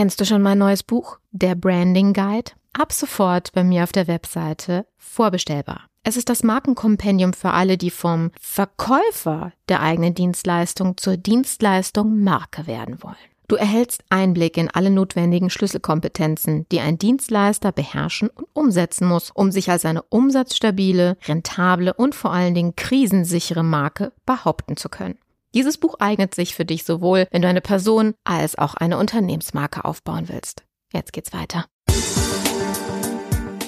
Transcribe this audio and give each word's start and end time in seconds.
Kennst 0.00 0.18
du 0.18 0.24
schon 0.24 0.40
mein 0.40 0.56
neues 0.56 0.82
Buch, 0.82 1.18
Der 1.30 1.54
Branding 1.54 2.14
Guide? 2.14 2.52
Ab 2.72 2.90
sofort 2.90 3.52
bei 3.52 3.62
mir 3.62 3.82
auf 3.82 3.92
der 3.92 4.08
Webseite 4.08 4.86
vorbestellbar. 4.96 5.88
Es 6.04 6.16
ist 6.16 6.30
das 6.30 6.42
Markenkompendium 6.42 7.34
für 7.34 7.50
alle, 7.50 7.76
die 7.76 7.90
vom 7.90 8.30
Verkäufer 8.40 9.52
der 9.68 9.82
eigenen 9.82 10.14
Dienstleistung 10.14 10.96
zur 10.96 11.18
Dienstleistung 11.18 12.24
Marke 12.24 12.66
werden 12.66 13.02
wollen. 13.02 13.14
Du 13.46 13.56
erhältst 13.56 14.02
Einblick 14.08 14.56
in 14.56 14.70
alle 14.70 14.88
notwendigen 14.88 15.50
Schlüsselkompetenzen, 15.50 16.66
die 16.72 16.80
ein 16.80 16.96
Dienstleister 16.96 17.70
beherrschen 17.70 18.30
und 18.30 18.46
umsetzen 18.54 19.06
muss, 19.06 19.30
um 19.30 19.52
sich 19.52 19.70
als 19.70 19.84
eine 19.84 20.00
umsatzstabile, 20.04 21.18
rentable 21.28 21.92
und 21.92 22.14
vor 22.14 22.32
allen 22.32 22.54
Dingen 22.54 22.74
krisensichere 22.74 23.64
Marke 23.64 24.14
behaupten 24.24 24.78
zu 24.78 24.88
können. 24.88 25.18
Dieses 25.52 25.78
Buch 25.78 25.96
eignet 25.98 26.32
sich 26.32 26.54
für 26.54 26.64
dich 26.64 26.84
sowohl, 26.84 27.26
wenn 27.32 27.42
du 27.42 27.48
eine 27.48 27.60
Person 27.60 28.14
als 28.22 28.56
auch 28.56 28.74
eine 28.74 28.98
Unternehmensmarke 28.98 29.84
aufbauen 29.84 30.28
willst. 30.28 30.62
Jetzt 30.92 31.12
geht's 31.12 31.32
weiter. 31.32 31.66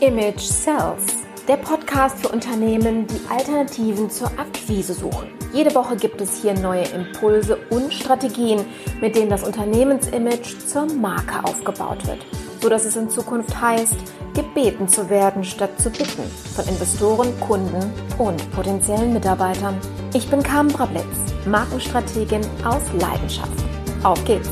Image 0.01 0.41
Sells, 0.41 1.25
der 1.49 1.57
Podcast 1.57 2.19
für 2.19 2.29
Unternehmen, 2.29 3.09
die 3.09 3.21
Alternativen 3.29 4.11
zur 4.11 4.29
Akquise 4.39 4.95
suchen. 4.95 5.29
Jede 5.53 5.75
Woche 5.75 5.97
gibt 5.97 6.21
es 6.21 6.41
hier 6.41 6.55
neue 6.55 6.85
Impulse 6.85 7.57
und 7.71 7.93
Strategien, 7.93 8.65
mit 9.01 9.17
denen 9.17 9.31
das 9.31 9.43
Unternehmensimage 9.43 10.59
zur 10.59 10.87
Marke 10.87 11.45
aufgebaut 11.45 12.07
wird, 12.07 12.25
so 12.63 12.69
dass 12.69 12.85
es 12.85 12.97
in 12.97 13.11
Zukunft 13.11 13.61
heißt, 13.61 13.97
gebeten 14.35 14.89
zu 14.89 15.11
werden 15.11 15.43
statt 15.45 15.79
zu 15.81 15.91
bitten 15.91 16.23
von 16.55 16.67
Investoren, 16.67 17.39
Kunden 17.41 17.93
und 18.19 18.51
potenziellen 18.53 19.13
Mitarbeitern. 19.13 19.79
Ich 20.15 20.31
bin 20.31 20.43
Carmen 20.43 20.73
Brablitz, 20.73 21.05
Markenstrategin 21.45 22.43
aus 22.65 22.83
Leidenschaft. 22.99 23.65
Auf 24.05 24.25
geht's! 24.25 24.49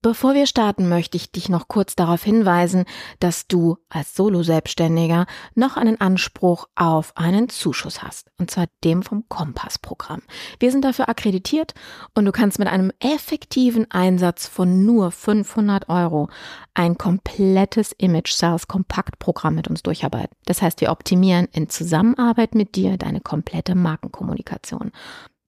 Bevor 0.00 0.34
wir 0.34 0.46
starten, 0.46 0.88
möchte 0.88 1.16
ich 1.16 1.32
dich 1.32 1.48
noch 1.48 1.66
kurz 1.66 1.96
darauf 1.96 2.22
hinweisen, 2.22 2.84
dass 3.18 3.48
du 3.48 3.78
als 3.88 4.14
Solo-Selbstständiger 4.14 5.26
noch 5.56 5.76
einen 5.76 6.00
Anspruch 6.00 6.68
auf 6.76 7.16
einen 7.16 7.48
Zuschuss 7.48 8.00
hast, 8.00 8.30
und 8.38 8.48
zwar 8.48 8.66
dem 8.84 9.02
vom 9.02 9.28
Kompass-Programm. 9.28 10.22
Wir 10.60 10.70
sind 10.70 10.84
dafür 10.84 11.08
akkreditiert 11.08 11.74
und 12.14 12.26
du 12.26 12.30
kannst 12.30 12.60
mit 12.60 12.68
einem 12.68 12.92
effektiven 13.00 13.90
Einsatz 13.90 14.46
von 14.46 14.86
nur 14.86 15.10
500 15.10 15.88
Euro 15.88 16.30
ein 16.74 16.96
komplettes 16.96 17.90
Image 17.90 18.30
Sales 18.30 18.68
Kompaktprogramm 18.68 19.56
mit 19.56 19.66
uns 19.66 19.82
durcharbeiten. 19.82 20.36
Das 20.44 20.62
heißt, 20.62 20.80
wir 20.80 20.92
optimieren 20.92 21.48
in 21.50 21.70
Zusammenarbeit 21.70 22.54
mit 22.54 22.76
dir 22.76 22.98
deine 22.98 23.20
komplette 23.20 23.74
Markenkommunikation 23.74 24.92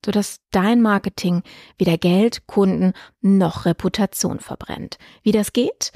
sodass 0.05 0.39
dein 0.51 0.81
Marketing 0.81 1.43
weder 1.77 1.97
Geld, 1.97 2.47
Kunden 2.47 2.93
noch 3.21 3.65
Reputation 3.65 4.39
verbrennt. 4.39 4.97
Wie 5.23 5.31
das 5.31 5.53
geht? 5.53 5.91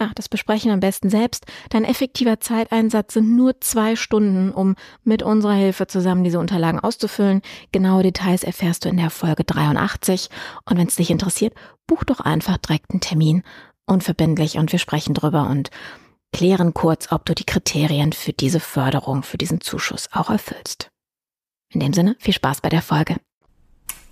Ach, 0.00 0.14
das 0.14 0.28
besprechen 0.28 0.70
am 0.70 0.78
besten 0.78 1.10
selbst. 1.10 1.44
Dein 1.70 1.84
effektiver 1.84 2.38
Zeiteinsatz 2.38 3.14
sind 3.14 3.34
nur 3.34 3.60
zwei 3.60 3.96
Stunden, 3.96 4.52
um 4.52 4.76
mit 5.02 5.24
unserer 5.24 5.54
Hilfe 5.54 5.88
zusammen 5.88 6.22
diese 6.22 6.38
Unterlagen 6.38 6.78
auszufüllen. 6.78 7.42
Genaue 7.72 8.04
Details 8.04 8.44
erfährst 8.44 8.84
du 8.84 8.88
in 8.88 8.96
der 8.96 9.10
Folge 9.10 9.42
83. 9.42 10.28
Und 10.64 10.78
wenn 10.78 10.86
es 10.86 10.94
dich 10.94 11.10
interessiert, 11.10 11.54
buch 11.88 12.04
doch 12.04 12.20
einfach 12.20 12.58
direkt 12.58 12.92
einen 12.92 13.00
Termin. 13.00 13.42
Unverbindlich 13.86 14.56
und 14.56 14.70
wir 14.70 14.78
sprechen 14.78 15.14
drüber 15.14 15.48
und 15.50 15.70
klären 16.32 16.74
kurz, 16.74 17.10
ob 17.10 17.24
du 17.24 17.34
die 17.34 17.46
Kriterien 17.46 18.12
für 18.12 18.32
diese 18.32 18.60
Förderung, 18.60 19.24
für 19.24 19.38
diesen 19.38 19.60
Zuschuss 19.60 20.08
auch 20.12 20.30
erfüllst. 20.30 20.90
In 21.70 21.80
dem 21.80 21.92
Sinne, 21.92 22.16
viel 22.20 22.34
Spaß 22.34 22.60
bei 22.60 22.68
der 22.68 22.82
Folge. 22.82 23.16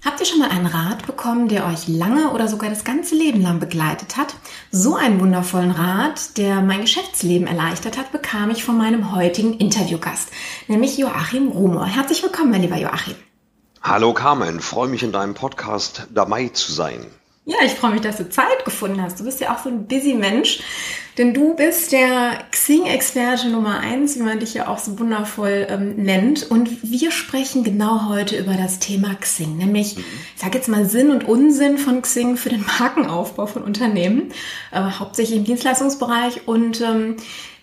Habt 0.06 0.20
ihr 0.20 0.26
schon 0.26 0.38
mal 0.38 0.50
einen 0.50 0.66
Rat 0.66 1.04
bekommen, 1.04 1.48
der 1.48 1.66
euch 1.66 1.88
lange 1.88 2.30
oder 2.30 2.46
sogar 2.46 2.70
das 2.70 2.84
ganze 2.84 3.16
Leben 3.16 3.42
lang 3.42 3.58
begleitet 3.58 4.16
hat? 4.16 4.36
So 4.70 4.94
einen 4.94 5.18
wundervollen 5.18 5.72
Rat, 5.72 6.38
der 6.38 6.60
mein 6.60 6.82
Geschäftsleben 6.82 7.48
erleichtert 7.48 7.98
hat, 7.98 8.12
bekam 8.12 8.50
ich 8.50 8.62
von 8.62 8.78
meinem 8.78 9.12
heutigen 9.12 9.54
Interviewgast, 9.54 10.28
nämlich 10.68 10.96
Joachim 10.96 11.48
Rumor. 11.48 11.86
Herzlich 11.86 12.22
willkommen, 12.22 12.52
mein 12.52 12.62
lieber 12.62 12.76
Joachim. 12.76 13.16
Hallo 13.82 14.12
Carmen, 14.12 14.60
freue 14.60 14.86
mich 14.86 15.02
in 15.02 15.10
deinem 15.10 15.34
Podcast 15.34 16.06
dabei 16.14 16.50
zu 16.50 16.70
sein. 16.70 17.04
Ja, 17.48 17.58
ich 17.64 17.74
freue 17.74 17.92
mich, 17.92 18.00
dass 18.00 18.16
du 18.16 18.28
Zeit 18.28 18.64
gefunden 18.64 19.00
hast. 19.00 19.20
Du 19.20 19.24
bist 19.24 19.38
ja 19.38 19.54
auch 19.54 19.62
so 19.62 19.68
ein 19.68 19.86
busy 19.86 20.14
Mensch, 20.14 20.58
denn 21.16 21.32
du 21.32 21.54
bist 21.54 21.92
der 21.92 22.44
Xing-Experte 22.50 23.50
Nummer 23.50 23.78
eins, 23.78 24.16
wie 24.16 24.24
man 24.24 24.40
dich 24.40 24.54
ja 24.54 24.66
auch 24.66 24.78
so 24.78 24.98
wundervoll 24.98 25.64
ähm, 25.70 25.94
nennt. 25.94 26.50
Und 26.50 26.82
wir 26.82 27.12
sprechen 27.12 27.62
genau 27.62 28.08
heute 28.08 28.36
über 28.36 28.54
das 28.54 28.80
Thema 28.80 29.14
Xing, 29.14 29.58
nämlich, 29.58 29.96
mhm. 29.96 30.04
ich 30.34 30.42
sage 30.42 30.58
jetzt 30.58 30.66
mal 30.66 30.86
Sinn 30.86 31.12
und 31.12 31.28
Unsinn 31.28 31.78
von 31.78 32.02
Xing 32.02 32.36
für 32.36 32.48
den 32.48 32.64
Markenaufbau 32.80 33.46
von 33.46 33.62
Unternehmen, 33.62 34.32
äh, 34.72 34.80
hauptsächlich 34.80 35.38
im 35.38 35.44
Dienstleistungsbereich. 35.44 36.48
Und 36.48 36.80
ähm, 36.80 37.14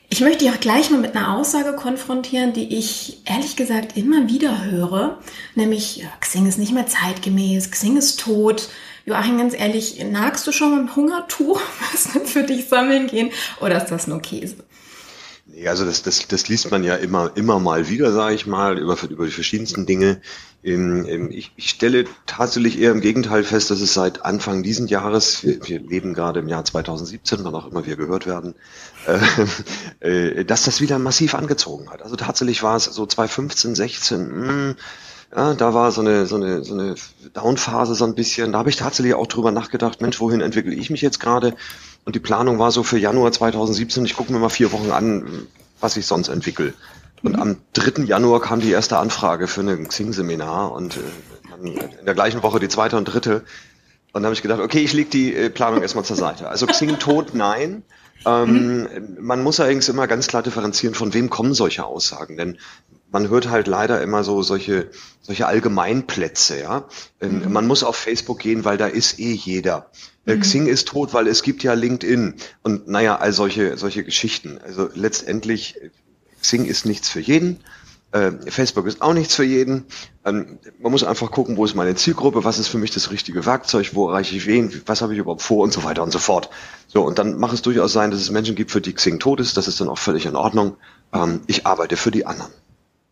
ich 0.08 0.22
möchte 0.22 0.46
dich 0.46 0.54
auch 0.54 0.62
gleich 0.62 0.92
mal 0.92 1.02
mit 1.02 1.14
einer 1.14 1.36
Aussage 1.36 1.74
konfrontieren, 1.74 2.54
die 2.54 2.78
ich 2.78 3.18
ehrlich 3.26 3.58
gesagt 3.58 3.98
immer 3.98 4.30
wieder 4.30 4.64
höre, 4.64 5.20
nämlich 5.56 5.98
ja, 5.98 6.08
Xing 6.22 6.48
ist 6.48 6.58
nicht 6.58 6.72
mehr 6.72 6.88
zeitgemäß, 6.88 7.70
Xing 7.70 7.98
ist 7.98 8.22
tot. 8.22 8.70
Joachim, 9.06 9.38
ganz 9.38 9.53
ehrlich, 9.53 10.03
nagst 10.03 10.47
du 10.47 10.52
schon 10.52 10.72
mit 10.72 10.88
dem 10.88 10.96
Hungertuch, 10.96 11.62
was 11.91 12.14
dann 12.14 12.25
für 12.25 12.44
dich 12.44 12.68
sammeln 12.69 13.08
gehen, 13.08 13.31
oder 13.59 13.81
ist 13.81 13.91
das 13.91 14.08
nur 14.08 14.22
Käse? 14.22 14.56
Nee, 15.46 15.68
also 15.68 15.84
das, 15.84 16.03
das, 16.03 16.25
das 16.28 16.47
liest 16.47 16.72
man 16.72 16.84
ja 16.84 16.96
immer, 16.96 17.31
immer 17.36 17.59
mal 17.59 17.90
wieder, 17.90 18.13
sage 18.13 18.34
ich 18.34 18.47
mal, 18.47 18.80
über, 18.80 18.97
über 19.09 19.25
die 19.25 19.31
verschiedensten 19.31 19.86
Dinge. 19.86 20.22
Ich, 20.63 21.52
ich 21.58 21.69
stelle 21.69 22.06
tatsächlich 22.25 22.80
eher 22.80 22.92
im 22.92 23.02
Gegenteil 23.02 23.44
fest, 23.44 23.69
dass 23.69 23.81
es 23.81 23.94
seit 23.94 24.24
Anfang 24.24 24.63
diesen 24.63 24.88
Jahres, 24.88 25.44
wir, 25.44 25.59
wir 25.68 25.81
leben 25.81 26.13
gerade 26.13 26.40
im 26.40 26.47
Jahr 26.47 26.63
2017, 26.63 27.44
wann 27.44 27.53
auch 27.53 27.69
immer 27.69 27.86
wir 27.86 27.97
gehört 27.97 28.25
werden, 28.25 28.56
äh, 30.00 30.40
äh, 30.40 30.46
dass 30.46 30.63
das 30.63 30.80
wieder 30.80 30.97
massiv 30.97 31.36
angezogen 31.36 31.90
hat. 31.92 32.02
Also 32.02 32.16
tatsächlich 32.16 32.63
war 32.63 32.78
es 32.78 32.86
so 32.86 33.06
2015, 33.06 33.75
16, 33.75 34.40
mh, 34.40 34.75
ja, 35.36 35.54
da 35.54 35.74
war 35.74 35.92
so 35.92 36.02
eine, 36.02 36.26
so 36.26 36.36
eine, 36.36 36.64
so 36.64 36.74
eine 36.74 36.96
Downphase 37.34 37.96
so 37.96 38.06
ein 38.06 38.16
bisschen. 38.16 38.52
Da 38.52 38.60
habe 38.60 38.70
ich 38.70 38.76
tatsächlich 38.76 39.16
auch 39.16 39.28
drüber 39.28 39.52
nachgedacht, 39.52 40.02
Mensch, 40.02 40.20
wohin 40.20 40.42
entwickle 40.42 40.74
ich 40.74 40.90
mich 40.90 41.02
jetzt 41.02 41.20
gerade? 41.20 41.56
Und 42.06 42.16
die 42.16 42.20
Planung 42.20 42.60
war 42.60 42.72
so 42.72 42.84
für 42.84 43.00
Januar 43.00 43.32
2017, 43.32 44.06
ich 44.06 44.16
gucke 44.16 44.32
mir 44.32 44.40
mal 44.40 44.50
vier 44.50 44.72
Wochen 44.72 44.92
an, 44.92 45.48
was 45.80 45.98
ich 45.98 46.06
sonst 46.06 46.28
entwickle. 46.28 46.74
Und 47.24 47.40
am 47.40 47.58
3. 47.74 48.04
Januar 48.04 48.42
kam 48.42 48.60
die 48.60 48.72
erste 48.72 48.98
Anfrage 48.98 49.48
für 49.48 49.62
ein 49.62 49.88
Xing-Seminar 49.88 50.74
und 50.74 50.98
äh, 50.98 51.70
in 52.00 52.06
der 52.06 52.14
gleichen 52.14 52.44
Woche 52.44 52.60
die 52.60 52.68
zweite 52.68 52.98
und 52.98 53.06
dritte. 53.06 53.44
Und 54.12 54.22
dann 54.22 54.26
habe 54.26 54.34
ich 54.34 54.42
gedacht, 54.42 54.60
okay, 54.60 54.80
ich 54.80 54.94
leg 54.94 55.10
die 55.10 55.34
äh, 55.34 55.50
Planung 55.50 55.82
erstmal 55.82 56.04
zur 56.04 56.18
Seite. 56.18 56.50
Also 56.50 56.68
Xing 56.68 57.00
tot, 57.00 57.34
nein. 57.34 57.84
Ähm, 58.26 58.82
mhm. 58.82 59.18
Man 59.20 59.42
muss 59.42 59.60
allerdings 59.60 59.88
immer 59.88 60.08
ganz 60.08 60.28
klar 60.28 60.44
differenzieren, 60.44 60.96
von 60.96 61.14
wem 61.14 61.30
kommen 61.30 61.54
solche 61.54 61.86
Aussagen. 61.86 62.36
Denn 62.36 62.58
man 63.13 63.29
hört 63.29 63.50
halt 63.50 63.68
leider 63.68 64.01
immer 64.01 64.24
so 64.24 64.41
solche, 64.41 64.90
solche 65.22 65.46
Allgemeinplätze, 65.46 66.59
ja. 66.59 66.85
Ähm, 67.22 67.44
mhm. 67.46 67.53
Man 67.53 67.68
muss 67.68 67.84
auf 67.84 67.96
Facebook 67.96 68.40
gehen, 68.40 68.66
weil 68.66 68.78
da 68.78 68.88
ist 68.88 69.19
eh 69.19 69.31
jeder. 69.31 69.91
Äh, 70.25 70.35
mhm. 70.35 70.41
Xing 70.41 70.68
ist 70.68 70.88
tot, 70.88 71.13
weil 71.13 71.28
es 71.28 71.44
gibt 71.44 71.63
ja 71.63 71.74
LinkedIn 71.74 72.34
und 72.63 72.88
naja, 72.88 73.18
all 73.18 73.31
solche, 73.31 73.78
solche 73.78 74.03
Geschichten. 74.03 74.57
Also 74.57 74.90
letztendlich, 74.96 75.75
Xing 76.41 76.66
ist 76.66 76.88
nichts 76.88 77.07
für 77.07 77.19
jeden. 77.19 77.59
Äh, 78.13 78.31
Facebook 78.47 78.88
ist 78.88 79.03
auch 79.03 79.13
nichts 79.13 79.35
für 79.35 79.44
jeden. 79.44 79.85
Ähm, 80.25 80.57
man 80.80 80.91
muss 80.91 81.03
einfach 81.03 81.30
gucken, 81.30 81.56
wo 81.56 81.66
ist 81.66 81.75
meine 81.75 81.94
Zielgruppe, 81.94 82.44
was 82.44 82.57
ist 82.57 82.68
für 82.68 82.80
mich 82.80 82.91
das 82.91 83.12
richtige 83.12 83.45
Werkzeug, 83.45 83.91
wo 83.94 84.09
erreiche 84.09 84.35
ich 84.35 84.47
wen, 84.47 84.81
was 84.88 85.03
habe 85.03 85.13
ich 85.13 85.19
überhaupt 85.19 85.44
vor 85.44 85.63
und 85.63 85.72
so 85.72 85.84
weiter 85.84 86.01
und 86.01 86.12
so 86.12 86.19
fort. 86.19 86.50
So, 86.88 87.03
und 87.03 87.19
dann 87.19 87.38
macht 87.38 87.53
es 87.53 87.62
durchaus 87.62 87.94
sein, 87.94 88.09
dass 88.09 88.22
es 88.22 88.31
Menschen 88.31 88.56
gibt, 88.56 88.72
für 88.72 88.81
die 88.81 88.94
Xing 88.94 89.19
tot 89.19 89.40
ist. 89.40 89.56
Das 89.56 89.68
ist 89.68 89.80
dann 89.80 89.90
auch 89.90 90.00
völlig 90.00 90.25
in 90.25 90.35
Ordnung. 90.35 90.78
Ähm, 91.13 91.41
ich 91.45 91.68
arbeite 91.68 91.95
für 91.95 92.09
die 92.09 92.25
anderen. 92.25 92.51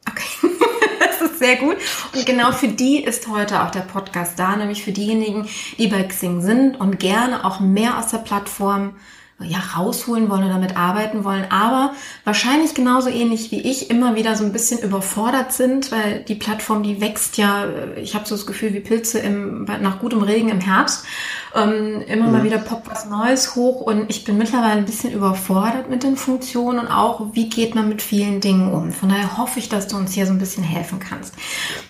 Okay, 0.10 0.50
das 1.00 1.22
ist 1.30 1.40
sehr 1.40 1.58
gut. 1.58 1.78
Und 2.14 2.26
genau 2.26 2.52
für 2.52 2.68
die 2.68 3.04
ist 3.04 3.28
heute 3.28 3.64
auch 3.64 3.72
der 3.72 3.82
Podcast 3.82 4.38
da, 4.40 4.56
nämlich 4.56 4.84
für 4.84 4.92
diejenigen, 4.92 5.48
die 5.78 5.88
bei 5.88 6.04
Xing 6.04 6.42
sind 6.42 6.80
und 6.80 7.00
gerne 7.00 7.46
auch 7.46 7.60
mehr 7.60 7.98
aus 7.98 8.08
der 8.08 8.20
Plattform 8.20 8.96
ja, 9.44 9.60
rausholen 9.76 10.30
wollen 10.30 10.44
oder 10.44 10.54
damit 10.54 10.78
arbeiten 10.78 11.24
wollen, 11.24 11.46
aber 11.50 11.94
wahrscheinlich 12.24 12.74
genauso 12.74 13.10
ähnlich 13.10 13.52
wie 13.52 13.62
ich 13.62 13.90
immer 13.90 14.16
wieder 14.16 14.36
so 14.36 14.44
ein 14.44 14.54
bisschen 14.54 14.80
überfordert 14.80 15.54
sind, 15.54 15.92
weil 15.92 16.24
die 16.28 16.36
Plattform, 16.36 16.84
die 16.84 17.02
wächst 17.02 17.38
ja, 17.38 17.66
ich 17.96 18.16
habe 18.16 18.28
so 18.28 18.36
das 18.36 18.46
Gefühl 18.46 18.74
wie 18.74 18.80
Pilze 18.80 19.20
im, 19.20 19.66
nach 19.66 20.00
gutem 20.00 20.22
Regen 20.22 20.50
im 20.50 20.60
Herbst. 20.60 21.06
Ähm, 21.54 22.02
immer 22.08 22.28
mhm. 22.28 22.32
mal 22.32 22.44
wieder 22.44 22.60
poppt 22.60 22.90
was 22.90 23.06
Neues 23.06 23.56
hoch 23.56 23.82
und 23.82 24.10
ich 24.10 24.24
bin 24.24 24.38
mittlerweile 24.38 24.80
ein 24.80 24.86
bisschen 24.86 25.12
überfordert 25.12 25.90
mit 25.90 26.04
den 26.04 26.16
Funktionen 26.16 26.80
und 26.80 26.88
auch, 26.88 27.34
wie 27.34 27.50
geht 27.50 27.76
man 27.76 27.90
mit 27.90 28.02
vielen 28.02 28.40
Dingen 28.40 28.72
um. 28.72 28.92
Von 28.92 29.10
daher 29.10 29.38
hoffe 29.38 29.60
ich, 29.60 29.68
dass 29.68 29.88
du 29.88 29.98
uns 29.98 30.14
hier 30.14 30.26
so 30.26 30.32
ein 30.32 30.40
bisschen 30.40 30.64
helfen 30.64 31.00
kannst. 31.00 31.36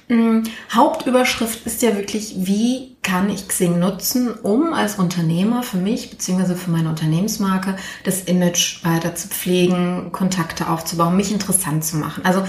Mhm. 0.08 0.44
Hauptüberschrift 0.74 1.66
ist 1.66 1.82
ja 1.84 1.96
wirklich, 1.96 2.34
wie 2.38 2.91
kann 3.04 3.30
ich 3.30 3.48
Xing 3.48 3.80
nutzen, 3.80 4.32
um 4.44 4.74
als 4.74 5.00
Unternehmer 5.00 5.64
für 5.64 5.78
mich 5.78 6.12
bzw. 6.12 6.56
für 6.56 6.70
meine 6.70 6.90
Unternehmensmarke 6.90 7.76
das 8.04 8.22
Image 8.22 8.84
weiter 8.86 9.16
zu 9.16 9.28
pflegen, 9.28 10.12
Kontakte 10.12 10.70
aufzubauen, 10.70 11.18
mich 11.18 11.32
interessant 11.32 11.84
zu 11.84 11.98
machen. 11.98 12.24
Also 12.26 12.44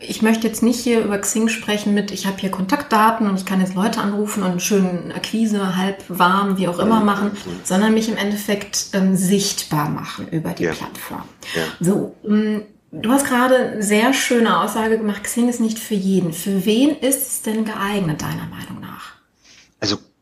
ich 0.00 0.22
möchte 0.22 0.46
jetzt 0.46 0.62
nicht 0.62 0.80
hier 0.80 1.00
über 1.00 1.18
Xing 1.18 1.48
sprechen 1.48 1.92
mit, 1.92 2.10
ich 2.10 2.26
habe 2.26 2.38
hier 2.38 2.50
Kontaktdaten 2.50 3.28
und 3.28 3.38
ich 3.38 3.44
kann 3.44 3.60
jetzt 3.60 3.74
Leute 3.74 4.00
anrufen 4.00 4.42
und 4.42 4.50
einen 4.52 4.60
schönen 4.60 5.12
Akquise, 5.12 5.76
halb 5.76 6.02
warm, 6.08 6.56
wie 6.56 6.68
auch 6.68 6.78
immer 6.78 7.00
machen, 7.00 7.32
sondern 7.64 7.92
mich 7.92 8.08
im 8.08 8.16
Endeffekt 8.16 8.88
ähm, 8.94 9.14
sichtbar 9.14 9.90
machen 9.90 10.28
über 10.28 10.50
die 10.50 10.64
ja. 10.64 10.72
Plattform. 10.72 11.24
Ja. 11.54 11.62
So, 11.80 12.14
ähm, 12.26 12.62
Du 12.90 13.10
hast 13.10 13.26
gerade 13.26 13.54
eine 13.54 13.82
sehr 13.82 14.14
schöne 14.14 14.60
Aussage 14.60 14.96
gemacht, 14.96 15.22
Xing 15.24 15.50
ist 15.50 15.60
nicht 15.60 15.78
für 15.78 15.94
jeden. 15.94 16.32
Für 16.32 16.64
wen 16.64 16.96
ist 16.96 17.30
es 17.30 17.42
denn 17.42 17.66
geeignet, 17.66 18.22
deiner 18.22 18.46
Meinung 18.46 18.80
nach? 18.80 19.17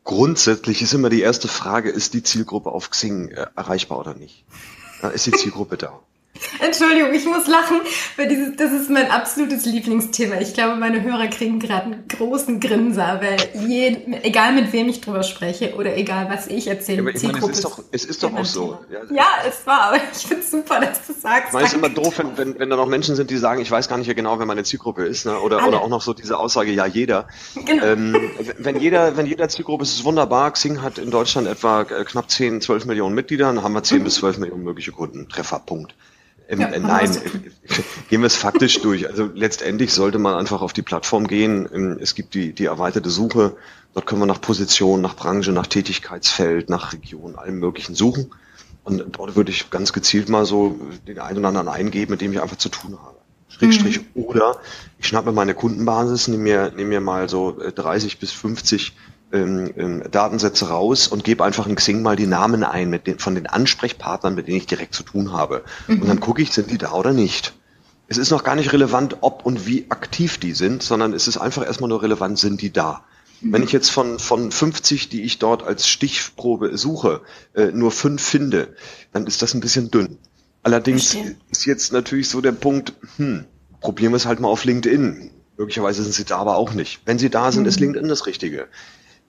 Grundsätzlich 0.07 0.81
ist 0.81 0.93
immer 0.93 1.09
die 1.09 1.19
erste 1.19 1.49
Frage, 1.49 1.89
ist 1.89 2.13
die 2.13 2.23
Zielgruppe 2.23 2.71
auf 2.71 2.89
Xing 2.91 3.27
äh, 3.27 3.47
erreichbar 3.57 3.99
oder 3.99 4.13
nicht? 4.13 4.45
Ist 5.13 5.25
die 5.25 5.31
Zielgruppe 5.31 5.75
da? 5.75 5.99
Entschuldigung, 6.59 7.13
ich 7.13 7.25
muss 7.25 7.47
lachen, 7.47 7.81
weil 8.15 8.27
dieses, 8.27 8.55
das 8.55 8.71
ist 8.71 8.89
mein 8.89 9.09
absolutes 9.09 9.65
Lieblingsthema. 9.65 10.39
Ich 10.41 10.53
glaube, 10.53 10.75
meine 10.75 11.01
Hörer 11.01 11.27
kriegen 11.27 11.59
gerade 11.59 11.85
einen 11.85 12.07
großen 12.07 12.59
Grinser, 12.59 13.21
weil 13.21 13.67
je, 13.67 13.97
egal 14.23 14.53
mit 14.53 14.73
wem 14.73 14.89
ich 14.89 15.01
drüber 15.01 15.23
spreche 15.23 15.75
oder 15.75 15.95
egal 15.95 16.29
was 16.29 16.47
ich 16.47 16.67
erzähle, 16.67 17.03
ja, 17.03 17.09
ich 17.15 17.23
meine, 17.23 17.39
es 17.39 17.49
ist 17.49 17.65
doch, 17.65 17.83
es 17.91 18.05
ist 18.05 18.23
doch 18.23 18.33
auch 18.33 18.45
so. 18.45 18.77
Ja, 18.91 18.99
ja, 19.15 19.27
es 19.47 19.65
war, 19.65 19.83
aber 19.89 19.97
ich 20.11 20.25
finde 20.25 20.43
es 20.43 20.51
super, 20.51 20.79
dass 20.79 21.05
du 21.05 21.13
sagst. 21.13 21.47
Ich 21.47 21.53
meine, 21.53 21.65
es 21.65 21.73
ist 21.73 21.77
immer 21.77 21.89
doof, 21.89 22.17
wenn, 22.17 22.37
wenn, 22.37 22.59
wenn 22.59 22.69
da 22.69 22.75
noch 22.75 22.87
Menschen 22.87 23.15
sind, 23.15 23.29
die 23.29 23.37
sagen, 23.37 23.61
ich 23.61 23.71
weiß 23.71 23.87
gar 23.87 23.97
nicht 23.97 24.13
genau, 24.15 24.39
wer 24.39 24.45
meine 24.45 24.63
Zielgruppe 24.63 25.05
ist, 25.05 25.25
ne? 25.25 25.39
oder, 25.39 25.67
oder 25.67 25.81
auch 25.81 25.89
noch 25.89 26.01
so 26.01 26.13
diese 26.13 26.37
Aussage, 26.37 26.71
ja, 26.71 26.85
jeder. 26.85 27.27
Genau. 27.65 27.85
Ähm, 27.85 28.15
wenn 28.57 28.79
jeder, 28.79 29.17
wenn 29.17 29.25
jeder 29.25 29.49
Zielgruppe 29.49 29.83
ist, 29.83 29.91
ist 29.91 29.99
es 29.99 30.05
wunderbar. 30.05 30.51
Xing 30.51 30.81
hat 30.81 30.97
in 30.97 31.11
Deutschland 31.11 31.47
etwa 31.47 31.81
äh, 31.81 32.03
knapp 32.03 32.29
10, 32.29 32.61
12 32.61 32.85
Millionen 32.85 33.15
Mitglieder, 33.15 33.45
dann 33.45 33.63
haben 33.63 33.73
wir 33.73 33.83
10 33.83 33.99
mhm. 33.99 34.03
bis 34.05 34.15
12 34.15 34.37
Millionen 34.39 34.63
mögliche 34.63 34.91
Kunden. 34.91 35.27
Treffer, 35.29 35.59
Punkt. 35.59 35.95
Ähm, 36.49 36.61
ja, 36.61 36.79
nein, 36.79 37.11
gehen 38.09 38.21
wir 38.21 38.27
es 38.27 38.35
faktisch 38.35 38.81
durch. 38.81 39.07
Also 39.07 39.29
letztendlich 39.33 39.93
sollte 39.93 40.17
man 40.17 40.35
einfach 40.35 40.61
auf 40.61 40.73
die 40.73 40.81
Plattform 40.81 41.27
gehen. 41.27 41.67
Ähm, 41.73 41.97
es 42.01 42.15
gibt 42.15 42.33
die, 42.33 42.53
die 42.53 42.65
erweiterte 42.65 43.09
Suche. 43.09 43.55
Dort 43.93 44.05
können 44.05 44.21
wir 44.21 44.27
nach 44.27 44.41
Position, 44.41 45.01
nach 45.01 45.15
Branche, 45.15 45.51
nach 45.51 45.67
Tätigkeitsfeld, 45.67 46.69
nach 46.69 46.93
Region, 46.93 47.35
allem 47.35 47.59
Möglichen 47.59 47.95
suchen. 47.95 48.31
Und 48.83 49.03
dort 49.17 49.35
würde 49.35 49.51
ich 49.51 49.69
ganz 49.69 49.91
gezielt 49.91 50.29
mal 50.29 50.45
so 50.45 50.79
den 51.07 51.19
einen 51.19 51.39
oder 51.39 51.49
anderen 51.49 51.67
eingeben, 51.67 52.11
mit 52.11 52.21
dem 52.21 52.31
ich 52.31 52.41
einfach 52.41 52.57
zu 52.57 52.69
tun 52.69 52.97
habe. 53.03 53.17
Schrägstrich. 53.49 53.99
Mhm. 53.99 54.23
Oder 54.23 54.59
ich 54.99 55.07
schnappe 55.07 55.29
mir 55.29 55.35
meine 55.35 55.53
Kundenbasis, 55.53 56.27
nehme 56.27 56.43
mir, 56.43 56.71
nehme 56.75 56.89
mir 56.89 57.01
mal 57.01 57.27
so 57.27 57.57
30 57.75 58.13
äh, 58.13 58.17
bis 58.19 58.31
50 58.31 58.93
ähm, 59.31 59.73
ähm, 59.75 60.03
Datensätze 60.09 60.69
raus 60.69 61.07
und 61.07 61.23
gebe 61.23 61.43
einfach 61.43 61.67
in 61.67 61.75
Xing 61.75 62.01
mal 62.01 62.15
die 62.15 62.27
Namen 62.27 62.63
ein 62.63 62.89
mit 62.89 63.07
den, 63.07 63.19
von 63.19 63.35
den 63.35 63.47
Ansprechpartnern, 63.47 64.35
mit 64.35 64.47
denen 64.47 64.57
ich 64.57 64.67
direkt 64.67 64.93
zu 64.93 65.03
tun 65.03 65.33
habe. 65.33 65.63
Mhm. 65.87 66.01
Und 66.01 66.07
dann 66.07 66.19
gucke 66.19 66.41
ich, 66.41 66.51
sind 66.53 66.71
die 66.71 66.77
da 66.77 66.93
oder 66.93 67.11
nicht. 67.11 67.53
Es 68.07 68.17
ist 68.17 68.31
noch 68.31 68.45
gar 68.45 68.55
nicht 68.55 68.71
relevant, 68.71 69.17
ob 69.21 69.45
und 69.45 69.67
wie 69.67 69.87
aktiv 69.89 70.37
die 70.37 70.53
sind, 70.53 70.81
sondern 70.81 71.13
es 71.13 71.27
ist 71.27 71.37
einfach 71.37 71.65
erstmal 71.65 71.89
nur 71.89 72.01
relevant, 72.01 72.39
sind 72.39 72.61
die 72.61 72.71
da. 72.71 73.03
Mhm. 73.41 73.53
Wenn 73.53 73.63
ich 73.63 73.73
jetzt 73.73 73.89
von, 73.89 74.17
von 74.17 74.49
50, 74.49 75.09
die 75.09 75.23
ich 75.23 75.39
dort 75.39 75.61
als 75.63 75.87
Stichprobe 75.87 76.77
suche, 76.77 77.21
äh, 77.53 77.71
nur 77.73 77.91
fünf 77.91 78.23
finde, 78.23 78.75
dann 79.11 79.27
ist 79.27 79.41
das 79.41 79.53
ein 79.53 79.59
bisschen 79.59 79.91
dünn. 79.91 80.17
Allerdings 80.63 81.11
Verstehe. 81.11 81.35
ist 81.51 81.65
jetzt 81.65 81.91
natürlich 81.91 82.29
so 82.29 82.39
der 82.39 82.53
Punkt, 82.53 82.93
hm, 83.17 83.43
probieren 83.81 84.13
wir 84.13 84.17
es 84.17 84.25
halt 84.25 84.39
mal 84.39 84.47
auf 84.47 84.63
LinkedIn. 84.63 85.31
Möglicherweise 85.57 86.03
sind 86.03 86.13
sie 86.13 86.23
da 86.23 86.37
aber 86.37 86.55
auch 86.55 86.73
nicht. 86.73 87.01
Wenn 87.05 87.19
sie 87.19 87.29
da 87.29 87.51
sind, 87.51 87.63
mhm. 87.63 87.69
ist 87.69 87.79
LinkedIn 87.81 88.07
das 88.07 88.25
Richtige 88.25 88.67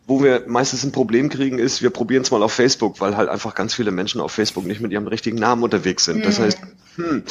wo 0.08 0.22
wir 0.22 0.44
meistens 0.46 0.84
ein 0.84 0.90
Problem 0.90 1.28
kriegen, 1.28 1.58
ist, 1.58 1.82
wir 1.82 1.90
probieren 1.90 2.22
es 2.22 2.30
mal 2.30 2.42
auf 2.42 2.52
Facebook, 2.52 2.98
weil 3.00 3.16
halt 3.16 3.28
einfach 3.28 3.54
ganz 3.54 3.74
viele 3.74 3.90
Menschen 3.90 4.22
auf 4.22 4.32
Facebook 4.32 4.64
nicht 4.64 4.80
mit 4.80 4.90
ihrem 4.90 5.06
richtigen 5.06 5.36
Namen 5.36 5.62
unterwegs 5.62 6.06
sind. 6.06 6.18
Mhm. 6.18 6.22
Das 6.22 6.38
heißt, 6.38 6.58
hm, 6.96 7.22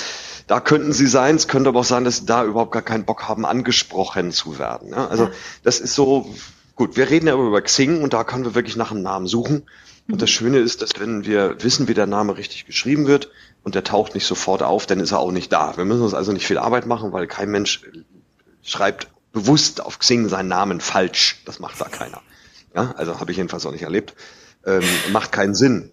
da 0.46 0.60
könnten 0.60 0.94
sie 0.94 1.08
sein, 1.08 1.36
es 1.36 1.48
könnte 1.48 1.70
aber 1.70 1.80
auch 1.80 1.86
sein, 1.86 2.04
dass 2.04 2.18
sie 2.18 2.26
da 2.28 2.46
überhaupt 2.46 2.72
gar 2.72 2.84
keinen 2.84 3.04
Bock 3.04 3.28
haben, 3.28 3.48
angesprochen 3.48 4.32
zu 4.32 4.60
werden. 4.60 4.90
Ja? 4.92 5.08
Also 5.08 5.30
das 5.64 5.80
ist 5.80 5.96
so, 5.96 6.32
gut, 6.76 6.96
wir 6.98 7.10
reden 7.10 7.26
ja 7.26 7.34
über 7.34 7.62
Xing 7.62 8.04
und 8.04 8.14
da 8.14 8.24
können 8.24 8.46
wir 8.46 8.54
wirklich 8.54 8.76
nach 8.76 8.92
einem 8.92 9.02
Namen 9.02 9.26
suchen. 9.26 9.64
Und 10.10 10.22
das 10.22 10.30
Schöne 10.30 10.60
ist, 10.60 10.84
dass 10.84 10.92
wenn 11.00 11.26
wir 11.26 11.62
wissen, 11.64 11.88
wie 11.88 11.96
der 11.96 12.06
Name 12.06 12.38
richtig 12.38 12.66
geschrieben 12.66 13.08
wird 13.08 13.30
und 13.64 13.74
der 13.74 13.84
taucht 13.84 14.14
nicht 14.14 14.26
sofort 14.26 14.62
auf, 14.62 14.86
dann 14.86 15.00
ist 15.00 15.12
er 15.12 15.20
auch 15.20 15.32
nicht 15.32 15.52
da. 15.52 15.76
Wir 15.76 15.84
müssen 15.84 16.04
uns 16.04 16.14
also 16.14 16.32
nicht 16.32 16.46
viel 16.46 16.60
Arbeit 16.60 16.86
machen, 16.86 17.12
weil 17.12 17.26
kein 17.28 17.50
Mensch 17.50 17.82
schreibt 18.62 19.08
bewusst 19.34 19.82
auf 19.82 19.98
Xing 19.98 20.30
seinen 20.30 20.48
Namen 20.48 20.80
falsch. 20.80 21.42
Das 21.44 21.60
macht 21.60 21.82
da 21.82 21.86
keiner. 21.90 22.22
Ja, 22.78 22.94
also 22.96 23.20
habe 23.20 23.32
ich 23.32 23.38
jedenfalls 23.38 23.66
auch 23.66 23.72
nicht 23.72 23.82
erlebt. 23.82 24.14
Ähm, 24.64 24.84
macht 25.12 25.32
keinen 25.32 25.56
Sinn. 25.56 25.92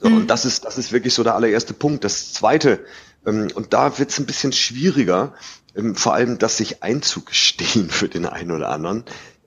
So, 0.00 0.10
mhm. 0.10 0.16
Und 0.18 0.26
das 0.30 0.44
ist, 0.44 0.66
das 0.66 0.76
ist 0.76 0.92
wirklich 0.92 1.14
so 1.14 1.24
der 1.24 1.34
allererste 1.34 1.72
Punkt. 1.72 2.04
Das 2.04 2.34
zweite, 2.34 2.84
ähm, 3.24 3.48
und 3.54 3.72
da 3.72 3.98
wird 3.98 4.10
es 4.10 4.18
ein 4.18 4.26
bisschen 4.26 4.52
schwieriger, 4.52 5.32
ähm, 5.74 5.96
vor 5.96 6.12
allem 6.12 6.38
das 6.38 6.58
sich 6.58 6.82
einzugestehen 6.82 7.88
für 7.88 8.08
den 8.08 8.26
einen 8.26 8.50
oder 8.50 8.68
anderen, 8.68 9.04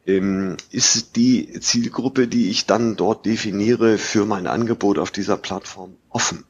ähm, 0.07 0.57
ist 0.71 1.15
die 1.15 1.59
Zielgruppe, 1.59 2.27
die 2.27 2.49
ich 2.49 2.65
dann 2.65 2.95
dort 2.95 3.27
definiere 3.27 3.99
für 3.99 4.25
mein 4.25 4.47
Angebot 4.47 4.97
auf 4.97 5.11
dieser 5.11 5.37
Plattform 5.37 5.95
offen. 6.09 6.43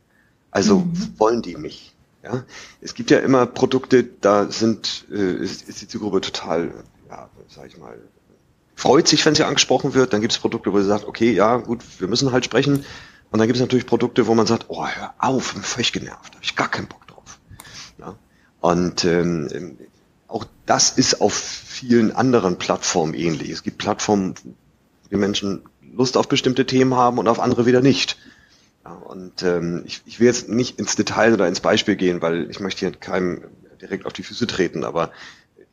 Also 0.52 0.80
mhm. 0.80 1.14
wollen 1.18 1.42
die 1.42 1.58
mich? 1.58 1.94
Ja, 2.24 2.46
es 2.80 2.94
gibt 2.94 3.12
ja 3.12 3.20
immer 3.20 3.46
Produkte, 3.46 4.06
da 4.06 4.50
sind 4.50 5.06
äh, 5.12 5.34
ist, 5.34 5.68
ist 5.68 5.82
die 5.82 5.88
Zielgruppe 5.90 6.22
total, 6.22 6.72
ja, 7.10 7.30
sag 7.50 7.68
ich 7.68 7.78
mal, 7.78 7.98
freut 8.78 9.08
sich, 9.08 9.26
wenn 9.26 9.36
sie 9.36 9.44
angesprochen 9.44 9.96
wird. 9.96 10.14
Dann 10.14 10.22
gibt 10.22 10.32
es 10.32 10.40
Produkte, 10.40 10.72
wo 10.72 10.80
sie 10.80 10.86
sagt, 10.86 11.06
okay, 11.06 11.32
ja, 11.32 11.58
gut, 11.58 11.82
wir 12.00 12.08
müssen 12.08 12.32
halt 12.32 12.46
sprechen. 12.46 12.86
Und 13.32 13.40
dann 13.40 13.48
gibt 13.48 13.58
es 13.58 13.62
natürlich 13.62 13.88
Produkte, 13.88 14.28
wo 14.28 14.36
man 14.36 14.46
sagt, 14.46 14.66
oh, 14.70 14.88
hör 14.88 15.14
auf, 15.18 15.54
bin 15.54 15.64
völlig 15.64 15.92
genervt, 15.92 16.36
habe 16.36 16.44
ich 16.44 16.56
gar 16.56 16.70
keinen 16.70 16.88
Bock 16.88 17.06
drauf. 17.08 17.40
Ja? 17.98 18.16
Und 18.62 19.04
ähm, 19.04 19.78
auch 20.28 20.46
das 20.66 20.92
ist 20.92 21.20
auf 21.22 21.34
vielen 21.34 22.16
anderen 22.16 22.58
Plattformen 22.58 23.16
ähnlich. 23.16 23.50
Es 23.50 23.64
gibt 23.64 23.80
Plattformen, 23.80 24.36
wo 24.44 25.10
die 25.10 25.18
Menschen 25.18 25.64
Lust 25.94 26.16
auf 26.16 26.30
bestimmte 26.30 26.66
Themen 26.66 26.94
haben 26.94 27.18
und 27.18 27.28
auf 27.28 27.40
andere 27.40 27.66
wieder 27.66 27.82
nicht. 27.82 28.18
Ja, 28.86 28.92
und 28.92 29.42
ähm, 29.42 29.84
ich, 29.86 30.04
ich 30.06 30.20
will 30.20 30.28
jetzt 30.28 30.50
nicht 30.50 30.80
ins 30.80 30.96
Detail 30.96 31.34
oder 31.34 31.48
ins 31.48 31.62
Beispiel 31.62 31.96
gehen, 31.96 32.22
weil 32.22 32.50
ich 32.52 32.60
möchte 32.60 32.80
hier 32.82 32.92
keinem 32.92 33.44
direkt 33.82 34.06
auf 34.06 34.14
die 34.14 34.24
Füße 34.24 34.46
treten, 34.46 34.84
aber 34.84 35.12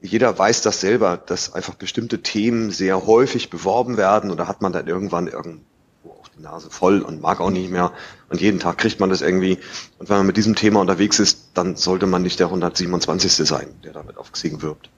jeder 0.05 0.39
weiß 0.39 0.61
das 0.61 0.81
selber, 0.81 1.17
dass 1.17 1.55
einfach 1.55 1.75
bestimmte 1.75 2.21
Themen 2.21 2.71
sehr 2.71 3.06
häufig 3.06 3.49
beworben 3.49 3.97
werden 3.97 4.31
und 4.31 4.37
da 4.37 4.47
hat 4.47 4.61
man 4.61 4.73
dann 4.73 4.87
irgendwann 4.87 5.29
irgendwo 5.29 6.11
auch 6.11 6.29
die 6.29 6.43
Nase 6.43 6.71
voll 6.71 7.01
und 7.01 7.23
mag 7.23 7.41
auch 7.41 7.51
nicht 7.51 7.71
mehr 7.71 7.91
und 8.29 8.39
jeden 8.39 8.61
Tag 8.61 8.77
kriegt 8.77 9.01
man 9.01 9.09
das 9.09 9.23
irgendwie 9.23 9.59
und 9.99 10.11
wenn 10.11 10.19
man 10.19 10.27
mit 10.27 10.37
diesem 10.37 10.56
Thema 10.56 10.81
unterwegs 10.81 11.19
ist, 11.21 11.53
dann 11.55 11.77
sollte 11.77 12.06
man 12.06 12.21
nicht 12.21 12.39
der 12.39 12.49
127. 12.49 13.33
sein, 13.49 13.75
der 13.83 13.95
damit 13.95 14.19
auf 14.19 14.31
Xing 14.31 14.61
wirbt, 14.61 14.91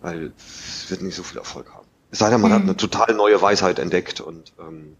weil 0.00 0.32
es 0.38 0.90
wird 0.90 1.02
nicht 1.02 1.16
so 1.16 1.22
viel 1.22 1.36
Erfolg 1.36 1.70
haben. 1.74 1.86
Es 2.10 2.20
sei 2.20 2.30
denn, 2.30 2.40
man 2.40 2.50
mhm. 2.50 2.54
hat 2.54 2.62
eine 2.62 2.76
total 2.76 3.14
neue 3.14 3.40
Weisheit 3.42 3.78
entdeckt 3.78 4.22
und 4.22 4.54
ähm, 4.58 4.96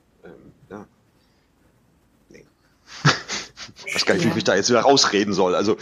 Ich 3.91 3.97
weiß 3.97 4.07
gar 4.07 4.15
nicht, 4.15 4.25
wie 4.25 4.29
ich 4.29 4.35
mich 4.37 4.45
da 4.45 4.55
jetzt 4.55 4.71
wieder 4.71 4.83
rausreden 4.83 5.35
soll. 5.35 5.57
Also 5.57 5.77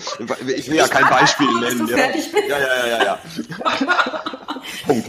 ich 0.46 0.70
will 0.70 0.76
ja 0.76 0.88
kein 0.88 1.08
Beispiel 1.10 1.46
nennen. 1.60 1.86
Ja. 1.86 1.98
ja, 1.98 2.58
ja, 2.58 2.86
ja, 2.88 3.04
ja. 3.04 3.18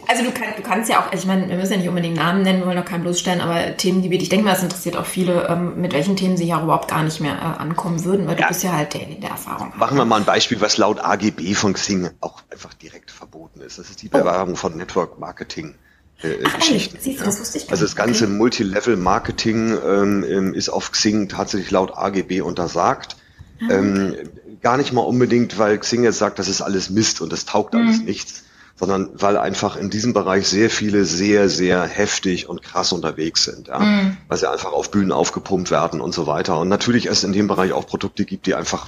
Also 0.07 0.23
du, 0.23 0.31
kann, 0.31 0.47
du, 0.55 0.61
kannst 0.61 0.89
ja 0.89 0.99
auch, 0.99 1.11
also 1.11 1.17
ich 1.17 1.25
meine, 1.25 1.47
wir 1.47 1.55
müssen 1.55 1.71
ja 1.71 1.77
nicht 1.77 1.87
unbedingt 1.87 2.17
Namen 2.17 2.43
nennen, 2.43 2.65
wollen 2.65 2.77
auch 2.77 2.85
keinen 2.85 3.03
bloßstellen, 3.03 3.41
aber 3.41 3.77
Themengebiet, 3.77 4.21
ich 4.21 4.29
denke 4.29 4.45
mal, 4.45 4.53
es 4.53 4.63
interessiert 4.63 4.97
auch 4.97 5.05
viele, 5.05 5.47
ähm, 5.47 5.79
mit 5.79 5.93
welchen 5.93 6.15
Themen 6.15 6.37
sie 6.37 6.45
ja 6.45 6.61
überhaupt 6.61 6.89
gar 6.89 7.03
nicht 7.03 7.19
mehr 7.19 7.33
äh, 7.33 7.61
ankommen 7.61 8.03
würden, 8.03 8.27
weil 8.27 8.37
ja. 8.37 8.43
du 8.43 8.47
bist 8.49 8.63
ja 8.63 8.73
halt 8.73 8.93
der, 8.93 9.05
der 9.05 9.29
Erfahrung 9.29 9.71
Machen 9.77 9.97
wir 9.97 10.05
mal 10.05 10.17
ein 10.17 10.25
Beispiel, 10.25 10.59
was 10.59 10.77
laut 10.77 10.99
AGB 10.99 11.53
von 11.53 11.73
Xing 11.73 12.09
auch 12.19 12.41
einfach 12.51 12.73
direkt 12.73 13.11
verboten 13.11 13.61
ist. 13.61 13.79
Das 13.79 13.89
ist 13.89 14.01
die 14.01 14.09
Bewahrung 14.09 14.53
oh. 14.53 14.57
von 14.57 14.75
Network 14.75 15.19
Marketing 15.19 15.75
äh, 16.21 16.37
Ach, 16.43 16.57
Geschichten. 16.57 16.97
Siehst, 16.99 17.19
ja. 17.19 17.25
das 17.25 17.39
wusste 17.39 17.57
ich 17.59 17.69
also 17.69 17.83
das 17.83 17.95
ganze 17.95 18.25
okay. 18.25 18.33
Multilevel-Marketing 18.33 19.77
ähm, 19.85 20.25
ähm, 20.27 20.53
ist 20.53 20.69
auf 20.69 20.91
Xing 20.91 21.29
tatsächlich 21.29 21.71
laut 21.71 21.97
AGB 21.97 22.41
untersagt. 22.41 23.15
Ah. 23.61 23.73
Ähm, 23.73 24.15
gar 24.61 24.77
nicht 24.77 24.91
mal 24.91 25.01
unbedingt, 25.01 25.57
weil 25.57 25.77
Xing 25.77 26.03
jetzt 26.03 26.17
sagt, 26.17 26.39
das 26.39 26.47
ist 26.47 26.61
alles 26.61 26.89
Mist 26.89 27.21
und 27.21 27.31
das 27.31 27.45
taugt 27.45 27.73
mhm. 27.73 27.81
alles 27.81 28.01
nichts, 28.01 28.43
sondern 28.75 29.09
weil 29.13 29.37
einfach 29.37 29.75
in 29.77 29.89
diesem 29.89 30.13
Bereich 30.13 30.47
sehr 30.47 30.69
viele 30.69 31.05
sehr, 31.05 31.49
sehr 31.49 31.83
heftig 31.83 32.49
und 32.49 32.61
krass 32.61 32.91
unterwegs 32.91 33.43
sind, 33.43 33.67
ja? 33.67 33.79
Mhm. 33.79 34.17
weil 34.27 34.37
sie 34.37 34.49
einfach 34.49 34.73
auf 34.73 34.91
Bühnen 34.91 35.11
aufgepumpt 35.11 35.71
werden 35.71 36.01
und 36.01 36.13
so 36.13 36.27
weiter. 36.27 36.59
Und 36.59 36.67
natürlich 36.67 37.05
es 37.05 37.23
in 37.23 37.33
dem 37.33 37.47
Bereich 37.47 37.71
auch 37.71 37.87
Produkte 37.87 38.25
gibt, 38.25 38.45
die 38.45 38.55
einfach, 38.55 38.87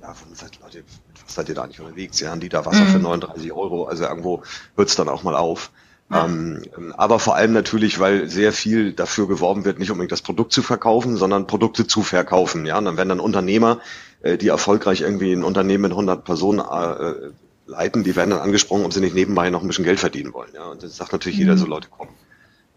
ja, 0.00 0.14
von 0.14 0.28
Leute, 0.62 0.84
was 1.24 1.34
seid 1.34 1.48
ihr 1.48 1.54
da 1.54 1.66
nicht 1.66 1.80
unterwegs? 1.80 2.20
Ja, 2.20 2.34
die 2.36 2.48
da 2.48 2.64
Wasser 2.64 2.84
mhm. 2.84 2.88
für 2.88 2.98
39 2.98 3.52
Euro, 3.52 3.84
also 3.84 4.04
irgendwo 4.04 4.42
hört's 4.76 4.96
dann 4.96 5.08
auch 5.08 5.22
mal 5.22 5.36
auf. 5.36 5.70
Ähm, 6.12 6.62
aber 6.96 7.18
vor 7.18 7.36
allem 7.36 7.52
natürlich, 7.52 8.00
weil 8.00 8.28
sehr 8.28 8.52
viel 8.52 8.92
dafür 8.92 9.28
geworben 9.28 9.64
wird, 9.64 9.78
nicht 9.78 9.90
unbedingt 9.90 10.12
das 10.12 10.22
Produkt 10.22 10.52
zu 10.52 10.62
verkaufen, 10.62 11.16
sondern 11.16 11.46
Produkte 11.46 11.86
zu 11.86 12.02
verkaufen. 12.02 12.66
Ja, 12.66 12.78
und 12.78 12.84
dann 12.84 12.96
werden 12.96 13.10
dann 13.10 13.20
Unternehmer, 13.20 13.80
äh, 14.22 14.36
die 14.36 14.48
erfolgreich 14.48 15.02
irgendwie 15.02 15.32
ein 15.32 15.44
Unternehmen 15.44 15.82
mit 15.82 15.92
100 15.92 16.24
Personen 16.24 16.58
äh, 16.58 17.30
leiten, 17.66 18.02
die 18.02 18.16
werden 18.16 18.30
dann 18.30 18.40
angesprochen, 18.40 18.84
ob 18.84 18.92
sie 18.92 19.00
nicht 19.00 19.14
nebenbei 19.14 19.50
noch 19.50 19.62
ein 19.62 19.68
bisschen 19.68 19.84
Geld 19.84 20.00
verdienen 20.00 20.32
wollen. 20.32 20.50
Ja, 20.52 20.64
und 20.64 20.82
das 20.82 20.96
sagt 20.96 21.12
natürlich 21.12 21.38
mhm. 21.38 21.44
jeder 21.44 21.56
so, 21.56 21.66
Leute, 21.66 21.88
komm. 21.96 22.08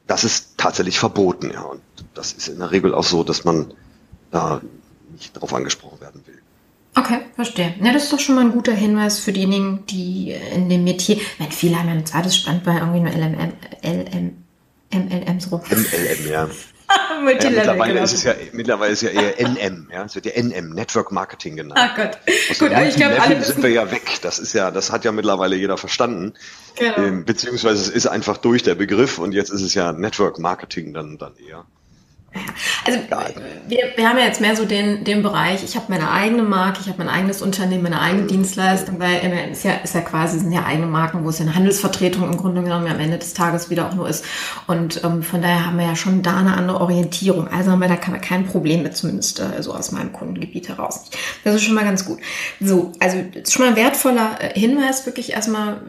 Das 0.05 0.23
ist 0.23 0.57
tatsächlich 0.57 0.99
verboten, 0.99 1.49
ja. 1.51 1.61
Und 1.61 1.81
das 2.13 2.33
ist 2.33 2.49
in 2.49 2.59
der 2.59 2.71
Regel 2.71 2.93
auch 2.93 3.03
so, 3.03 3.23
dass 3.23 3.45
man 3.45 3.73
da 4.29 4.61
nicht 5.11 5.33
drauf 5.33 5.53
angesprochen 5.53 6.01
werden 6.01 6.21
will. 6.25 6.42
Okay, 6.95 7.21
verstehe. 7.35 7.73
Ja, 7.81 7.91
das 7.91 8.03
ist 8.03 8.13
doch 8.13 8.19
schon 8.19 8.35
mal 8.35 8.41
ein 8.41 8.51
guter 8.51 8.73
Hinweis 8.73 9.19
für 9.19 9.33
diejenigen, 9.33 9.85
die 9.87 10.35
in 10.53 10.69
dem 10.69 10.83
Metier, 10.83 11.17
wenn 11.39 11.51
viele 11.51 11.77
haben 11.77 11.87
ja 11.87 11.93
ein 11.93 12.05
zweites 12.05 12.35
Standbein, 12.37 12.77
irgendwie 12.77 12.99
nur 12.99 13.11
LMM, 13.11 13.53
LM, 13.83 14.43
MLMs 14.91 15.51
rum. 15.51 15.61
MLM, 15.69 16.29
ja. 16.29 16.47
ja 17.25 17.49
mittlerweile, 17.49 17.93
genau. 17.93 18.03
ist 18.03 18.13
es 18.13 18.23
ja, 18.23 18.35
mittlerweile 18.51 18.91
ist 18.91 19.03
es 19.03 19.13
ja 19.13 19.21
eher 19.21 19.49
NM, 19.49 19.89
ja, 19.91 20.03
es 20.03 20.15
wird 20.15 20.25
ja 20.25 20.33
NM, 20.41 20.69
Network 20.69 21.11
Marketing 21.11 21.55
genannt. 21.55 21.79
Ach 21.81 21.95
Gott. 21.95 22.17
Aus 22.51 22.59
Gut, 22.59 22.71
aber 22.71 22.85
ich 22.85 22.95
glaube, 22.95 23.21
alle 23.21 23.43
sind 23.43 23.63
wir 23.63 23.69
ja 23.71 23.89
weg. 23.91 24.19
Das 24.21 24.39
ist 24.39 24.53
ja, 24.53 24.69
das 24.69 24.91
hat 24.91 25.05
ja 25.05 25.11
mittlerweile 25.11 25.55
jeder 25.55 25.77
verstanden. 25.77 26.33
Genau. 26.75 26.97
Ähm, 26.97 27.25
beziehungsweise 27.25 27.81
es 27.81 27.89
ist 27.89 28.07
einfach 28.07 28.37
durch 28.37 28.63
der 28.63 28.75
Begriff 28.75 29.17
und 29.17 29.33
jetzt 29.33 29.49
ist 29.49 29.61
es 29.61 29.73
ja 29.73 29.91
Network 29.93 30.39
Marketing 30.39 30.93
dann, 30.93 31.17
dann 31.17 31.33
eher. 31.37 31.65
Also 32.85 32.99
wir, 33.67 33.93
wir 33.95 34.09
haben 34.09 34.17
ja 34.17 34.25
jetzt 34.25 34.41
mehr 34.41 34.55
so 34.55 34.65
den, 34.65 35.03
den 35.03 35.23
Bereich, 35.23 35.63
ich 35.63 35.75
habe 35.75 35.85
meine 35.89 36.11
eigene 36.11 36.43
Marke, 36.43 36.79
ich 36.81 36.87
habe 36.87 36.97
mein 36.97 37.09
eigenes 37.09 37.41
Unternehmen, 37.41 37.83
meine 37.83 38.01
eigene 38.01 38.27
Dienstleistung, 38.27 38.99
weil 38.99 39.27
MLM 39.27 39.51
ist 39.51 39.63
ja, 39.63 39.73
ist 39.75 39.95
ja 39.95 40.01
quasi, 40.01 40.39
sind 40.39 40.51
ja 40.51 40.65
eigene 40.65 40.87
Marken, 40.87 41.23
wo 41.23 41.29
es 41.29 41.39
ja 41.39 41.45
eine 41.45 41.55
Handelsvertretung 41.55 42.23
im 42.23 42.37
Grunde 42.37 42.63
genommen 42.63 42.87
am 42.87 42.99
Ende 42.99 43.17
des 43.17 43.33
Tages 43.33 43.69
wieder 43.69 43.87
auch 43.87 43.93
nur 43.93 44.09
ist. 44.09 44.25
Und 44.67 45.03
ähm, 45.03 45.23
von 45.23 45.41
daher 45.41 45.65
haben 45.65 45.77
wir 45.77 45.85
ja 45.85 45.95
schon 45.95 46.23
da 46.23 46.37
eine 46.37 46.57
andere 46.57 46.81
Orientierung. 46.81 47.47
Also 47.47 47.71
haben 47.71 47.79
wir 47.79 47.87
da 47.87 47.95
kein 47.95 48.45
Problem 48.45 48.83
mit, 48.83 48.97
zumindest 48.97 49.39
äh, 49.39 49.61
so 49.61 49.73
aus 49.73 49.91
meinem 49.91 50.11
Kundengebiet 50.11 50.69
heraus. 50.69 51.09
Das 51.43 51.55
ist 51.55 51.63
schon 51.63 51.75
mal 51.75 51.85
ganz 51.85 52.05
gut. 52.05 52.19
So, 52.59 52.91
also 52.99 53.17
ist 53.33 53.53
schon 53.53 53.65
mal 53.65 53.71
ein 53.71 53.77
wertvoller 53.77 54.37
äh, 54.39 54.59
Hinweis, 54.59 55.05
wirklich 55.05 55.33
erstmal 55.33 55.81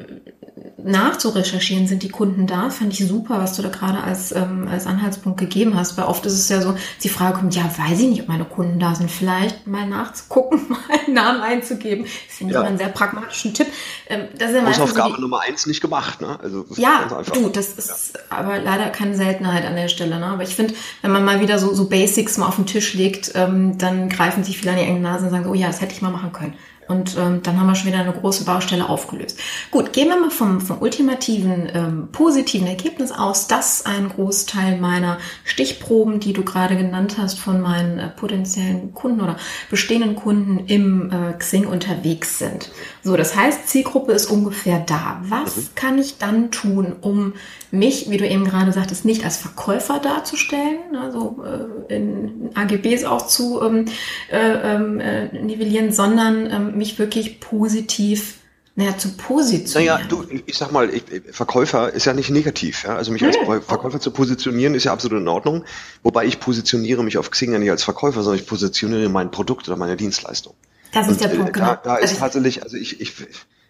nachzurecherchieren, 0.84 1.86
sind 1.86 2.02
die 2.02 2.10
Kunden 2.10 2.46
da? 2.46 2.70
Fand 2.70 2.92
ich 2.92 3.06
super, 3.06 3.38
was 3.38 3.56
du 3.56 3.62
da 3.62 3.70
gerade 3.70 4.02
als, 4.02 4.32
ähm, 4.32 4.68
als 4.70 4.86
Anhaltspunkt 4.86 5.40
gegeben 5.40 5.76
hast, 5.76 5.96
weil 5.96 6.04
oft 6.04 6.26
ist 6.26 6.33
es 6.38 6.48
ja 6.48 6.60
so, 6.60 6.76
die 7.02 7.08
Frage 7.08 7.38
kommt, 7.38 7.54
ja, 7.54 7.62
weiß 7.64 8.00
ich 8.00 8.08
nicht, 8.08 8.22
ob 8.22 8.28
meine 8.28 8.44
Kunden 8.44 8.78
da 8.78 8.94
sind, 8.94 9.10
vielleicht 9.10 9.66
mal 9.66 9.86
nachzugucken, 9.86 10.60
mal 10.68 10.78
einen 10.88 11.14
Namen 11.14 11.40
einzugeben. 11.40 12.04
Das 12.04 12.36
finde 12.36 12.52
ich 12.52 12.54
ja. 12.54 12.60
immer 12.60 12.68
einen 12.68 12.78
sehr 12.78 12.88
pragmatischen 12.88 13.54
Tipp. 13.54 13.68
Ähm, 14.08 14.28
das 14.38 14.50
ist 14.50 14.56
ja 14.56 14.66
Hausaufgabe 14.66 15.14
so 15.14 15.20
Nummer 15.20 15.40
eins 15.40 15.66
nicht 15.66 15.80
gemacht, 15.80 16.20
ne? 16.20 16.38
Also, 16.42 16.66
ja, 16.76 17.08
du, 17.32 17.48
das 17.48 17.68
ist 17.74 18.14
ja. 18.14 18.20
aber 18.30 18.58
leider 18.58 18.90
keine 18.90 19.14
Seltenheit 19.14 19.64
an 19.64 19.76
der 19.76 19.88
Stelle, 19.88 20.18
ne? 20.18 20.26
Aber 20.26 20.42
ich 20.42 20.54
finde, 20.54 20.74
wenn 21.02 21.12
man 21.12 21.24
mal 21.24 21.40
wieder 21.40 21.58
so, 21.58 21.72
so 21.74 21.88
Basics 21.88 22.38
mal 22.38 22.48
auf 22.48 22.56
den 22.56 22.66
Tisch 22.66 22.94
legt, 22.94 23.32
ähm, 23.34 23.78
dann 23.78 24.08
greifen 24.08 24.44
sich 24.44 24.58
viele 24.58 24.72
an 24.72 24.78
die 24.78 24.84
engen 24.84 25.02
Nase 25.02 25.26
und 25.26 25.30
sagen, 25.30 25.46
oh 25.46 25.54
ja, 25.54 25.68
das 25.68 25.80
hätte 25.80 25.94
ich 25.94 26.02
mal 26.02 26.10
machen 26.10 26.32
können. 26.32 26.54
Und 26.88 27.16
ähm, 27.16 27.42
dann 27.42 27.58
haben 27.58 27.66
wir 27.66 27.74
schon 27.74 27.88
wieder 27.88 28.00
eine 28.00 28.12
große 28.12 28.44
Baustelle 28.44 28.88
aufgelöst. 28.88 29.38
Gut, 29.70 29.92
gehen 29.92 30.08
wir 30.08 30.20
mal 30.20 30.30
vom, 30.30 30.60
vom 30.60 30.82
ultimativen 30.82 31.68
ähm, 31.72 32.08
positiven 32.12 32.66
Ergebnis 32.66 33.10
aus, 33.12 33.46
dass 33.46 33.86
ein 33.86 34.10
Großteil 34.10 34.78
meiner 34.78 35.18
Stichproben, 35.44 36.20
die 36.20 36.32
du 36.32 36.44
gerade 36.44 36.76
genannt 36.76 37.16
hast, 37.18 37.38
von 37.38 37.60
meinen 37.60 37.98
äh, 37.98 38.08
potenziellen 38.08 38.92
Kunden 38.92 39.20
oder 39.20 39.36
bestehenden 39.70 40.14
Kunden 40.14 40.66
im 40.66 41.10
äh, 41.10 41.32
Xing 41.38 41.66
unterwegs 41.66 42.38
sind. 42.38 42.70
So, 43.02 43.16
das 43.16 43.34
heißt, 43.34 43.68
Zielgruppe 43.68 44.12
ist 44.12 44.26
ungefähr 44.26 44.80
da. 44.80 45.22
Was 45.28 45.56
mhm. 45.56 45.68
kann 45.74 45.98
ich 45.98 46.18
dann 46.18 46.50
tun, 46.50 46.94
um 47.00 47.34
mich, 47.74 48.10
wie 48.10 48.16
du 48.16 48.26
eben 48.26 48.44
gerade 48.44 48.72
sagtest, 48.72 49.04
nicht 49.04 49.24
als 49.24 49.36
Verkäufer 49.36 49.98
darzustellen, 49.98 50.96
also 50.96 51.44
äh, 51.88 51.94
in 51.94 52.50
AGBs 52.54 53.04
auch 53.04 53.26
zu 53.26 53.60
ähm, 53.62 53.86
äh, 54.30 54.38
ähm, 54.38 55.00
äh, 55.00 55.42
nivellieren, 55.42 55.92
sondern 55.92 56.50
ähm, 56.50 56.78
mich 56.78 56.98
wirklich 56.98 57.40
positiv 57.40 58.38
naja, 58.76 58.98
zu 58.98 59.16
positionieren. 59.16 59.96
Naja, 59.96 60.08
du, 60.08 60.24
ich 60.46 60.56
sag 60.56 60.72
mal, 60.72 60.92
ich, 60.92 61.04
Verkäufer 61.30 61.92
ist 61.92 62.06
ja 62.06 62.12
nicht 62.12 62.30
negativ. 62.30 62.84
Ja? 62.84 62.96
Also 62.96 63.12
mich 63.12 63.22
als 63.22 63.36
Verkäufer 63.36 64.00
zu 64.00 64.10
positionieren 64.10 64.74
ist 64.74 64.84
ja 64.84 64.92
absolut 64.92 65.20
in 65.20 65.28
Ordnung. 65.28 65.64
Wobei 66.02 66.24
ich 66.26 66.40
positioniere 66.40 67.04
mich 67.04 67.16
auf 67.16 67.30
Xing 67.30 67.52
ja 67.52 67.58
nicht 67.60 67.70
als 67.70 67.84
Verkäufer, 67.84 68.22
sondern 68.22 68.40
ich 68.40 68.48
positioniere 68.48 69.08
mein 69.08 69.30
Produkt 69.30 69.68
oder 69.68 69.76
meine 69.76 69.96
Dienstleistung. 69.96 70.54
Das 70.92 71.06
ist 71.06 71.20
und, 71.22 71.30
der 71.30 71.36
Punkt, 71.36 71.52
genau. 71.52 71.66
Da, 71.66 71.80
da 71.84 71.96
ist 71.96 72.10
also 72.10 72.20
tatsächlich, 72.20 72.62
also 72.64 72.76
ich, 72.76 73.00
ich, 73.00 73.12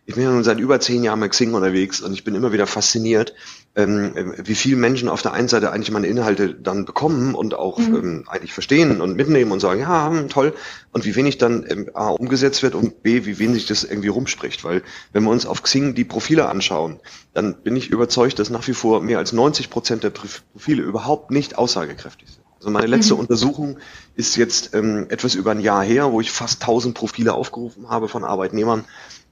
ich 0.06 0.14
bin 0.14 0.24
ja 0.24 0.30
nun 0.30 0.44
seit 0.44 0.58
über 0.58 0.80
zehn 0.80 1.02
Jahren 1.02 1.20
mit 1.20 1.30
Xing 1.30 1.54
unterwegs 1.54 2.02
und 2.02 2.12
ich 2.12 2.24
bin 2.24 2.34
immer 2.34 2.52
wieder 2.52 2.66
fasziniert, 2.66 3.34
ähm, 3.74 4.34
wie 4.44 4.54
viele 4.54 4.76
Menschen 4.76 5.08
auf 5.08 5.22
der 5.22 5.32
einen 5.32 5.48
Seite 5.48 5.72
eigentlich 5.72 5.90
meine 5.90 6.06
Inhalte 6.06 6.54
dann 6.54 6.84
bekommen 6.84 7.34
und 7.34 7.54
auch 7.54 7.78
mhm. 7.78 7.96
ähm, 7.96 8.24
eigentlich 8.26 8.52
verstehen 8.52 9.00
und 9.00 9.16
mitnehmen 9.16 9.50
und 9.50 9.60
sagen, 9.60 9.80
ja, 9.80 10.10
hm, 10.10 10.28
toll, 10.28 10.52
und 10.92 11.06
wie 11.06 11.16
wenig 11.16 11.38
dann 11.38 11.64
ähm, 11.68 11.90
A, 11.94 12.08
umgesetzt 12.08 12.62
wird 12.62 12.74
und 12.74 13.02
B, 13.02 13.24
wie 13.24 13.38
wenig 13.38 13.66
das 13.66 13.82
irgendwie 13.82 14.08
rumspricht. 14.08 14.62
Weil 14.62 14.82
wenn 15.12 15.24
wir 15.24 15.30
uns 15.30 15.46
auf 15.46 15.62
Xing 15.62 15.94
die 15.94 16.04
Profile 16.04 16.48
anschauen, 16.48 17.00
dann 17.32 17.54
bin 17.62 17.74
ich 17.74 17.90
überzeugt, 17.90 18.38
dass 18.38 18.50
nach 18.50 18.66
wie 18.68 18.74
vor 18.74 19.00
mehr 19.00 19.18
als 19.18 19.32
90 19.32 19.70
Prozent 19.70 20.04
der 20.04 20.10
Profile 20.10 20.82
überhaupt 20.82 21.30
nicht 21.30 21.56
aussagekräftig 21.56 22.28
sind. 22.28 22.44
Also 22.64 22.70
meine 22.70 22.86
letzte 22.86 23.14
mhm. 23.14 23.20
Untersuchung 23.20 23.78
ist 24.16 24.36
jetzt 24.36 24.74
ähm, 24.74 25.06
etwas 25.10 25.34
über 25.34 25.50
ein 25.50 25.60
Jahr 25.60 25.82
her, 25.82 26.12
wo 26.12 26.22
ich 26.22 26.30
fast 26.30 26.62
1000 26.62 26.94
Profile 26.94 27.34
aufgerufen 27.34 27.90
habe 27.90 28.08
von 28.08 28.24
Arbeitnehmern 28.24 28.84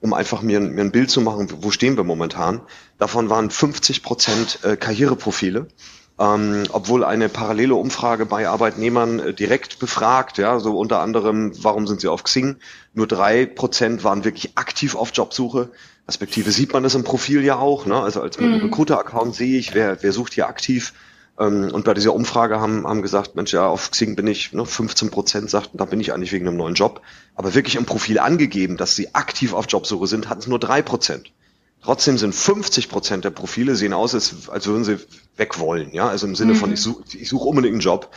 um 0.02 0.12
einfach 0.12 0.42
mir, 0.42 0.60
mir 0.60 0.82
ein 0.82 0.92
Bild 0.92 1.10
zu 1.10 1.20
machen, 1.20 1.48
wo 1.60 1.70
stehen 1.70 1.96
wir 1.96 2.04
momentan. 2.04 2.60
Davon 2.98 3.30
waren 3.30 3.50
50 3.50 4.02
Prozent 4.02 4.58
äh, 4.64 4.76
Karriereprofile. 4.76 5.68
Ähm, 6.18 6.64
obwohl 6.70 7.04
eine 7.04 7.30
parallele 7.30 7.74
Umfrage 7.74 8.26
bei 8.26 8.46
Arbeitnehmern 8.46 9.18
äh, 9.18 9.32
direkt 9.32 9.78
befragt, 9.78 10.36
ja, 10.36 10.60
so 10.60 10.78
unter 10.78 11.00
anderem, 11.00 11.52
warum 11.62 11.86
sind 11.86 12.02
sie 12.02 12.08
auf 12.08 12.22
Xing? 12.22 12.56
Nur 12.92 13.06
drei 13.06 13.46
Prozent 13.46 14.04
waren 14.04 14.24
wirklich 14.24 14.58
aktiv 14.58 14.94
auf 14.94 15.10
Jobsuche. 15.14 15.70
Respektive 16.06 16.50
sieht 16.50 16.72
man 16.74 16.82
das 16.82 16.94
im 16.94 17.04
Profil 17.04 17.42
ja 17.42 17.56
auch, 17.56 17.86
ne? 17.86 17.98
Also 17.98 18.20
als 18.20 18.38
mhm. 18.38 18.54
Recruiter-Account 18.56 19.34
sehe 19.34 19.58
ich, 19.58 19.74
wer, 19.74 20.02
wer 20.02 20.12
sucht 20.12 20.34
hier 20.34 20.48
aktiv. 20.48 20.92
Ähm, 21.38 21.70
und 21.72 21.84
bei 21.84 21.94
dieser 21.94 22.14
Umfrage 22.14 22.60
haben, 22.60 22.86
haben 22.86 23.02
gesagt, 23.02 23.34
Mensch, 23.34 23.52
ja, 23.52 23.66
auf 23.66 23.90
Xing 23.90 24.16
bin 24.16 24.26
ich, 24.26 24.52
ne, 24.52 24.64
15 24.64 25.10
Prozent 25.10 25.50
sagten, 25.50 25.78
da 25.78 25.84
bin 25.84 26.00
ich 26.00 26.12
eigentlich 26.12 26.32
wegen 26.32 26.46
einem 26.46 26.56
neuen 26.56 26.74
Job. 26.74 27.00
Aber 27.34 27.54
wirklich 27.54 27.76
im 27.76 27.86
Profil 27.86 28.18
angegeben, 28.18 28.76
dass 28.76 28.96
sie 28.96 29.14
aktiv 29.14 29.54
auf 29.54 29.66
Jobsuche 29.68 30.06
sind, 30.06 30.28
hatten 30.28 30.40
es 30.40 30.46
nur 30.46 30.58
drei 30.58 30.82
Prozent. 30.82 31.32
Trotzdem 31.82 32.16
sind 32.16 32.34
50 32.34 32.88
Prozent 32.88 33.24
der 33.24 33.30
Profile 33.30 33.74
sehen 33.74 33.92
aus, 33.92 34.14
als, 34.14 34.48
als 34.48 34.66
würden 34.66 34.84
sie 34.84 34.98
weg 35.36 35.58
wollen. 35.58 35.92
Ja, 35.92 36.08
also 36.08 36.26
im 36.26 36.36
Sinne 36.36 36.52
mhm. 36.52 36.58
von, 36.58 36.72
ich 36.72 36.80
suche 36.80 37.02
ich 37.12 37.28
such 37.28 37.44
unbedingt 37.44 37.74
einen 37.74 37.80
Job. 37.80 38.10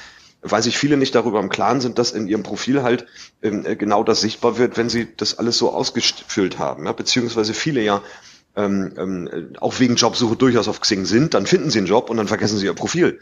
Weil 0.48 0.62
sich 0.62 0.78
viele 0.78 0.96
nicht 0.96 1.16
darüber 1.16 1.40
im 1.40 1.50
Klaren 1.50 1.82
sind, 1.82 1.98
dass 1.98 2.12
in 2.12 2.28
ihrem 2.28 2.44
Profil 2.44 2.84
halt 2.84 3.08
ähm, 3.42 3.66
äh, 3.66 3.76
genau 3.76 4.04
das 4.04 4.22
sichtbar 4.22 4.60
wird, 4.60 4.78
wenn 4.78 4.90
sie 4.90 5.08
das 5.18 5.40
alles 5.40 5.58
so 5.58 5.74
ausgefüllt 5.74 6.60
haben. 6.60 6.86
Ja? 6.86 6.92
Beziehungsweise 6.92 7.56
viele 7.56 7.82
ja 7.82 8.04
ähm, 8.56 8.94
ähm, 8.98 9.54
auch 9.60 9.80
wegen 9.80 9.96
Jobsuche 9.96 10.36
durchaus 10.36 10.68
auf 10.68 10.82
Xing 10.82 11.06
sind, 11.06 11.34
dann 11.34 11.46
finden 11.46 11.70
sie 11.70 11.80
einen 11.80 11.88
Job 11.88 12.10
und 12.10 12.18
dann 12.18 12.28
vergessen 12.28 12.58
sie 12.58 12.66
ihr 12.66 12.74
Profil. 12.74 13.20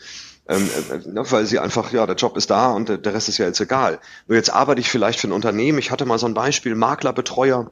Ähm, 0.48 0.70
äh, 0.92 1.10
ne, 1.10 1.26
weil 1.32 1.46
sie 1.46 1.60
einfach, 1.60 1.92
ja, 1.94 2.06
der 2.06 2.16
Job 2.16 2.36
ist 2.38 2.50
da 2.50 2.72
und 2.72 2.90
der 2.90 3.14
Rest 3.14 3.30
ist 3.30 3.38
ja 3.38 3.46
jetzt 3.46 3.62
egal. 3.62 4.00
Nur 4.28 4.38
jetzt 4.38 4.54
arbeite 4.54 4.82
ich 4.82 4.90
vielleicht 4.90 5.20
für 5.20 5.28
ein 5.28 5.32
Unternehmen. 5.32 5.78
Ich 5.78 5.92
hatte 5.92 6.06
mal 6.06 6.20
so 6.20 6.26
ein 6.26 6.34
Beispiel, 6.34 6.76
Maklerbetreuer, 6.76 7.72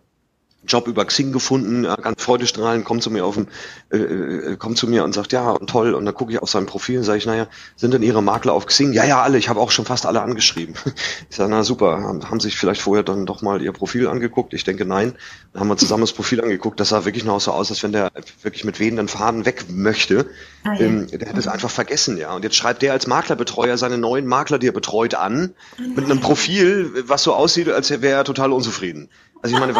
Job 0.67 0.87
über 0.87 1.05
Xing 1.05 1.31
gefunden, 1.31 1.83
ganz 1.83 2.21
freudestrahlend, 2.21 2.85
kommt 2.85 3.01
zu 3.01 3.09
mir 3.09 3.25
auf 3.25 3.35
den, 3.35 3.47
äh, 3.91 3.97
äh, 3.97 4.55
kommt 4.57 4.77
zu 4.77 4.87
mir 4.87 5.03
und 5.03 5.13
sagt, 5.13 5.31
ja, 5.31 5.51
und 5.51 5.69
toll, 5.69 5.93
und 5.93 6.05
dann 6.05 6.13
gucke 6.13 6.31
ich 6.31 6.41
auf 6.41 6.49
sein 6.49 6.67
Profil, 6.67 7.03
sage 7.03 7.17
ich, 7.17 7.25
naja, 7.25 7.47
sind 7.75 7.93
denn 7.93 8.03
Ihre 8.03 8.21
Makler 8.21 8.53
auf 8.53 8.67
Xing? 8.67 8.93
Ja, 8.93 9.03
ja, 9.03 9.21
alle, 9.21 9.37
ich 9.37 9.49
habe 9.49 9.59
auch 9.59 9.71
schon 9.71 9.85
fast 9.85 10.05
alle 10.05 10.21
angeschrieben. 10.21 10.75
Ich 11.29 11.37
sage, 11.37 11.49
na 11.49 11.63
super, 11.63 12.01
haben, 12.01 12.29
haben 12.29 12.39
sich 12.39 12.57
vielleicht 12.57 12.81
vorher 12.81 13.03
dann 13.03 13.25
doch 13.25 13.41
mal 13.41 13.61
Ihr 13.61 13.71
Profil 13.71 14.07
angeguckt? 14.07 14.53
Ich 14.53 14.63
denke, 14.63 14.85
nein. 14.85 15.13
Dann 15.53 15.61
haben 15.61 15.67
wir 15.69 15.77
zusammen 15.77 16.01
das 16.01 16.11
Profil 16.11 16.41
angeguckt, 16.41 16.79
das 16.79 16.89
sah 16.89 17.05
wirklich 17.05 17.23
noch 17.23 17.39
so 17.39 17.51
aus, 17.51 17.69
als 17.69 17.83
wenn 17.83 17.91
der 17.91 18.11
wirklich 18.41 18.65
mit 18.65 18.79
wehenden 18.79 19.07
Faden 19.07 19.45
weg 19.45 19.65
möchte. 19.69 20.27
Ah, 20.63 20.73
ja. 20.73 20.81
ähm, 20.81 21.07
der 21.07 21.27
hätte 21.27 21.39
es 21.39 21.45
mhm. 21.45 21.53
einfach 21.53 21.69
vergessen, 21.69 22.17
ja. 22.17 22.33
Und 22.33 22.43
jetzt 22.43 22.55
schreibt 22.55 22.81
der 22.81 22.91
als 22.91 23.07
Maklerbetreuer 23.07 23.77
seine 23.77 23.97
neuen 23.97 24.27
Makler, 24.27 24.59
die 24.59 24.67
er 24.67 24.73
betreut, 24.73 25.15
an, 25.15 25.53
oh 25.79 25.81
mit 25.95 26.05
einem 26.05 26.19
Profil, 26.19 27.03
was 27.07 27.23
so 27.23 27.33
aussieht, 27.33 27.69
als 27.69 27.89
wäre 27.89 28.17
er 28.17 28.23
total 28.23 28.51
unzufrieden. 28.51 29.09
Also 29.41 29.55
ich 29.55 29.59
meine, 29.59 29.73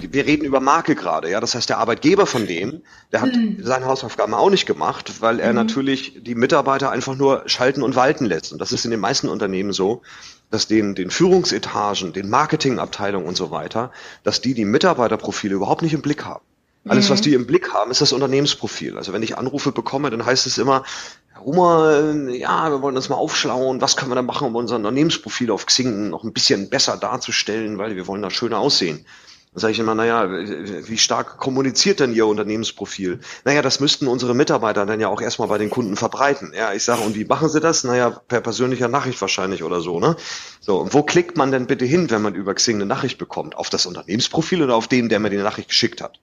wir 0.00 0.26
reden 0.26 0.44
über 0.44 0.60
Marke 0.60 0.94
gerade, 0.94 1.30
ja. 1.30 1.40
Das 1.40 1.54
heißt, 1.54 1.68
der 1.68 1.78
Arbeitgeber 1.78 2.26
von 2.26 2.46
dem, 2.46 2.82
der 3.12 3.20
hat 3.20 3.34
mhm. 3.34 3.58
seine 3.62 3.86
Hausaufgaben 3.86 4.34
auch 4.34 4.50
nicht 4.50 4.66
gemacht, 4.66 5.20
weil 5.20 5.40
er 5.40 5.50
mhm. 5.50 5.56
natürlich 5.56 6.22
die 6.22 6.34
Mitarbeiter 6.34 6.90
einfach 6.90 7.16
nur 7.16 7.42
schalten 7.46 7.82
und 7.82 7.96
walten 7.96 8.24
lässt. 8.24 8.52
Und 8.52 8.60
das 8.60 8.72
ist 8.72 8.84
in 8.84 8.90
den 8.90 9.00
meisten 9.00 9.28
Unternehmen 9.28 9.72
so, 9.72 10.02
dass 10.50 10.66
den, 10.66 10.94
den 10.94 11.10
Führungsetagen, 11.10 12.12
den 12.12 12.28
Marketingabteilungen 12.30 13.28
und 13.28 13.36
so 13.36 13.50
weiter, 13.50 13.92
dass 14.22 14.40
die 14.40 14.54
die 14.54 14.64
Mitarbeiterprofile 14.64 15.54
überhaupt 15.54 15.82
nicht 15.82 15.94
im 15.94 16.02
Blick 16.02 16.24
haben. 16.24 16.44
Alles, 16.88 17.10
was 17.10 17.20
mhm. 17.20 17.24
die 17.24 17.34
im 17.34 17.46
Blick 17.46 17.72
haben, 17.72 17.90
ist 17.90 18.00
das 18.00 18.12
Unternehmensprofil. 18.12 18.96
Also 18.96 19.12
wenn 19.12 19.22
ich 19.22 19.36
Anrufe 19.38 19.72
bekomme, 19.72 20.10
dann 20.10 20.24
heißt 20.24 20.46
es 20.46 20.58
immer, 20.58 20.84
Herr 21.32 21.42
Rummer, 21.42 22.14
ja, 22.30 22.70
wir 22.70 22.80
wollen 22.82 22.96
uns 22.96 23.08
mal 23.08 23.16
aufschlauen, 23.16 23.80
was 23.80 23.96
können 23.96 24.10
wir 24.10 24.14
da 24.16 24.22
machen, 24.22 24.46
um 24.46 24.56
unser 24.56 24.76
Unternehmensprofil 24.76 25.50
auf 25.50 25.66
Xing 25.66 26.10
noch 26.10 26.24
ein 26.24 26.32
bisschen 26.32 26.70
besser 26.70 26.96
darzustellen, 26.96 27.78
weil 27.78 27.96
wir 27.96 28.06
wollen 28.06 28.22
da 28.22 28.30
schöner 28.30 28.58
aussehen. 28.58 29.04
Dann 29.52 29.62
sage 29.62 29.72
ich 29.72 29.78
immer, 29.78 29.94
naja, 29.94 30.28
wie 30.28 30.98
stark 30.98 31.38
kommuniziert 31.38 32.00
denn 32.00 32.12
Ihr 32.12 32.26
Unternehmensprofil? 32.26 33.20
Naja, 33.46 33.62
das 33.62 33.80
müssten 33.80 34.06
unsere 34.06 34.34
Mitarbeiter 34.34 34.84
dann 34.84 35.00
ja 35.00 35.08
auch 35.08 35.22
erstmal 35.22 35.48
bei 35.48 35.56
den 35.56 35.70
Kunden 35.70 35.96
verbreiten. 35.96 36.52
Ja, 36.54 36.74
ich 36.74 36.84
sage, 36.84 37.00
und 37.00 37.14
wie 37.16 37.24
machen 37.24 37.48
Sie 37.48 37.58
das? 37.58 37.82
Naja, 37.82 38.10
per 38.10 38.42
persönlicher 38.42 38.88
Nachricht 38.88 39.18
wahrscheinlich 39.18 39.62
oder 39.62 39.80
so, 39.80 39.98
ne? 39.98 40.14
So, 40.60 40.78
und 40.78 40.92
wo 40.92 41.02
klickt 41.02 41.38
man 41.38 41.52
denn 41.52 41.66
bitte 41.66 41.86
hin, 41.86 42.10
wenn 42.10 42.20
man 42.20 42.34
über 42.34 42.52
Xing 42.54 42.76
eine 42.76 42.84
Nachricht 42.84 43.16
bekommt? 43.16 43.56
Auf 43.56 43.70
das 43.70 43.86
Unternehmensprofil 43.86 44.62
oder 44.62 44.76
auf 44.76 44.88
den, 44.88 45.08
der 45.08 45.20
mir 45.20 45.30
die 45.30 45.38
Nachricht 45.38 45.70
geschickt 45.70 46.02
hat? 46.02 46.20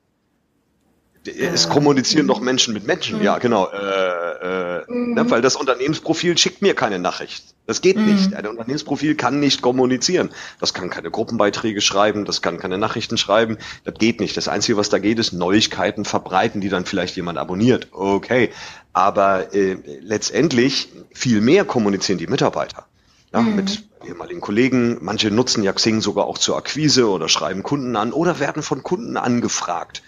Es 1.28 1.70
kommunizieren 1.70 2.28
doch 2.28 2.42
Menschen 2.42 2.74
mit 2.74 2.86
Menschen, 2.86 3.22
ja 3.22 3.38
genau, 3.38 3.68
äh, 3.68 4.80
äh, 4.80 4.84
mhm. 4.88 5.14
ne, 5.14 5.32
weil 5.32 5.42
das 5.42 5.56
Unternehmensprofil 5.56 6.38
schickt 6.38 6.62
mir 6.62 6.74
keine 6.74 7.00
Nachricht. 7.00 7.56
Das 7.66 7.80
geht 7.82 7.96
mhm. 7.96 8.14
nicht. 8.14 8.34
Ein 8.34 8.48
Unternehmensprofil 8.48 9.16
kann 9.16 9.40
nicht 9.40 9.62
kommunizieren. 9.62 10.32
Das 10.60 10.74
kann 10.74 10.90
keine 10.90 11.12
Gruppenbeiträge 11.12 11.80
schreiben, 11.80 12.26
das 12.26 12.42
kann 12.42 12.58
keine 12.58 12.78
Nachrichten 12.78 13.18
schreiben, 13.18 13.58
das 13.86 13.96
geht 13.96 14.20
nicht. 14.20 14.36
Das 14.36 14.50
Einzige, 14.50 14.78
was 14.78 14.90
da 14.90 15.00
geht, 15.00 15.18
ist 15.18 15.32
Neuigkeiten 15.32 16.04
verbreiten, 16.04 16.60
die 16.60 16.70
dann 16.70 16.86
vielleicht 16.86 17.16
jemand 17.16 17.38
abonniert. 17.38 17.88
Okay, 17.92 18.50
aber 18.92 19.54
äh, 19.54 19.78
letztendlich 20.02 20.90
viel 21.14 21.40
mehr 21.40 21.64
kommunizieren 21.64 22.18
die 22.18 22.28
Mitarbeiter. 22.28 22.86
Ja, 23.32 23.42
mhm. 23.42 23.56
mit 23.56 23.84
ehemaligen 24.06 24.42
Kollegen. 24.42 24.98
Manche 25.02 25.32
nutzen 25.32 25.64
ja 25.64 25.72
Xing 25.72 26.02
sogar 26.02 26.26
auch 26.26 26.38
zur 26.38 26.58
Akquise 26.58 27.10
oder 27.10 27.30
schreiben 27.30 27.64
Kunden 27.64 27.96
an 27.96 28.12
oder 28.12 28.40
werden 28.40 28.62
von 28.62 28.84
Kunden 28.84 29.16
angefragt 29.16 30.04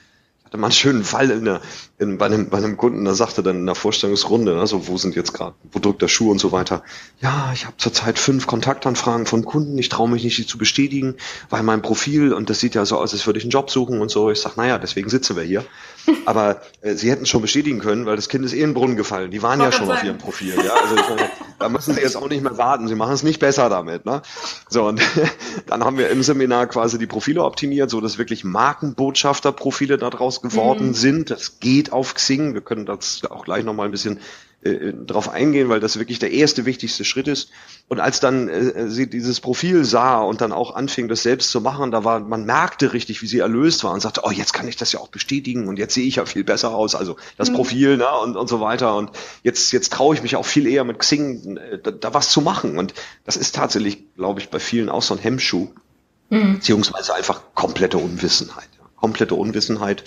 mal 0.57 0.67
einen 0.67 0.73
schönen 0.73 1.03
Fall 1.03 1.29
in 1.29 1.45
der, 1.45 1.61
in, 1.97 2.17
bei, 2.17 2.25
einem, 2.25 2.49
bei 2.49 2.57
einem 2.57 2.75
Kunden, 2.75 3.05
da 3.05 3.15
sagte 3.15 3.41
dann 3.41 3.57
in 3.57 3.65
der 3.65 3.75
Vorstellungsrunde, 3.75 4.53
ne, 4.53 4.67
so 4.67 4.87
wo 4.87 4.97
sind 4.97 5.15
jetzt 5.15 5.33
gerade, 5.33 5.55
wo 5.71 5.79
drückt 5.79 6.01
der 6.01 6.09
Schuh 6.09 6.29
und 6.29 6.39
so 6.39 6.51
weiter. 6.51 6.83
Ja, 7.21 7.51
ich 7.53 7.65
habe 7.65 7.77
zurzeit 7.77 8.19
fünf 8.19 8.47
Kontaktanfragen 8.47 9.25
von 9.25 9.45
Kunden, 9.45 9.77
ich 9.77 9.87
traue 9.87 10.09
mich 10.09 10.23
nicht, 10.25 10.37
die 10.37 10.45
zu 10.45 10.57
bestätigen, 10.57 11.15
weil 11.49 11.63
mein 11.63 11.81
Profil, 11.81 12.33
und 12.33 12.49
das 12.49 12.59
sieht 12.59 12.75
ja 12.75 12.85
so 12.85 12.97
aus, 12.97 13.13
als 13.13 13.25
würde 13.25 13.39
ich 13.39 13.45
einen 13.45 13.51
Job 13.51 13.71
suchen 13.71 14.01
und 14.01 14.11
so. 14.11 14.29
Ich 14.29 14.41
sag, 14.41 14.57
naja, 14.57 14.77
deswegen 14.77 15.09
sitzen 15.09 15.37
wir 15.37 15.43
hier. 15.43 15.65
Aber 16.25 16.61
äh, 16.81 16.95
sie 16.95 17.09
hätten 17.09 17.25
schon 17.25 17.41
bestätigen 17.41 17.79
können, 17.79 18.05
weil 18.05 18.15
das 18.15 18.29
Kind 18.29 18.45
ist 18.45 18.53
eh 18.53 18.61
in 18.61 18.69
den 18.69 18.73
Brunnen 18.73 18.95
gefallen. 18.95 19.31
Die 19.31 19.41
waren 19.41 19.59
ja 19.59 19.71
schon 19.71 19.87
sein. 19.87 19.97
auf 19.97 20.03
ihrem 20.03 20.17
Profil. 20.17 20.55
Ja? 20.55 20.73
Also 20.73 20.95
ich 20.95 21.09
meine, 21.09 21.29
da 21.59 21.69
müssen 21.69 21.93
sie 21.93 22.01
jetzt 22.01 22.17
auch 22.17 22.29
nicht 22.29 22.43
mehr 22.43 22.57
warten. 22.57 22.87
Sie 22.87 22.95
machen 22.95 23.13
es 23.13 23.23
nicht 23.23 23.39
besser 23.39 23.69
damit. 23.69 24.05
Ne? 24.05 24.21
So, 24.69 24.87
und 24.87 25.01
dann 25.67 25.83
haben 25.83 25.97
wir 25.97 26.09
im 26.09 26.21
Seminar 26.21 26.67
quasi 26.67 26.97
die 26.99 27.07
Profile 27.07 27.43
optimiert, 27.43 27.89
so 27.89 28.01
dass 28.01 28.17
wirklich 28.17 28.43
Markenbotschafterprofile 28.43 29.97
daraus 29.97 30.41
geworden 30.41 30.89
mhm. 30.89 30.93
sind. 30.93 31.31
Das 31.31 31.59
geht 31.59 31.84
auf 31.91 32.13
Xing. 32.13 32.53
Wir 32.53 32.61
können 32.61 32.85
das 32.85 33.21
auch 33.29 33.45
gleich 33.45 33.63
nochmal 33.63 33.87
ein 33.87 33.91
bisschen 33.91 34.19
äh, 34.65 34.93
drauf 34.93 35.29
eingehen, 35.29 35.69
weil 35.69 35.79
das 35.79 35.99
wirklich 35.99 36.17
der 36.17 36.31
erste 36.31 36.65
wichtigste 36.65 37.05
Schritt 37.05 37.27
ist. 37.27 37.51
Und 37.87 37.99
als 37.99 38.19
dann 38.19 38.49
äh, 38.49 38.89
sie 38.89 39.07
dieses 39.07 39.39
Profil 39.39 39.85
sah 39.85 40.21
und 40.21 40.41
dann 40.41 40.51
auch 40.51 40.73
anfing, 40.73 41.07
das 41.07 41.21
selbst 41.21 41.51
zu 41.51 41.61
machen, 41.61 41.91
da 41.91 42.03
war, 42.03 42.19
man 42.19 42.45
merkte 42.45 42.91
richtig, 42.93 43.21
wie 43.21 43.27
sie 43.27 43.39
erlöst 43.39 43.83
war 43.83 43.93
und 43.93 44.01
sagte, 44.01 44.21
oh, 44.23 44.31
jetzt 44.31 44.53
kann 44.53 44.67
ich 44.67 44.75
das 44.75 44.91
ja 44.91 44.99
auch 44.99 45.09
bestätigen 45.09 45.67
und 45.67 45.77
jetzt 45.77 45.93
sehe 45.93 46.07
ich 46.07 46.15
ja 46.15 46.25
viel 46.25 46.43
besser 46.43 46.73
aus, 46.73 46.95
also 46.95 47.15
das 47.37 47.51
mhm. 47.51 47.55
Profil, 47.55 47.97
ne, 47.97 48.09
und, 48.23 48.35
und 48.35 48.47
so 48.47 48.59
weiter. 48.59 48.95
Und 48.95 49.11
jetzt, 49.43 49.71
jetzt 49.71 49.93
traue 49.93 50.15
ich 50.15 50.23
mich 50.23 50.35
auch 50.35 50.45
viel 50.45 50.65
eher 50.65 50.83
mit 50.83 50.97
Xing 50.97 51.57
äh, 51.57 51.77
da, 51.77 51.91
da 51.91 52.13
was 52.15 52.29
zu 52.29 52.41
machen. 52.41 52.79
Und 52.79 52.95
das 53.23 53.37
ist 53.37 53.53
tatsächlich, 53.53 54.15
glaube 54.15 54.39
ich, 54.39 54.49
bei 54.49 54.59
vielen 54.59 54.89
auch 54.89 55.03
so 55.03 55.13
ein 55.13 55.19
Hemmschuh, 55.19 55.67
mhm. 56.31 56.55
beziehungsweise 56.55 57.13
einfach 57.13 57.41
komplette 57.53 57.99
Unwissenheit. 57.99 58.69
Komplette 58.95 59.35
Unwissenheit, 59.35 60.05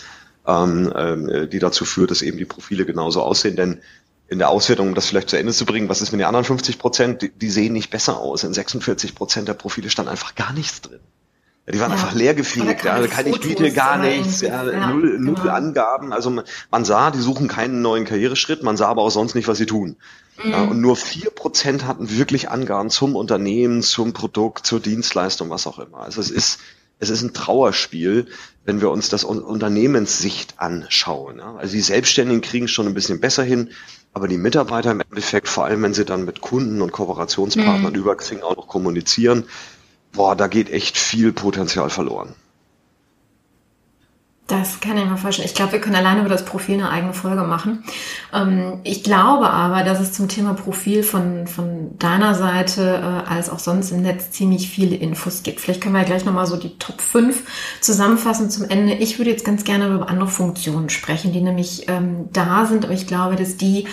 ähm, 0.48 1.28
äh, 1.28 1.46
die 1.46 1.58
dazu 1.58 1.84
führt, 1.84 2.10
dass 2.10 2.22
eben 2.22 2.38
die 2.38 2.44
Profile 2.44 2.86
genauso 2.86 3.22
aussehen. 3.22 3.56
Denn 3.56 3.80
in 4.28 4.38
der 4.38 4.50
Auswertung, 4.50 4.88
um 4.88 4.94
das 4.94 5.06
vielleicht 5.06 5.30
zu 5.30 5.38
Ende 5.38 5.52
zu 5.52 5.64
bringen, 5.66 5.88
was 5.88 6.02
ist 6.02 6.12
mit 6.12 6.20
den 6.20 6.26
anderen 6.26 6.44
50 6.44 6.78
Prozent? 6.78 7.22
Die, 7.22 7.30
die 7.30 7.50
sehen 7.50 7.72
nicht 7.72 7.90
besser 7.90 8.18
aus. 8.18 8.44
In 8.44 8.52
46 8.52 9.14
Prozent 9.14 9.48
der 9.48 9.54
Profile 9.54 9.90
stand 9.90 10.08
einfach 10.08 10.34
gar 10.34 10.52
nichts 10.52 10.80
drin. 10.80 11.00
Die 11.70 11.78
waren 11.80 11.90
ja. 11.90 11.96
einfach 11.96 12.14
leer 12.14 12.32
gefegt, 12.32 12.84
ja, 12.84 12.92
also 12.92 13.08
keine 13.10 13.32
Tweete, 13.32 13.70
gar 13.72 13.98
nichts, 13.98 14.40
ja, 14.40 14.64
ja, 14.64 14.86
null, 14.88 15.18
null 15.18 15.34
genau. 15.34 15.52
Angaben. 15.52 16.14
Also 16.14 16.30
man, 16.30 16.44
man, 16.70 16.86
sah, 16.86 17.10
die 17.10 17.18
suchen 17.18 17.46
keinen 17.46 17.82
neuen 17.82 18.06
Karriereschritt, 18.06 18.62
man 18.62 18.78
sah 18.78 18.88
aber 18.88 19.02
auch 19.02 19.10
sonst 19.10 19.34
nicht, 19.34 19.48
was 19.48 19.58
sie 19.58 19.66
tun. 19.66 19.96
Mhm. 20.42 20.50
Ja, 20.50 20.62
und 20.62 20.80
nur 20.80 20.96
vier 20.96 21.30
Prozent 21.30 21.84
hatten 21.84 22.16
wirklich 22.16 22.48
Angaben 22.48 22.88
zum 22.88 23.16
Unternehmen, 23.16 23.82
zum 23.82 24.14
Produkt, 24.14 24.66
zur 24.66 24.80
Dienstleistung, 24.80 25.50
was 25.50 25.66
auch 25.66 25.78
immer. 25.78 25.98
Also 25.98 26.22
es 26.22 26.30
ist, 26.30 26.58
es 26.98 27.10
ist 27.10 27.22
ein 27.22 27.32
Trauerspiel, 27.32 28.26
wenn 28.64 28.80
wir 28.80 28.90
uns 28.90 29.08
das 29.08 29.24
Unternehmenssicht 29.24 30.54
anschauen. 30.58 31.40
Also 31.40 31.72
die 31.72 31.80
Selbstständigen 31.80 32.42
kriegen 32.42 32.66
es 32.66 32.70
schon 32.70 32.86
ein 32.86 32.94
bisschen 32.94 33.20
besser 33.20 33.42
hin, 33.42 33.70
aber 34.12 34.28
die 34.28 34.38
Mitarbeiter 34.38 34.90
im 34.90 35.00
Endeffekt, 35.00 35.48
vor 35.48 35.64
allem 35.64 35.82
wenn 35.82 35.94
sie 35.94 36.04
dann 36.04 36.24
mit 36.24 36.40
Kunden 36.40 36.82
und 36.82 36.92
Kooperationspartnern 36.92 37.92
mhm. 37.92 37.98
über 37.98 38.16
Xing 38.16 38.42
auch 38.42 38.56
noch 38.56 38.68
kommunizieren, 38.68 39.44
boah, 40.12 40.34
da 40.34 40.48
geht 40.48 40.70
echt 40.70 40.98
viel 40.98 41.32
Potenzial 41.32 41.90
verloren. 41.90 42.34
Das 44.48 44.80
kann 44.80 44.96
ich 44.96 45.04
mir 45.04 45.18
vorstellen. 45.18 45.46
Ich 45.46 45.54
glaube, 45.54 45.72
wir 45.72 45.80
können 45.80 45.94
alleine 45.94 46.20
über 46.20 46.30
das 46.30 46.46
Profil 46.46 46.76
eine 46.76 46.88
eigene 46.88 47.12
Folge 47.12 47.42
machen. 47.42 47.84
Ähm, 48.32 48.80
ich 48.82 49.04
glaube 49.04 49.50
aber, 49.50 49.84
dass 49.84 50.00
es 50.00 50.12
zum 50.12 50.26
Thema 50.28 50.54
Profil 50.54 51.02
von, 51.02 51.46
von 51.46 51.98
deiner 51.98 52.34
Seite 52.34 52.82
äh, 52.82 53.30
als 53.30 53.50
auch 53.50 53.58
sonst 53.58 53.90
im 53.90 54.00
Netz 54.00 54.30
ziemlich 54.30 54.70
viele 54.70 54.96
Infos 54.96 55.42
gibt. 55.42 55.60
Vielleicht 55.60 55.82
können 55.82 55.94
wir 55.94 56.00
ja 56.00 56.06
gleich 56.06 56.24
nochmal 56.24 56.46
so 56.46 56.56
die 56.56 56.78
Top 56.78 57.02
5 57.02 57.42
zusammenfassen 57.82 58.48
zum 58.48 58.64
Ende. 58.70 58.94
Ich 58.94 59.18
würde 59.18 59.30
jetzt 59.30 59.44
ganz 59.44 59.64
gerne 59.64 59.86
über 59.88 60.08
andere 60.08 60.28
Funktionen 60.28 60.88
sprechen, 60.88 61.34
die 61.34 61.42
nämlich 61.42 61.86
ähm, 61.88 62.30
da 62.32 62.64
sind, 62.64 62.86
aber 62.86 62.94
ich 62.94 63.06
glaube, 63.06 63.36
dass 63.36 63.58
die 63.58 63.86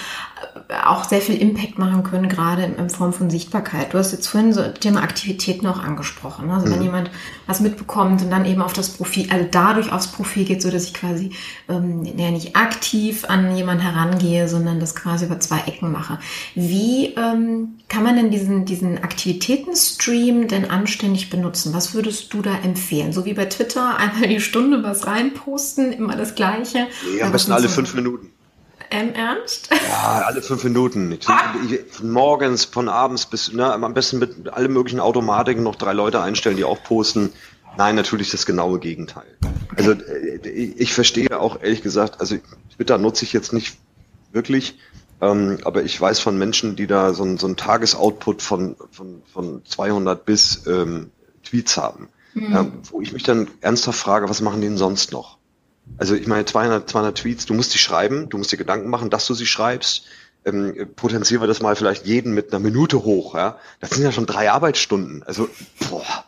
auch 0.85 1.03
sehr 1.03 1.21
viel 1.21 1.35
Impact 1.35 1.77
machen 1.77 2.03
können, 2.03 2.29
gerade 2.29 2.63
in, 2.63 2.75
in, 2.75 2.89
Form 2.89 3.13
von 3.13 3.29
Sichtbarkeit. 3.29 3.93
Du 3.93 3.97
hast 3.97 4.11
jetzt 4.11 4.27
vorhin 4.27 4.53
so 4.53 4.63
Thema 4.67 5.03
Aktivität 5.03 5.63
noch 5.63 5.83
angesprochen. 5.83 6.47
Ne? 6.47 6.53
Also 6.53 6.67
mhm. 6.67 6.71
wenn 6.71 6.81
jemand 6.81 7.11
was 7.45 7.59
mitbekommt 7.59 8.21
und 8.21 8.31
dann 8.31 8.45
eben 8.45 8.61
auf 8.61 8.73
das 8.73 8.89
Profil, 8.89 9.27
also 9.31 9.47
dadurch 9.49 9.91
aufs 9.91 10.07
Profil 10.07 10.44
geht, 10.45 10.61
so 10.61 10.71
dass 10.71 10.85
ich 10.85 10.93
quasi 10.93 11.31
ähm, 11.69 12.03
ja, 12.17 12.31
nicht 12.31 12.55
aktiv 12.55 13.25
an 13.27 13.55
jemanden 13.55 13.83
herangehe, 13.83 14.47
sondern 14.47 14.79
das 14.79 14.95
quasi 14.95 15.25
über 15.25 15.39
zwei 15.39 15.59
Ecken 15.67 15.91
mache. 15.91 16.19
Wie 16.55 17.13
ähm, 17.15 17.79
kann 17.87 18.03
man 18.03 18.15
denn 18.15 18.31
diesen, 18.31 18.65
diesen 18.65 19.03
Aktivitätenstream 19.03 20.47
denn 20.47 20.69
anständig 20.69 21.29
benutzen? 21.29 21.73
Was 21.73 21.93
würdest 21.93 22.33
du 22.33 22.41
da 22.41 22.55
empfehlen? 22.63 23.13
So 23.13 23.25
wie 23.25 23.33
bei 23.33 23.45
Twitter, 23.45 23.97
einmal 23.97 24.29
die 24.29 24.41
Stunde 24.41 24.83
was 24.83 25.07
reinposten, 25.07 25.91
immer 25.91 26.15
das 26.15 26.35
Gleiche. 26.35 26.87
Nee, 27.13 27.21
am 27.21 27.31
besten 27.31 27.51
alle 27.51 27.69
fünf 27.69 27.93
Minuten. 27.93 28.31
Ähm, 28.91 29.13
Ernst? 29.13 29.69
Ja, 29.71 30.23
alle 30.25 30.41
fünf 30.41 30.63
Minuten. 30.63 31.11
Ich, 31.11 31.27
ich, 31.69 32.03
morgens, 32.03 32.65
von 32.65 32.89
abends 32.89 33.25
bis, 33.25 33.51
ne, 33.51 33.73
am 33.73 33.93
besten 33.93 34.19
mit 34.19 34.49
allen 34.49 34.71
möglichen 34.71 34.99
Automatiken 34.99 35.63
noch 35.63 35.75
drei 35.75 35.93
Leute 35.93 36.21
einstellen, 36.21 36.57
die 36.57 36.63
auch 36.63 36.81
posten. 36.83 37.33
Nein, 37.77 37.95
natürlich 37.95 38.31
das 38.31 38.45
genaue 38.45 38.79
Gegenteil. 38.79 39.25
Also 39.75 39.91
äh, 39.91 40.37
ich, 40.47 40.93
verstehe 40.93 41.39
auch 41.39 41.61
ehrlich 41.61 41.81
gesagt, 41.81 42.19
also 42.19 42.37
Twitter 42.75 42.97
nutze 42.97 43.25
ich 43.25 43.33
jetzt 43.33 43.53
nicht 43.53 43.77
wirklich, 44.31 44.79
ähm, 45.21 45.59
aber 45.63 45.83
ich 45.83 45.99
weiß 45.99 46.19
von 46.19 46.37
Menschen, 46.37 46.75
die 46.75 46.87
da 46.87 47.13
so 47.13 47.23
ein, 47.23 47.37
so 47.37 47.47
ein 47.47 47.55
Tagesoutput 47.55 48.41
von, 48.41 48.75
von, 48.91 49.21
von 49.31 49.61
200 49.65 50.25
bis 50.25 50.65
ähm, 50.67 51.11
Tweets 51.43 51.77
haben, 51.77 52.09
mhm. 52.33 52.53
ja, 52.53 52.67
wo 52.91 53.01
ich 53.01 53.13
mich 53.13 53.23
dann 53.23 53.47
ernsthaft 53.61 53.99
frage, 53.99 54.29
was 54.29 54.41
machen 54.41 54.61
die 54.61 54.67
denn 54.67 54.77
sonst 54.77 55.11
noch? 55.11 55.37
Also 55.97 56.15
ich 56.15 56.27
meine 56.27 56.45
200, 56.45 56.89
200 56.89 57.17
Tweets, 57.17 57.45
du 57.45 57.53
musst 57.53 57.73
die 57.73 57.77
schreiben, 57.77 58.29
du 58.29 58.37
musst 58.37 58.51
dir 58.51 58.57
Gedanken 58.57 58.89
machen, 58.89 59.09
dass 59.09 59.27
du 59.27 59.33
sie 59.33 59.45
schreibst. 59.45 60.05
Ähm, 60.43 60.89
potenzieren 60.95 61.41
wir 61.41 61.47
das 61.47 61.61
mal 61.61 61.75
vielleicht 61.75 62.05
jeden 62.05 62.33
mit 62.33 62.51
einer 62.51 62.59
Minute 62.59 63.03
hoch. 63.03 63.35
Ja, 63.35 63.57
das 63.79 63.91
sind 63.91 64.03
ja 64.03 64.11
schon 64.11 64.25
drei 64.25 64.51
Arbeitsstunden. 64.51 65.23
Also 65.23 65.49
boah. 65.89 66.25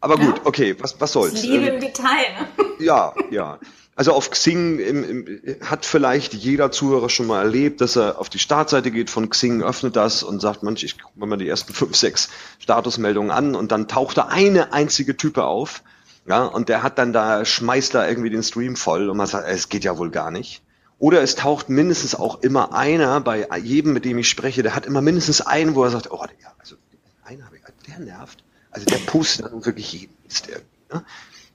Aber 0.00 0.16
gut, 0.16 0.38
ja. 0.38 0.46
okay, 0.46 0.76
was 0.78 1.00
was 1.00 1.12
soll's? 1.12 1.42
Liebe 1.42 1.66
ähm, 1.66 1.74
im 1.74 1.80
Detail. 1.80 2.06
Ne? 2.38 2.46
Ja, 2.80 3.12
ja. 3.30 3.58
Also 3.94 4.14
auf 4.14 4.30
Xing 4.30 4.78
im, 4.78 5.04
im, 5.04 5.56
hat 5.62 5.84
vielleicht 5.84 6.32
jeder 6.32 6.72
Zuhörer 6.72 7.10
schon 7.10 7.26
mal 7.26 7.42
erlebt, 7.42 7.82
dass 7.82 7.96
er 7.96 8.18
auf 8.18 8.30
die 8.30 8.38
Startseite 8.38 8.90
geht 8.90 9.10
von 9.10 9.28
Xing, 9.28 9.62
öffnet 9.62 9.96
das 9.96 10.22
und 10.22 10.40
sagt, 10.40 10.62
manch, 10.62 10.82
ich 10.82 10.98
gucke 10.98 11.20
mir 11.20 11.26
mal 11.26 11.36
die 11.36 11.48
ersten 11.48 11.74
fünf, 11.74 11.94
sechs 11.94 12.30
Statusmeldungen 12.58 13.30
an 13.30 13.54
und 13.54 13.70
dann 13.70 13.86
taucht 13.86 14.16
da 14.16 14.28
eine 14.28 14.72
einzige 14.72 15.14
Type 15.14 15.44
auf 15.44 15.82
ja, 16.26 16.44
und 16.44 16.68
der 16.68 16.82
hat 16.82 16.98
dann 16.98 17.12
da, 17.12 17.44
schmeißt 17.44 17.94
da 17.94 18.06
irgendwie 18.06 18.30
den 18.30 18.42
Stream 18.42 18.76
voll 18.76 19.10
und 19.10 19.16
man 19.16 19.26
sagt, 19.26 19.48
es 19.48 19.68
geht 19.68 19.84
ja 19.84 19.98
wohl 19.98 20.10
gar 20.10 20.30
nicht. 20.30 20.62
Oder 20.98 21.22
es 21.22 21.34
taucht 21.34 21.70
mindestens 21.70 22.14
auch 22.14 22.42
immer 22.42 22.74
einer 22.74 23.20
bei 23.20 23.46
jedem, 23.58 23.94
mit 23.94 24.04
dem 24.04 24.18
ich 24.18 24.28
spreche, 24.28 24.62
der 24.62 24.74
hat 24.74 24.86
immer 24.86 25.00
mindestens 25.00 25.40
einen, 25.40 25.74
wo 25.74 25.82
er 25.82 25.90
sagt, 25.90 26.12
oh, 26.12 26.24
der, 26.24 26.52
also 26.58 26.76
einer, 27.24 27.50
der 27.88 27.98
nervt. 27.98 28.44
Also 28.70 28.86
der 28.86 28.98
pustet 28.98 29.46
dann 29.46 29.64
wirklich 29.64 29.92
jeden 29.92 30.16
Mist 30.24 30.48
irgendwie. 30.48 30.94
Ne? 30.94 31.04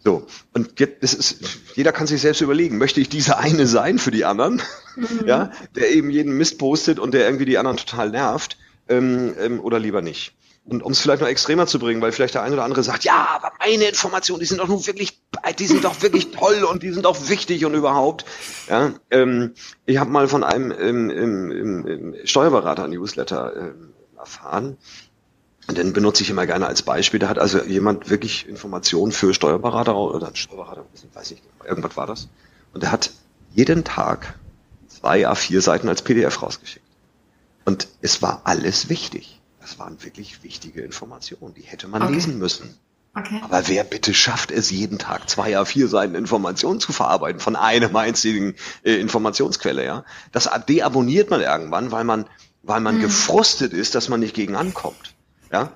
So, 0.04 0.28
und 0.54 0.80
jetzt, 0.80 1.02
das 1.02 1.14
ist, 1.16 1.38
jeder 1.76 1.92
kann 1.92 2.06
sich 2.06 2.22
selbst 2.22 2.42
überlegen, 2.42 2.78
möchte 2.78 3.02
ich 3.02 3.10
dieser 3.10 3.40
eine 3.40 3.66
sein 3.66 3.98
für 3.98 4.12
die 4.12 4.24
anderen, 4.24 4.62
mhm. 4.96 5.24
ja, 5.26 5.52
der 5.76 5.90
eben 5.90 6.12
jeden 6.12 6.38
Mist 6.38 6.60
postet 6.60 7.00
und 7.00 7.14
der 7.14 7.26
irgendwie 7.26 7.46
die 7.46 7.58
anderen 7.58 7.78
total 7.78 8.12
nervt, 8.12 8.58
ähm, 8.88 9.34
ähm, 9.40 9.60
oder 9.60 9.80
lieber 9.80 10.04
nicht. 10.04 10.36
Und 10.64 10.82
um 10.82 10.92
es 10.92 11.00
vielleicht 11.00 11.22
noch 11.22 11.28
extremer 11.28 11.68
zu 11.68 11.78
bringen, 11.78 12.02
weil 12.02 12.12
vielleicht 12.12 12.34
der 12.34 12.42
eine 12.42 12.54
oder 12.54 12.64
andere 12.64 12.82
sagt, 12.82 13.04
ja, 13.04 13.28
aber 13.36 13.52
meine 13.60 13.86
Informationen, 13.86 14.40
die 14.40 14.48
sind 14.48 14.60
doch 14.60 14.68
nun 14.68 14.86
wirklich, 14.88 15.20
die 15.60 15.68
sind 15.68 15.84
doch 15.84 16.02
wirklich 16.02 16.32
toll 16.32 16.64
und 16.64 16.82
die 16.82 16.92
sind 16.92 17.06
doch 17.06 17.30
wichtig 17.30 17.66
und 17.66 17.76
überhaupt. 17.76 18.26
Ja, 18.68 18.94
ähm, 19.12 19.54
ich 19.86 19.98
habe 19.98 20.10
mal 20.10 20.28
von 20.28 20.44
einem 20.44 20.72
ähm, 20.72 21.10
im, 21.12 21.52
im, 21.52 21.88
im 21.88 22.16
Steuerberater-Newsletter 22.26 23.56
ähm, 23.56 23.94
erfahren. 24.18 24.78
Den 25.68 25.94
benutze 25.94 26.22
ich 26.22 26.30
immer 26.30 26.46
gerne 26.46 26.68
als 26.68 26.84
Beispiel. 26.84 27.20
Da 27.20 27.28
hat 27.28 27.40
also 27.40 27.64
jemand 27.64 28.10
wirklich 28.10 28.48
Informationen 28.48 29.12
für 29.12 29.34
Steuerberater 29.34 29.96
oder 29.96 30.30
Steuerberater, 30.36 30.86
weiß 31.14 31.32
nicht, 31.32 31.44
irgendwas 31.68 31.98
war 31.98 32.06
das. 32.06 32.28
Und 32.74 32.84
der 32.84 32.92
hat 32.92 33.12
jeden 33.54 33.84
Tag 33.84 34.36
zwei 34.88 35.28
A4 35.28 35.62
Seiten 35.62 35.90
als 35.90 36.04
PDF 36.04 36.42
rausgeschickt. 36.42 36.86
Und 37.66 37.88
es 38.02 38.22
war 38.22 38.42
alles 38.44 38.90
wichtig. 38.90 39.42
Das 39.60 39.80
waren 39.80 40.04
wirklich 40.04 40.44
wichtige 40.44 40.82
Informationen, 40.82 41.56
die 41.56 41.64
hätte 41.64 41.88
man 41.88 42.04
okay. 42.04 42.14
lesen 42.14 42.38
müssen. 42.38 42.78
Okay. 43.16 43.40
Aber 43.44 43.68
wer 43.68 43.84
bitte 43.84 44.14
schafft 44.14 44.52
es, 44.52 44.70
jeden 44.70 45.00
Tag 45.00 45.30
zwei 45.30 45.58
A4 45.58 45.88
Seiten 45.88 46.16
Informationen 46.16 46.80
zu 46.80 46.92
verarbeiten 46.92 47.40
von 47.40 47.56
einem 47.56 47.96
einzigen 47.96 48.56
äh, 48.84 48.96
Informationsquelle, 48.96 49.86
ja? 49.86 50.04
Das 50.32 50.50
deabonniert 50.68 51.30
man 51.30 51.42
irgendwann, 51.42 51.92
weil 51.92 52.04
man, 52.04 52.26
weil 52.62 52.82
man 52.82 52.98
mhm. 52.98 53.02
gefrustet 53.02 53.74
ist, 53.74 53.96
dass 53.96 54.10
man 54.10 54.20
nicht 54.20 54.36
gegen 54.36 54.56
ankommt. 54.56 55.15
Ja, 55.52 55.72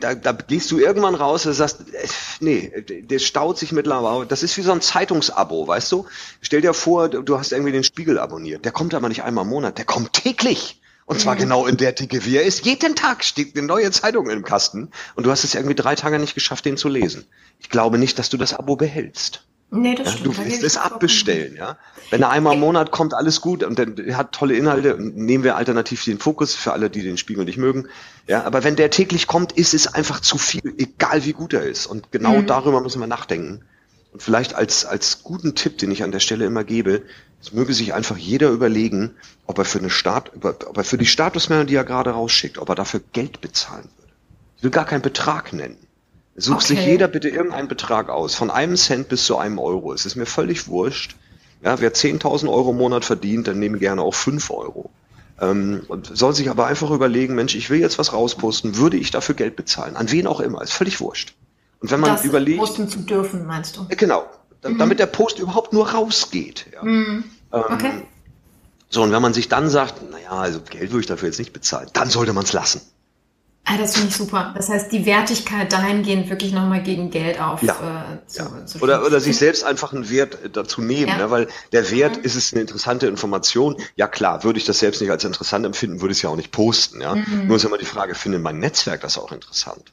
da, 0.00 0.14
da 0.14 0.32
gehst 0.32 0.70
du 0.70 0.78
irgendwann 0.78 1.14
raus 1.14 1.46
und 1.46 1.54
sagst, 1.54 1.80
äh, 1.92 2.06
nee, 2.40 2.72
der 3.02 3.18
staut 3.18 3.58
sich 3.58 3.72
mittlerweile. 3.72 4.26
Das 4.26 4.42
ist 4.42 4.56
wie 4.56 4.62
so 4.62 4.72
ein 4.72 4.80
Zeitungsabo, 4.80 5.66
weißt 5.66 5.90
du? 5.92 6.06
Stell 6.40 6.60
dir 6.60 6.74
vor, 6.74 7.08
du 7.08 7.38
hast 7.38 7.52
irgendwie 7.52 7.72
den 7.72 7.84
Spiegel 7.84 8.18
abonniert. 8.18 8.64
Der 8.64 8.72
kommt 8.72 8.94
aber 8.94 9.08
nicht 9.08 9.22
einmal 9.22 9.44
im 9.44 9.50
Monat, 9.50 9.78
der 9.78 9.84
kommt 9.84 10.12
täglich. 10.12 10.80
Und 11.04 11.20
zwar 11.20 11.34
mhm. 11.34 11.40
genau 11.40 11.66
in 11.66 11.76
der 11.76 11.92
Dicke, 11.92 12.24
wie 12.24 12.36
er 12.36 12.44
ist. 12.44 12.64
Jeden 12.64 12.94
Tag 12.94 13.24
steht 13.24 13.56
eine 13.56 13.66
neue 13.66 13.90
Zeitung 13.90 14.30
im 14.30 14.44
Kasten 14.44 14.90
und 15.14 15.26
du 15.26 15.30
hast 15.30 15.44
es 15.44 15.54
irgendwie 15.54 15.74
drei 15.74 15.94
Tage 15.94 16.18
nicht 16.18 16.34
geschafft, 16.34 16.64
den 16.64 16.76
zu 16.76 16.88
lesen. 16.88 17.26
Ich 17.58 17.68
glaube 17.68 17.98
nicht, 17.98 18.18
dass 18.18 18.28
du 18.28 18.36
das 18.36 18.54
Abo 18.54 18.76
behältst. 18.76 19.44
Nee, 19.74 19.94
das 19.94 20.06
ja, 20.06 20.12
stimmt. 20.18 20.38
Du 20.38 20.44
willst 20.44 20.62
es 20.62 20.76
abbestellen, 20.76 21.56
ja. 21.56 21.78
Wenn 22.10 22.20
er 22.20 22.28
einmal 22.28 22.54
im 22.54 22.60
Monat 22.60 22.90
kommt, 22.90 23.14
alles 23.14 23.40
gut 23.40 23.62
und 23.64 23.78
der 23.78 24.18
hat 24.18 24.32
tolle 24.32 24.54
Inhalte, 24.54 24.98
nehmen 25.00 25.44
wir 25.44 25.56
alternativ 25.56 26.04
den 26.04 26.18
Fokus 26.18 26.54
für 26.54 26.74
alle, 26.74 26.90
die 26.90 27.02
den 27.02 27.16
Spiegel 27.16 27.46
nicht 27.46 27.56
mögen. 27.56 27.88
Ja, 28.26 28.44
aber 28.44 28.64
wenn 28.64 28.76
der 28.76 28.90
täglich 28.90 29.26
kommt, 29.26 29.52
ist 29.52 29.72
es 29.72 29.86
einfach 29.86 30.20
zu 30.20 30.36
viel, 30.36 30.74
egal 30.76 31.24
wie 31.24 31.32
gut 31.32 31.54
er 31.54 31.62
ist. 31.62 31.86
Und 31.86 32.12
genau 32.12 32.42
mhm. 32.42 32.46
darüber 32.46 32.82
müssen 32.82 33.00
wir 33.00 33.06
nachdenken. 33.06 33.64
Und 34.12 34.22
vielleicht 34.22 34.54
als, 34.54 34.84
als 34.84 35.22
guten 35.22 35.54
Tipp, 35.54 35.78
den 35.78 35.90
ich 35.90 36.02
an 36.02 36.12
der 36.12 36.20
Stelle 36.20 36.44
immer 36.44 36.64
gebe, 36.64 37.02
es 37.40 37.54
möge 37.54 37.72
sich 37.72 37.94
einfach 37.94 38.18
jeder 38.18 38.50
überlegen, 38.50 39.12
ob 39.46 39.56
er 39.56 39.64
für 39.64 39.78
eine 39.78 39.88
Start, 39.88 40.32
ob 40.44 40.76
er 40.76 40.84
für 40.84 40.98
die 40.98 41.06
Statusmeldung, 41.06 41.66
die 41.66 41.76
er 41.76 41.84
gerade 41.84 42.10
rausschickt, 42.10 42.58
ob 42.58 42.68
er 42.68 42.74
dafür 42.74 43.00
Geld 43.14 43.40
bezahlen 43.40 43.88
würde. 43.96 44.12
Ich 44.58 44.62
will 44.64 44.70
gar 44.70 44.84
keinen 44.84 45.00
Betrag 45.00 45.54
nennen. 45.54 45.78
Sucht 46.34 46.64
okay. 46.64 46.76
sich 46.76 46.86
jeder 46.86 47.08
bitte 47.08 47.28
irgendeinen 47.28 47.68
Betrag 47.68 48.08
aus, 48.08 48.34
von 48.34 48.50
einem 48.50 48.76
Cent 48.76 49.08
bis 49.08 49.24
zu 49.24 49.36
einem 49.36 49.58
Euro. 49.58 49.92
Es 49.92 50.06
ist 50.06 50.16
mir 50.16 50.26
völlig 50.26 50.66
wurscht. 50.68 51.16
Ja, 51.62 51.80
wer 51.80 51.92
10.000 51.92 52.50
Euro 52.50 52.70
im 52.70 52.78
Monat 52.78 53.04
verdient, 53.04 53.46
dann 53.46 53.58
nehme 53.58 53.78
gerne 53.78 54.02
auch 54.02 54.14
5 54.14 54.50
Euro. 54.50 54.90
Ähm, 55.40 55.82
und 55.88 56.10
soll 56.16 56.34
sich 56.34 56.48
aber 56.50 56.66
einfach 56.66 56.90
überlegen, 56.90 57.34
Mensch, 57.34 57.54
ich 57.54 57.68
will 57.70 57.80
jetzt 57.80 57.98
was 57.98 58.12
rausposten, 58.12 58.76
würde 58.76 58.96
ich 58.96 59.10
dafür 59.10 59.34
Geld 59.34 59.56
bezahlen? 59.56 59.96
An 59.96 60.10
wen 60.10 60.26
auch 60.26 60.40
immer, 60.40 60.62
ist 60.62 60.72
völlig 60.72 61.00
wurscht. 61.00 61.34
Und 61.80 61.90
wenn 61.90 62.00
man 62.00 62.10
das 62.10 62.24
überlegt. 62.24 62.58
Posten 62.58 62.88
zu 62.88 63.00
dürfen, 63.00 63.46
meinst 63.46 63.76
du? 63.76 63.86
Genau. 63.88 64.24
Mhm. 64.64 64.78
Damit 64.78 64.98
der 65.00 65.06
Post 65.06 65.38
überhaupt 65.38 65.72
nur 65.72 65.90
rausgeht. 65.90 66.66
Ja. 66.72 66.82
Mhm. 66.82 67.24
Ähm, 67.52 67.62
okay. 67.68 67.92
So, 68.88 69.02
und 69.02 69.10
wenn 69.10 69.22
man 69.22 69.34
sich 69.34 69.48
dann 69.48 69.68
sagt, 69.68 70.10
naja, 70.10 70.30
also 70.30 70.60
Geld 70.60 70.90
würde 70.90 71.00
ich 71.00 71.06
dafür 71.06 71.28
jetzt 71.28 71.38
nicht 71.38 71.52
bezahlen, 71.52 71.88
dann 71.92 72.10
sollte 72.10 72.32
man 72.32 72.44
es 72.44 72.52
lassen. 72.52 72.80
Ah, 73.64 73.78
das 73.78 73.94
finde 73.94 74.08
ich 74.08 74.16
super. 74.16 74.52
Das 74.56 74.68
heißt, 74.68 74.90
die 74.90 75.06
Wertigkeit 75.06 75.72
dahingehend 75.72 76.28
wirklich 76.28 76.52
nochmal 76.52 76.82
gegen 76.82 77.10
Geld 77.10 77.40
auf. 77.40 77.62
Ja, 77.62 77.74
äh, 78.12 78.26
zu, 78.26 78.40
ja. 78.40 78.66
Zu 78.66 78.80
oder, 78.80 79.06
oder 79.06 79.20
sich 79.20 79.36
selbst 79.36 79.62
einfach 79.62 79.92
einen 79.92 80.10
Wert 80.10 80.36
äh, 80.44 80.50
dazu 80.50 80.82
nehmen, 80.82 81.08
ja. 81.08 81.16
ne? 81.16 81.30
weil 81.30 81.48
der 81.70 81.88
Wert 81.92 82.18
mhm. 82.18 82.24
ist 82.24 82.34
es 82.34 82.52
eine 82.52 82.62
interessante 82.62 83.06
Information. 83.06 83.76
Ja 83.94 84.08
klar, 84.08 84.42
würde 84.42 84.58
ich 84.58 84.64
das 84.64 84.80
selbst 84.80 85.00
nicht 85.00 85.10
als 85.10 85.22
interessant 85.24 85.64
empfinden, 85.64 86.00
würde 86.00 86.10
ich 86.10 86.18
es 86.18 86.22
ja 86.22 86.30
auch 86.30 86.36
nicht 86.36 86.50
posten. 86.50 87.00
Ja? 87.00 87.14
Mhm. 87.14 87.46
Nur 87.46 87.56
ist 87.56 87.64
immer 87.64 87.78
die 87.78 87.84
Frage, 87.84 88.16
findet 88.16 88.42
mein 88.42 88.58
Netzwerk 88.58 89.00
das 89.02 89.16
auch 89.16 89.30
interessant? 89.30 89.92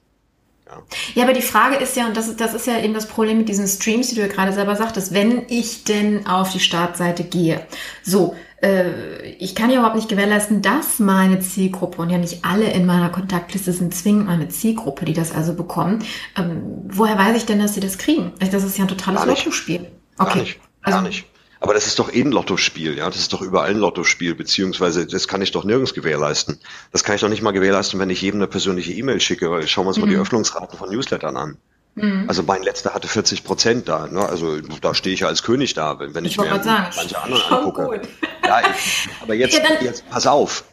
Ja. 0.65 0.83
ja, 1.15 1.23
aber 1.23 1.33
die 1.33 1.41
Frage 1.41 1.77
ist 1.77 1.95
ja, 1.95 2.07
und 2.07 2.17
das 2.17 2.27
ist, 2.27 2.39
das 2.39 2.53
ist 2.53 2.67
ja 2.67 2.79
eben 2.79 2.93
das 2.93 3.07
Problem 3.07 3.39
mit 3.39 3.49
diesen 3.49 3.67
Streams, 3.67 4.09
die 4.09 4.15
du 4.15 4.21
ja 4.21 4.27
gerade 4.27 4.53
selber 4.53 4.75
sagtest, 4.75 5.13
wenn 5.13 5.43
ich 5.47 5.83
denn 5.83 6.27
auf 6.27 6.51
die 6.51 6.59
Startseite 6.59 7.23
gehe. 7.23 7.65
So, 8.03 8.35
äh, 8.61 9.29
ich 9.37 9.55
kann 9.55 9.69
ja 9.69 9.77
überhaupt 9.77 9.95
nicht 9.95 10.09
gewährleisten, 10.09 10.61
dass 10.61 10.99
meine 10.99 11.39
Zielgruppe 11.39 12.01
und 12.01 12.09
ja 12.09 12.17
nicht 12.17 12.43
alle 12.43 12.71
in 12.71 12.85
meiner 12.85 13.09
Kontaktliste 13.09 13.71
sind 13.71 13.93
zwingend 13.95 14.27
meine 14.27 14.49
Zielgruppe, 14.49 15.05
die 15.05 15.13
das 15.13 15.33
also 15.33 15.53
bekommen. 15.53 16.03
Ähm, 16.37 16.61
woher 16.87 17.17
weiß 17.17 17.37
ich 17.37 17.45
denn, 17.45 17.59
dass 17.59 17.73
sie 17.73 17.79
das 17.79 17.97
kriegen? 17.97 18.33
Das 18.39 18.63
ist 18.63 18.77
ja 18.77 18.85
ein 18.85 18.89
totales 18.89 19.25
Lottospiel. 19.25 19.87
Okay. 20.17 20.29
Gar 20.29 20.35
nicht. 20.35 20.59
Gar 20.83 20.93
also, 20.95 21.07
nicht. 21.07 21.25
Aber 21.61 21.73
das 21.73 21.87
ist 21.87 21.99
doch 21.99 22.13
eh 22.13 22.21
ein 22.21 22.31
Lottospiel, 22.31 22.97
ja. 22.97 23.07
Das 23.07 23.17
ist 23.17 23.33
doch 23.33 23.41
überall 23.41 23.71
ein 23.71 23.77
Lottospiel, 23.77 24.33
beziehungsweise 24.33 25.05
das 25.05 25.27
kann 25.27 25.41
ich 25.41 25.51
doch 25.51 25.65
nirgends 25.65 25.93
gewährleisten. 25.93 26.59
Das 26.91 27.03
kann 27.03 27.15
ich 27.15 27.21
doch 27.21 27.29
nicht 27.29 27.41
mal 27.41 27.51
gewährleisten, 27.51 27.99
wenn 27.99 28.09
ich 28.09 28.21
jedem 28.21 28.39
eine 28.39 28.47
persönliche 28.47 28.93
E-Mail 28.93 29.19
schicke, 29.19 29.51
weil 29.51 29.67
schauen 29.67 29.85
wir 29.85 29.89
uns 29.89 29.97
mhm. 29.97 30.03
mal 30.03 30.09
die 30.09 30.15
mhm. 30.15 30.21
Öffnungsraten 30.21 30.77
von 30.77 30.89
Newslettern 30.89 31.35
an. 31.35 31.57
Mhm. 31.95 32.25
Also 32.27 32.43
mein 32.43 32.63
letzter 32.63 32.93
hatte 32.93 33.07
40 33.07 33.43
Prozent 33.43 33.87
da. 33.87 34.07
Ne? 34.07 34.27
Also 34.27 34.59
da 34.61 34.93
stehe 34.93 35.13
ich 35.13 35.21
ja 35.21 35.27
als 35.27 35.43
König 35.43 35.73
da, 35.73 35.99
wenn, 35.99 36.25
ich, 36.25 36.33
ich 36.33 36.37
mir 36.37 36.63
sagen, 36.63 36.93
manche 36.95 37.21
anderen 37.21 37.43
angucke. 37.43 37.85
Gut. 37.85 38.01
Ja, 38.43 38.61
ich, 38.61 39.09
aber 39.21 39.33
jetzt, 39.33 39.57
ja, 39.57 39.81
jetzt 39.81 40.09
pass 40.09 40.27
auf. 40.27 40.63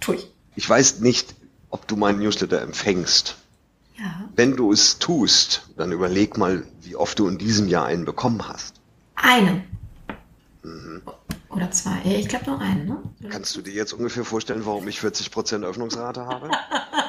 Tu 0.00 0.14
ich. 0.14 0.30
Ich 0.56 0.68
weiß 0.68 1.00
nicht, 1.00 1.34
ob 1.70 1.86
du 1.86 1.96
meinen 1.96 2.18
Newsletter 2.18 2.60
empfängst. 2.60 3.36
Ja. 3.98 4.28
Wenn 4.34 4.56
du 4.56 4.72
es 4.72 4.98
tust, 4.98 5.62
dann 5.76 5.92
überleg 5.92 6.36
mal, 6.36 6.64
wie 6.82 6.96
oft 6.96 7.18
du 7.18 7.28
in 7.28 7.38
diesem 7.38 7.68
Jahr 7.68 7.86
einen 7.86 8.04
bekommen 8.04 8.46
hast. 8.48 8.74
Einen. 9.14 9.64
Mhm. 10.62 11.02
Oder 11.56 11.70
zwei. 11.70 12.02
Ich 12.04 12.28
glaube 12.28 12.44
nur 12.50 12.60
einen, 12.60 12.86
ne? 12.86 13.30
Kannst 13.30 13.56
du 13.56 13.62
dir 13.62 13.72
jetzt 13.72 13.94
ungefähr 13.94 14.26
vorstellen, 14.26 14.66
warum 14.66 14.86
ich 14.88 14.98
40% 14.98 15.64
Öffnungsrate 15.64 16.26
habe? 16.26 16.50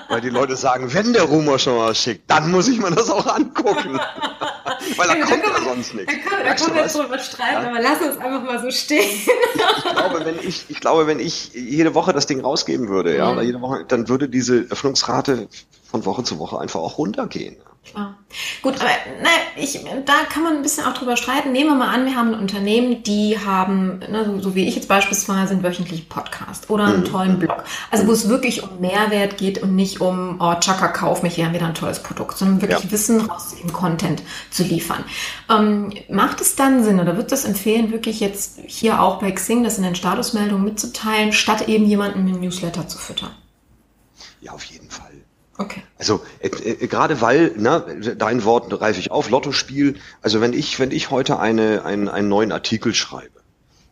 Weil 0.08 0.22
die 0.22 0.30
Leute 0.30 0.56
sagen, 0.56 0.94
wenn 0.94 1.12
der 1.12 1.24
Rumor 1.24 1.60
schon 1.60 1.78
was 1.78 2.02
schickt, 2.02 2.32
dann 2.32 2.50
muss 2.50 2.70
ich 2.70 2.80
mir 2.80 2.90
das 2.92 3.10
auch 3.10 3.28
angucken. 3.28 4.00
Weil 4.96 5.08
da 5.08 5.18
ja, 5.18 5.26
kommt 5.26 5.44
ja 5.44 5.62
sonst 5.62 5.96
nichts. 5.96 6.14
Da, 6.14 6.30
kann, 6.30 6.46
da 6.46 6.56
können 6.56 6.76
wir 6.76 6.84
jetzt 6.84 6.96
drüber 6.96 7.20
streiten, 7.20 7.64
ja? 7.64 7.70
aber 7.70 7.82
lass 7.82 8.02
uns 8.02 8.18
einfach 8.18 8.44
mal 8.44 8.62
so 8.62 8.72
stehen. 8.72 9.00
ich, 9.04 9.84
glaube, 9.84 10.26
wenn 10.26 10.40
ich, 10.40 10.66
ich 10.70 10.80
glaube, 10.80 11.08
wenn 11.08 11.20
ich 11.20 11.54
jede 11.54 11.94
Woche 11.94 12.14
das 12.14 12.26
Ding 12.26 12.40
rausgeben 12.40 12.88
würde, 12.88 13.18
ja, 13.18 13.26
mhm. 13.26 13.32
oder 13.34 13.42
jede 13.42 13.62
Woche, 13.62 13.86
dann 13.86 14.08
würde 14.08 14.30
diese 14.30 14.68
Öffnungsrate 14.70 15.50
von 15.84 16.06
Woche 16.06 16.24
zu 16.24 16.40
Woche 16.40 16.60
einfach 16.60 16.80
auch 16.80 16.98
runtergehen. 16.98 17.58
Klar. 17.92 18.18
Gut, 18.62 18.76
aber 18.82 18.90
na, 19.22 19.30
ich, 19.56 19.80
da 20.06 20.14
kann 20.30 20.44
man 20.44 20.58
ein 20.58 20.62
bisschen 20.62 20.86
auch 20.86 20.94
drüber 20.94 21.16
streiten. 21.16 21.52
Nehmen 21.52 21.70
wir 21.70 21.76
mal 21.76 21.94
an, 21.94 22.06
wir 22.06 22.16
haben 22.16 22.34
ein 22.34 22.40
Unternehmen, 22.40 23.02
die 23.04 23.40
haben, 23.40 24.00
ne, 24.00 24.26
so, 24.26 24.40
so, 24.42 24.56
wie 24.56 24.68
ich 24.68 24.76
jetzt 24.76 24.90
beispielsweise, 24.90 25.54
einen 25.54 25.64
wöchentlichen 25.64 26.08
Podcast 26.10 26.70
oder 26.70 26.86
einen 26.86 27.02
mhm. 27.02 27.06
tollen 27.06 27.40
Blog. 27.40 27.64
Also 27.90 28.08
wo 28.08 28.12
es 28.12 28.28
wirklich 28.28 28.64
um 28.64 28.80
Mehrwert 28.82 29.38
geht 29.38 29.64
und 29.64 29.76
nicht 29.76 30.02
um, 30.02 30.38
oh, 30.40 30.54
Chaka, 30.60 30.90
kauf 30.90 31.24
mich, 31.24 31.38
wir 31.38 31.46
haben 31.46 31.54
wieder 31.54 31.68
ein 31.68 31.76
tolles 31.76 32.04
Produkt, 32.04 32.38
sondern 32.38 32.62
wirklich 32.62 32.84
ja. 32.84 32.92
Wissen 32.92 33.22
raus 33.22 33.56
im 33.62 33.72
Content 33.72 34.22
zu 34.52 34.64
liefern. 34.64 35.04
Ähm, 35.50 35.94
macht 36.10 36.42
es 36.42 36.56
dann 36.56 36.84
Sinn 36.84 37.00
oder 37.00 37.16
wird 37.16 37.32
das 37.32 37.46
empfehlen, 37.46 37.92
wirklich 37.92 38.20
jetzt 38.20 38.60
hier 38.66 39.02
auch 39.02 39.20
bei 39.20 39.32
Xing 39.32 39.64
das 39.64 39.78
in 39.78 39.84
den 39.84 39.96
Statusmeldungen 39.96 40.66
mitzuteilen, 40.66 41.32
statt 41.32 41.68
eben 41.70 41.86
jemanden 41.86 42.26
mit 42.26 42.42
Newsletter 42.42 42.88
zu 42.88 42.98
füttern? 42.98 43.32
Ja, 44.42 44.52
auf 44.52 44.64
jeden 44.66 44.90
Fall. 44.90 45.07
Okay. 45.58 45.82
Also 45.98 46.24
äh, 46.40 46.48
äh, 46.50 46.88
gerade 46.88 47.20
weil, 47.22 47.54
ne, 47.58 48.16
dein 48.18 48.44
Wort 48.44 48.70
greife 48.70 49.00
ich 49.00 49.12
auf, 49.12 49.30
Lottospiel. 49.30 49.96
Also 50.22 50.40
wenn 50.40 50.54
ich, 50.54 50.80
wenn 50.80 50.92
ich 50.92 51.10
heute 51.10 51.40
eine, 51.40 51.84
einen, 51.84 52.10
einen 52.10 52.30
neuen 52.30 52.52
Artikel 52.52 52.94
schreibe, 52.94 53.37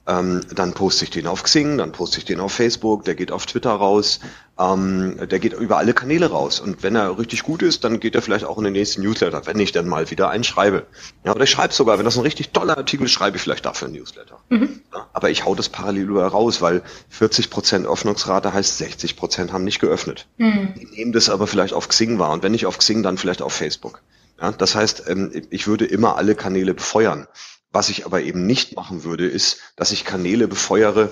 ähm, 0.08 0.42
dann 0.54 0.74
poste 0.74 1.06
ich 1.06 1.10
den 1.10 1.28
auf 1.28 1.44
Xing, 1.44 1.78
dann 1.78 1.92
poste 1.92 2.20
ich 2.20 2.26
den 2.26 2.40
auf 2.40 2.54
Facebook, 2.54 3.06
der 3.06 3.16
geht 3.16 3.32
auf 3.32 3.46
Twitter 3.46 3.72
raus, 3.72 4.20
ähm, 4.60 5.18
der 5.30 5.40
geht 5.40 5.54
über 5.54 5.78
alle 5.78 5.94
Kanäle 5.94 6.28
raus. 6.28 6.60
Und 6.60 6.84
wenn 6.84 6.96
er 6.96 7.18
richtig 7.18 7.44
gut 7.44 7.64
ist, 7.64 7.84
dann 7.84 8.00
geht 8.00 8.14
er 8.14 8.22
vielleicht 8.22 8.46
auch 8.46 8.58
in 8.58 8.66
den 8.66 8.74
nächsten 8.74 9.02
Newsletter, 9.02 9.46
wenn 9.46 9.60
ich 9.60 9.72
dann 9.72 9.88
mal 9.88 10.12
wieder 10.12 10.30
einen 10.30 10.44
schreibe. 10.44 10.86
Ja, 11.24 11.34
oder 11.34 11.44
ich 11.44 11.50
schreibe 11.50 11.74
sogar, 11.74 11.98
wenn 11.98 12.06
das 12.06 12.18
ein 12.18 12.22
richtig 12.22 12.52
toller 12.52 12.78
Artikel 12.78 13.06
ist, 13.06 13.12
schreibe 13.12 13.38
ich 13.38 13.44
vielleicht 13.44 13.66
dafür 13.66 13.88
einen 13.88 13.98
Newsletter. 13.98 14.38
Mhm. 14.50 14.82
Ja, 14.94 15.08
aber 15.14 15.30
ich 15.32 15.44
hau 15.44 15.56
das 15.56 15.70
parallel 15.70 16.04
über 16.10 16.28
raus, 16.28 16.62
weil 16.62 16.84
40 17.10 17.50
Prozent 17.50 17.88
Öffnungsrate 17.88 18.54
heißt 18.54 18.78
60 18.78 19.16
Prozent 19.18 19.54
haben 19.54 19.64
nicht 19.64 19.80
geöffnet. 19.80 20.28
Mhm. 20.38 20.76
Die 20.80 20.86
nehmen 20.86 21.14
das 21.14 21.30
aber 21.30 21.48
vielleicht 21.48 21.74
auf 21.74 21.90
Xing 21.90 22.20
wahr 22.20 22.32
und 22.32 22.44
wenn 22.44 22.52
nicht 22.52 22.68
auf 22.68 22.78
Xing, 22.78 23.02
dann 23.02 23.18
vielleicht 23.18 23.42
auf 23.42 23.54
Facebook. 23.54 24.02
Ja, 24.40 24.52
das 24.52 24.76
heißt, 24.76 25.06
ähm, 25.08 25.32
ich 25.50 25.68
würde 25.68 25.86
immer 25.86 26.18
alle 26.18 26.36
Kanäle 26.36 26.74
befeuern. 26.74 27.28
Was 27.76 27.90
ich 27.90 28.06
aber 28.06 28.22
eben 28.22 28.46
nicht 28.48 28.78
machen 28.78 29.04
würde, 29.04 29.28
ist, 29.28 29.58
dass 29.76 29.92
ich 29.92 30.06
Kanäle 30.06 30.48
befeuere, 30.48 31.10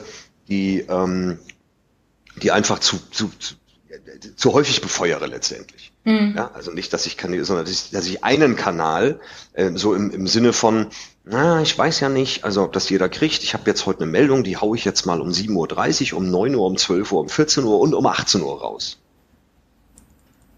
die, 0.47 0.79
ähm, 0.87 1.37
die 2.41 2.51
einfach 2.51 2.79
zu, 2.79 2.99
zu, 3.11 3.29
zu, 3.37 3.55
zu 4.37 4.53
häufig 4.53 4.79
befeuere 4.79 5.27
letztendlich. 5.27 5.91
Mhm. 6.05 6.35
Ja, 6.37 6.51
also 6.53 6.71
nicht, 6.71 6.93
dass 6.93 7.05
ich 7.05 7.17
Kanäle, 7.17 7.43
sondern 7.43 7.65
dass 7.65 7.73
ich, 7.73 7.91
dass 7.91 8.07
ich 8.07 8.23
einen 8.23 8.55
Kanal 8.55 9.19
äh, 9.51 9.71
so 9.75 9.93
im, 9.93 10.09
im 10.11 10.25
Sinne 10.25 10.53
von, 10.53 10.87
na, 11.25 11.61
ich 11.61 11.77
weiß 11.77 11.99
ja 11.99 12.07
nicht, 12.07 12.45
also 12.45 12.63
ob 12.63 12.71
das 12.71 12.87
jeder 12.89 13.09
kriegt. 13.09 13.43
Ich 13.43 13.53
habe 13.53 13.69
jetzt 13.69 13.85
heute 13.85 14.03
eine 14.03 14.11
Meldung, 14.13 14.45
die 14.45 14.55
haue 14.55 14.77
ich 14.77 14.85
jetzt 14.85 15.05
mal 15.05 15.19
um 15.19 15.31
7.30 15.31 16.13
Uhr, 16.13 16.19
um 16.19 16.31
9 16.31 16.55
Uhr, 16.55 16.65
um 16.65 16.77
12 16.77 17.11
Uhr, 17.11 17.19
um 17.19 17.27
14 17.27 17.65
Uhr 17.65 17.81
und 17.81 17.93
um 17.93 18.05
18 18.05 18.41
Uhr 18.41 18.61
raus. 18.61 19.02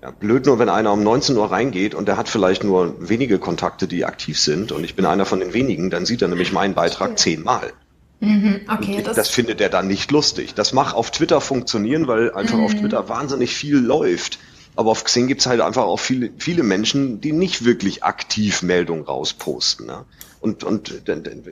Ja, 0.05 0.11
blöd 0.11 0.45
nur, 0.45 0.59
wenn 0.59 0.69
einer 0.69 0.93
um 0.93 1.01
19 1.01 1.35
Uhr 1.35 1.49
reingeht 1.49 1.95
und 1.95 2.07
der 2.07 2.15
hat 2.15 2.29
vielleicht 2.29 2.63
nur 2.63 2.93
wenige 2.99 3.39
Kontakte, 3.39 3.87
die 3.87 4.05
aktiv 4.05 4.39
sind 4.39 4.71
und 4.71 4.83
ich 4.83 4.95
bin 4.95 5.03
einer 5.03 5.25
von 5.25 5.39
den 5.39 5.53
wenigen, 5.53 5.89
dann 5.89 6.05
sieht 6.05 6.21
er 6.21 6.27
nämlich 6.27 6.53
meinen 6.53 6.75
Beitrag 6.75 7.17
zehnmal. 7.17 7.73
Mhm, 8.19 8.61
okay, 8.71 9.01
das, 9.03 9.15
das, 9.15 9.29
findet 9.29 9.61
er 9.61 9.69
dann 9.69 9.87
nicht 9.87 10.11
lustig. 10.11 10.53
Das 10.53 10.73
mag 10.73 10.93
auf 10.93 11.09
Twitter 11.09 11.41
funktionieren, 11.41 12.05
weil 12.05 12.31
einfach 12.33 12.59
mhm. 12.59 12.65
auf 12.65 12.75
Twitter 12.75 13.09
wahnsinnig 13.09 13.55
viel 13.55 13.77
läuft. 13.77 14.37
Aber 14.75 14.91
auf 14.91 15.03
Xing 15.03 15.27
gibt's 15.27 15.45
halt 15.45 15.61
einfach 15.61 15.83
auch 15.83 15.99
viele, 15.99 16.31
viele 16.37 16.63
Menschen, 16.63 17.21
die 17.21 17.31
nicht 17.31 17.65
wirklich 17.65 18.03
aktiv 18.03 18.61
Meldungen 18.61 19.05
rausposten. 19.05 19.85
Ne? 19.85 20.05
Und, 20.45 20.63
und 20.63 21.01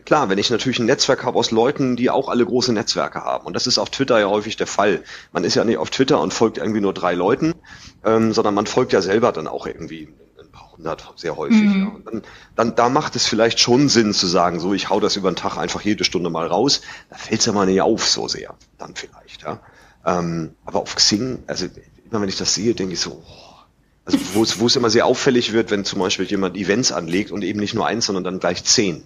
klar, 0.05 0.29
wenn 0.29 0.37
ich 0.37 0.51
natürlich 0.51 0.77
ein 0.77 0.85
Netzwerk 0.85 1.23
habe 1.23 1.39
aus 1.39 1.49
Leuten, 1.49 1.95
die 1.95 2.11
auch 2.11 2.29
alle 2.29 2.45
große 2.45 2.73
Netzwerke 2.73 3.23
haben, 3.23 3.47
und 3.47 3.55
das 3.55 3.65
ist 3.65 3.79
auf 3.79 3.89
Twitter 3.89 4.19
ja 4.19 4.27
häufig 4.27 4.55
der 4.55 4.67
Fall. 4.67 5.03
Man 5.31 5.43
ist 5.43 5.55
ja 5.55 5.63
nicht 5.63 5.77
auf 5.77 5.89
Twitter 5.89 6.21
und 6.21 6.31
folgt 6.31 6.59
irgendwie 6.59 6.79
nur 6.79 6.93
drei 6.93 7.15
Leuten, 7.15 7.55
ähm, 8.05 8.33
sondern 8.33 8.53
man 8.53 8.67
folgt 8.67 8.93
ja 8.93 9.01
selber 9.01 9.31
dann 9.31 9.47
auch 9.47 9.65
irgendwie 9.65 10.09
ein 10.39 10.51
paar 10.51 10.69
hat, 10.85 11.11
sehr 11.15 11.37
häufig. 11.37 11.63
Mhm. 11.63 11.79
Ja. 11.79 11.87
Und 11.87 12.05
dann, 12.05 12.21
dann, 12.55 12.75
da 12.75 12.89
macht 12.89 13.15
es 13.15 13.25
vielleicht 13.25 13.59
schon 13.59 13.89
Sinn 13.89 14.13
zu 14.13 14.27
sagen, 14.27 14.59
so, 14.59 14.75
ich 14.75 14.91
hau 14.91 14.99
das 14.99 15.15
über 15.15 15.31
den 15.31 15.37
Tag 15.37 15.57
einfach 15.57 15.81
jede 15.81 16.03
Stunde 16.03 16.29
mal 16.29 16.45
raus. 16.45 16.81
Da 17.09 17.15
fällt 17.15 17.39
es 17.39 17.47
ja 17.47 17.53
mal 17.53 17.65
nicht 17.65 17.81
auf 17.81 18.07
so 18.07 18.27
sehr, 18.27 18.53
dann 18.77 18.93
vielleicht. 18.93 19.41
Ja. 19.41 19.59
Ähm, 20.05 20.53
aber 20.65 20.81
auf 20.81 20.95
Xing, 20.95 21.39
also 21.47 21.65
immer 22.13 22.21
wenn 22.21 22.29
ich 22.29 22.37
das 22.37 22.53
sehe, 22.53 22.73
denke 22.75 22.93
ich 22.93 22.99
so, 22.99 23.23
oh, 23.25 23.53
also 24.05 24.17
wo 24.33 24.65
es, 24.67 24.75
immer 24.75 24.89
sehr 24.89 25.05
auffällig 25.05 25.53
wird, 25.53 25.71
wenn 25.71 25.85
zum 25.85 25.99
Beispiel 25.99 26.25
jemand 26.25 26.57
Events 26.57 26.91
anlegt 26.91 27.31
und 27.31 27.43
eben 27.43 27.59
nicht 27.59 27.73
nur 27.73 27.87
eins, 27.87 28.05
sondern 28.05 28.23
dann 28.23 28.39
gleich 28.39 28.63
zehn. 28.63 29.03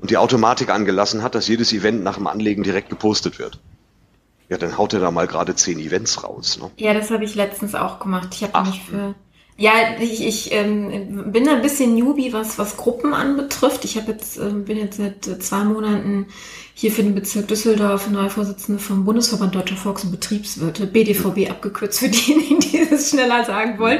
Und 0.00 0.10
die 0.10 0.16
Automatik 0.16 0.70
angelassen 0.70 1.22
hat, 1.22 1.34
dass 1.34 1.48
jedes 1.48 1.72
Event 1.72 2.02
nach 2.02 2.16
dem 2.16 2.26
Anlegen 2.26 2.62
direkt 2.62 2.88
gepostet 2.88 3.38
wird. 3.38 3.58
Ja, 4.48 4.56
dann 4.56 4.78
haut 4.78 4.92
er 4.94 5.00
da 5.00 5.10
mal 5.10 5.26
gerade 5.26 5.54
zehn 5.56 5.78
Events 5.78 6.22
raus. 6.22 6.58
Ne? 6.60 6.70
Ja, 6.76 6.94
das 6.94 7.10
habe 7.10 7.24
ich 7.24 7.34
letztens 7.34 7.74
auch 7.74 7.98
gemacht. 7.98 8.28
Ich 8.32 8.44
habe 8.44 8.68
mich 8.68 8.80
für 8.80 9.14
ja, 9.58 9.72
ich, 10.00 10.24
ich 10.24 10.52
ähm, 10.52 11.32
bin 11.32 11.48
ein 11.48 11.62
bisschen 11.62 11.94
Newbie, 11.94 12.34
was, 12.34 12.58
was 12.58 12.76
Gruppen 12.76 13.14
anbetrifft. 13.14 13.86
Ich 13.86 13.96
habe 13.96 14.12
jetzt, 14.12 14.36
ähm, 14.36 14.66
bin 14.66 14.76
jetzt 14.76 14.98
seit 14.98 15.26
äh, 15.26 15.38
zwei 15.38 15.64
Monaten 15.64 16.26
hier 16.78 16.92
für 16.92 17.02
den 17.02 17.14
Bezirk 17.14 17.48
Düsseldorf 17.48 18.10
neue 18.10 18.28
Vorsitzende 18.28 18.78
vom 18.78 19.06
Bundesverband 19.06 19.54
Deutscher 19.54 19.76
Volks- 19.76 20.04
und 20.04 20.10
Betriebswirte, 20.10 20.86
BDVB 20.86 21.50
abgekürzt 21.50 22.00
für 22.00 22.10
diejenigen, 22.10 22.60
die 22.60 22.78
es 22.90 23.08
schneller 23.08 23.46
sagen 23.46 23.78
wollen. 23.78 23.98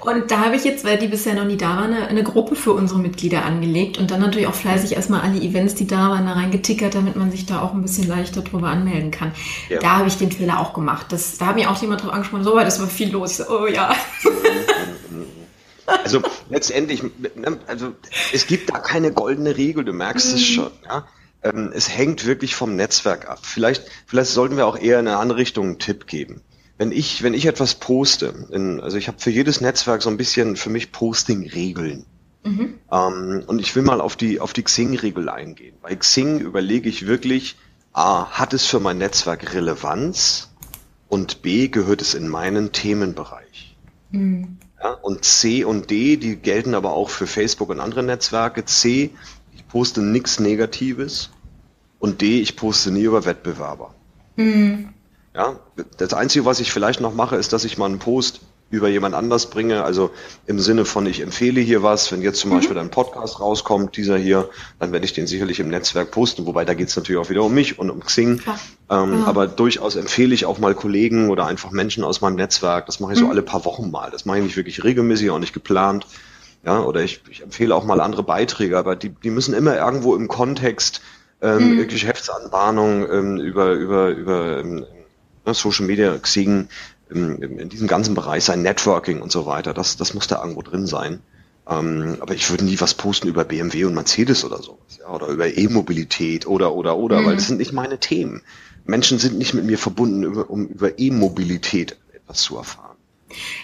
Und 0.00 0.30
da 0.30 0.40
habe 0.44 0.56
ich 0.56 0.64
jetzt, 0.64 0.84
weil 0.84 0.98
die 0.98 1.08
bisher 1.08 1.32
noch 1.32 1.46
nie 1.46 1.56
da 1.56 1.68
waren, 1.68 1.94
eine, 1.94 2.06
eine, 2.06 2.22
Gruppe 2.22 2.54
für 2.54 2.74
unsere 2.74 3.00
Mitglieder 3.00 3.46
angelegt 3.46 3.96
und 3.96 4.10
dann 4.10 4.20
natürlich 4.20 4.46
auch 4.46 4.54
fleißig 4.54 4.92
erstmal 4.92 5.22
alle 5.22 5.40
Events, 5.40 5.74
die 5.74 5.86
da 5.86 6.10
waren, 6.10 6.26
da 6.26 6.34
reingetickert, 6.34 6.94
damit 6.94 7.16
man 7.16 7.30
sich 7.30 7.46
da 7.46 7.62
auch 7.62 7.72
ein 7.72 7.80
bisschen 7.80 8.06
leichter 8.06 8.42
drüber 8.42 8.68
anmelden 8.68 9.10
kann. 9.10 9.32
Ja. 9.70 9.78
Da 9.78 9.96
habe 9.96 10.08
ich 10.08 10.18
den 10.18 10.30
Fehler 10.30 10.60
auch 10.60 10.74
gemacht. 10.74 11.06
Das, 11.08 11.38
da 11.38 11.46
hat 11.46 11.54
mich 11.54 11.66
auch 11.66 11.80
jemand 11.80 12.02
drauf 12.02 12.12
angesprochen, 12.12 12.44
so, 12.44 12.54
weil 12.54 12.66
das 12.66 12.78
war 12.78 12.88
viel 12.88 13.10
los. 13.10 13.42
Oh 13.48 13.66
ja. 13.66 13.94
Also 16.04 16.20
letztendlich, 16.50 17.02
ne, 17.02 17.58
also 17.66 17.94
es 18.34 18.46
gibt 18.46 18.68
da 18.68 18.78
keine 18.78 19.10
goldene 19.10 19.56
Regel, 19.56 19.86
du 19.86 19.94
merkst 19.94 20.34
es 20.34 20.34
mhm. 20.34 20.52
schon. 20.52 20.70
Ja? 20.84 21.06
Ähm, 21.42 21.70
es 21.74 21.88
hängt 21.88 22.26
wirklich 22.26 22.54
vom 22.54 22.76
Netzwerk 22.76 23.28
ab. 23.28 23.40
Vielleicht, 23.42 23.84
vielleicht 24.06 24.30
sollten 24.30 24.56
wir 24.56 24.66
auch 24.66 24.78
eher 24.78 25.00
in 25.00 25.08
eine 25.08 25.18
andere 25.18 25.38
Richtung 25.38 25.66
einen 25.66 25.78
Tipp 25.78 26.06
geben. 26.06 26.42
Wenn 26.76 26.92
ich, 26.92 27.22
wenn 27.22 27.34
ich 27.34 27.46
etwas 27.46 27.74
poste, 27.74 28.46
in, 28.50 28.80
also 28.80 28.96
ich 28.96 29.08
habe 29.08 29.18
für 29.18 29.30
jedes 29.30 29.60
Netzwerk 29.60 30.02
so 30.02 30.10
ein 30.10 30.16
bisschen 30.16 30.56
für 30.56 30.70
mich 30.70 30.92
Posting-Regeln. 30.92 32.06
Mhm. 32.44 32.74
Ähm, 32.90 33.44
und 33.46 33.58
ich 33.60 33.74
will 33.74 33.82
mal 33.82 34.00
auf 34.00 34.16
die, 34.16 34.40
auf 34.40 34.52
die 34.52 34.62
Xing-Regel 34.62 35.28
eingehen. 35.28 35.76
Bei 35.82 35.94
Xing 35.94 36.38
überlege 36.40 36.88
ich 36.88 37.06
wirklich, 37.06 37.56
A, 37.92 38.26
hat 38.30 38.52
es 38.54 38.64
für 38.66 38.80
mein 38.80 38.98
Netzwerk 38.98 39.54
Relevanz? 39.54 40.50
Und 41.08 41.42
B, 41.42 41.68
gehört 41.68 42.02
es 42.02 42.14
in 42.14 42.28
meinen 42.28 42.72
Themenbereich? 42.72 43.76
Mhm. 44.10 44.58
Ja, 44.80 44.90
und 44.92 45.24
C 45.24 45.64
und 45.64 45.90
D, 45.90 46.16
die 46.16 46.36
gelten 46.36 46.74
aber 46.74 46.92
auch 46.92 47.10
für 47.10 47.26
Facebook 47.26 47.70
und 47.70 47.80
andere 47.80 48.02
Netzwerke. 48.02 48.64
C, 48.64 49.10
poste 49.68 50.02
nichts 50.02 50.40
Negatives. 50.40 51.30
Und 51.98 52.20
D, 52.20 52.40
ich 52.40 52.56
poste 52.56 52.90
nie 52.90 53.02
über 53.02 53.24
Wettbewerber. 53.24 53.94
Mhm. 54.36 54.90
Ja, 55.34 55.58
das 55.96 56.14
Einzige, 56.14 56.44
was 56.44 56.60
ich 56.60 56.72
vielleicht 56.72 57.00
noch 57.00 57.14
mache, 57.14 57.36
ist, 57.36 57.52
dass 57.52 57.64
ich 57.64 57.78
mal 57.78 57.86
einen 57.86 57.98
Post 57.98 58.40
über 58.70 58.88
jemand 58.88 59.14
anders 59.14 59.50
bringe. 59.50 59.82
Also 59.82 60.10
im 60.46 60.60
Sinne 60.60 60.84
von, 60.84 61.06
ich 61.06 61.20
empfehle 61.20 61.60
hier 61.60 61.82
was. 61.82 62.12
Wenn 62.12 62.22
jetzt 62.22 62.40
zum 62.40 62.50
mhm. 62.50 62.56
Beispiel 62.56 62.78
ein 62.78 62.90
Podcast 62.90 63.40
rauskommt, 63.40 63.96
dieser 63.96 64.18
hier, 64.18 64.50
dann 64.78 64.92
werde 64.92 65.06
ich 65.06 65.12
den 65.12 65.26
sicherlich 65.26 65.58
im 65.60 65.68
Netzwerk 65.68 66.10
posten. 66.10 66.46
Wobei 66.46 66.64
da 66.64 66.74
geht 66.74 66.88
es 66.88 66.96
natürlich 66.96 67.20
auch 67.20 67.30
wieder 67.30 67.42
um 67.44 67.54
mich 67.54 67.78
und 67.78 67.90
um 67.90 68.00
Xing. 68.00 68.42
Ähm, 68.90 69.20
ja. 69.20 69.24
Aber 69.26 69.46
durchaus 69.46 69.96
empfehle 69.96 70.34
ich 70.34 70.44
auch 70.44 70.58
mal 70.58 70.74
Kollegen 70.74 71.30
oder 71.30 71.46
einfach 71.46 71.70
Menschen 71.70 72.04
aus 72.04 72.20
meinem 72.20 72.36
Netzwerk. 72.36 72.86
Das 72.86 73.00
mache 73.00 73.14
ich 73.14 73.20
mhm. 73.20 73.24
so 73.24 73.30
alle 73.30 73.42
paar 73.42 73.64
Wochen 73.64 73.90
mal. 73.90 74.10
Das 74.10 74.24
mache 74.24 74.38
ich 74.38 74.44
nicht 74.44 74.56
wirklich 74.56 74.84
regelmäßig, 74.84 75.30
auch 75.30 75.38
nicht 75.38 75.54
geplant. 75.54 76.06
Ja, 76.68 76.82
oder 76.82 77.00
ich, 77.00 77.22
ich 77.30 77.42
empfehle 77.42 77.74
auch 77.74 77.86
mal 77.86 77.98
andere 77.98 78.22
Beiträge, 78.22 78.76
aber 78.76 78.94
die, 78.94 79.08
die 79.08 79.30
müssen 79.30 79.54
immer 79.54 79.78
irgendwo 79.78 80.14
im 80.14 80.28
Kontext 80.28 81.00
ähm, 81.40 81.76
mhm. 81.76 81.88
Geschäftsanbahnung 81.88 83.10
ähm, 83.10 83.38
über, 83.38 83.72
über, 83.72 84.10
über 84.10 84.58
ähm, 84.58 84.84
ne, 85.46 85.54
Social 85.54 85.86
Media, 85.86 86.18
Xing, 86.18 86.68
in 87.08 87.70
diesem 87.70 87.88
ganzen 87.88 88.14
Bereich 88.14 88.44
sein 88.44 88.60
Networking 88.60 89.22
und 89.22 89.32
so 89.32 89.46
weiter, 89.46 89.72
das, 89.72 89.96
das 89.96 90.12
muss 90.12 90.26
da 90.26 90.42
irgendwo 90.42 90.60
drin 90.60 90.86
sein. 90.86 91.20
Ähm, 91.66 92.18
aber 92.20 92.34
ich 92.34 92.50
würde 92.50 92.66
nie 92.66 92.78
was 92.82 92.92
posten 92.92 93.28
über 93.28 93.46
BMW 93.46 93.84
und 93.84 93.94
Mercedes 93.94 94.44
oder 94.44 94.62
sowas, 94.62 94.98
ja, 94.98 95.08
oder 95.08 95.28
über 95.28 95.46
E-Mobilität 95.46 96.46
oder, 96.46 96.74
oder, 96.74 96.98
oder, 96.98 97.22
mhm. 97.22 97.26
weil 97.28 97.36
das 97.36 97.46
sind 97.46 97.60
nicht 97.60 97.72
meine 97.72 97.98
Themen. 97.98 98.42
Menschen 98.84 99.18
sind 99.18 99.38
nicht 99.38 99.54
mit 99.54 99.64
mir 99.64 99.78
verbunden, 99.78 100.22
über, 100.22 100.50
um 100.50 100.66
über 100.66 100.98
E-Mobilität 100.98 101.96
etwas 102.12 102.42
zu 102.42 102.58
erfahren. 102.58 102.87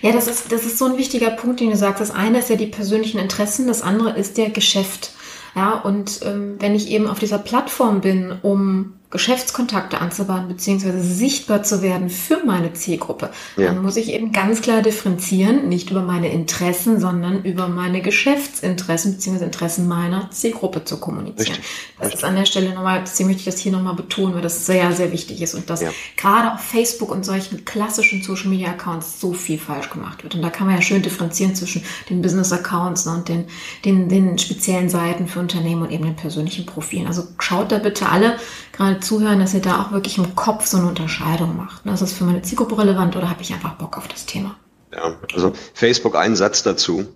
Ja, 0.03 0.12
das 0.12 0.29
ist, 0.29 0.53
das 0.53 0.64
ist 0.64 0.79
so 0.79 0.87
ein 0.87 0.98
wichtiger 0.98 1.31
Punkt, 1.31 1.61
den 1.61 1.70
du 1.70 1.77
sagst. 1.77 2.00
Das 2.00 2.11
eine 2.11 2.38
ist 2.38 2.50
ja 2.50 2.57
die 2.57 2.66
persönlichen 2.66 3.18
Interessen, 3.18 3.66
das 3.66 3.83
andere 3.83 4.11
ist 4.11 4.37
der 4.37 4.50
Geschäft. 4.50 5.12
Ja, 5.55 5.72
und 5.81 6.20
ähm, 6.24 6.57
wenn 6.59 6.74
ich 6.74 6.88
eben 6.90 7.07
auf 7.07 7.18
dieser 7.18 7.38
Plattform 7.38 8.00
bin, 8.00 8.35
um 8.42 8.94
Geschäftskontakte 9.14 10.00
anzubahnen, 10.00 10.48
beziehungsweise 10.48 11.00
sichtbar 11.00 11.62
zu 11.62 11.83
werden 11.83 12.11
für 12.11 12.44
meine 12.44 12.72
Zielgruppe, 12.72 13.31
ja. 13.57 13.66
dann 13.66 13.81
muss 13.81 13.96
ich 13.96 14.12
eben 14.12 14.33
ganz 14.33 14.61
klar 14.61 14.83
differenzieren, 14.83 15.68
nicht 15.68 15.90
über 15.90 16.03
meine 16.03 16.33
Interessen, 16.33 16.98
sondern 16.98 17.44
über 17.44 17.68
meine 17.68 18.03
Geschäftsinteressen, 18.03 19.12
beziehungsweise 19.12 19.44
Interessen 19.44 19.87
meiner 19.87 20.33
Zielgruppe 20.33 20.85
zu 20.85 20.98
kommunizieren. 20.98 21.55
Richtig. 21.59 21.64
Das 21.96 22.07
Richtig. 22.07 22.22
ist 22.22 22.24
an 22.24 22.35
der 22.35 22.44
Stelle 22.44 22.74
nochmal, 22.74 23.03
deswegen 23.05 23.29
möchte 23.29 23.48
ich 23.48 23.55
das 23.55 23.61
hier 23.61 23.70
nochmal 23.70 23.94
betonen, 23.94 24.35
weil 24.35 24.42
das 24.42 24.66
sehr, 24.66 24.90
sehr 24.90 25.12
wichtig 25.12 25.40
ist 25.40 25.55
und 25.55 25.70
dass 25.70 25.83
ja. 25.83 25.90
gerade 26.16 26.53
auf 26.53 26.61
Facebook 26.61 27.12
und 27.12 27.24
solchen 27.24 27.64
klassischen 27.64 28.20
Social 28.20 28.48
Media 28.48 28.70
Accounts 28.70 29.20
so 29.20 29.33
viel 29.33 29.59
falsch 29.59 29.90
gemacht 29.90 30.24
wird. 30.24 30.35
Und 30.35 30.42
da 30.42 30.50
kann 30.50 30.66
man 30.66 30.74
ja 30.74 30.83
schön 30.83 31.03
differenzieren 31.03 31.55
zwischen 31.55 31.85
den 32.11 32.20
Business 32.20 32.53
Accounts 32.53 33.07
ne, 33.07 33.12
und 33.12 33.29
den, 33.29 33.44
den, 33.85 34.09
den 34.09 34.38
speziellen 34.38 34.88
Seiten 34.88 35.29
für 35.29 35.38
Unternehmen 35.38 35.83
und 35.83 35.92
eben 35.92 36.05
den 36.05 36.16
persönlichen 36.16 36.66
Profilen. 36.66 37.07
Also 37.07 37.29
schaut 37.38 37.70
da 37.70 37.79
bitte 37.79 38.09
alle, 38.09 38.38
gerade 38.72 39.03
zuhören, 39.04 39.38
dass 39.38 39.54
ihr 39.54 39.60
da 39.60 39.82
auch 39.82 39.92
wirklich 39.92 40.18
im 40.18 40.34
Kopf 40.34 40.66
so 40.66 40.78
eine 40.78 40.88
Unterscheidung 40.88 41.56
macht. 41.56 41.86
Ist 41.86 42.02
das 42.02 42.12
für 42.12 42.24
meine 42.24 42.42
Zielgruppe 42.42 42.78
relevant 42.78 43.16
oder 43.16 43.30
habe 43.30 43.42
ich 43.42 43.52
einfach 43.52 43.74
Bock 43.74 43.98
auf 43.98 44.08
das 44.08 44.26
Thema? 44.26 44.56
Ja, 44.92 45.16
also 45.32 45.52
Facebook, 45.74 46.16
ein 46.16 46.36
Satz 46.36 46.62
dazu. 46.62 47.06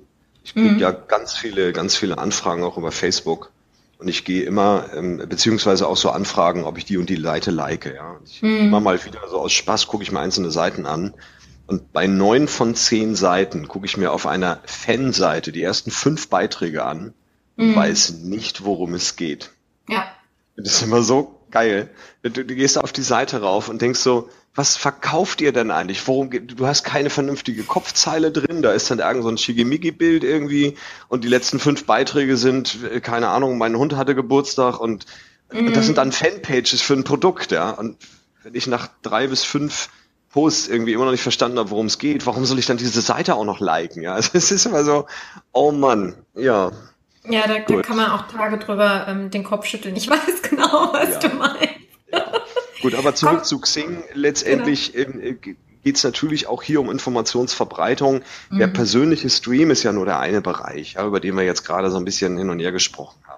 Ich 0.45 0.55
kriege 0.55 0.71
mhm. 0.71 0.79
ja 0.79 0.91
ganz 0.91 1.35
viele, 1.35 1.73
ganz 1.73 1.97
viele 1.97 2.19
Anfragen 2.19 2.65
auch 2.65 2.79
über 2.79 2.93
Facebook. 2.93 3.51
Und 3.99 4.09
ich 4.09 4.25
gehe 4.25 4.45
immer, 4.45 4.87
ähm, 4.95 5.19
beziehungsweise 5.29 5.89
auch 5.89 5.97
so 5.97 6.11
Anfragen, 6.11 6.65
ob 6.65 6.79
ich 6.79 6.85
die 6.85 6.99
und 6.99 7.11
die 7.11 7.21
Seite 7.21 7.51
like. 7.51 7.87
Ja. 7.87 8.17
Ich 8.25 8.43
mhm. 8.43 8.69
immer 8.69 8.81
mal 8.81 9.05
wieder 9.05 9.21
so 9.29 9.39
aus 9.39 9.53
Spaß 9.53 9.89
gucke 9.89 10.05
ich 10.05 10.13
mir 10.13 10.21
einzelne 10.21 10.51
Seiten 10.51 10.87
an. 10.87 11.15
Und 11.67 11.93
bei 11.93 12.07
neun 12.07 12.49
von 12.49 12.75
zehn 12.75 13.15
Seiten 13.15 13.69
gucke 13.69 13.87
ich 13.87 13.97
mir 13.97 14.13
auf 14.13 14.27
einer 14.27 14.61
Fanseite 14.65 15.53
die 15.53 15.63
ersten 15.63 15.91
fünf 15.91 16.29
Beiträge 16.29 16.85
an 16.85 17.13
und 17.57 17.73
mhm. 17.73 17.77
weiß 17.77 18.11
nicht, 18.23 18.65
worum 18.65 18.95
es 18.95 19.17
geht. 19.17 19.51
Ja. 19.89 20.07
Das 20.57 20.75
ist 20.75 20.83
immer 20.83 21.03
so 21.03 21.38
geil. 21.51 21.91
Du, 22.23 22.31
du 22.31 22.55
gehst 22.55 22.79
auf 22.79 22.93
die 22.93 23.03
Seite 23.03 23.41
rauf 23.41 23.69
und 23.69 23.83
denkst 23.83 24.01
so, 24.01 24.29
was 24.55 24.77
verkauft 24.77 25.41
ihr 25.41 25.53
denn 25.53 25.71
eigentlich? 25.71 26.07
Worum 26.09 26.31
geht, 26.31 26.59
du 26.59 26.67
hast 26.67 26.83
keine 26.83 27.11
vernünftige 27.11 27.63
Kopfzeile 27.63 28.33
drin, 28.33 28.61
da 28.61 28.73
ist 28.73 28.91
dann 28.91 28.99
irgend 28.99 29.23
so 29.23 29.29
ein 29.29 29.39
Shigimigi-Bild 29.39 30.25
irgendwie 30.25 30.77
und 31.09 31.23
die 31.23 31.29
letzten 31.29 31.61
fünf 31.61 31.85
Beiträge 31.85 32.37
sind, 32.37 32.79
äh, 32.93 33.01
keine 33.01 33.29
Ahnung, 33.29 33.57
mein 33.57 33.77
Hund 33.77 33.97
hatte 33.97 34.17
Geburtstag 34.17 34.81
und, 34.81 35.07
mhm. 35.53 35.73
das 35.75 35.87
sind 35.87 35.99
dann 35.99 36.11
Fanpages 36.11 36.83
für 36.83 36.95
ein 36.95 37.05
Produkt, 37.05 37.53
ja. 37.53 37.71
Und 37.71 37.99
wenn 38.43 38.55
ich 38.55 38.67
nach 38.67 38.89
drei 39.03 39.29
bis 39.29 39.45
fünf 39.45 39.91
Posts 40.31 40.69
irgendwie 40.69 40.93
immer 40.93 41.05
noch 41.05 41.13
nicht 41.13 41.23
verstanden 41.23 41.59
habe, 41.59 41.71
worum 41.71 41.87
es 41.87 41.99
geht, 41.99 42.27
warum 42.27 42.45
soll 42.45 42.59
ich 42.59 42.67
dann 42.67 42.77
diese 42.79 43.01
Seite 43.01 43.37
auch 43.37 43.45
noch 43.45 43.61
liken? 43.61 44.03
Ja, 44.03 44.15
also 44.15 44.31
es 44.33 44.51
ist 44.51 44.67
immer 44.67 44.85
so, 44.85 45.07
oh 45.53 45.71
Mann, 45.71 46.17
ja, 46.35 46.73
ja, 47.31 47.47
da, 47.47 47.59
da 47.59 47.83
kann 47.83 47.97
man 47.97 48.11
auch 48.11 48.29
Tage 48.29 48.59
drüber 48.59 49.07
ähm, 49.09 49.31
den 49.31 49.45
Kopf 49.45 49.67
schütteln. 49.67 49.97
Ich 49.97 50.09
weiß 50.11 50.43
genau, 50.43 50.93
was 50.93 51.23
ja. 51.23 51.29
du 51.29 51.37
meinst. 51.37 51.63
Ja. 52.13 52.33
Gut, 52.83 52.95
aber 52.95 53.15
zurück 53.15 53.37
Komm. 53.37 53.45
zu 53.45 53.61
Xing. 53.61 54.03
Letztendlich 54.15 54.93
genau. 54.93 55.11
ähm, 55.11 55.21
äh, 55.23 55.55
geht 55.85 55.97
es 55.97 56.05
natürlich 56.05 56.47
auch 56.47 56.63
hier 56.63 56.81
um 56.81 56.91
Informationsverbreitung. 56.91 58.23
Mhm. 58.51 58.59
Der 58.59 58.67
persönliche 58.67 59.31
Stream 59.31 59.71
ist 59.71 59.83
ja 59.83 59.93
nur 59.93 60.07
der 60.07 60.19
eine 60.19 60.41
Bereich, 60.41 60.95
ja, 60.95 61.07
über 61.07 61.21
den 61.21 61.37
wir 61.37 61.45
jetzt 61.45 61.65
gerade 61.65 61.91
so 61.91 61.97
ein 61.97 62.05
bisschen 62.05 62.37
hin 62.37 62.51
und 62.51 62.59
her 62.61 62.73
gesprochen 62.73 63.21
haben 63.27 63.38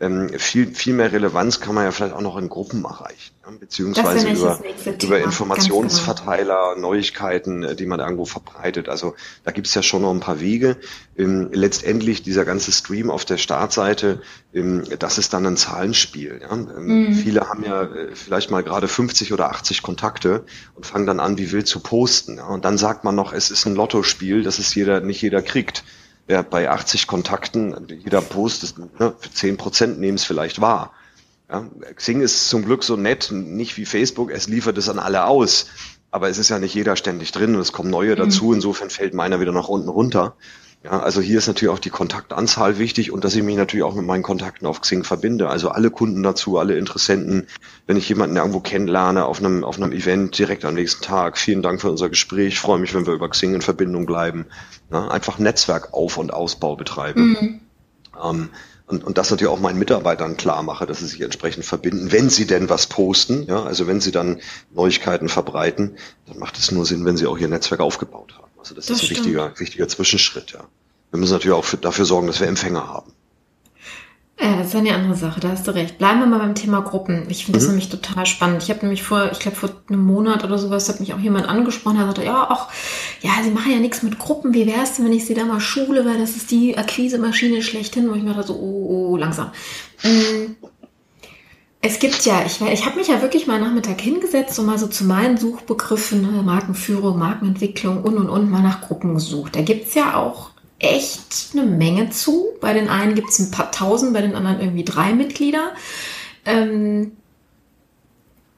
viel, 0.00 0.72
viel 0.74 0.94
mehr 0.94 1.10
Relevanz 1.10 1.58
kann 1.58 1.74
man 1.74 1.82
ja 1.82 1.90
vielleicht 1.90 2.14
auch 2.14 2.20
noch 2.20 2.36
in 2.36 2.48
Gruppen 2.48 2.84
erreichen, 2.84 3.34
ja? 3.44 3.50
beziehungsweise 3.50 4.30
über, 4.30 4.60
über 5.02 5.18
Informationsverteiler, 5.18 6.74
genau. 6.74 6.88
Neuigkeiten, 6.88 7.64
äh, 7.64 7.74
die 7.74 7.86
man 7.86 7.98
irgendwo 7.98 8.24
verbreitet. 8.24 8.88
Also 8.88 9.16
da 9.42 9.50
gibt's 9.50 9.74
ja 9.74 9.82
schon 9.82 10.02
noch 10.02 10.12
ein 10.12 10.20
paar 10.20 10.38
Wege. 10.38 10.76
Ähm, 11.16 11.48
letztendlich 11.52 12.22
dieser 12.22 12.44
ganze 12.44 12.70
Stream 12.70 13.10
auf 13.10 13.24
der 13.24 13.38
Startseite, 13.38 14.22
ähm, 14.54 14.84
das 15.00 15.18
ist 15.18 15.32
dann 15.32 15.44
ein 15.44 15.56
Zahlenspiel. 15.56 16.42
Ähm, 16.48 16.68
mhm. 16.76 17.14
Viele 17.14 17.48
haben 17.48 17.64
ja 17.64 17.82
äh, 17.82 18.14
vielleicht 18.14 18.52
mal 18.52 18.62
gerade 18.62 18.86
50 18.86 19.32
oder 19.32 19.50
80 19.50 19.82
Kontakte 19.82 20.44
und 20.76 20.86
fangen 20.86 21.06
dann 21.06 21.18
an, 21.18 21.38
wie 21.38 21.50
wild 21.50 21.66
zu 21.66 21.80
posten. 21.80 22.38
Und 22.38 22.64
dann 22.64 22.78
sagt 22.78 23.02
man 23.02 23.16
noch, 23.16 23.32
es 23.32 23.50
ist 23.50 23.66
ein 23.66 23.74
Lottospiel, 23.74 24.44
das 24.44 24.60
es 24.60 24.72
jeder, 24.76 25.00
nicht 25.00 25.22
jeder 25.22 25.42
kriegt 25.42 25.82
ja, 26.28 26.42
bei 26.42 26.70
80 26.70 27.06
Kontakten, 27.06 27.74
jeder 28.04 28.20
Post 28.20 28.62
ist, 28.62 28.78
ne, 28.78 29.14
für 29.18 29.30
10 29.32 29.56
Prozent 29.56 29.98
nehmen 29.98 30.16
es 30.16 30.24
vielleicht 30.24 30.60
wahr. 30.60 30.92
Ja, 31.50 31.66
Xing 31.94 32.20
ist 32.20 32.48
zum 32.48 32.64
Glück 32.64 32.84
so 32.84 32.96
nett, 32.96 33.32
nicht 33.32 33.76
wie 33.78 33.86
Facebook, 33.86 34.30
es 34.30 34.48
liefert 34.48 34.76
es 34.76 34.88
an 34.88 34.98
alle 34.98 35.24
aus. 35.24 35.66
Aber 36.10 36.28
es 36.28 36.38
ist 36.38 36.48
ja 36.48 36.58
nicht 36.58 36.74
jeder 36.74 36.96
ständig 36.96 37.32
drin 37.32 37.54
und 37.54 37.60
es 37.60 37.72
kommen 37.72 37.90
neue 37.90 38.12
mhm. 38.12 38.20
dazu. 38.20 38.52
Insofern 38.52 38.90
fällt 38.90 39.14
meiner 39.14 39.40
wieder 39.40 39.52
nach 39.52 39.68
unten 39.68 39.88
runter. 39.88 40.36
Ja, 40.84 41.00
also 41.00 41.20
hier 41.20 41.38
ist 41.38 41.48
natürlich 41.48 41.74
auch 41.74 41.80
die 41.80 41.90
Kontaktanzahl 41.90 42.78
wichtig 42.78 43.10
und 43.10 43.24
dass 43.24 43.34
ich 43.34 43.42
mich 43.42 43.56
natürlich 43.56 43.82
auch 43.82 43.96
mit 43.96 44.06
meinen 44.06 44.22
Kontakten 44.22 44.64
auf 44.66 44.80
Xing 44.80 45.02
verbinde. 45.02 45.48
Also 45.48 45.70
alle 45.70 45.90
Kunden 45.90 46.22
dazu, 46.22 46.56
alle 46.56 46.78
Interessenten, 46.78 47.48
wenn 47.88 47.96
ich 47.96 48.08
jemanden 48.08 48.36
irgendwo 48.36 48.60
kennenlerne 48.60 49.24
auf 49.24 49.40
einem, 49.40 49.64
auf 49.64 49.76
einem 49.76 49.90
Event 49.90 50.38
direkt 50.38 50.64
am 50.64 50.74
nächsten 50.74 51.02
Tag. 51.02 51.36
Vielen 51.36 51.62
Dank 51.62 51.80
für 51.80 51.90
unser 51.90 52.08
Gespräch. 52.08 52.54
Ich 52.54 52.60
freue 52.60 52.78
mich, 52.78 52.94
wenn 52.94 53.06
wir 53.06 53.14
über 53.14 53.28
Xing 53.28 53.54
in 53.54 53.60
Verbindung 53.60 54.06
bleiben. 54.06 54.46
Ja, 54.92 55.08
einfach 55.08 55.40
Netzwerkauf- 55.40 56.16
und 56.16 56.32
Ausbau 56.32 56.76
betreiben. 56.76 57.36
Mhm. 57.40 57.60
Ähm, 58.22 58.48
und, 58.86 59.04
und 59.04 59.18
das 59.18 59.30
natürlich 59.30 59.52
auch 59.52 59.60
meinen 59.60 59.78
Mitarbeitern 59.78 60.36
klar 60.36 60.62
mache, 60.62 60.86
dass 60.86 61.00
sie 61.00 61.06
sich 61.06 61.20
entsprechend 61.20 61.64
verbinden, 61.64 62.10
wenn 62.12 62.30
sie 62.30 62.46
denn 62.46 62.70
was 62.70 62.86
posten, 62.86 63.44
ja, 63.46 63.62
also 63.62 63.86
wenn 63.86 64.00
sie 64.00 64.12
dann 64.12 64.40
Neuigkeiten 64.72 65.28
verbreiten, 65.28 65.96
dann 66.26 66.38
macht 66.38 66.56
es 66.56 66.70
nur 66.70 66.86
Sinn, 66.86 67.04
wenn 67.04 67.18
sie 67.18 67.26
auch 67.26 67.36
ihr 67.36 67.48
Netzwerk 67.48 67.80
aufgebaut 67.80 68.34
haben. 68.38 68.47
Also 68.58 68.74
das, 68.74 68.86
das 68.86 69.02
ist 69.02 69.04
ein 69.04 69.16
wichtiger, 69.16 69.58
wichtiger 69.58 69.88
Zwischenschritt, 69.88 70.52
ja. 70.52 70.64
Wir 71.10 71.20
müssen 71.20 71.32
natürlich 71.32 71.56
auch 71.56 71.64
für, 71.64 71.78
dafür 71.78 72.04
sorgen, 72.04 72.26
dass 72.26 72.40
wir 72.40 72.48
Empfänger 72.48 72.86
haben. 72.86 73.12
Ja, 74.40 74.56
das 74.56 74.68
ist 74.68 74.76
eine 74.76 74.94
andere 74.94 75.16
Sache, 75.16 75.40
da 75.40 75.48
hast 75.48 75.66
du 75.66 75.74
recht. 75.74 75.98
Bleiben 75.98 76.20
wir 76.20 76.26
mal 76.26 76.38
beim 76.38 76.54
Thema 76.54 76.80
Gruppen. 76.80 77.26
Ich 77.28 77.44
finde 77.44 77.58
das 77.58 77.66
mhm. 77.66 77.74
nämlich 77.74 77.88
total 77.88 78.24
spannend. 78.24 78.62
Ich 78.62 78.70
habe 78.70 78.80
nämlich 78.82 79.02
vor, 79.02 79.30
ich 79.32 79.40
glaube 79.40 79.56
vor 79.56 79.70
einem 79.88 80.04
Monat 80.04 80.44
oder 80.44 80.58
sowas, 80.58 80.88
hat 80.88 81.00
mich 81.00 81.12
auch 81.12 81.18
jemand 81.18 81.48
angesprochen, 81.48 81.96
der 81.96 82.06
sagte, 82.06 82.24
ja, 82.24 82.46
ach, 82.48 82.68
ja, 83.20 83.32
sie 83.42 83.50
machen 83.50 83.72
ja 83.72 83.78
nichts 83.78 84.04
mit 84.04 84.20
Gruppen. 84.20 84.54
Wie 84.54 84.66
wär's 84.66 84.94
denn, 84.94 85.06
wenn 85.06 85.12
ich 85.12 85.26
sie 85.26 85.34
da 85.34 85.44
mal 85.44 85.58
schule, 85.58 86.04
weil 86.04 86.18
das 86.18 86.36
ist 86.36 86.52
die 86.52 86.78
Akquise-Maschine 86.78 87.62
schlechthin, 87.62 88.08
wo 88.08 88.14
ich 88.14 88.22
mir 88.22 88.34
dachte 88.34 88.48
so, 88.48 88.54
oh, 88.54 89.10
oh 89.10 89.16
langsam. 89.16 89.50
Mhm. 90.04 90.54
Es 91.80 92.00
gibt 92.00 92.24
ja, 92.24 92.44
ich, 92.44 92.60
ich 92.60 92.86
habe 92.86 92.96
mich 92.96 93.06
ja 93.06 93.22
wirklich 93.22 93.46
mal 93.46 93.60
Nachmittag 93.60 94.00
hingesetzt 94.00 94.58
und 94.58 94.66
mal 94.66 94.78
so 94.78 94.88
zu 94.88 95.04
meinen 95.04 95.36
Suchbegriffen, 95.36 96.22
ne, 96.22 96.42
Markenführung, 96.42 97.18
Markenentwicklung 97.18 98.02
und 98.02 98.16
und 98.16 98.28
und 98.28 98.50
mal 98.50 98.62
nach 98.62 98.80
Gruppen 98.80 99.14
gesucht. 99.14 99.54
Da 99.54 99.62
gibt's 99.62 99.94
ja 99.94 100.16
auch 100.16 100.50
echt 100.80 101.50
eine 101.52 101.64
Menge 101.64 102.10
zu. 102.10 102.48
Bei 102.60 102.72
den 102.72 102.88
einen 102.88 103.14
gibt 103.14 103.30
es 103.30 103.38
ein 103.38 103.50
paar 103.52 103.70
tausend, 103.70 104.12
bei 104.12 104.22
den 104.22 104.34
anderen 104.34 104.60
irgendwie 104.60 104.84
drei 104.84 105.12
Mitglieder. 105.12 105.72
Ähm, 106.44 107.12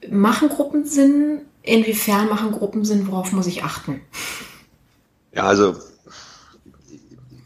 machen 0.09 0.49
Gruppen 0.49 0.85
Sinn? 0.85 1.41
Inwiefern 1.63 2.27
machen 2.27 2.51
Gruppen 2.51 2.85
Sinn? 2.85 3.07
Worauf 3.07 3.31
muss 3.33 3.45
ich 3.45 3.63
achten? 3.63 4.01
Ja, 5.31 5.43
also 5.43 5.75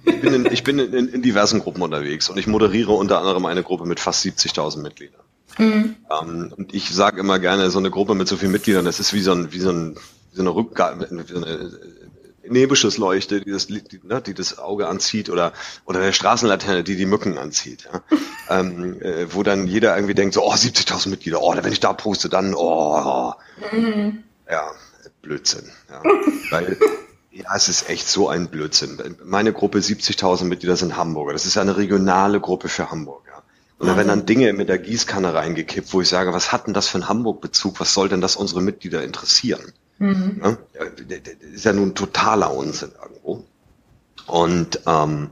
ich 0.06 0.22
bin, 0.22 0.34
in, 0.34 0.46
ich 0.46 0.64
bin 0.64 0.80
in, 0.80 1.10
in, 1.10 1.22
diversen 1.22 1.60
Gruppen 1.60 1.82
unterwegs 1.82 2.30
und 2.30 2.38
ich 2.38 2.48
moderiere 2.48 2.94
unter 2.94 3.20
anderem 3.20 3.46
eine 3.46 3.64
Gruppe 3.64 3.86
mit 3.86 4.00
fast 4.00 4.24
70.000 4.26 4.82
Mitgliedern. 4.82 5.25
Mhm. 5.58 5.96
Um, 6.10 6.54
und 6.56 6.74
ich 6.74 6.90
sage 6.90 7.20
immer 7.20 7.40
gerne, 7.40 7.70
so 7.72 7.80
eine 7.80 7.92
Gruppe 7.92 8.16
mit 8.16 8.28
so 8.28 8.38
vielen 8.38 8.52
Mitgliedern, 8.52 8.86
das 8.86 9.00
ist 9.00 9.14
wie 9.14 9.22
so 9.22 9.32
ein, 9.32 9.52
wie 9.52 9.60
so 9.60 9.70
ein, 9.70 9.96
wie 10.32 10.36
so 10.36 10.42
eine 10.42 10.54
Rückgabe, 10.54 11.08
wie 11.10 11.34
so 11.34 11.44
eine 11.44 11.72
Nebelschussleuchte, 12.48 13.42
die 13.42 13.52
das, 13.52 13.68
die, 13.68 14.00
ne, 14.04 14.22
die 14.22 14.34
das 14.34 14.58
Auge 14.60 14.88
anzieht 14.88 15.30
oder 15.30 15.54
oder 15.86 16.00
der 16.00 16.12
Straßenlaterne, 16.12 16.84
die 16.84 16.96
die 16.96 17.06
Mücken 17.06 17.38
anzieht. 17.38 17.88
Ja? 17.92 18.02
ähm, 18.60 19.02
äh, 19.02 19.34
wo 19.34 19.44
dann 19.44 19.68
jeder 19.68 19.96
irgendwie 19.96 20.14
denkt, 20.14 20.34
so, 20.34 20.44
oh, 20.44 20.54
70.000 20.54 21.10
Mitglieder, 21.10 21.42
oh, 21.42 21.56
wenn 21.56 21.72
ich 21.72 21.80
da 21.80 21.94
poste, 21.94 22.30
dann, 22.30 22.54
oh, 22.56 23.34
mhm. 23.72 24.24
ja, 24.50 24.72
Blödsinn. 25.22 25.72
Ja. 25.90 26.02
Weil, 26.52 26.78
ja, 27.32 27.54
es 27.56 27.68
ist 27.68 27.90
echt 27.90 28.08
so 28.08 28.30
ein 28.30 28.48
Blödsinn. 28.48 29.18
Meine 29.24 29.52
Gruppe 29.52 29.80
70.000 29.80 30.46
Mitglieder 30.46 30.78
sind 30.78 30.96
Hamburger. 30.96 31.34
Das 31.34 31.46
ist 31.46 31.58
eine 31.58 31.76
regionale 31.76 32.40
Gruppe 32.40 32.70
für 32.70 32.90
Hamburg. 32.90 33.25
Da 33.80 33.98
werden 33.98 34.08
dann 34.08 34.26
Dinge 34.26 34.54
mit 34.54 34.70
der 34.70 34.78
Gießkanne 34.78 35.34
reingekippt, 35.34 35.94
wo 35.94 36.02
ich 36.02 36.08
sage, 36.08 36.34
was 36.34 36.52
hat 36.52 36.68
denn 36.68 36.74
das 36.74 36.88
für 36.88 36.96
einen 36.96 37.10
Hamburg-Bezug? 37.10 37.80
Was 37.80 37.94
soll 37.94 38.08
denn 38.08 38.22
das 38.22 38.36
unsere 38.36 38.62
Mitglieder 38.62 39.04
interessieren? 39.04 39.74
Mhm. 39.98 40.40
Ja, 40.74 40.86
das 40.86 41.52
ist 41.54 41.66
ja 41.66 41.74
nun 41.74 41.94
totaler 41.94 42.54
Unsinn 42.54 42.92
irgendwo. 43.02 43.44
Und 44.28 44.80
ähm, 44.88 45.30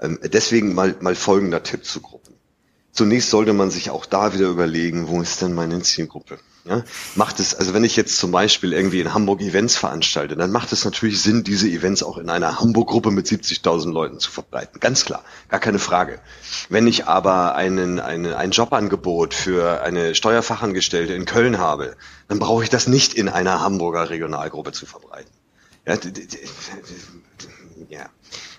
ähm, 0.00 0.18
deswegen 0.22 0.74
mal, 0.74 0.96
mal 1.00 1.14
folgender 1.14 1.62
Tipp 1.62 1.84
zu 1.84 2.00
Gruppen. 2.00 2.34
Zunächst 2.92 3.30
sollte 3.30 3.52
man 3.52 3.70
sich 3.70 3.90
auch 3.90 4.06
da 4.06 4.34
wieder 4.34 4.48
überlegen, 4.48 5.08
wo 5.08 5.20
ist 5.20 5.42
denn 5.42 5.54
meine 5.54 5.80
Zielgruppe? 5.82 6.38
Ja, 6.64 6.82
macht 7.14 7.40
es, 7.40 7.54
also 7.54 7.72
wenn 7.72 7.84
ich 7.84 7.96
jetzt 7.96 8.18
zum 8.18 8.32
Beispiel 8.32 8.74
irgendwie 8.74 9.00
in 9.00 9.14
Hamburg 9.14 9.40
Events 9.40 9.76
veranstalte, 9.76 10.36
dann 10.36 10.52
macht 10.52 10.72
es 10.72 10.84
natürlich 10.84 11.22
Sinn, 11.22 11.42
diese 11.42 11.66
Events 11.68 12.02
auch 12.02 12.18
in 12.18 12.28
einer 12.28 12.60
Hamburg-Gruppe 12.60 13.10
mit 13.10 13.26
70.000 13.26 13.90
Leuten 13.90 14.20
zu 14.20 14.30
verbreiten. 14.30 14.78
Ganz 14.78 15.06
klar, 15.06 15.24
gar 15.48 15.58
keine 15.58 15.78
Frage. 15.78 16.20
Wenn 16.68 16.86
ich 16.86 17.06
aber 17.06 17.54
einen, 17.54 17.98
einen, 17.98 18.34
ein 18.34 18.50
Jobangebot 18.50 19.32
für 19.32 19.80
eine 19.82 20.14
Steuerfachangestellte 20.14 21.14
in 21.14 21.24
Köln 21.24 21.58
habe, 21.58 21.96
dann 22.28 22.38
brauche 22.38 22.62
ich 22.62 22.68
das 22.68 22.86
nicht 22.86 23.14
in 23.14 23.30
einer 23.30 23.60
Hamburger 23.60 24.10
Regionalgruppe 24.10 24.72
zu 24.72 24.84
verbreiten. 24.84 25.30
Ja, 25.86 25.96
ja. 27.88 28.10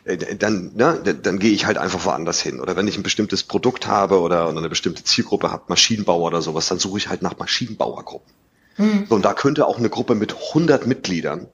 Äh, 0.03 0.35
dann, 0.35 0.71
ne, 0.75 0.99
dann, 1.03 1.21
dann 1.21 1.39
gehe 1.39 1.51
ich 1.51 1.65
halt 1.65 1.77
einfach 1.77 2.05
woanders 2.05 2.41
hin. 2.41 2.59
Oder 2.59 2.75
wenn 2.75 2.87
ich 2.87 2.97
ein 2.97 3.03
bestimmtes 3.03 3.43
Produkt 3.43 3.87
habe 3.87 4.19
oder, 4.19 4.49
oder 4.49 4.57
eine 4.57 4.69
bestimmte 4.69 5.03
Zielgruppe 5.03 5.51
habe, 5.51 5.63
Maschinenbauer 5.67 6.27
oder 6.27 6.41
sowas, 6.41 6.67
dann 6.67 6.79
suche 6.79 6.97
ich 6.97 7.09
halt 7.09 7.21
nach 7.21 7.37
Maschinenbauergruppen. 7.37 8.33
Mhm. 8.77 9.05
So, 9.09 9.15
und 9.15 9.25
da 9.25 9.33
könnte 9.33 9.67
auch 9.67 9.77
eine 9.77 9.89
Gruppe 9.89 10.15
mit 10.15 10.33
100 10.33 10.87
Mitgliedern 10.87 11.47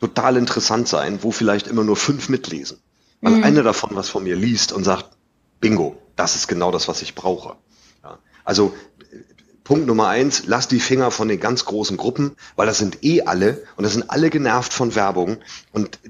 total 0.00 0.36
interessant 0.36 0.88
sein, 0.88 1.18
wo 1.22 1.30
vielleicht 1.30 1.66
immer 1.66 1.84
nur 1.84 1.96
fünf 1.96 2.28
mitlesen. 2.28 2.78
Weil 3.20 3.36
mhm. 3.36 3.44
einer 3.44 3.62
davon 3.62 3.90
was 3.92 4.08
von 4.08 4.24
mir 4.24 4.36
liest 4.36 4.72
und 4.72 4.84
sagt, 4.84 5.10
bingo, 5.60 6.00
das 6.16 6.36
ist 6.36 6.48
genau 6.48 6.70
das, 6.70 6.88
was 6.88 7.02
ich 7.02 7.14
brauche. 7.14 7.56
Ja. 8.02 8.18
Also 8.44 8.74
Punkt 9.62 9.86
Nummer 9.86 10.08
eins, 10.08 10.44
lass 10.46 10.68
die 10.68 10.80
Finger 10.80 11.10
von 11.10 11.28
den 11.28 11.38
ganz 11.38 11.64
großen 11.64 11.96
Gruppen, 11.96 12.34
weil 12.56 12.66
das 12.66 12.78
sind 12.78 13.04
eh 13.04 13.22
alle 13.22 13.62
und 13.76 13.84
das 13.84 13.92
sind 13.92 14.10
alle 14.10 14.30
genervt 14.30 14.72
von 14.72 14.94
Werbung 14.94 15.36
und 15.72 16.00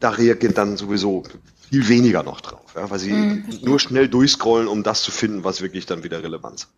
da 0.00 0.10
reagieren 0.10 0.54
dann 0.54 0.76
sowieso 0.76 1.24
viel 1.70 1.88
weniger 1.88 2.22
noch 2.22 2.40
drauf, 2.40 2.74
ja, 2.74 2.88
weil 2.90 2.98
sie 2.98 3.12
mhm, 3.12 3.44
nur 3.62 3.78
schnell 3.78 4.08
durchscrollen, 4.08 4.68
um 4.68 4.82
das 4.82 5.02
zu 5.02 5.10
finden, 5.10 5.44
was 5.44 5.60
wirklich 5.60 5.86
dann 5.86 6.02
wieder 6.02 6.22
relevant 6.22 6.56
ist. 6.56 6.68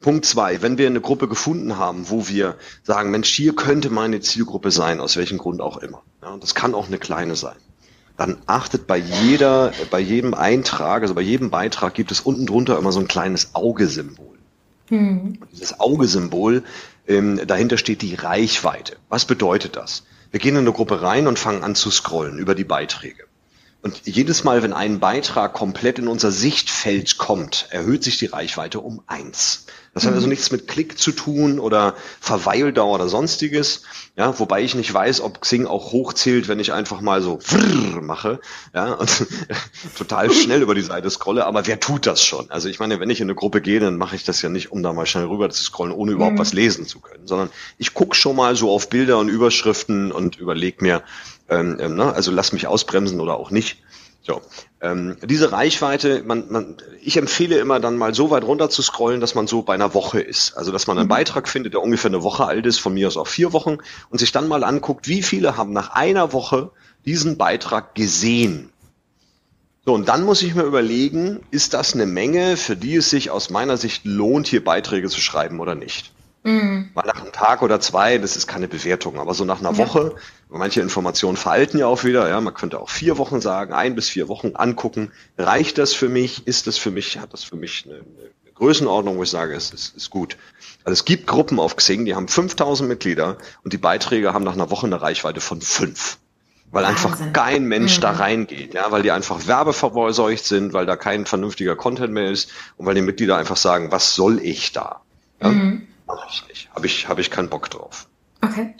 Punkt 0.00 0.26
zwei, 0.26 0.60
wenn 0.62 0.78
wir 0.78 0.88
eine 0.88 1.00
Gruppe 1.00 1.28
gefunden 1.28 1.78
haben, 1.78 2.10
wo 2.10 2.28
wir 2.28 2.56
sagen, 2.82 3.12
Mensch, 3.12 3.28
hier 3.28 3.54
könnte 3.54 3.88
meine 3.88 4.20
Zielgruppe 4.20 4.72
sein, 4.72 5.00
aus 5.00 5.16
welchem 5.16 5.38
Grund 5.38 5.60
auch 5.60 5.76
immer. 5.76 6.02
Ja, 6.20 6.36
das 6.38 6.54
kann 6.54 6.74
auch 6.74 6.88
eine 6.88 6.98
kleine 6.98 7.36
sein. 7.36 7.56
Dann 8.16 8.38
achtet 8.46 8.86
bei 8.86 8.98
jeder, 8.98 9.72
bei 9.90 10.00
jedem 10.00 10.34
Eintrag, 10.34 11.02
also 11.02 11.14
bei 11.14 11.22
jedem 11.22 11.50
Beitrag 11.50 11.94
gibt 11.94 12.10
es 12.10 12.20
unten 12.20 12.46
drunter 12.46 12.78
immer 12.78 12.92
so 12.92 13.00
ein 13.00 13.08
kleines 13.08 13.54
Augesymbol. 13.54 14.36
Mhm. 14.90 15.38
Dieses 15.52 15.80
Augesymbol, 15.80 16.64
ähm, 17.06 17.40
dahinter 17.46 17.78
steht 17.78 18.02
die 18.02 18.14
Reichweite. 18.14 18.96
Was 19.08 19.24
bedeutet 19.24 19.76
das? 19.76 20.02
Wir 20.32 20.40
gehen 20.40 20.56
in 20.56 20.62
eine 20.62 20.72
Gruppe 20.72 21.02
rein 21.02 21.26
und 21.26 21.38
fangen 21.38 21.62
an 21.62 21.74
zu 21.74 21.90
scrollen 21.90 22.38
über 22.38 22.54
die 22.54 22.64
Beiträge. 22.64 23.24
Und 23.82 24.06
jedes 24.06 24.44
Mal, 24.44 24.62
wenn 24.62 24.72
ein 24.72 25.00
Beitrag 25.00 25.54
komplett 25.54 25.98
in 25.98 26.06
unser 26.06 26.30
Sichtfeld 26.30 27.18
kommt, 27.18 27.66
erhöht 27.70 28.04
sich 28.04 28.16
die 28.16 28.26
Reichweite 28.26 28.78
um 28.78 29.02
eins. 29.08 29.66
Das 29.92 30.04
mhm. 30.04 30.08
hat 30.08 30.14
also 30.14 30.28
nichts 30.28 30.52
mit 30.52 30.68
Klick 30.68 30.98
zu 30.98 31.10
tun 31.10 31.58
oder 31.58 31.94
Verweildauer 32.20 32.94
oder 32.94 33.08
sonstiges. 33.08 33.82
Ja, 34.16 34.38
wobei 34.38 34.62
ich 34.62 34.74
nicht 34.74 34.92
weiß, 34.92 35.20
ob 35.20 35.40
Xing 35.40 35.66
auch 35.66 35.90
hochzählt, 35.92 36.46
wenn 36.46 36.60
ich 36.60 36.72
einfach 36.72 37.00
mal 37.00 37.22
so 37.22 37.40
mache, 38.00 38.40
ja, 38.74 38.92
und 38.92 39.26
total 39.98 40.32
schnell 40.32 40.62
über 40.62 40.74
die 40.74 40.82
Seite 40.82 41.10
scrolle. 41.10 41.44
Aber 41.46 41.66
wer 41.66 41.80
tut 41.80 42.06
das 42.06 42.22
schon? 42.22 42.50
Also 42.50 42.68
ich 42.68 42.78
meine, 42.78 43.00
wenn 43.00 43.10
ich 43.10 43.20
in 43.20 43.26
eine 43.26 43.34
Gruppe 43.34 43.60
gehe, 43.60 43.80
dann 43.80 43.96
mache 43.96 44.14
ich 44.14 44.24
das 44.24 44.42
ja 44.42 44.48
nicht, 44.48 44.70
um 44.70 44.82
da 44.82 44.92
mal 44.92 45.06
schnell 45.06 45.24
rüber 45.24 45.50
zu 45.50 45.62
scrollen, 45.62 45.92
ohne 45.92 46.12
überhaupt 46.12 46.36
mhm. 46.36 46.40
was 46.40 46.52
lesen 46.52 46.86
zu 46.86 47.00
können, 47.00 47.26
sondern 47.26 47.50
ich 47.78 47.94
gucke 47.94 48.14
schon 48.14 48.36
mal 48.36 48.54
so 48.54 48.70
auf 48.70 48.88
Bilder 48.88 49.18
und 49.18 49.28
Überschriften 49.28 50.12
und 50.12 50.36
überlege 50.36 50.84
mir, 50.84 51.02
ähm, 51.52 51.76
ähm, 51.80 51.96
ne, 51.96 52.12
also 52.14 52.30
lass 52.30 52.52
mich 52.52 52.66
ausbremsen 52.66 53.20
oder 53.20 53.36
auch 53.36 53.50
nicht. 53.50 53.82
So, 54.24 54.40
ähm, 54.80 55.16
diese 55.24 55.50
Reichweite, 55.50 56.22
man, 56.24 56.44
man, 56.48 56.76
ich 57.02 57.16
empfehle 57.16 57.58
immer 57.58 57.80
dann 57.80 57.98
mal 57.98 58.14
so 58.14 58.30
weit 58.30 58.44
runter 58.44 58.70
zu 58.70 58.80
scrollen, 58.80 59.20
dass 59.20 59.34
man 59.34 59.48
so 59.48 59.62
bei 59.62 59.74
einer 59.74 59.94
Woche 59.94 60.20
ist. 60.20 60.56
Also 60.56 60.70
dass 60.70 60.86
man 60.86 60.96
einen 60.96 61.08
mhm. 61.08 61.10
Beitrag 61.10 61.48
findet, 61.48 61.72
der 61.72 61.82
ungefähr 61.82 62.10
eine 62.10 62.22
Woche 62.22 62.46
alt 62.46 62.64
ist, 62.64 62.78
von 62.78 62.94
mir 62.94 63.08
aus 63.08 63.16
auch 63.16 63.26
vier 63.26 63.52
Wochen, 63.52 63.78
und 64.10 64.18
sich 64.18 64.30
dann 64.30 64.46
mal 64.46 64.62
anguckt, 64.62 65.08
wie 65.08 65.22
viele 65.22 65.56
haben 65.56 65.72
nach 65.72 65.90
einer 65.90 66.32
Woche 66.32 66.70
diesen 67.04 67.36
Beitrag 67.36 67.96
gesehen. 67.96 68.70
So, 69.84 69.94
und 69.94 70.08
dann 70.08 70.22
muss 70.22 70.42
ich 70.42 70.54
mir 70.54 70.62
überlegen, 70.62 71.40
ist 71.50 71.74
das 71.74 71.94
eine 71.94 72.06
Menge, 72.06 72.56
für 72.56 72.76
die 72.76 72.94
es 72.94 73.10
sich 73.10 73.30
aus 73.32 73.50
meiner 73.50 73.76
Sicht 73.76 74.04
lohnt, 74.04 74.46
hier 74.46 74.62
Beiträge 74.62 75.08
zu 75.08 75.20
schreiben 75.20 75.58
oder 75.58 75.74
nicht? 75.74 76.12
Mhm. 76.44 76.90
Mal 76.94 77.04
nach 77.06 77.20
einem 77.20 77.32
Tag 77.32 77.62
oder 77.62 77.80
zwei, 77.80 78.18
das 78.18 78.36
ist 78.36 78.46
keine 78.46 78.68
Bewertung, 78.68 79.18
aber 79.18 79.34
so 79.34 79.44
nach 79.44 79.60
einer 79.60 79.72
ja. 79.72 79.78
Woche, 79.78 80.14
manche 80.58 80.80
Informationen 80.80 81.36
veralten 81.36 81.78
ja 81.78 81.86
auch 81.86 82.04
wieder, 82.04 82.28
ja, 82.28 82.40
man 82.40 82.54
könnte 82.54 82.80
auch 82.80 82.90
vier 82.90 83.18
Wochen 83.18 83.40
sagen, 83.40 83.72
ein 83.72 83.94
bis 83.94 84.08
vier 84.08 84.28
Wochen 84.28 84.52
angucken, 84.54 85.12
reicht 85.38 85.78
das 85.78 85.94
für 85.94 86.08
mich, 86.08 86.46
ist 86.46 86.66
das 86.66 86.78
für 86.78 86.90
mich, 86.90 87.18
hat 87.18 87.32
das 87.32 87.44
für 87.44 87.56
mich 87.56 87.84
eine, 87.86 87.96
eine 87.96 88.52
Größenordnung, 88.54 89.16
wo 89.18 89.22
ich 89.22 89.30
sage, 89.30 89.54
es 89.54 89.70
ist, 89.70 89.96
ist 89.96 90.10
gut. 90.10 90.36
Also 90.84 90.92
es 90.92 91.04
gibt 91.04 91.26
Gruppen 91.26 91.58
auf 91.58 91.76
Xing, 91.76 92.04
die 92.04 92.14
haben 92.14 92.28
5000 92.28 92.88
Mitglieder 92.88 93.38
und 93.64 93.72
die 93.72 93.78
Beiträge 93.78 94.32
haben 94.32 94.44
nach 94.44 94.52
einer 94.52 94.70
Woche 94.70 94.86
eine 94.86 95.00
Reichweite 95.00 95.40
von 95.40 95.60
fünf. 95.60 96.18
Weil 96.70 96.84
Wahnsinn. 96.84 97.12
einfach 97.12 97.32
kein 97.32 97.64
Mensch 97.66 97.98
mhm. 97.98 98.02
da 98.02 98.12
reingeht, 98.12 98.74
ja, 98.74 98.90
weil 98.90 99.02
die 99.02 99.10
einfach 99.10 99.46
werbeverseucht 99.46 100.44
sind, 100.44 100.72
weil 100.72 100.86
da 100.86 100.96
kein 100.96 101.26
vernünftiger 101.26 101.76
Content 101.76 102.12
mehr 102.14 102.30
ist 102.30 102.50
und 102.76 102.86
weil 102.86 102.94
die 102.94 103.02
Mitglieder 103.02 103.36
einfach 103.36 103.58
sagen, 103.58 103.92
was 103.92 104.14
soll 104.14 104.40
ich 104.40 104.72
da? 104.72 105.02
Ja? 105.40 105.48
Mhm. 105.48 105.86
Mache 106.06 106.28
ich 106.30 106.48
nicht. 106.48 106.70
Habe 106.74 106.86
ich, 106.86 107.08
hab 107.08 107.18
ich 107.18 107.30
keinen 107.30 107.50
Bock 107.50 107.68
drauf. 107.70 108.08
Okay. 108.40 108.74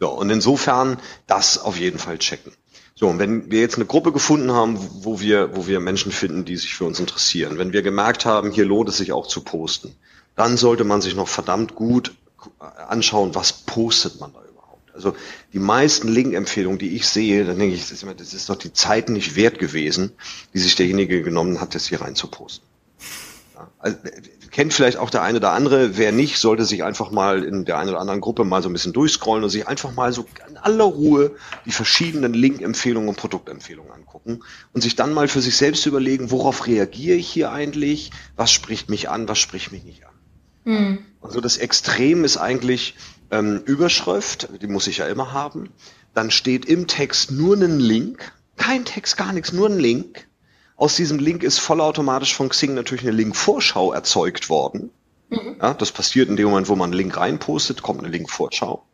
Ja, 0.00 0.08
und 0.08 0.30
insofern 0.30 0.98
das 1.26 1.58
auf 1.58 1.78
jeden 1.78 1.98
Fall 1.98 2.18
checken. 2.18 2.52
So, 2.94 3.08
und 3.08 3.18
wenn 3.18 3.50
wir 3.50 3.60
jetzt 3.60 3.76
eine 3.76 3.84
Gruppe 3.84 4.10
gefunden 4.12 4.52
haben, 4.52 4.78
wo 5.04 5.20
wir, 5.20 5.54
wo 5.54 5.66
wir 5.66 5.80
Menschen 5.80 6.12
finden, 6.12 6.44
die 6.44 6.56
sich 6.56 6.74
für 6.74 6.84
uns 6.84 6.98
interessieren, 6.98 7.58
wenn 7.58 7.72
wir 7.72 7.82
gemerkt 7.82 8.24
haben, 8.24 8.50
hier 8.50 8.64
lohnt 8.64 8.88
es 8.88 8.96
sich 8.96 9.12
auch 9.12 9.26
zu 9.26 9.42
posten, 9.42 9.94
dann 10.34 10.56
sollte 10.56 10.84
man 10.84 11.02
sich 11.02 11.14
noch 11.14 11.28
verdammt 11.28 11.74
gut 11.74 12.14
anschauen, 12.58 13.34
was 13.34 13.52
postet 13.52 14.20
man 14.20 14.32
da 14.32 14.40
überhaupt. 14.48 14.94
Also 14.94 15.14
die 15.52 15.58
meisten 15.58 16.08
Link-Empfehlungen, 16.08 16.78
die 16.78 16.96
ich 16.96 17.06
sehe, 17.06 17.44
dann 17.44 17.58
denke 17.58 17.74
ich, 17.74 17.86
das 17.88 18.32
ist, 18.32 18.48
doch 18.48 18.56
die 18.56 18.72
Zeit 18.72 19.08
nicht 19.10 19.36
wert 19.36 19.58
gewesen, 19.58 20.12
die 20.54 20.58
sich 20.58 20.74
derjenige 20.74 21.22
genommen 21.22 21.60
hat, 21.60 21.74
das 21.74 21.88
hier 21.88 22.00
rein 22.00 22.14
zu 22.14 22.28
posten. 22.28 22.64
Ja, 23.54 23.70
also, 23.78 23.98
kennt 24.56 24.72
vielleicht 24.72 24.96
auch 24.96 25.10
der 25.10 25.22
eine 25.22 25.36
oder 25.36 25.52
andere. 25.52 25.98
Wer 25.98 26.12
nicht, 26.12 26.38
sollte 26.38 26.64
sich 26.64 26.82
einfach 26.82 27.10
mal 27.10 27.44
in 27.44 27.66
der 27.66 27.76
einen 27.76 27.90
oder 27.90 28.00
anderen 28.00 28.22
Gruppe 28.22 28.42
mal 28.42 28.62
so 28.62 28.70
ein 28.70 28.72
bisschen 28.72 28.94
durchscrollen 28.94 29.44
und 29.44 29.50
sich 29.50 29.68
einfach 29.68 29.92
mal 29.92 30.14
so 30.14 30.24
in 30.48 30.56
aller 30.56 30.84
Ruhe 30.84 31.32
die 31.66 31.72
verschiedenen 31.72 32.32
Link-Empfehlungen 32.32 33.10
und 33.10 33.16
Produktempfehlungen 33.16 33.92
angucken 33.92 34.40
und 34.72 34.80
sich 34.80 34.96
dann 34.96 35.12
mal 35.12 35.28
für 35.28 35.42
sich 35.42 35.58
selbst 35.58 35.84
überlegen, 35.84 36.30
worauf 36.30 36.66
reagiere 36.66 37.18
ich 37.18 37.28
hier 37.28 37.52
eigentlich? 37.52 38.12
Was 38.34 38.50
spricht 38.50 38.88
mich 38.88 39.10
an? 39.10 39.28
Was 39.28 39.38
spricht 39.38 39.72
mich 39.72 39.84
nicht 39.84 40.04
an? 40.06 40.14
Mhm. 40.64 40.98
Also 41.20 41.42
das 41.42 41.58
Extrem 41.58 42.24
ist 42.24 42.38
eigentlich 42.38 42.94
ähm, 43.30 43.60
Überschrift, 43.66 44.48
die 44.62 44.68
muss 44.68 44.86
ich 44.86 44.96
ja 44.96 45.06
immer 45.06 45.34
haben. 45.34 45.68
Dann 46.14 46.30
steht 46.30 46.64
im 46.64 46.86
Text 46.86 47.30
nur 47.30 47.56
ein 47.56 47.78
Link, 47.78 48.32
kein 48.56 48.86
Text, 48.86 49.18
gar 49.18 49.34
nichts, 49.34 49.52
nur 49.52 49.68
ein 49.68 49.78
Link. 49.78 50.25
Aus 50.76 50.96
diesem 50.96 51.18
Link 51.18 51.42
ist 51.42 51.58
vollautomatisch 51.58 52.34
von 52.34 52.50
Xing 52.50 52.74
natürlich 52.74 53.04
eine 53.04 53.16
Link-Vorschau 53.16 53.92
erzeugt 53.92 54.50
worden. 54.50 54.90
Mhm. 55.30 55.56
Ja, 55.60 55.74
das 55.74 55.90
passiert 55.90 56.28
in 56.28 56.36
dem 56.36 56.48
Moment, 56.48 56.68
wo 56.68 56.76
man 56.76 56.90
einen 56.90 56.98
Link 56.98 57.16
reinpostet, 57.16 57.82
kommt 57.82 58.00
eine 58.00 58.08
Link-Vorschau. 58.08 58.84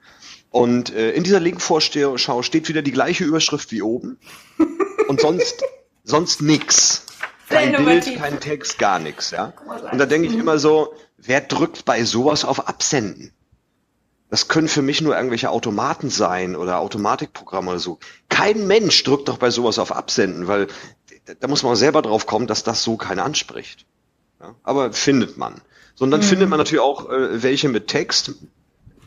Und 0.50 0.94
äh, 0.94 1.10
in 1.10 1.24
dieser 1.24 1.40
Link-Vorschau 1.40 2.42
steht 2.42 2.68
wieder 2.68 2.82
die 2.82 2.92
gleiche 2.92 3.24
Überschrift 3.24 3.72
wie 3.72 3.82
oben. 3.82 4.18
Und 5.08 5.20
sonst, 5.20 5.62
sonst 6.04 6.40
nix. 6.42 7.04
Kein 7.48 7.84
Bild, 7.84 8.16
kein 8.16 8.38
Text, 8.38 8.78
gar 8.78 8.98
nichts. 8.98 9.30
Ja? 9.30 9.52
Und 9.90 9.98
da 9.98 10.06
denke 10.06 10.28
ich 10.28 10.34
immer 10.34 10.58
so, 10.58 10.94
wer 11.18 11.40
drückt 11.40 11.84
bei 11.84 12.04
sowas 12.04 12.44
auf 12.44 12.68
Absenden? 12.68 13.32
Das 14.30 14.48
können 14.48 14.68
für 14.68 14.80
mich 14.80 15.02
nur 15.02 15.14
irgendwelche 15.14 15.50
Automaten 15.50 16.08
sein 16.08 16.56
oder 16.56 16.78
Automatikprogramme 16.78 17.72
oder 17.72 17.78
so. 17.78 17.98
Kein 18.30 18.66
Mensch 18.66 19.02
drückt 19.04 19.28
doch 19.28 19.36
bei 19.36 19.50
sowas 19.50 19.78
auf 19.78 19.92
Absenden, 19.92 20.48
weil 20.48 20.68
da 21.40 21.48
muss 21.48 21.62
man 21.62 21.76
selber 21.76 22.02
drauf 22.02 22.26
kommen, 22.26 22.46
dass 22.46 22.64
das 22.64 22.82
so 22.82 22.96
keiner 22.96 23.24
anspricht. 23.24 23.86
Ja, 24.40 24.54
aber 24.62 24.92
findet 24.92 25.36
man. 25.36 25.60
Sondern 25.94 26.20
mhm. 26.20 26.24
findet 26.24 26.48
man 26.48 26.58
natürlich 26.58 26.82
auch 26.82 27.10
äh, 27.10 27.42
welche 27.42 27.68
mit 27.68 27.88
Text. 27.88 28.32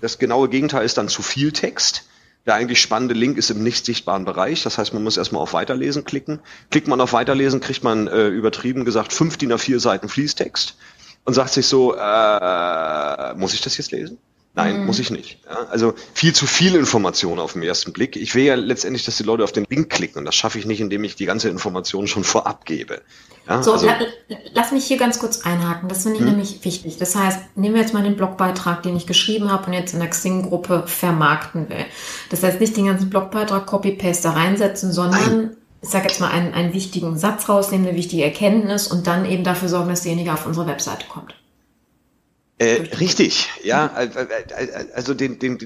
Das 0.02 0.20
genaue 0.20 0.50
Gegenteil 0.50 0.86
ist 0.86 0.98
dann 0.98 1.10
zu 1.10 1.22
viel 1.22 1.52
Text. 1.52 2.08
Der 2.46 2.54
eigentlich 2.54 2.80
spannende 2.80 3.16
Link 3.16 3.38
ist 3.38 3.50
im 3.50 3.64
nicht 3.64 3.86
sichtbaren 3.86 4.24
Bereich. 4.24 4.62
Das 4.62 4.78
heißt, 4.78 4.94
man 4.94 5.04
muss 5.04 5.18
erstmal 5.18 5.42
auf 5.42 5.54
Weiterlesen 5.54 6.06
klicken. 6.06 6.40
Klickt 6.70 6.88
man 6.88 7.02
auf 7.02 7.12
Weiterlesen, 7.12 7.60
kriegt 7.60 7.84
man 7.84 8.08
äh, 8.08 8.28
übertrieben 8.28 8.86
gesagt 8.86 9.14
fünf 9.14 9.38
DIN 9.38 9.52
A4 9.52 9.80
Seiten 9.80 10.10
Fließtext 10.10 10.78
und 11.26 11.34
sagt 11.34 11.54
sich 11.54 11.66
so, 11.66 11.96
äh, 11.96 13.34
muss 13.34 13.54
ich 13.54 13.62
das 13.62 13.78
jetzt 13.78 13.92
lesen? 13.92 14.20
Nein, 14.56 14.80
mhm. 14.80 14.86
muss 14.86 15.00
ich 15.00 15.12
nicht. 15.12 15.40
Ja, 15.46 15.68
also 15.70 15.94
viel 16.14 16.34
zu 16.34 16.48
viel 16.48 16.76
Information 16.76 17.40
auf 17.40 17.54
den 17.54 17.64
ersten 17.64 17.92
Blick. 17.92 18.16
Ich 18.16 18.36
will 18.36 18.46
ja 18.46 18.56
letztendlich, 18.56 19.04
dass 19.04 19.18
die 19.18 19.24
Leute 19.24 19.44
auf 19.44 19.52
den 19.52 19.66
Link 19.70 19.90
klicken 19.90 20.20
und 20.20 20.26
das 20.26 20.36
schaffe 20.36 20.58
ich 20.58 20.66
nicht, 20.66 20.80
indem 20.80 21.04
ich 21.04 21.16
die 21.16 21.26
ganze 21.26 21.50
Information 21.50 22.08
schon 22.08 22.24
vorab 22.24 22.66
gebe. 22.66 23.02
Ja, 23.48 23.62
so, 23.62 23.74
also, 23.74 23.86
la, 23.86 23.98
lass 24.54 24.72
mich 24.72 24.86
hier 24.86 24.98
ganz 24.98 25.20
kurz 25.20 25.42
einhaken. 25.42 25.90
Das 25.90 26.04
finde 26.04 26.18
ich 26.18 26.24
hm. 26.24 26.32
nämlich 26.32 26.64
wichtig. 26.64 26.98
Das 26.98 27.16
heißt, 27.16 27.58
nehmen 27.58 27.76
wir 27.76 27.82
jetzt 27.82 27.94
mal 27.94 28.02
den 28.02 28.16
Blogbeitrag, 28.16 28.82
den 28.82 28.96
ich 28.96 29.06
geschrieben 29.06 29.52
habe 29.52 29.68
und 29.68 29.74
jetzt 29.74 29.94
in 29.94 30.00
der 30.00 30.10
Xing-Gruppe 30.10 30.84
vermarkten 30.88 31.70
will. 31.70 31.86
Das 32.30 32.42
heißt, 32.42 32.60
nicht 32.60 32.78
den 32.78 32.86
ganzen 32.86 33.10
Blogbeitrag 33.10 33.66
Copy-Paste 33.66 34.24
da 34.24 34.32
reinsetzen, 34.32 34.92
sondern 34.92 35.22
Nein 35.22 35.58
ich 35.86 35.92
sage 35.92 36.08
jetzt 36.08 36.20
mal, 36.20 36.32
einen, 36.32 36.56
einen 36.56 36.74
wichtigen 36.74 37.16
Satz 37.16 37.48
rausnehmen, 37.48 37.88
eine 37.88 37.96
wichtige 37.96 38.24
Erkenntnis 38.24 38.88
und 38.88 39.06
dann 39.06 39.24
eben 39.24 39.44
dafür 39.44 39.70
sorgen, 39.70 39.90
dass 39.90 40.02
derjenige 40.02 40.34
auf 40.34 40.48
unsere 40.48 40.66
Webseite 40.66 41.06
kommt. 41.08 41.36
Äh, 42.66 42.96
richtig, 42.98 43.50
ja. 43.64 43.92
Also 44.94 45.14
den, 45.14 45.40
den, 45.40 45.58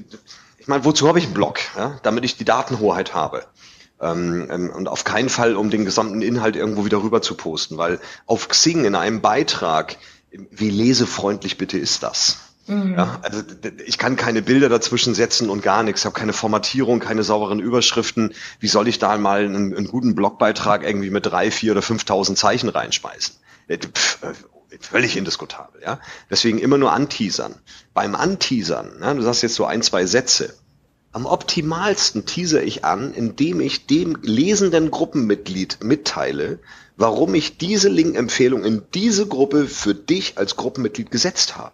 ich 0.58 0.68
meine, 0.68 0.84
wozu 0.84 1.08
habe 1.08 1.18
ich 1.18 1.26
einen 1.26 1.34
Blog? 1.34 1.60
Ja? 1.76 1.98
Damit 2.02 2.24
ich 2.24 2.36
die 2.36 2.44
Datenhoheit 2.44 3.14
habe. 3.14 3.44
Ähm, 4.00 4.48
ähm, 4.50 4.70
und 4.70 4.88
auf 4.88 5.04
keinen 5.04 5.28
Fall, 5.28 5.56
um 5.56 5.70
den 5.70 5.84
gesamten 5.84 6.22
Inhalt 6.22 6.56
irgendwo 6.56 6.84
wieder 6.84 7.02
rüber 7.02 7.20
zu 7.20 7.34
posten, 7.34 7.76
weil 7.76 8.00
auf 8.26 8.48
Xing 8.48 8.84
in 8.84 8.94
einem 8.94 9.20
Beitrag, 9.20 9.96
wie 10.30 10.70
lesefreundlich 10.70 11.58
bitte 11.58 11.78
ist 11.78 12.02
das? 12.02 12.38
Mhm. 12.66 12.94
Ja, 12.96 13.18
also 13.22 13.42
ich 13.84 13.98
kann 13.98 14.16
keine 14.16 14.42
Bilder 14.42 14.68
dazwischen 14.68 15.14
setzen 15.14 15.50
und 15.50 15.62
gar 15.62 15.82
nichts. 15.82 16.02
Ich 16.02 16.04
habe 16.06 16.18
keine 16.18 16.32
Formatierung, 16.32 17.00
keine 17.00 17.24
sauberen 17.24 17.58
Überschriften. 17.58 18.32
Wie 18.58 18.68
soll 18.68 18.88
ich 18.88 18.98
da 18.98 19.18
mal 19.18 19.44
einen, 19.44 19.76
einen 19.76 19.88
guten 19.88 20.14
Blogbeitrag 20.14 20.82
irgendwie 20.82 21.10
mit 21.10 21.26
drei, 21.26 21.50
vier 21.50 21.72
oder 21.72 21.80
5.000 21.80 22.36
Zeichen 22.36 22.68
reinschmeißen? 22.68 23.34
Äh, 23.68 23.78
pff, 23.78 24.22
äh, 24.22 24.32
völlig 24.80 25.16
indiskutabel. 25.16 25.82
Ja, 25.82 26.00
deswegen 26.30 26.58
immer 26.58 26.78
nur 26.78 26.92
anteasern. 26.92 27.54
Beim 27.94 28.14
Anteasern, 28.14 28.92
ja, 29.00 29.14
du 29.14 29.22
sagst 29.22 29.42
jetzt 29.42 29.54
so 29.54 29.64
ein, 29.64 29.82
zwei 29.82 30.06
Sätze. 30.06 30.54
Am 31.12 31.26
optimalsten 31.26 32.24
teaser 32.24 32.62
ich 32.62 32.84
an, 32.84 33.12
indem 33.12 33.60
ich 33.60 33.86
dem 33.86 34.16
lesenden 34.22 34.92
Gruppenmitglied 34.92 35.82
mitteile, 35.82 36.60
warum 36.96 37.34
ich 37.34 37.58
diese 37.58 37.88
Link-Empfehlung 37.88 38.64
in 38.64 38.82
diese 38.94 39.26
Gruppe 39.26 39.66
für 39.66 39.94
dich 39.94 40.38
als 40.38 40.56
Gruppenmitglied 40.56 41.10
gesetzt 41.10 41.56
habe. 41.56 41.72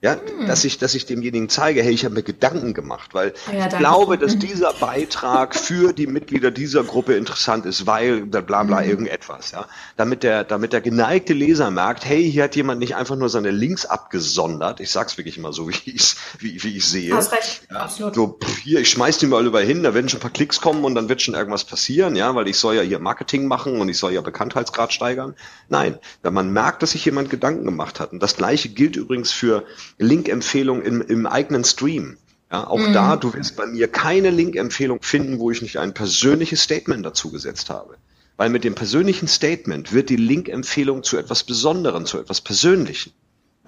Ja, 0.00 0.12
hm. 0.12 0.46
dass 0.46 0.64
ich, 0.64 0.78
dass 0.78 0.94
ich 0.94 1.06
demjenigen 1.06 1.48
zeige, 1.48 1.82
hey, 1.82 1.92
ich 1.92 2.04
habe 2.04 2.14
mir 2.14 2.22
Gedanken 2.22 2.72
gemacht, 2.72 3.14
weil 3.14 3.34
ja, 3.52 3.66
ich 3.66 3.76
glaube, 3.76 4.16
dass 4.16 4.38
dieser 4.38 4.72
Beitrag 4.74 5.56
für 5.56 5.92
die 5.92 6.06
Mitglieder 6.06 6.52
dieser 6.52 6.84
Gruppe 6.84 7.16
interessant 7.16 7.66
ist, 7.66 7.84
weil 7.84 8.24
bla 8.26 8.62
bla 8.62 8.80
mhm. 8.80 8.88
irgendetwas, 8.88 9.50
ja. 9.50 9.66
Damit 9.96 10.22
der, 10.22 10.44
damit 10.44 10.72
der 10.72 10.82
geneigte 10.82 11.32
Leser 11.34 11.72
merkt, 11.72 12.04
hey, 12.04 12.30
hier 12.30 12.44
hat 12.44 12.54
jemand 12.54 12.78
nicht 12.78 12.94
einfach 12.94 13.16
nur 13.16 13.28
seine 13.28 13.50
Links 13.50 13.86
abgesondert. 13.86 14.78
Ich 14.78 14.92
sag's 14.92 15.18
wirklich 15.18 15.36
immer 15.36 15.52
so, 15.52 15.68
wie 15.84 15.90
ich 15.90 16.14
wie, 16.38 16.62
wie 16.62 16.76
ich 16.76 16.86
sehe. 16.86 17.12
Hast 17.12 17.32
recht, 17.32 17.62
ja, 17.68 17.78
absolut. 17.78 18.14
So, 18.14 18.38
pff, 18.40 18.58
hier, 18.58 18.78
ich 18.78 18.90
schmeiß 18.90 19.18
die 19.18 19.26
mal 19.26 19.44
überall 19.44 19.64
hin, 19.64 19.82
da 19.82 19.94
werden 19.94 20.08
schon 20.08 20.18
ein 20.18 20.22
paar 20.22 20.30
Klicks 20.30 20.60
kommen 20.60 20.84
und 20.84 20.94
dann 20.94 21.08
wird 21.08 21.22
schon 21.22 21.34
irgendwas 21.34 21.64
passieren, 21.64 22.14
ja, 22.14 22.32
weil 22.36 22.46
ich 22.46 22.58
soll 22.58 22.76
ja 22.76 22.82
hier 22.82 23.00
Marketing 23.00 23.48
machen 23.48 23.80
und 23.80 23.88
ich 23.88 23.98
soll 23.98 24.12
ja 24.12 24.20
Bekanntheitsgrad 24.20 24.92
steigern. 24.92 25.34
Nein, 25.68 25.98
wenn 26.22 26.34
man 26.34 26.52
merkt, 26.52 26.84
dass 26.84 26.92
sich 26.92 27.04
jemand 27.04 27.30
Gedanken 27.30 27.64
gemacht 27.64 27.98
hat. 27.98 28.12
Und 28.12 28.22
das 28.22 28.36
gleiche 28.36 28.68
gilt 28.68 28.94
übrigens 28.94 29.32
für 29.32 29.64
Link-Empfehlung 29.98 30.82
im, 30.82 31.02
im 31.02 31.26
eigenen 31.26 31.64
Stream. 31.64 32.16
Ja, 32.50 32.66
auch 32.66 32.78
mhm. 32.78 32.92
da, 32.92 33.16
du 33.16 33.34
wirst 33.34 33.56
bei 33.56 33.66
mir 33.66 33.88
keine 33.88 34.30
Link-Empfehlung 34.30 35.02
finden, 35.02 35.38
wo 35.38 35.50
ich 35.50 35.60
nicht 35.60 35.78
ein 35.78 35.92
persönliches 35.92 36.62
Statement 36.62 37.04
dazu 37.04 37.30
gesetzt 37.30 37.68
habe. 37.68 37.96
Weil 38.36 38.48
mit 38.48 38.64
dem 38.64 38.74
persönlichen 38.74 39.28
Statement 39.28 39.92
wird 39.92 40.08
die 40.08 40.16
Link-Empfehlung 40.16 41.02
zu 41.02 41.18
etwas 41.18 41.42
Besonderem, 41.42 42.06
zu 42.06 42.18
etwas 42.18 42.40
Persönlichen. 42.40 43.12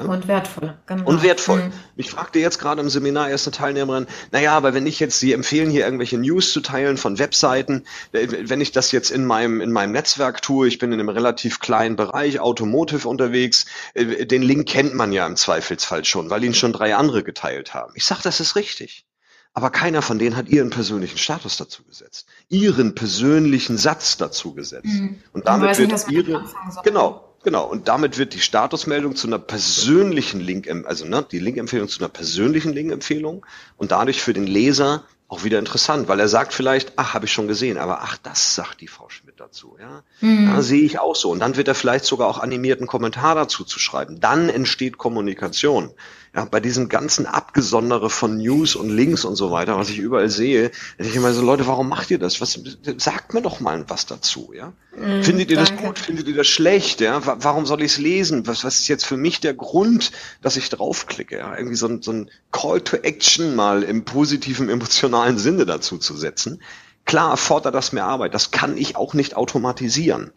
Und 0.09 0.29
wertvoll, 0.29 0.77
genau. 0.87 1.05
Und 1.05 1.23
wertvoll. 1.23 1.65
Mhm. 1.65 1.73
Ich 1.97 2.11
fragte 2.11 2.39
jetzt 2.39 2.59
gerade 2.59 2.81
im 2.81 2.89
Seminar 2.89 3.29
erste 3.29 3.51
Teilnehmerin, 3.51 4.07
naja, 4.33 4.57
aber 4.57 4.75
wenn 4.75 4.87
ich 4.87 5.01
jetzt, 5.01 5.19
Sie 5.21 5.33
empfehlen 5.33 5.71
hier 5.71 5.85
irgendwelche 5.85 6.19
News 6.19 6.53
zu 6.53 6.61
teilen 6.61 6.97
von 6.97 7.19
Webseiten, 7.19 7.85
äh, 8.13 8.27
wenn 8.43 8.61
ich 8.61 8.73
das 8.73 8.93
jetzt 8.93 9.11
in 9.11 9.25
meinem, 9.25 9.61
in 9.61 9.73
meinem 9.73 9.93
Netzwerk 9.93 10.43
tue, 10.43 10.69
ich 10.69 10.79
bin 10.79 10.93
in 10.93 11.01
einem 11.01 11.09
relativ 11.09 11.61
kleinen 11.61 11.97
Bereich, 11.97 12.41
Automotive 12.41 13.09
unterwegs, 13.09 13.67
äh, 13.95 14.27
den 14.27 14.43
Link 14.43 14.69
kennt 14.69 14.95
man 14.95 15.13
ja 15.13 15.27
im 15.27 15.37
Zweifelsfall 15.37 16.05
schon, 16.05 16.31
weil 16.31 16.45
ihn 16.45 16.55
schon 16.55 16.73
drei 16.73 16.95
andere 16.95 17.23
geteilt 17.23 17.75
haben. 17.75 17.93
Ich 17.95 18.05
sage, 18.05 18.21
das 18.23 18.41
ist 18.41 18.57
richtig. 18.57 19.07
Aber 19.53 19.71
keiner 19.71 20.01
von 20.01 20.19
denen 20.19 20.37
hat 20.37 20.49
ihren 20.49 20.71
persönlichen 20.71 21.19
Status 21.19 21.57
dazu 21.57 21.83
gesetzt, 21.85 22.27
ihren 22.49 22.95
persönlichen 22.95 23.79
Satz 23.79 24.17
dazu 24.17 24.55
gesetzt. 24.55 24.87
Mhm. 24.87 25.19
Und 25.33 25.49
damit 25.49 25.77
wird 25.77 25.91
nicht, 25.91 26.09
ihre, 26.09 26.45
genau, 26.85 27.30
Genau, 27.43 27.67
und 27.67 27.89
damit 27.89 28.19
wird 28.19 28.35
die 28.35 28.41
Statusmeldung 28.41 29.17
zu 29.17 29.27
einer 29.27 29.39
persönlichen 29.39 30.41
Link, 30.41 30.69
also 30.87 31.07
ne, 31.07 31.25
die 31.31 31.39
Linkempfehlung 31.39 31.89
zu 31.89 32.01
einer 32.01 32.11
persönlichen 32.11 32.75
Linkempfehlung 32.75 33.47
und 33.79 33.93
dadurch 33.93 34.21
für 34.21 34.35
den 34.35 34.47
Leser 34.47 35.05
auch 35.31 35.45
wieder 35.45 35.61
interessant, 35.61 36.09
weil 36.09 36.19
er 36.19 36.27
sagt 36.27 36.53
vielleicht, 36.53 36.95
ach, 36.97 37.15
habe 37.15 37.27
ich 37.27 37.33
schon 37.33 37.47
gesehen, 37.47 37.79
aber 37.79 38.03
ach, 38.03 38.19
das 38.19 38.57
sagt 38.57 38.81
die 38.81 38.89
Frau 38.89 39.09
Schmidt 39.09 39.39
dazu, 39.39 39.77
ja. 39.81 40.03
Mhm. 40.21 40.49
Ja, 40.49 40.61
sehe 40.61 40.83
ich 40.83 40.99
auch 40.99 41.15
so. 41.15 41.31
Und 41.31 41.39
dann 41.39 41.57
wird 41.57 41.69
er 41.69 41.77
vielleicht 41.77 42.05
sogar 42.05 42.27
auch 42.27 42.41
animierten 42.41 42.89
Kommentar 42.89 43.37
dazu 43.37 43.63
zu 43.63 43.79
schreiben. 43.79 44.19
Dann 44.19 44.49
entsteht 44.49 44.99
Kommunikation. 44.99 45.93
Ja, 46.35 46.45
bei 46.45 46.61
diesem 46.61 46.89
ganzen 46.89 47.27
Abgesondere 47.27 48.09
von 48.09 48.39
News 48.39 48.77
und 48.77 48.89
Links 48.89 49.25
und 49.25 49.35
so 49.35 49.51
weiter, 49.51 49.77
was 49.77 49.91
ich 49.91 49.99
überall 49.99 50.31
sehe, 50.31 50.71
denke 50.97 51.11
ich 51.11 51.17
immer 51.17 51.33
so, 51.33 51.43
Leute, 51.43 51.67
warum 51.67 51.89
macht 51.89 52.09
ihr 52.13 52.21
das? 52.21 52.41
Was, 52.41 52.61
sagt 52.99 53.35
mir 53.35 53.43
doch 53.43 53.59
mal 53.59 53.85
was 53.89 54.07
dazu, 54.07 54.53
ja? 54.55 54.73
Mm, 54.97 55.23
Findet 55.23 55.51
ihr 55.51 55.57
danke. 55.57 55.73
das 55.73 55.83
gut? 55.83 55.99
Findet 55.99 56.29
ihr 56.29 56.37
das 56.37 56.47
schlecht, 56.47 57.01
ja? 57.01 57.21
Warum 57.25 57.67
soll 57.67 57.83
ich 57.83 57.93
es 57.93 57.99
lesen? 57.99 58.47
Was, 58.47 58.63
was 58.63 58.79
ist 58.79 58.87
jetzt 58.87 59.07
für 59.07 59.17
mich 59.17 59.41
der 59.41 59.55
Grund, 59.55 60.13
dass 60.41 60.57
ich 60.57 60.69
draufklicke, 60.69 61.39
ja? 61.39 61.57
Irgendwie 61.57 61.77
so 61.77 61.89
ein, 61.89 62.01
so 62.01 62.13
ein 62.13 62.31
Call 62.53 62.81
to 62.81 62.99
Action 62.99 63.57
mal 63.57 63.83
im 63.83 64.05
positiven, 64.05 64.69
emotionalen 64.69 65.20
Sinne 65.39 65.67
dazu 65.67 65.99
zu 65.99 66.17
setzen. 66.17 66.63
Klar 67.05 67.31
erfordert 67.31 67.75
das 67.75 67.93
mehr 67.93 68.05
Arbeit. 68.05 68.35
Das 68.35 68.51
kann 68.51 68.77
ich 68.77 68.97
auch 68.97 69.15
nicht 69.15 69.37
automatisieren. 69.37 70.33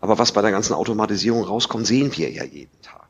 Aber 0.00 0.18
was 0.18 0.32
bei 0.32 0.42
der 0.42 0.50
ganzen 0.50 0.74
Automatisierung 0.74 1.44
rauskommt, 1.44 1.86
sehen 1.86 2.16
wir 2.16 2.30
ja 2.30 2.44
jeden 2.44 2.80
Tag. 2.82 3.01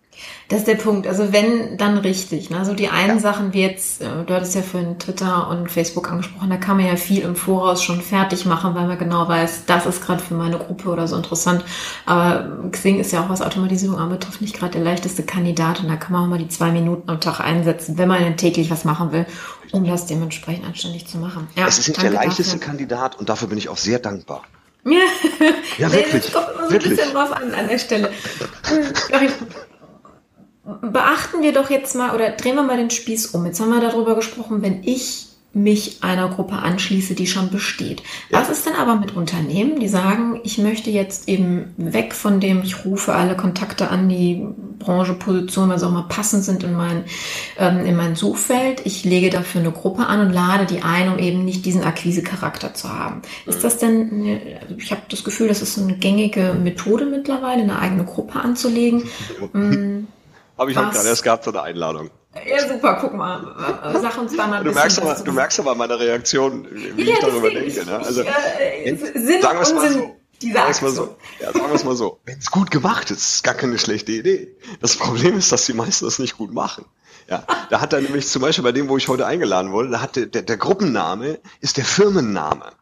Das 0.48 0.60
ist 0.60 0.68
der 0.68 0.74
Punkt. 0.74 1.06
Also 1.06 1.32
wenn, 1.32 1.78
dann 1.78 1.96
richtig. 1.96 2.50
Ne? 2.50 2.58
Also 2.58 2.74
die 2.74 2.88
einen 2.88 3.16
ja. 3.16 3.20
Sachen 3.20 3.54
wie 3.54 3.62
jetzt, 3.62 4.02
äh, 4.02 4.24
du 4.26 4.34
hattest 4.34 4.54
ja 4.54 4.60
vorhin 4.60 4.98
Twitter 4.98 5.48
und 5.48 5.70
Facebook 5.70 6.10
angesprochen, 6.10 6.50
da 6.50 6.58
kann 6.58 6.76
man 6.76 6.86
ja 6.86 6.96
viel 6.96 7.22
im 7.22 7.36
Voraus 7.36 7.82
schon 7.82 8.02
fertig 8.02 8.44
machen, 8.44 8.74
weil 8.74 8.86
man 8.86 8.98
genau 8.98 9.26
weiß, 9.26 9.64
das 9.66 9.86
ist 9.86 10.04
gerade 10.04 10.22
für 10.22 10.34
meine 10.34 10.58
Gruppe 10.58 10.90
oder 10.90 11.08
so 11.08 11.16
interessant. 11.16 11.64
Aber 12.04 12.68
Xing 12.70 13.00
ist 13.00 13.12
ja 13.12 13.24
auch, 13.24 13.30
was 13.30 13.40
Automatisierung 13.40 13.98
anbetrifft, 13.98 14.42
nicht 14.42 14.58
gerade 14.58 14.72
der 14.72 14.82
leichteste 14.82 15.22
Kandidat 15.22 15.80
und 15.80 15.88
da 15.88 15.96
kann 15.96 16.12
man 16.12 16.24
auch 16.24 16.28
mal 16.28 16.38
die 16.38 16.48
zwei 16.48 16.70
Minuten 16.70 17.08
am 17.08 17.20
Tag 17.20 17.40
einsetzen, 17.40 17.96
wenn 17.96 18.08
man 18.08 18.36
täglich 18.36 18.70
was 18.70 18.84
machen 18.84 19.12
will, 19.12 19.26
um 19.72 19.86
das 19.86 20.04
dementsprechend 20.04 20.66
anständig 20.66 21.06
zu 21.06 21.16
machen. 21.16 21.48
Ja, 21.56 21.66
es 21.66 21.78
ist 21.78 21.88
nicht 21.88 22.02
der 22.02 22.10
leichteste 22.10 22.56
dafür. 22.56 22.66
Kandidat 22.66 23.18
und 23.18 23.28
dafür 23.28 23.48
bin 23.48 23.56
ich 23.56 23.70
auch 23.70 23.78
sehr 23.78 23.98
dankbar. 23.98 24.42
Ja, 24.84 24.98
ja 25.78 25.92
wirklich. 25.92 26.24
Das 26.24 26.32
kommt 26.32 26.48
immer 26.54 26.66
so 26.66 26.72
wirklich. 26.72 26.92
ein 26.92 26.96
bisschen 26.96 27.14
drauf 27.14 27.32
an 27.32 27.54
an 27.54 27.68
der 27.68 27.78
Stelle 27.78 28.10
beachten 30.64 31.42
wir 31.42 31.52
doch 31.52 31.70
jetzt 31.70 31.94
mal 31.94 32.14
oder 32.14 32.30
drehen 32.30 32.54
wir 32.54 32.62
mal 32.62 32.76
den 32.76 32.90
Spieß 32.90 33.26
um. 33.28 33.44
Jetzt 33.46 33.60
haben 33.60 33.70
wir 33.70 33.80
darüber 33.80 34.14
gesprochen, 34.14 34.62
wenn 34.62 34.82
ich 34.84 35.26
mich 35.54 35.98
einer 36.02 36.28
Gruppe 36.30 36.54
anschließe, 36.54 37.14
die 37.14 37.26
schon 37.26 37.50
besteht. 37.50 38.02
Ja. 38.30 38.40
Was 38.40 38.48
ist 38.48 38.64
denn 38.64 38.74
aber 38.74 38.96
mit 38.96 39.14
Unternehmen, 39.14 39.80
die 39.80 39.88
sagen, 39.88 40.40
ich 40.44 40.56
möchte 40.56 40.88
jetzt 40.88 41.28
eben 41.28 41.74
weg 41.76 42.14
von 42.14 42.40
dem, 42.40 42.62
ich 42.62 42.86
rufe 42.86 43.12
alle 43.12 43.36
Kontakte 43.36 43.90
an, 43.90 44.08
die 44.08 44.46
Branche, 44.78 45.12
Position, 45.12 45.68
was 45.68 45.82
auch 45.82 45.90
immer 45.90 46.06
passend 46.08 46.44
sind 46.44 46.64
in 46.64 46.72
mein, 46.72 47.04
ähm, 47.58 47.84
in 47.84 47.96
mein 47.96 48.16
Suchfeld. 48.16 48.80
Ich 48.86 49.04
lege 49.04 49.28
dafür 49.28 49.60
eine 49.60 49.72
Gruppe 49.72 50.06
an 50.06 50.26
und 50.26 50.32
lade 50.32 50.64
die 50.64 50.82
ein, 50.82 51.12
um 51.12 51.18
eben 51.18 51.44
nicht 51.44 51.66
diesen 51.66 51.84
Akquise-Charakter 51.84 52.72
zu 52.72 52.88
haben. 52.88 53.20
Ist 53.44 53.58
mhm. 53.58 53.62
das 53.62 53.76
denn, 53.76 54.40
also 54.62 54.74
ich 54.78 54.90
habe 54.90 55.02
das 55.10 55.22
Gefühl, 55.22 55.48
das 55.48 55.60
ist 55.60 55.78
eine 55.78 55.94
gängige 55.98 56.54
Methode 56.54 57.04
mittlerweile, 57.04 57.62
eine 57.62 57.78
eigene 57.78 58.04
Gruppe 58.04 58.40
anzulegen. 58.40 59.02
Mhm. 59.52 60.06
Habe 60.62 60.70
ich 60.70 60.76
heute 60.76 60.90
gerade 60.90 61.08
erst 61.08 61.24
gehabt, 61.24 61.42
so 61.42 61.50
eine 61.50 61.62
Einladung. 61.62 62.10
Ja, 62.46 62.68
super, 62.68 62.98
guck 63.00 63.14
mal. 63.14 63.44
Sag 64.00 64.16
uns 64.16 64.36
da 64.36 64.46
mal 64.46 64.62
du 64.62 64.70
merkst 64.70 65.02
aber, 65.02 65.14
Du 65.14 65.32
merkst 65.32 65.58
aber 65.58 65.74
meine 65.74 65.98
Reaktion, 65.98 66.68
wie 66.70 67.02
ja, 67.02 67.14
ich 67.14 67.18
darüber 67.18 67.50
denke. 67.50 67.84
Ne? 67.84 67.98
Also, 67.98 68.22
äh, 68.22 68.94
Sinn 68.94 69.42
sagen 69.42 69.58
wir 69.58 69.62
es 69.62 69.74
mal 69.74 69.90
so. 69.90 70.16
Sagen 70.52 70.76
wir 70.80 70.90
so. 70.90 71.16
Ja, 71.40 71.52
sagen 71.52 71.66
wir 71.66 71.74
es 71.74 71.84
mal 71.84 71.96
so. 71.96 72.20
Wenn 72.24 72.38
es 72.38 72.52
gut 72.52 72.70
gemacht 72.70 73.10
ist, 73.10 73.34
ist 73.34 73.42
gar 73.42 73.54
keine 73.54 73.76
schlechte 73.76 74.12
Idee. 74.12 74.56
Das 74.80 74.94
Problem 74.96 75.36
ist, 75.36 75.50
dass 75.50 75.66
die 75.66 75.72
meisten 75.72 76.04
das 76.04 76.20
nicht 76.20 76.38
gut 76.38 76.54
machen. 76.54 76.84
Ja, 77.28 77.44
da 77.70 77.80
hat 77.80 77.92
er 77.92 78.00
nämlich 78.00 78.28
zum 78.28 78.42
Beispiel 78.42 78.62
bei 78.62 78.72
dem, 78.72 78.88
wo 78.88 78.96
ich 78.96 79.08
heute 79.08 79.26
eingeladen 79.26 79.72
wurde, 79.72 79.90
da 79.90 80.00
hat 80.00 80.14
der, 80.14 80.26
der, 80.26 80.42
der 80.42 80.56
Gruppenname 80.56 81.40
ist 81.60 81.76
der 81.76 81.84
Firmenname. 81.84 82.72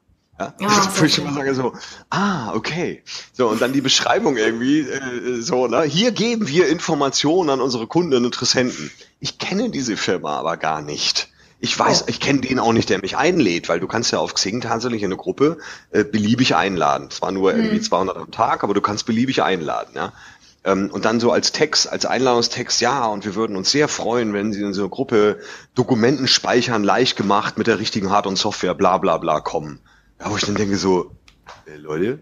Ja, 0.40 0.54
ja 0.58 0.92
wo 0.96 1.04
ich 1.04 1.18
immer 1.18 1.34
sage 1.34 1.54
so, 1.54 1.74
ah, 2.08 2.54
okay. 2.54 3.02
So, 3.32 3.48
und 3.48 3.60
dann 3.60 3.74
die 3.74 3.82
Beschreibung 3.82 4.38
irgendwie, 4.38 4.80
äh, 4.80 5.40
so, 5.42 5.66
ne, 5.66 5.82
hier 5.82 6.12
geben 6.12 6.48
wir 6.48 6.68
Informationen 6.68 7.50
an 7.50 7.60
unsere 7.60 7.86
Kunden 7.86 8.14
und 8.14 8.24
Interessenten. 8.24 8.90
Ich 9.20 9.38
kenne 9.38 9.68
diese 9.68 9.98
Firma 9.98 10.38
aber 10.38 10.56
gar 10.56 10.80
nicht. 10.80 11.28
Ich 11.62 11.78
weiß, 11.78 12.02
oh. 12.02 12.06
ich 12.08 12.20
kenne 12.20 12.40
den 12.40 12.58
auch 12.58 12.72
nicht, 12.72 12.88
der 12.88 13.00
mich 13.00 13.18
einlädt, 13.18 13.68
weil 13.68 13.80
du 13.80 13.86
kannst 13.86 14.12
ja 14.12 14.18
auf 14.18 14.32
Xing 14.32 14.62
tatsächlich 14.62 15.02
in 15.02 15.08
eine 15.08 15.18
Gruppe 15.18 15.58
äh, 15.90 16.04
beliebig 16.04 16.56
einladen. 16.56 17.10
Zwar 17.10 17.32
nur 17.32 17.52
irgendwie 17.54 17.76
hm. 17.76 17.82
200 17.82 18.16
am 18.16 18.30
Tag, 18.30 18.64
aber 18.64 18.72
du 18.72 18.80
kannst 18.80 19.04
beliebig 19.04 19.42
einladen, 19.42 19.92
ja. 19.94 20.14
Ähm, 20.64 20.90
und 20.90 21.04
dann 21.04 21.20
so 21.20 21.32
als 21.32 21.52
Text, 21.52 21.90
als 21.92 22.06
Einladungstext, 22.06 22.80
ja, 22.80 23.04
und 23.06 23.26
wir 23.26 23.34
würden 23.34 23.56
uns 23.56 23.70
sehr 23.70 23.88
freuen, 23.88 24.32
wenn 24.32 24.54
Sie 24.54 24.62
in 24.62 24.72
so 24.72 24.82
eine 24.82 24.90
Gruppe 24.90 25.40
Dokumenten 25.74 26.28
speichern, 26.28 26.82
leicht 26.82 27.16
gemacht, 27.16 27.58
mit 27.58 27.66
der 27.66 27.78
richtigen 27.78 28.10
Hard- 28.10 28.26
und 28.26 28.36
Software, 28.36 28.74
bla 28.74 28.96
bla 28.96 29.18
bla 29.18 29.40
kommen. 29.40 29.80
Ja, 30.20 30.30
wo 30.30 30.36
ich 30.36 30.44
dann 30.44 30.54
denke 30.54 30.76
so, 30.76 31.10
äh, 31.66 31.76
Leute. 31.76 32.20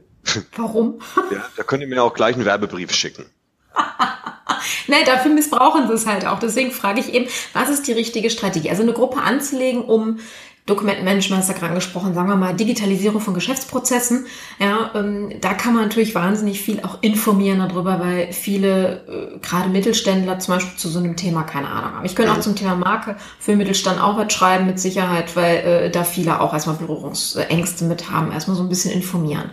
Warum? 0.56 1.00
ja, 1.30 1.44
da 1.56 1.62
könnt 1.62 1.82
ihr 1.82 1.88
mir 1.88 2.02
auch 2.02 2.14
gleich 2.14 2.34
einen 2.36 2.44
Werbebrief 2.44 2.92
schicken. 2.92 3.26
Nein, 4.86 5.04
dafür 5.04 5.32
missbrauchen 5.32 5.86
sie 5.88 5.94
es 5.94 6.06
halt 6.06 6.26
auch. 6.26 6.38
Deswegen 6.38 6.70
frage 6.70 7.00
ich 7.00 7.12
eben, 7.12 7.28
was 7.52 7.68
ist 7.68 7.86
die 7.86 7.92
richtige 7.92 8.30
Strategie? 8.30 8.70
Also 8.70 8.82
eine 8.82 8.92
Gruppe 8.92 9.20
anzulegen, 9.20 9.82
um 9.82 10.20
Dokumentenmanagement 10.68 11.40
hast 11.40 11.48
du 11.48 11.54
gerade 11.54 11.68
angesprochen, 11.68 12.14
sagen 12.14 12.28
wir 12.28 12.36
mal 12.36 12.54
Digitalisierung 12.54 13.20
von 13.20 13.34
Geschäftsprozessen. 13.34 14.26
Ja, 14.58 14.90
ähm, 14.94 15.32
da 15.40 15.54
kann 15.54 15.74
man 15.74 15.84
natürlich 15.84 16.14
wahnsinnig 16.14 16.60
viel 16.60 16.80
auch 16.80 16.98
informieren 17.00 17.58
darüber, 17.58 18.00
weil 18.00 18.32
viele, 18.32 19.04
äh, 19.08 19.38
gerade 19.40 19.70
Mittelständler 19.70 20.38
zum 20.38 20.54
Beispiel 20.54 20.78
zu 20.78 20.88
so 20.88 20.98
einem 20.98 21.16
Thema 21.16 21.42
keine 21.42 21.68
Ahnung 21.68 21.94
haben. 21.94 22.04
Ich 22.04 22.14
könnte 22.14 22.32
auch 22.32 22.40
zum 22.40 22.54
Thema 22.54 22.74
Marke 22.74 23.16
für 23.40 23.56
Mittelstand 23.56 24.00
auch 24.00 24.18
was 24.18 24.32
schreiben 24.32 24.66
mit 24.66 24.78
Sicherheit, 24.78 25.34
weil 25.36 25.56
äh, 25.56 25.90
da 25.90 26.04
viele 26.04 26.40
auch 26.40 26.52
erstmal 26.52 26.76
Berührungsängste 26.76 27.84
mit 27.84 28.10
haben, 28.10 28.30
erstmal 28.30 28.56
so 28.56 28.62
ein 28.62 28.68
bisschen 28.68 28.92
informieren. 28.92 29.50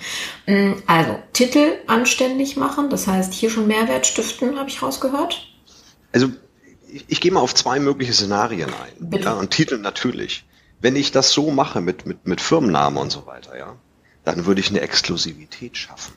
Ähm, 0.48 0.76
also 0.86 1.18
Titel 1.32 1.74
anständig 1.88 2.58
machen, 2.58 2.90
das 2.90 3.08
heißt 3.08 3.34
hier 3.34 3.50
schon 3.50 3.68
Mehrwert 3.68 4.06
stiften, 4.06 4.60
habe 4.60 4.70
ich 4.70 4.82
rausgehört. 4.82 5.48
Also 6.12 6.30
ich, 6.92 7.06
ich 7.08 7.22
gehe 7.22 7.32
mal 7.32 7.40
auf 7.40 7.56
zwei 7.56 7.80
mögliche 7.80 8.14
Szenarien 8.14 8.70
ein. 8.70 9.10
Bitte. 9.10 9.26
Ja, 9.26 9.34
und 9.34 9.52
Titel 9.52 9.78
natürlich 9.78 10.46
wenn 10.80 10.96
ich 10.96 11.12
das 11.12 11.32
so 11.32 11.52
mache 11.52 11.82
mit, 11.82 12.06
mit, 12.06 12.28
mit 12.28 12.42
Firmennamen 12.42 13.00
und 13.00 13.12
so 13.12 13.26
weiter, 13.26 13.58
ja, 13.58 13.76
dann 14.24 14.46
würde 14.46 14.62
ich 14.62 14.70
eine 14.70 14.82
Exklusivität 14.82 15.78
schaffen 15.78 16.14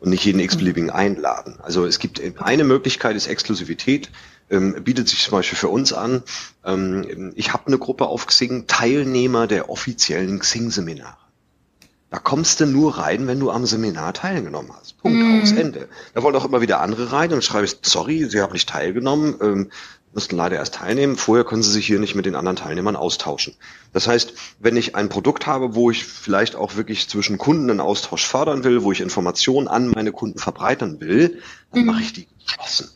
und 0.00 0.10
nicht 0.10 0.24
jeden 0.24 0.40
x-beliebigen 0.40 0.90
einladen. 0.90 1.58
Also 1.62 1.86
es 1.86 1.98
gibt 1.98 2.20
eine 2.40 2.64
Möglichkeit, 2.64 3.14
ist 3.14 3.28
Exklusivität, 3.28 4.10
ähm, 4.50 4.82
bietet 4.82 5.08
sich 5.08 5.22
zum 5.22 5.32
Beispiel 5.32 5.56
für 5.56 5.68
uns 5.68 5.92
an. 5.92 6.22
Ähm, 6.64 7.32
ich 7.36 7.52
habe 7.52 7.68
eine 7.68 7.78
Gruppe 7.78 8.06
auf 8.06 8.26
Xing, 8.26 8.66
Teilnehmer 8.66 9.46
der 9.46 9.70
offiziellen 9.70 10.40
Xing-Seminare. 10.40 11.16
Da 12.10 12.18
kommst 12.18 12.60
du 12.60 12.66
nur 12.66 12.98
rein, 12.98 13.26
wenn 13.26 13.40
du 13.40 13.50
am 13.50 13.64
Seminar 13.64 14.12
teilgenommen 14.12 14.70
hast. 14.78 14.98
Punkt, 14.98 15.18
mm. 15.18 15.40
aus, 15.42 15.52
Ende. 15.52 15.88
Da 16.12 16.22
wollen 16.22 16.36
auch 16.36 16.44
immer 16.44 16.60
wieder 16.60 16.82
andere 16.82 17.10
rein 17.10 17.32
und 17.32 17.42
schreibe 17.42 17.64
ich, 17.64 17.78
sorry, 17.80 18.26
Sie 18.28 18.42
haben 18.42 18.52
nicht 18.52 18.68
teilgenommen. 18.68 19.36
Ähm, 19.40 19.70
müssten 20.14 20.36
leider 20.36 20.56
erst 20.56 20.74
teilnehmen. 20.74 21.16
Vorher 21.16 21.44
können 21.44 21.62
sie 21.62 21.70
sich 21.70 21.86
hier 21.86 21.98
nicht 21.98 22.14
mit 22.14 22.26
den 22.26 22.34
anderen 22.34 22.56
Teilnehmern 22.56 22.96
austauschen. 22.96 23.54
Das 23.92 24.06
heißt, 24.06 24.34
wenn 24.58 24.76
ich 24.76 24.94
ein 24.94 25.08
Produkt 25.08 25.46
habe, 25.46 25.74
wo 25.74 25.90
ich 25.90 26.04
vielleicht 26.04 26.54
auch 26.54 26.76
wirklich 26.76 27.08
zwischen 27.08 27.38
Kunden 27.38 27.70
einen 27.70 27.80
Austausch 27.80 28.26
fördern 28.26 28.64
will, 28.64 28.82
wo 28.82 28.92
ich 28.92 29.00
Informationen 29.00 29.68
an 29.68 29.88
meine 29.88 30.12
Kunden 30.12 30.38
verbreitern 30.38 31.00
will, 31.00 31.40
dann 31.72 31.82
mhm. 31.82 31.86
mache 31.86 32.02
ich 32.02 32.12
die 32.12 32.26
geschlossen. 32.44 32.90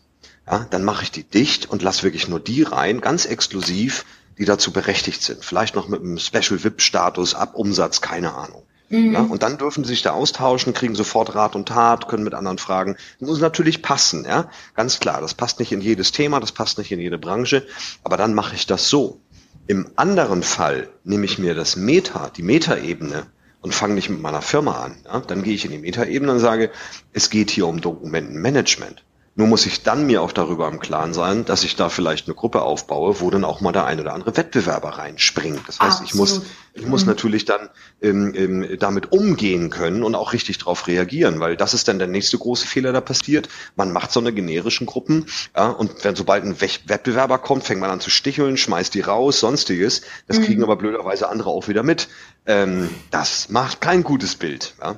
Ja, 0.46 0.66
dann 0.70 0.84
mache 0.84 1.02
ich 1.02 1.10
die 1.10 1.24
dicht 1.24 1.68
und 1.68 1.82
lasse 1.82 2.04
wirklich 2.04 2.28
nur 2.28 2.38
die 2.38 2.62
rein, 2.62 3.00
ganz 3.00 3.24
exklusiv, 3.24 4.04
die 4.38 4.44
dazu 4.44 4.72
berechtigt 4.72 5.22
sind. 5.22 5.44
Vielleicht 5.44 5.74
noch 5.74 5.88
mit 5.88 6.00
einem 6.00 6.18
Special 6.18 6.62
VIP-Status, 6.62 7.34
ab 7.34 7.54
Umsatz, 7.54 8.00
keine 8.00 8.34
Ahnung. 8.34 8.62
Mhm. 8.88 9.12
Ja, 9.12 9.20
und 9.22 9.42
dann 9.42 9.58
dürfen 9.58 9.84
sie 9.84 9.90
sich 9.90 10.02
da 10.02 10.12
austauschen, 10.12 10.72
kriegen 10.72 10.94
sofort 10.94 11.34
Rat 11.34 11.56
und 11.56 11.68
Tat, 11.68 12.08
können 12.08 12.24
mit 12.24 12.34
anderen 12.34 12.58
fragen. 12.58 12.96
Das 13.18 13.28
muss 13.28 13.40
natürlich 13.40 13.82
passen, 13.82 14.24
ja, 14.24 14.48
ganz 14.74 15.00
klar. 15.00 15.20
Das 15.20 15.34
passt 15.34 15.58
nicht 15.58 15.72
in 15.72 15.80
jedes 15.80 16.12
Thema, 16.12 16.40
das 16.40 16.52
passt 16.52 16.78
nicht 16.78 16.92
in 16.92 17.00
jede 17.00 17.18
Branche, 17.18 17.66
aber 18.04 18.16
dann 18.16 18.34
mache 18.34 18.54
ich 18.54 18.66
das 18.66 18.88
so. 18.88 19.20
Im 19.66 19.90
anderen 19.96 20.42
Fall 20.42 20.88
nehme 21.02 21.24
ich 21.24 21.38
mir 21.38 21.54
das 21.54 21.74
Meta, 21.74 22.30
die 22.30 22.42
Metaebene 22.42 23.26
und 23.60 23.74
fange 23.74 23.94
nicht 23.94 24.08
mit 24.08 24.20
meiner 24.20 24.42
Firma 24.42 24.84
an. 24.84 24.96
Ja? 25.04 25.20
Dann 25.20 25.42
gehe 25.42 25.54
ich 25.54 25.64
in 25.64 25.72
die 25.72 25.78
Metaebene 25.78 26.30
und 26.30 26.38
sage, 26.38 26.70
es 27.12 27.30
geht 27.30 27.50
hier 27.50 27.66
um 27.66 27.80
Dokumentenmanagement. 27.80 29.02
Nur 29.38 29.48
muss 29.48 29.66
ich 29.66 29.82
dann 29.82 30.06
mir 30.06 30.22
auch 30.22 30.32
darüber 30.32 30.66
im 30.66 30.80
Klaren 30.80 31.12
sein, 31.12 31.44
dass 31.44 31.62
ich 31.62 31.76
da 31.76 31.90
vielleicht 31.90 32.26
eine 32.26 32.34
Gruppe 32.34 32.62
aufbaue, 32.62 33.20
wo 33.20 33.28
dann 33.28 33.44
auch 33.44 33.60
mal 33.60 33.70
der 33.70 33.84
ein 33.84 34.00
oder 34.00 34.14
andere 34.14 34.34
Wettbewerber 34.34 34.88
reinspringt. 34.88 35.60
Das 35.66 35.78
heißt, 35.78 36.00
Absolut. 36.00 36.08
ich 36.08 36.14
muss, 36.14 36.42
ich 36.72 36.86
muss 36.86 37.02
mhm. 37.02 37.08
natürlich 37.08 37.44
dann 37.44 37.68
ähm, 38.00 38.32
ähm, 38.34 38.78
damit 38.78 39.12
umgehen 39.12 39.68
können 39.68 40.02
und 40.04 40.14
auch 40.14 40.32
richtig 40.32 40.56
darauf 40.56 40.86
reagieren, 40.86 41.38
weil 41.38 41.54
das 41.54 41.74
ist 41.74 41.86
dann 41.86 41.98
der 41.98 42.08
nächste 42.08 42.38
große 42.38 42.66
Fehler, 42.66 42.94
der 42.94 43.02
passiert. 43.02 43.50
Man 43.76 43.92
macht 43.92 44.10
so 44.10 44.20
eine 44.20 44.32
generischen 44.32 44.86
Gruppen, 44.86 45.26
ja, 45.54 45.68
und 45.68 46.02
wenn 46.02 46.16
sobald 46.16 46.42
ein 46.42 46.58
Wettbewerber 46.58 47.36
kommt, 47.36 47.64
fängt 47.64 47.82
man 47.82 47.90
an 47.90 48.00
zu 48.00 48.08
sticheln, 48.08 48.56
schmeißt 48.56 48.94
die 48.94 49.02
raus, 49.02 49.40
sonstiges. 49.40 50.00
Das 50.28 50.38
mhm. 50.38 50.44
kriegen 50.44 50.62
aber 50.62 50.76
blöderweise 50.76 51.28
andere 51.28 51.50
auch 51.50 51.68
wieder 51.68 51.82
mit. 51.82 52.08
Ähm, 52.46 52.88
das 53.10 53.50
macht 53.50 53.82
kein 53.82 54.02
gutes 54.02 54.36
Bild. 54.36 54.76
Ja. 54.80 54.96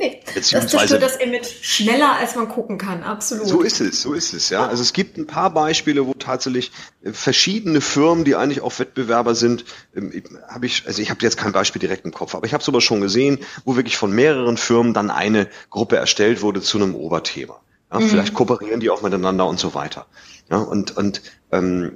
Nee, 0.00 0.22
das 0.34 0.48
zerstört 0.48 1.02
das 1.02 1.16
Image 1.16 1.46
schneller, 1.60 2.16
als 2.16 2.34
man 2.34 2.48
gucken 2.48 2.78
kann, 2.78 3.02
absolut. 3.02 3.46
So 3.46 3.60
ist 3.60 3.82
es, 3.82 4.00
so 4.00 4.14
ist 4.14 4.32
es, 4.32 4.48
ja. 4.48 4.66
Also 4.66 4.80
es 4.82 4.94
gibt 4.94 5.18
ein 5.18 5.26
paar 5.26 5.50
Beispiele, 5.52 6.06
wo 6.06 6.14
tatsächlich 6.14 6.72
äh, 7.02 7.12
verschiedene 7.12 7.82
Firmen, 7.82 8.24
die 8.24 8.34
eigentlich 8.34 8.62
auch 8.62 8.78
Wettbewerber 8.78 9.34
sind, 9.34 9.66
ähm, 9.94 10.10
habe 10.48 10.64
ich, 10.64 10.86
also 10.86 11.02
ich 11.02 11.10
habe 11.10 11.20
jetzt 11.20 11.36
kein 11.36 11.52
Beispiel 11.52 11.80
direkt 11.80 12.06
im 12.06 12.12
Kopf, 12.12 12.34
aber 12.34 12.46
ich 12.46 12.54
habe 12.54 12.62
es 12.62 12.68
aber 12.68 12.80
schon 12.80 13.02
gesehen, 13.02 13.40
wo 13.66 13.76
wirklich 13.76 13.98
von 13.98 14.10
mehreren 14.10 14.56
Firmen 14.56 14.94
dann 14.94 15.10
eine 15.10 15.48
Gruppe 15.68 15.96
erstellt 15.96 16.40
wurde 16.40 16.62
zu 16.62 16.78
einem 16.78 16.94
Oberthema. 16.94 17.60
Ja, 17.92 18.00
mhm. 18.00 18.08
Vielleicht 18.08 18.32
kooperieren 18.32 18.80
die 18.80 18.88
auch 18.88 19.02
miteinander 19.02 19.46
und 19.46 19.60
so 19.60 19.74
weiter. 19.74 20.06
Ja, 20.50 20.58
und 20.58 20.96
und 20.96 21.20
ähm, 21.52 21.92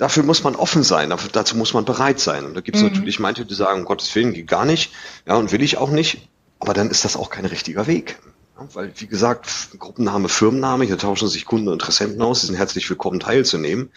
dafür 0.00 0.22
muss 0.22 0.42
man 0.42 0.56
offen 0.56 0.82
sein, 0.82 1.10
dafür, 1.10 1.28
dazu 1.30 1.56
muss 1.56 1.74
man 1.74 1.84
bereit 1.84 2.20
sein. 2.20 2.46
Und 2.46 2.54
da 2.54 2.62
gibt 2.62 2.76
es 2.76 2.82
mhm. 2.82 2.88
natürlich 2.88 3.20
manche, 3.20 3.44
die 3.44 3.54
sagen, 3.54 3.80
um 3.80 3.84
Gottes 3.84 4.14
Willen, 4.14 4.32
geht 4.32 4.48
gar 4.48 4.64
nicht, 4.64 4.92
ja, 5.26 5.36
und 5.36 5.52
will 5.52 5.62
ich 5.62 5.76
auch 5.76 5.90
nicht. 5.90 6.28
Aber 6.58 6.72
dann 6.72 6.90
ist 6.90 7.04
das 7.04 7.16
auch 7.16 7.28
kein 7.28 7.44
richtiger 7.44 7.86
Weg. 7.86 8.18
Ja, 8.58 8.66
weil, 8.72 8.92
wie 8.96 9.06
gesagt, 9.06 9.50
Gruppenname, 9.78 10.30
Firmenname, 10.30 10.86
hier 10.86 10.96
tauschen 10.96 11.28
sich 11.28 11.44
Kunden 11.44 11.68
und 11.68 11.74
Interessenten 11.74 12.20
aus, 12.22 12.40
sie 12.40 12.46
sind 12.46 12.56
herzlich 12.56 12.88
willkommen 12.88 13.20
teilzunehmen, 13.20 13.90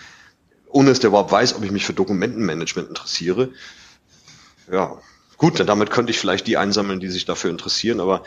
ohne 0.67 0.89
dass 0.89 0.99
der 0.99 1.07
überhaupt 1.07 1.31
weiß, 1.31 1.55
ob 1.55 1.63
ich 1.63 1.71
mich 1.71 1.85
für 1.85 1.93
Dokumentenmanagement 1.93 2.89
interessiere. 2.89 3.51
Ja, 4.69 4.97
gut, 5.37 5.59
dann 5.61 5.67
damit 5.67 5.89
könnte 5.89 6.11
ich 6.11 6.19
vielleicht 6.19 6.47
die 6.47 6.57
einsammeln, 6.57 6.99
die 6.99 7.09
sich 7.09 7.23
dafür 7.23 7.49
interessieren, 7.49 8.01
aber 8.01 8.23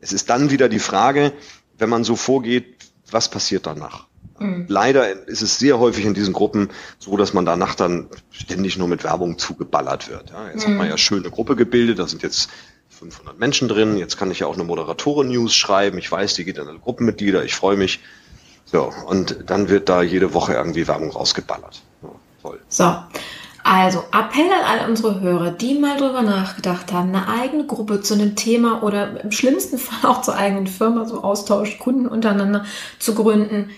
es 0.00 0.14
ist 0.14 0.30
dann 0.30 0.50
wieder 0.50 0.70
die 0.70 0.78
Frage, 0.78 1.32
wenn 1.76 1.90
man 1.90 2.02
so 2.02 2.16
vorgeht, 2.16 2.76
was 3.10 3.30
passiert 3.30 3.66
danach? 3.66 4.06
Mhm. 4.38 4.66
Leider 4.68 5.28
ist 5.28 5.42
es 5.42 5.58
sehr 5.58 5.78
häufig 5.78 6.04
in 6.04 6.14
diesen 6.14 6.32
Gruppen 6.32 6.70
so, 6.98 7.16
dass 7.16 7.34
man 7.34 7.44
danach 7.44 7.74
dann 7.74 8.08
ständig 8.30 8.76
nur 8.76 8.88
mit 8.88 9.04
Werbung 9.04 9.38
zugeballert 9.38 10.08
wird. 10.08 10.30
Ja, 10.30 10.48
jetzt 10.48 10.66
mhm. 10.66 10.72
hat 10.72 10.78
man 10.78 10.88
ja 10.88 10.98
schöne 10.98 11.30
Gruppe 11.30 11.56
gebildet, 11.56 11.98
da 11.98 12.06
sind 12.06 12.22
jetzt 12.22 12.50
500 12.90 13.38
Menschen 13.38 13.68
drin, 13.68 13.96
jetzt 13.96 14.16
kann 14.16 14.30
ich 14.30 14.40
ja 14.40 14.46
auch 14.46 14.54
eine 14.54 14.64
Moderatoren-News 14.64 15.54
schreiben, 15.54 15.98
ich 15.98 16.10
weiß, 16.10 16.34
die 16.34 16.44
geht 16.44 16.58
an 16.58 16.68
alle 16.68 16.78
Gruppenmitglieder, 16.78 17.44
ich 17.44 17.54
freue 17.54 17.76
mich. 17.76 18.00
So, 18.64 18.92
und 19.06 19.44
dann 19.46 19.68
wird 19.68 19.88
da 19.88 20.02
jede 20.02 20.32
Woche 20.32 20.54
irgendwie 20.54 20.86
Werbung 20.88 21.10
rausgeballert. 21.10 21.82
Ja, 22.02 22.08
toll. 22.42 22.60
So. 22.68 22.96
Also, 23.66 24.00
Appell 24.12 24.52
an 24.52 24.80
all 24.80 24.90
unsere 24.90 25.20
Hörer, 25.20 25.50
die 25.50 25.78
mal 25.78 25.96
drüber 25.96 26.20
nachgedacht 26.20 26.92
haben, 26.92 27.14
eine 27.14 27.28
eigene 27.28 27.66
Gruppe 27.66 28.02
zu 28.02 28.12
einem 28.12 28.36
Thema 28.36 28.82
oder 28.82 29.22
im 29.22 29.32
schlimmsten 29.32 29.78
Fall 29.78 30.10
auch 30.10 30.20
zur 30.20 30.36
eigenen 30.36 30.66
Firma, 30.66 31.06
so 31.06 31.22
Austausch, 31.22 31.78
Kunden 31.78 32.06
untereinander 32.06 32.66
zu 32.98 33.14
gründen. 33.14 33.70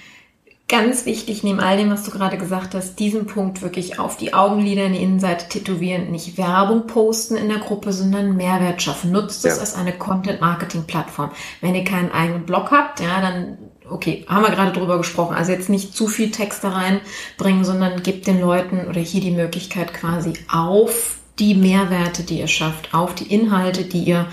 Ganz 0.68 1.06
wichtig, 1.06 1.44
neben 1.44 1.60
all 1.60 1.76
dem, 1.76 1.90
was 1.90 2.02
du 2.02 2.10
gerade 2.10 2.38
gesagt 2.38 2.74
hast, 2.74 2.98
diesen 2.98 3.26
Punkt 3.26 3.62
wirklich 3.62 4.00
auf 4.00 4.16
die 4.16 4.34
Augenlider 4.34 4.86
in 4.86 4.94
die 4.94 5.02
Innenseite 5.02 5.48
tätowieren. 5.48 6.10
Nicht 6.10 6.38
Werbung 6.38 6.88
posten 6.88 7.36
in 7.36 7.48
der 7.48 7.58
Gruppe, 7.58 7.92
sondern 7.92 8.34
Mehrwert 8.34 8.82
schaffen. 8.82 9.12
Nutzt 9.12 9.44
es 9.44 9.54
ja. 9.54 9.60
als 9.60 9.76
eine 9.76 9.92
Content-Marketing-Plattform. 9.92 11.30
Wenn 11.60 11.76
ihr 11.76 11.84
keinen 11.84 12.10
eigenen 12.10 12.46
Blog 12.46 12.72
habt, 12.72 12.98
ja, 12.98 13.20
dann 13.20 13.58
okay, 13.88 14.26
haben 14.28 14.42
wir 14.42 14.50
gerade 14.50 14.72
drüber 14.72 14.98
gesprochen. 14.98 15.36
Also 15.36 15.52
jetzt 15.52 15.68
nicht 15.68 15.94
zu 15.94 16.08
viel 16.08 16.32
Texte 16.32 16.72
reinbringen, 16.74 17.64
sondern 17.64 18.02
gebt 18.02 18.26
den 18.26 18.40
Leuten 18.40 18.88
oder 18.88 19.00
hier 19.00 19.20
die 19.20 19.30
Möglichkeit 19.30 19.94
quasi 19.94 20.32
auf 20.52 21.18
die 21.38 21.54
Mehrwerte, 21.54 22.22
die 22.22 22.40
ihr 22.40 22.48
schafft, 22.48 22.94
auf 22.94 23.14
die 23.14 23.32
Inhalte, 23.32 23.84
die 23.84 24.02
ihr 24.02 24.26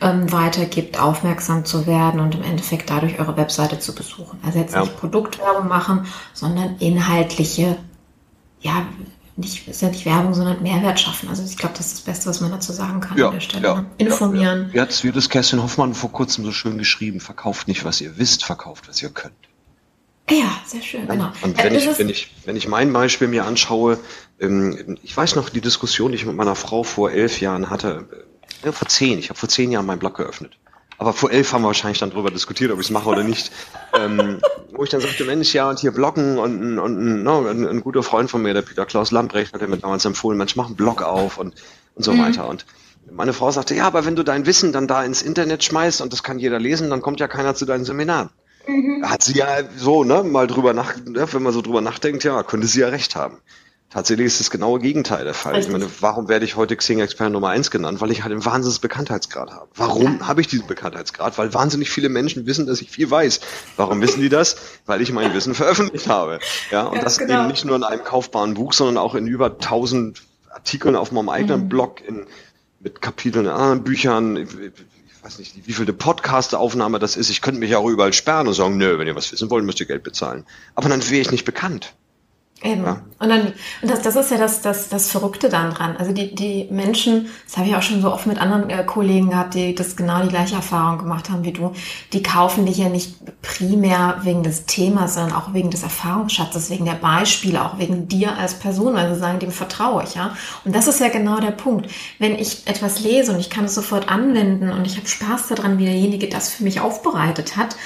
ähm, 0.00 0.30
weitergibt, 0.32 0.98
aufmerksam 0.98 1.64
zu 1.64 1.86
werden 1.86 2.20
und 2.20 2.34
im 2.34 2.42
Endeffekt 2.42 2.90
dadurch 2.90 3.18
eure 3.20 3.36
Webseite 3.36 3.78
zu 3.78 3.94
besuchen. 3.94 4.38
Also 4.44 4.58
jetzt 4.58 4.74
ja. 4.74 4.80
nicht 4.80 4.96
Produktwerbung 4.96 5.68
machen, 5.68 6.06
sondern 6.34 6.76
inhaltliche, 6.78 7.76
ja, 8.60 8.86
nicht, 9.36 9.68
ist 9.68 9.82
ja 9.82 9.88
nicht 9.88 10.04
Werbung, 10.04 10.34
sondern 10.34 10.60
Mehrwert 10.62 10.98
schaffen. 10.98 11.28
Also 11.28 11.44
ich 11.44 11.56
glaube, 11.56 11.76
das 11.76 11.86
ist 11.86 11.98
das 11.98 12.00
Beste, 12.00 12.28
was 12.28 12.40
man 12.40 12.50
dazu 12.50 12.72
sagen 12.72 12.98
kann 12.98 13.16
ja, 13.16 13.28
an 13.28 13.34
der 13.34 13.40
Stelle. 13.40 13.66
Ja, 13.68 13.74
ne? 13.76 13.86
Informieren. 13.98 14.70
Ja, 14.70 14.78
ja. 14.78 14.82
Jetzt 14.82 15.04
wird 15.04 15.16
es 15.16 15.28
Kerstin 15.28 15.62
Hoffmann 15.62 15.94
vor 15.94 16.10
kurzem 16.10 16.44
so 16.44 16.50
schön 16.50 16.76
geschrieben, 16.76 17.20
verkauft 17.20 17.68
nicht, 17.68 17.84
was 17.84 18.00
ihr 18.00 18.18
wisst, 18.18 18.44
verkauft, 18.44 18.88
was 18.88 19.00
ihr 19.00 19.10
könnt. 19.10 19.47
Ja, 20.30 20.60
sehr 20.66 20.82
schön, 20.82 21.06
genau. 21.06 21.32
Und 21.42 21.62
wenn, 21.62 21.74
äh, 21.74 21.78
ich, 21.78 21.98
wenn, 21.98 22.08
ich, 22.08 22.34
wenn 22.44 22.56
ich 22.56 22.68
mein 22.68 22.92
Beispiel 22.92 23.28
mir 23.28 23.46
anschaue, 23.46 23.98
ähm, 24.40 24.98
ich 25.02 25.16
weiß 25.16 25.36
noch 25.36 25.48
die 25.48 25.60
Diskussion, 25.60 26.12
die 26.12 26.16
ich 26.16 26.26
mit 26.26 26.36
meiner 26.36 26.54
Frau 26.54 26.82
vor 26.82 27.10
elf 27.10 27.40
Jahren 27.40 27.70
hatte, 27.70 28.08
vor 28.62 28.88
zehn, 28.88 29.18
ich 29.18 29.30
habe 29.30 29.38
vor 29.38 29.48
zehn 29.48 29.70
Jahren 29.70 29.86
meinen 29.86 29.98
Blog 29.98 30.16
geöffnet. 30.16 30.58
Aber 30.98 31.12
vor 31.12 31.30
elf 31.30 31.52
haben 31.52 31.62
wir 31.62 31.68
wahrscheinlich 31.68 32.00
dann 32.00 32.10
drüber 32.10 32.30
diskutiert, 32.30 32.72
ob 32.72 32.80
ich 32.80 32.86
es 32.86 32.90
mache 32.90 33.08
oder 33.08 33.22
nicht. 33.22 33.52
ähm, 33.94 34.40
wo 34.72 34.82
ich 34.82 34.90
dann 34.90 35.00
sagte, 35.00 35.24
Mensch, 35.24 35.54
ja, 35.54 35.70
und 35.70 35.78
hier 35.78 35.92
bloggen 35.92 36.38
und, 36.38 36.60
und, 36.60 36.78
und 36.78 37.22
no, 37.22 37.46
ein, 37.46 37.66
ein, 37.66 37.80
guter 37.80 38.02
Freund 38.02 38.30
von 38.30 38.42
mir, 38.42 38.52
der 38.52 38.62
Peter 38.62 38.84
Klaus 38.84 39.12
Lambrecht, 39.12 39.54
hat 39.54 39.66
mir 39.66 39.76
damals 39.76 40.04
empfohlen, 40.04 40.36
Mensch, 40.36 40.56
mach 40.56 40.66
einen 40.66 40.74
Blog 40.74 41.02
auf 41.02 41.38
und, 41.38 41.54
und 41.94 42.04
so 42.04 42.12
mhm. 42.12 42.22
weiter. 42.22 42.48
Und 42.48 42.66
meine 43.12 43.32
Frau 43.32 43.50
sagte, 43.52 43.76
ja, 43.76 43.86
aber 43.86 44.06
wenn 44.06 44.16
du 44.16 44.24
dein 44.24 44.44
Wissen 44.44 44.72
dann 44.72 44.88
da 44.88 45.04
ins 45.04 45.22
Internet 45.22 45.62
schmeißt 45.62 46.00
und 46.00 46.12
das 46.12 46.24
kann 46.24 46.40
jeder 46.40 46.58
lesen, 46.58 46.90
dann 46.90 47.00
kommt 47.00 47.20
ja 47.20 47.28
keiner 47.28 47.54
zu 47.54 47.64
deinen 47.64 47.84
Seminaren. 47.84 48.30
Mhm. 48.68 49.08
Hat 49.08 49.22
sie 49.22 49.38
ja 49.38 49.46
so, 49.76 50.04
ne, 50.04 50.22
mal 50.22 50.46
drüber 50.46 50.74
nach, 50.74 50.96
ne, 50.96 51.26
wenn 51.32 51.42
man 51.42 51.52
so 51.52 51.62
drüber 51.62 51.80
nachdenkt, 51.80 52.22
ja, 52.24 52.42
könnte 52.42 52.66
sie 52.66 52.80
ja 52.80 52.88
recht 52.88 53.16
haben. 53.16 53.38
Tatsächlich 53.90 54.26
ist 54.26 54.38
das 54.38 54.50
genaue 54.50 54.80
Gegenteil 54.80 55.24
der 55.24 55.32
Fall. 55.32 55.54
Richtig. 55.54 55.72
Ich 55.74 55.80
meine, 55.80 55.90
warum 56.00 56.28
werde 56.28 56.44
ich 56.44 56.56
heute 56.56 56.76
Xing-Expert 56.76 57.32
Nummer 57.32 57.48
eins 57.48 57.70
genannt? 57.70 58.02
Weil 58.02 58.10
ich 58.10 58.22
halt 58.22 58.32
einen 58.32 58.44
wahnsinnigen 58.44 58.82
Bekanntheitsgrad 58.82 59.50
habe. 59.50 59.68
Warum 59.74 60.18
ja. 60.18 60.28
habe 60.28 60.42
ich 60.42 60.46
diesen 60.46 60.66
Bekanntheitsgrad? 60.66 61.38
Weil 61.38 61.54
wahnsinnig 61.54 61.88
viele 61.88 62.10
Menschen 62.10 62.44
wissen, 62.44 62.66
dass 62.66 62.82
ich 62.82 62.90
viel 62.90 63.10
weiß. 63.10 63.40
Warum 63.78 64.02
wissen 64.02 64.20
die 64.20 64.28
das? 64.28 64.56
Weil 64.84 65.00
ich 65.00 65.10
mein 65.10 65.32
Wissen 65.32 65.54
veröffentlicht 65.54 66.06
habe. 66.06 66.38
Ja, 66.70 66.82
und 66.82 66.96
ja, 66.96 67.02
das 67.02 67.16
genau. 67.16 67.40
eben 67.40 67.48
nicht 67.48 67.64
nur 67.64 67.76
in 67.76 67.82
einem 67.82 68.04
kaufbaren 68.04 68.52
Buch, 68.52 68.74
sondern 68.74 68.98
auch 68.98 69.14
in 69.14 69.26
über 69.26 69.56
tausend 69.56 70.22
Artikeln 70.50 70.94
auf 70.94 71.10
meinem 71.10 71.30
eigenen 71.30 71.64
mhm. 71.64 71.68
Blog, 71.70 72.06
in, 72.06 72.26
mit 72.80 73.00
Kapiteln 73.00 73.46
in 73.46 73.50
anderen 73.50 73.84
Büchern. 73.84 74.46
Weiß 75.22 75.38
nicht, 75.38 75.66
wie 75.66 75.72
viele 75.72 75.92
Podcast-Aufnahme 75.92 76.98
das 76.98 77.16
ist. 77.16 77.28
Ich 77.28 77.40
könnte 77.40 77.58
mich 77.60 77.74
auch 77.74 77.86
überall 77.86 78.12
sperren 78.12 78.46
und 78.46 78.54
sagen, 78.54 78.76
nö, 78.76 78.98
wenn 78.98 79.08
ihr 79.08 79.16
was 79.16 79.32
wissen 79.32 79.50
wollt, 79.50 79.64
müsst 79.64 79.80
ihr 79.80 79.86
Geld 79.86 80.04
bezahlen. 80.04 80.46
Aber 80.74 80.88
dann 80.88 81.02
wäre 81.10 81.20
ich 81.20 81.32
nicht 81.32 81.44
bekannt. 81.44 81.94
Eben. 82.62 82.84
Ja. 82.84 83.02
Und 83.20 83.28
dann, 83.28 83.52
und 83.82 83.90
das, 83.90 84.02
das 84.02 84.16
ist 84.16 84.30
ja 84.30 84.36
das, 84.36 84.62
das, 84.62 84.88
das 84.88 85.10
Verrückte 85.10 85.48
dann 85.48 85.72
dran. 85.72 85.96
Also 85.96 86.12
die, 86.12 86.34
die 86.34 86.66
Menschen, 86.70 87.28
das 87.46 87.56
habe 87.56 87.68
ich 87.68 87.76
auch 87.76 87.82
schon 87.82 88.02
so 88.02 88.12
oft 88.12 88.26
mit 88.26 88.38
anderen 88.38 88.68
äh, 88.68 88.82
Kollegen 88.84 89.30
gehabt, 89.30 89.54
die 89.54 89.74
das 89.74 89.96
genau 89.96 90.22
die 90.22 90.28
gleiche 90.28 90.56
Erfahrung 90.56 90.98
gemacht 90.98 91.30
haben 91.30 91.44
wie 91.44 91.52
du, 91.52 91.72
die 92.12 92.22
kaufen 92.22 92.66
dich 92.66 92.78
ja 92.78 92.88
nicht 92.88 93.16
primär 93.42 94.18
wegen 94.22 94.42
des 94.42 94.66
Themas, 94.66 95.14
sondern 95.14 95.36
auch 95.36 95.54
wegen 95.54 95.70
des 95.70 95.84
Erfahrungsschatzes, 95.84 96.70
wegen 96.70 96.84
der 96.84 96.94
Beispiele, 96.94 97.64
auch 97.64 97.78
wegen 97.78 98.08
dir 98.08 98.36
als 98.36 98.54
Person, 98.54 98.94
weil 98.94 99.12
sie 99.14 99.20
sagen, 99.20 99.38
dem 99.38 99.52
vertraue 99.52 100.02
ich, 100.02 100.14
ja. 100.14 100.36
Und 100.64 100.74
das 100.74 100.88
ist 100.88 101.00
ja 101.00 101.08
genau 101.08 101.38
der 101.38 101.52
Punkt. 101.52 101.88
Wenn 102.18 102.36
ich 102.36 102.66
etwas 102.66 103.00
lese 103.00 103.32
und 103.32 103.40
ich 103.40 103.50
kann 103.50 103.66
es 103.66 103.74
sofort 103.74 104.08
anwenden 104.08 104.70
und 104.70 104.84
ich 104.86 104.96
habe 104.96 105.06
Spaß 105.06 105.48
daran, 105.48 105.78
wie 105.78 105.84
derjenige 105.84 106.28
das 106.28 106.50
für 106.50 106.64
mich 106.64 106.80
aufbereitet 106.80 107.56
hat, 107.56 107.76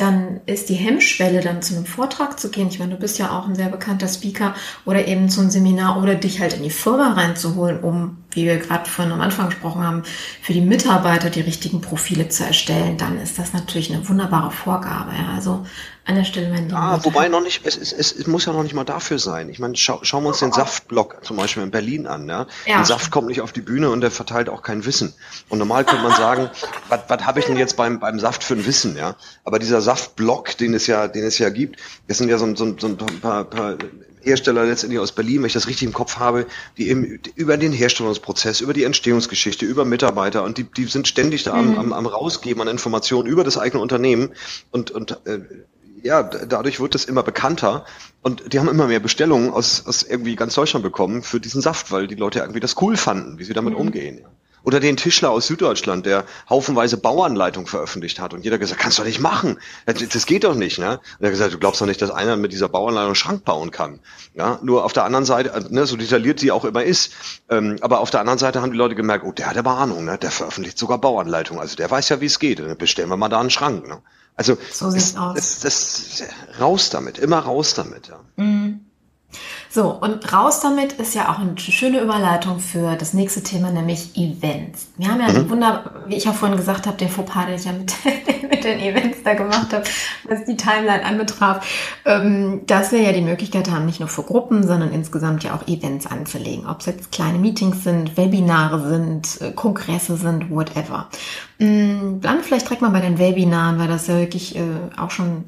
dann 0.00 0.40
ist 0.46 0.68
die 0.68 0.74
Hemmschwelle, 0.74 1.40
dann 1.40 1.60
zu 1.60 1.74
einem 1.74 1.84
Vortrag 1.84 2.38
zu 2.38 2.50
gehen. 2.50 2.68
Ich 2.68 2.78
meine, 2.78 2.94
du 2.94 3.00
bist 3.00 3.18
ja 3.18 3.36
auch 3.36 3.48
ein 3.48 3.56
sehr 3.56 3.68
bekannter 3.68 4.08
Speaker 4.08 4.54
oder 4.84 5.06
eben 5.06 5.28
zum 5.28 5.50
Seminar 5.50 6.00
oder 6.00 6.14
dich 6.14 6.40
halt 6.40 6.54
in 6.54 6.62
die 6.62 6.70
Firma 6.70 7.14
reinzuholen, 7.14 7.80
um, 7.80 8.18
wie 8.32 8.44
wir 8.44 8.58
gerade 8.58 8.88
vorhin 8.88 9.12
am 9.12 9.20
Anfang 9.20 9.46
gesprochen 9.46 9.82
haben, 9.82 10.02
für 10.42 10.52
die 10.52 10.60
Mitarbeiter 10.60 11.30
die 11.30 11.40
richtigen 11.40 11.80
Profile 11.80 12.28
zu 12.28 12.44
erstellen. 12.44 12.98
Dann 12.98 13.18
ist 13.18 13.38
das 13.38 13.52
natürlich 13.52 13.92
eine 13.92 14.06
wunderbare 14.08 14.50
Vorgabe. 14.50 15.12
Ja. 15.12 15.34
Also 15.34 15.64
an 16.08 16.14
der 16.14 16.24
Stelle, 16.24 16.48
Lieber. 16.54 16.76
Ah, 16.76 17.04
wobei 17.04 17.28
noch 17.28 17.42
nicht, 17.42 17.66
es, 17.66 17.76
es, 17.76 17.92
es, 17.92 18.26
muss 18.26 18.46
ja 18.46 18.54
noch 18.54 18.62
nicht 18.62 18.74
mal 18.74 18.84
dafür 18.84 19.18
sein. 19.18 19.50
Ich 19.50 19.58
meine, 19.58 19.76
schau, 19.76 19.98
schauen 20.02 20.24
wir 20.24 20.28
uns 20.28 20.38
den 20.38 20.52
Saftblock 20.52 21.22
zum 21.22 21.36
Beispiel 21.36 21.62
in 21.62 21.70
Berlin 21.70 22.06
an. 22.06 22.26
Ja? 22.26 22.46
ja. 22.64 22.78
Ein 22.78 22.86
Saft 22.86 23.10
kommt 23.10 23.28
nicht 23.28 23.42
auf 23.42 23.52
die 23.52 23.60
Bühne 23.60 23.90
und 23.90 24.00
der 24.00 24.10
verteilt 24.10 24.48
auch 24.48 24.62
kein 24.62 24.86
Wissen. 24.86 25.12
Und 25.50 25.58
normal 25.58 25.84
könnte 25.84 26.02
man 26.02 26.16
sagen, 26.16 26.48
was, 26.88 27.00
was 27.08 27.26
habe 27.26 27.40
ich 27.40 27.46
denn 27.46 27.58
jetzt 27.58 27.76
beim, 27.76 28.00
beim 28.00 28.18
Saft 28.18 28.42
für 28.42 28.54
ein 28.54 28.64
Wissen? 28.64 28.96
Ja? 28.96 29.16
Aber 29.44 29.58
dieser 29.58 29.82
Saftblock, 29.82 30.56
den 30.56 30.72
es 30.72 30.86
ja, 30.86 31.08
den 31.08 31.24
es 31.24 31.38
ja 31.38 31.50
gibt, 31.50 31.78
das 32.06 32.16
sind 32.16 32.30
ja 32.30 32.38
so, 32.38 32.56
so, 32.56 32.74
so 32.78 32.86
ein 32.86 32.96
paar, 33.20 33.44
paar 33.44 33.76
Hersteller 34.22 34.64
letztendlich 34.64 35.00
aus 35.00 35.12
Berlin, 35.12 35.40
wenn 35.40 35.46
ich 35.46 35.52
das 35.52 35.68
richtig 35.68 35.86
im 35.86 35.92
Kopf 35.92 36.16
habe, 36.16 36.46
die 36.76 36.88
eben 36.88 37.20
über 37.34 37.56
den 37.56 37.72
Herstellungsprozess, 37.72 38.60
über 38.60 38.72
die 38.72 38.84
Entstehungsgeschichte, 38.84 39.66
über 39.66 39.84
Mitarbeiter 39.84 40.44
und 40.44 40.58
die, 40.58 40.64
die 40.64 40.84
sind 40.84 41.08
ständig 41.08 41.44
da 41.44 41.52
am, 41.52 41.72
mhm. 41.72 41.78
am, 41.78 41.92
am 41.92 42.06
rausgeben 42.06 42.62
an 42.62 42.68
Informationen 42.68 43.28
über 43.28 43.44
das 43.44 43.58
eigene 43.58 43.82
Unternehmen 43.82 44.30
und, 44.70 44.90
und 44.90 45.18
äh, 45.26 45.40
ja, 46.02 46.22
dadurch 46.22 46.80
wird 46.80 46.94
es 46.94 47.04
immer 47.04 47.22
bekannter 47.22 47.84
und 48.22 48.52
die 48.52 48.58
haben 48.58 48.68
immer 48.68 48.86
mehr 48.86 49.00
Bestellungen 49.00 49.50
aus, 49.50 49.86
aus 49.86 50.02
irgendwie 50.02 50.36
ganz 50.36 50.54
Deutschland 50.54 50.82
bekommen 50.82 51.22
für 51.22 51.40
diesen 51.40 51.60
Saft, 51.60 51.90
weil 51.90 52.06
die 52.06 52.14
Leute 52.14 52.40
irgendwie 52.40 52.60
das 52.60 52.80
cool 52.80 52.96
fanden, 52.96 53.38
wie 53.38 53.44
sie 53.44 53.52
damit 53.52 53.74
mhm. 53.74 53.80
umgehen. 53.80 54.24
Oder 54.62 54.80
den 54.80 54.96
Tischler 54.96 55.30
aus 55.30 55.46
Süddeutschland, 55.46 56.06
der 56.06 56.24
haufenweise 56.48 56.96
Bauanleitung 56.96 57.66
veröffentlicht 57.66 58.20
hat 58.20 58.34
und 58.34 58.44
jeder 58.44 58.58
gesagt, 58.58 58.80
kannst 58.80 58.98
du 58.98 59.02
doch 59.02 59.06
nicht 59.06 59.20
machen. 59.20 59.58
Das 59.86 60.26
geht 60.26 60.44
doch 60.44 60.54
nicht, 60.54 60.78
ne? 60.78 60.98
Und 60.98 61.20
er 61.20 61.26
hat 61.26 61.32
gesagt, 61.32 61.54
du 61.54 61.58
glaubst 61.58 61.80
doch 61.80 61.86
nicht, 61.86 62.02
dass 62.02 62.10
einer 62.10 62.36
mit 62.36 62.52
dieser 62.52 62.68
Bauanleitung 62.68 63.08
einen 63.08 63.14
Schrank 63.14 63.44
bauen 63.44 63.70
kann. 63.70 64.00
Ja, 64.34 64.58
nur 64.62 64.84
auf 64.84 64.92
der 64.92 65.04
anderen 65.04 65.24
Seite, 65.24 65.50
äh, 65.50 65.62
ne, 65.70 65.86
so 65.86 65.96
detailliert 65.96 66.40
sie 66.40 66.52
auch 66.52 66.64
immer 66.64 66.84
ist, 66.84 67.12
ähm, 67.48 67.76
aber 67.80 68.00
auf 68.00 68.10
der 68.10 68.20
anderen 68.20 68.38
Seite 68.38 68.62
haben 68.62 68.72
die 68.72 68.78
Leute 68.78 68.94
gemerkt, 68.94 69.24
oh, 69.24 69.32
der 69.32 69.48
hat 69.50 69.56
aber 69.56 69.72
Ahnung, 69.72 70.04
ne? 70.04 70.18
Der 70.18 70.30
veröffentlicht 70.30 70.78
sogar 70.78 70.98
Bauanleitung. 70.98 71.60
Also 71.60 71.76
der 71.76 71.90
weiß 71.90 72.08
ja, 72.08 72.20
wie 72.20 72.26
es 72.26 72.38
geht. 72.38 72.58
Dann 72.58 72.76
bestellen 72.76 73.08
wir 73.08 73.16
mal 73.16 73.28
da 73.28 73.40
einen 73.40 73.50
Schrank, 73.50 73.86
ne? 73.86 74.02
Also 74.36 74.56
so 74.70 74.90
das, 74.92 75.14
das, 75.14 75.60
das, 75.60 76.22
raus 76.60 76.90
damit, 76.90 77.18
immer 77.18 77.40
raus 77.40 77.74
damit. 77.74 78.06
Ja. 78.06 78.20
Mhm. 78.36 78.86
So, 79.70 79.90
und 79.92 80.32
raus 80.32 80.60
damit 80.60 80.92
ist 80.94 81.14
ja 81.14 81.28
auch 81.28 81.38
eine 81.38 81.58
schöne 81.58 82.00
Überleitung 82.00 82.58
für 82.58 82.96
das 82.96 83.12
nächste 83.12 83.42
Thema, 83.42 83.70
nämlich 83.70 84.16
Events. 84.16 84.88
Wir 84.96 85.08
haben 85.08 85.20
ja 85.20 85.28
mhm. 85.28 85.50
Wunder, 85.50 86.02
wie 86.06 86.16
ich 86.16 86.24
ja 86.24 86.32
vorhin 86.32 86.56
gesagt 86.56 86.86
habe, 86.86 86.96
den 86.96 87.10
Fauxpas, 87.10 87.46
den 87.46 87.54
ich 87.54 87.64
ja 87.64 87.72
mit, 87.72 87.92
mit 88.50 88.64
den 88.64 88.80
Events 88.80 89.18
da 89.24 89.34
gemacht 89.34 89.72
habe, 89.72 89.84
was 90.24 90.44
die 90.46 90.56
Timeline 90.56 91.04
anbetraf, 91.04 91.66
ähm, 92.06 92.62
dass 92.66 92.92
wir 92.92 93.02
ja 93.02 93.12
die 93.12 93.20
Möglichkeit 93.20 93.70
haben, 93.70 93.84
nicht 93.84 94.00
nur 94.00 94.08
für 94.08 94.22
Gruppen, 94.22 94.66
sondern 94.66 94.90
insgesamt 94.92 95.44
ja 95.44 95.54
auch 95.54 95.68
Events 95.68 96.06
anzulegen. 96.06 96.66
Ob 96.66 96.80
es 96.80 96.86
jetzt 96.86 97.12
kleine 97.12 97.38
Meetings 97.38 97.84
sind, 97.84 98.16
Webinare 98.16 98.88
sind, 98.88 99.40
äh, 99.42 99.52
Kongresse 99.52 100.16
sind, 100.16 100.50
whatever. 100.50 101.08
Dann 101.60 102.20
vielleicht 102.42 102.66
direkt 102.66 102.82
mal 102.82 102.90
bei 102.90 103.00
den 103.00 103.18
Webinaren, 103.18 103.80
weil 103.80 103.88
das 103.88 104.06
ja 104.06 104.16
wirklich 104.16 104.54
äh, 104.54 104.62
auch 104.96 105.10
schon 105.10 105.44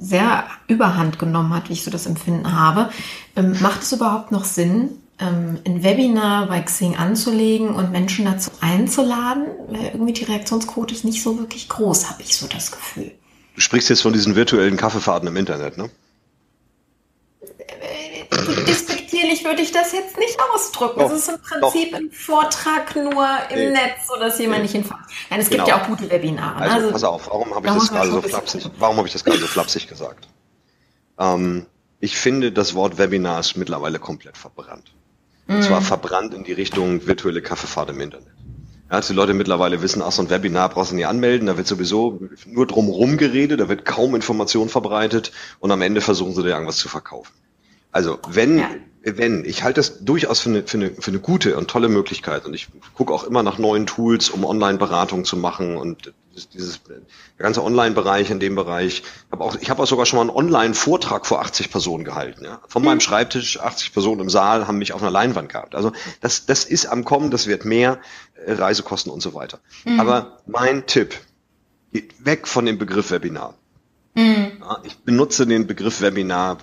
sehr 0.00 0.44
überhand 0.66 1.20
genommen 1.20 1.54
hat, 1.54 1.68
wie 1.68 1.74
ich 1.74 1.84
so 1.84 1.92
das 1.92 2.06
Empfinden 2.06 2.60
habe. 2.60 2.90
Ähm, 3.36 3.56
macht 3.60 3.82
es 3.82 3.92
überhaupt 3.92 4.30
noch 4.30 4.44
Sinn, 4.44 4.90
ähm, 5.18 5.58
ein 5.66 5.82
Webinar 5.82 6.46
bei 6.46 6.60
Xing 6.60 6.96
anzulegen 6.96 7.74
und 7.74 7.90
Menschen 7.90 8.24
dazu 8.24 8.50
einzuladen? 8.60 9.46
Weil 9.68 9.86
irgendwie 9.92 10.12
die 10.12 10.24
Reaktionsquote 10.24 10.94
ist 10.94 11.04
nicht 11.04 11.22
so 11.22 11.38
wirklich 11.38 11.68
groß, 11.68 12.10
habe 12.10 12.22
ich 12.22 12.36
so 12.36 12.46
das 12.46 12.70
Gefühl. 12.70 13.12
Du 13.54 13.60
sprichst 13.60 13.88
jetzt 13.90 14.02
von 14.02 14.12
diesen 14.12 14.34
virtuellen 14.36 14.76
Kaffeefahrten 14.76 15.28
im 15.28 15.36
Internet, 15.36 15.78
ne? 15.78 15.90
Äh, 17.40 18.64
despektierlich 18.66 19.44
würde 19.44 19.62
ich 19.62 19.72
das 19.72 19.92
jetzt 19.92 20.18
nicht 20.18 20.38
ausdrücken. 20.52 21.00
Doch, 21.00 21.10
es 21.10 21.22
ist 21.22 21.28
im 21.28 21.40
Prinzip 21.40 21.90
doch. 21.92 21.98
ein 21.98 22.10
Vortrag 22.10 22.96
nur 22.96 23.26
im 23.50 23.58
nee. 23.58 23.70
Netz, 23.70 24.06
sodass 24.08 24.38
jemand 24.38 24.58
nee. 24.58 24.62
nicht 24.64 24.72
hinfährt. 24.72 25.00
Nein, 25.30 25.40
es 25.40 25.48
genau. 25.48 25.64
gibt 25.64 25.76
ja 25.76 25.82
auch 25.82 25.86
gute 25.86 26.10
Webinare. 26.10 26.56
Also, 26.56 26.76
also 26.76 26.90
pass 26.92 27.04
auf, 27.04 27.28
warum 27.28 27.54
habe 27.54 27.66
ich 27.66 27.74
das 27.74 27.90
gerade 27.90 28.10
so 28.10 28.22
flapsig, 28.22 28.70
warum 28.78 28.96
habe 28.96 29.06
ich 29.06 29.12
das 29.12 29.24
gerade 29.24 29.38
so 29.38 29.46
flapsig 29.46 29.88
gesagt? 29.88 30.28
Ähm, 31.18 31.66
ich 32.04 32.18
finde, 32.18 32.52
das 32.52 32.74
Wort 32.74 32.98
Webinar 32.98 33.40
ist 33.40 33.56
mittlerweile 33.56 33.98
komplett 33.98 34.36
verbrannt. 34.36 34.92
Und 35.48 35.64
zwar 35.64 35.80
mhm. 35.80 35.84
verbrannt 35.84 36.34
in 36.34 36.44
die 36.44 36.52
Richtung 36.52 37.06
virtuelle 37.06 37.40
Kaffeefahrt 37.40 37.88
im 37.88 38.00
Internet. 38.00 38.28
Ja, 38.90 38.96
dass 38.96 39.06
die 39.06 39.14
Leute 39.14 39.32
mittlerweile 39.32 39.80
wissen, 39.80 40.02
ach, 40.02 40.12
so 40.12 40.20
ein 40.20 40.28
Webinar 40.28 40.68
brauchst 40.68 40.90
du 40.92 40.96
nicht 40.96 41.06
anmelden, 41.06 41.46
da 41.46 41.56
wird 41.56 41.66
sowieso 41.66 42.20
nur 42.44 42.66
drumherum 42.66 43.16
geredet, 43.16 43.58
da 43.60 43.70
wird 43.70 43.86
kaum 43.86 44.14
Information 44.14 44.68
verbreitet 44.68 45.32
und 45.60 45.70
am 45.70 45.80
Ende 45.80 46.02
versuchen 46.02 46.34
sie 46.34 46.42
dir 46.42 46.50
irgendwas 46.50 46.76
zu 46.76 46.90
verkaufen. 46.90 47.32
Also 47.90 48.18
wenn, 48.28 48.58
ja. 48.58 48.68
wenn, 49.02 49.46
ich 49.46 49.62
halte 49.62 49.80
das 49.80 50.04
durchaus 50.04 50.40
für 50.40 50.50
eine, 50.50 50.62
für, 50.64 50.76
eine, 50.76 50.90
für 50.90 51.10
eine 51.10 51.20
gute 51.20 51.56
und 51.56 51.70
tolle 51.70 51.88
Möglichkeit 51.88 52.44
und 52.44 52.52
ich 52.52 52.68
gucke 52.94 53.14
auch 53.14 53.24
immer 53.24 53.42
nach 53.42 53.56
neuen 53.56 53.86
Tools, 53.86 54.28
um 54.28 54.44
Online-Beratung 54.44 55.24
zu 55.24 55.38
machen 55.38 55.78
und 55.78 56.12
dieses, 56.34 56.82
der 56.82 57.00
ganze 57.38 57.62
Online-Bereich 57.62 58.30
in 58.30 58.40
dem 58.40 58.54
Bereich. 58.54 59.02
Ich 59.02 59.32
habe 59.32 59.44
auch, 59.44 59.56
ich 59.60 59.70
habe 59.70 59.82
auch 59.82 59.86
sogar 59.86 60.06
schon 60.06 60.16
mal 60.18 60.22
einen 60.22 60.30
Online-Vortrag 60.30 61.26
vor 61.26 61.40
80 61.40 61.70
Personen 61.70 62.04
gehalten. 62.04 62.44
Ja? 62.44 62.60
Von 62.68 62.82
mhm. 62.82 62.86
meinem 62.86 63.00
Schreibtisch, 63.00 63.60
80 63.60 63.92
Personen 63.92 64.20
im 64.20 64.30
Saal 64.30 64.66
haben 64.66 64.78
mich 64.78 64.92
auf 64.92 65.02
einer 65.02 65.10
Leinwand 65.10 65.48
gehabt. 65.48 65.74
Also 65.74 65.92
das, 66.20 66.46
das 66.46 66.64
ist 66.64 66.86
am 66.86 67.04
Kommen, 67.04 67.30
das 67.30 67.46
wird 67.46 67.64
mehr, 67.64 67.98
äh, 68.46 68.52
Reisekosten 68.52 69.12
und 69.12 69.20
so 69.20 69.34
weiter. 69.34 69.60
Mhm. 69.84 70.00
Aber 70.00 70.38
mein 70.46 70.86
Tipp, 70.86 71.14
geht 71.94 72.24
weg 72.24 72.48
von 72.48 72.66
dem 72.66 72.76
Begriff 72.76 73.12
Webinar. 73.12 73.54
Mhm. 74.14 74.58
Ja, 74.60 74.78
ich 74.82 74.98
benutze 74.98 75.46
den 75.46 75.66
Begriff 75.66 76.00
Webinar 76.00 76.58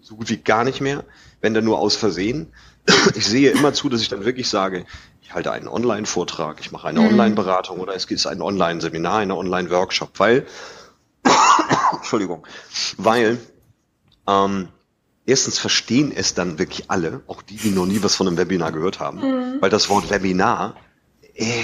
so 0.00 0.16
gut 0.16 0.30
wie 0.30 0.36
gar 0.36 0.64
nicht 0.64 0.80
mehr, 0.80 1.04
wenn 1.40 1.54
dann 1.54 1.64
nur 1.64 1.78
aus 1.78 1.96
Versehen. 1.96 2.52
Ich 3.14 3.26
sehe 3.26 3.50
immer 3.50 3.72
zu, 3.72 3.88
dass 3.88 4.00
ich 4.00 4.08
dann 4.08 4.24
wirklich 4.24 4.48
sage, 4.48 4.86
ich 5.32 5.34
halte 5.34 5.52
einen 5.52 5.68
Online-Vortrag, 5.68 6.60
ich 6.60 6.72
mache 6.72 6.88
eine 6.88 7.00
mhm. 7.00 7.06
Online-Beratung 7.06 7.80
oder 7.80 7.94
es 7.94 8.06
gibt 8.06 8.26
ein 8.26 8.42
Online-Seminar, 8.42 9.20
eine 9.20 9.34
Online-Workshop, 9.34 10.10
weil, 10.18 10.46
Entschuldigung, 11.94 12.46
weil 12.98 13.38
ähm, 14.28 14.68
erstens 15.24 15.58
verstehen 15.58 16.12
es 16.14 16.34
dann 16.34 16.58
wirklich 16.58 16.90
alle, 16.90 17.22
auch 17.28 17.40
die, 17.40 17.56
die 17.56 17.70
noch 17.70 17.86
nie 17.86 18.02
was 18.02 18.14
von 18.14 18.28
einem 18.28 18.36
Webinar 18.36 18.72
gehört 18.72 19.00
haben, 19.00 19.20
mhm. 19.20 19.62
weil 19.62 19.70
das 19.70 19.88
Wort 19.88 20.10
Webinar, 20.10 20.76
äh, 21.34 21.62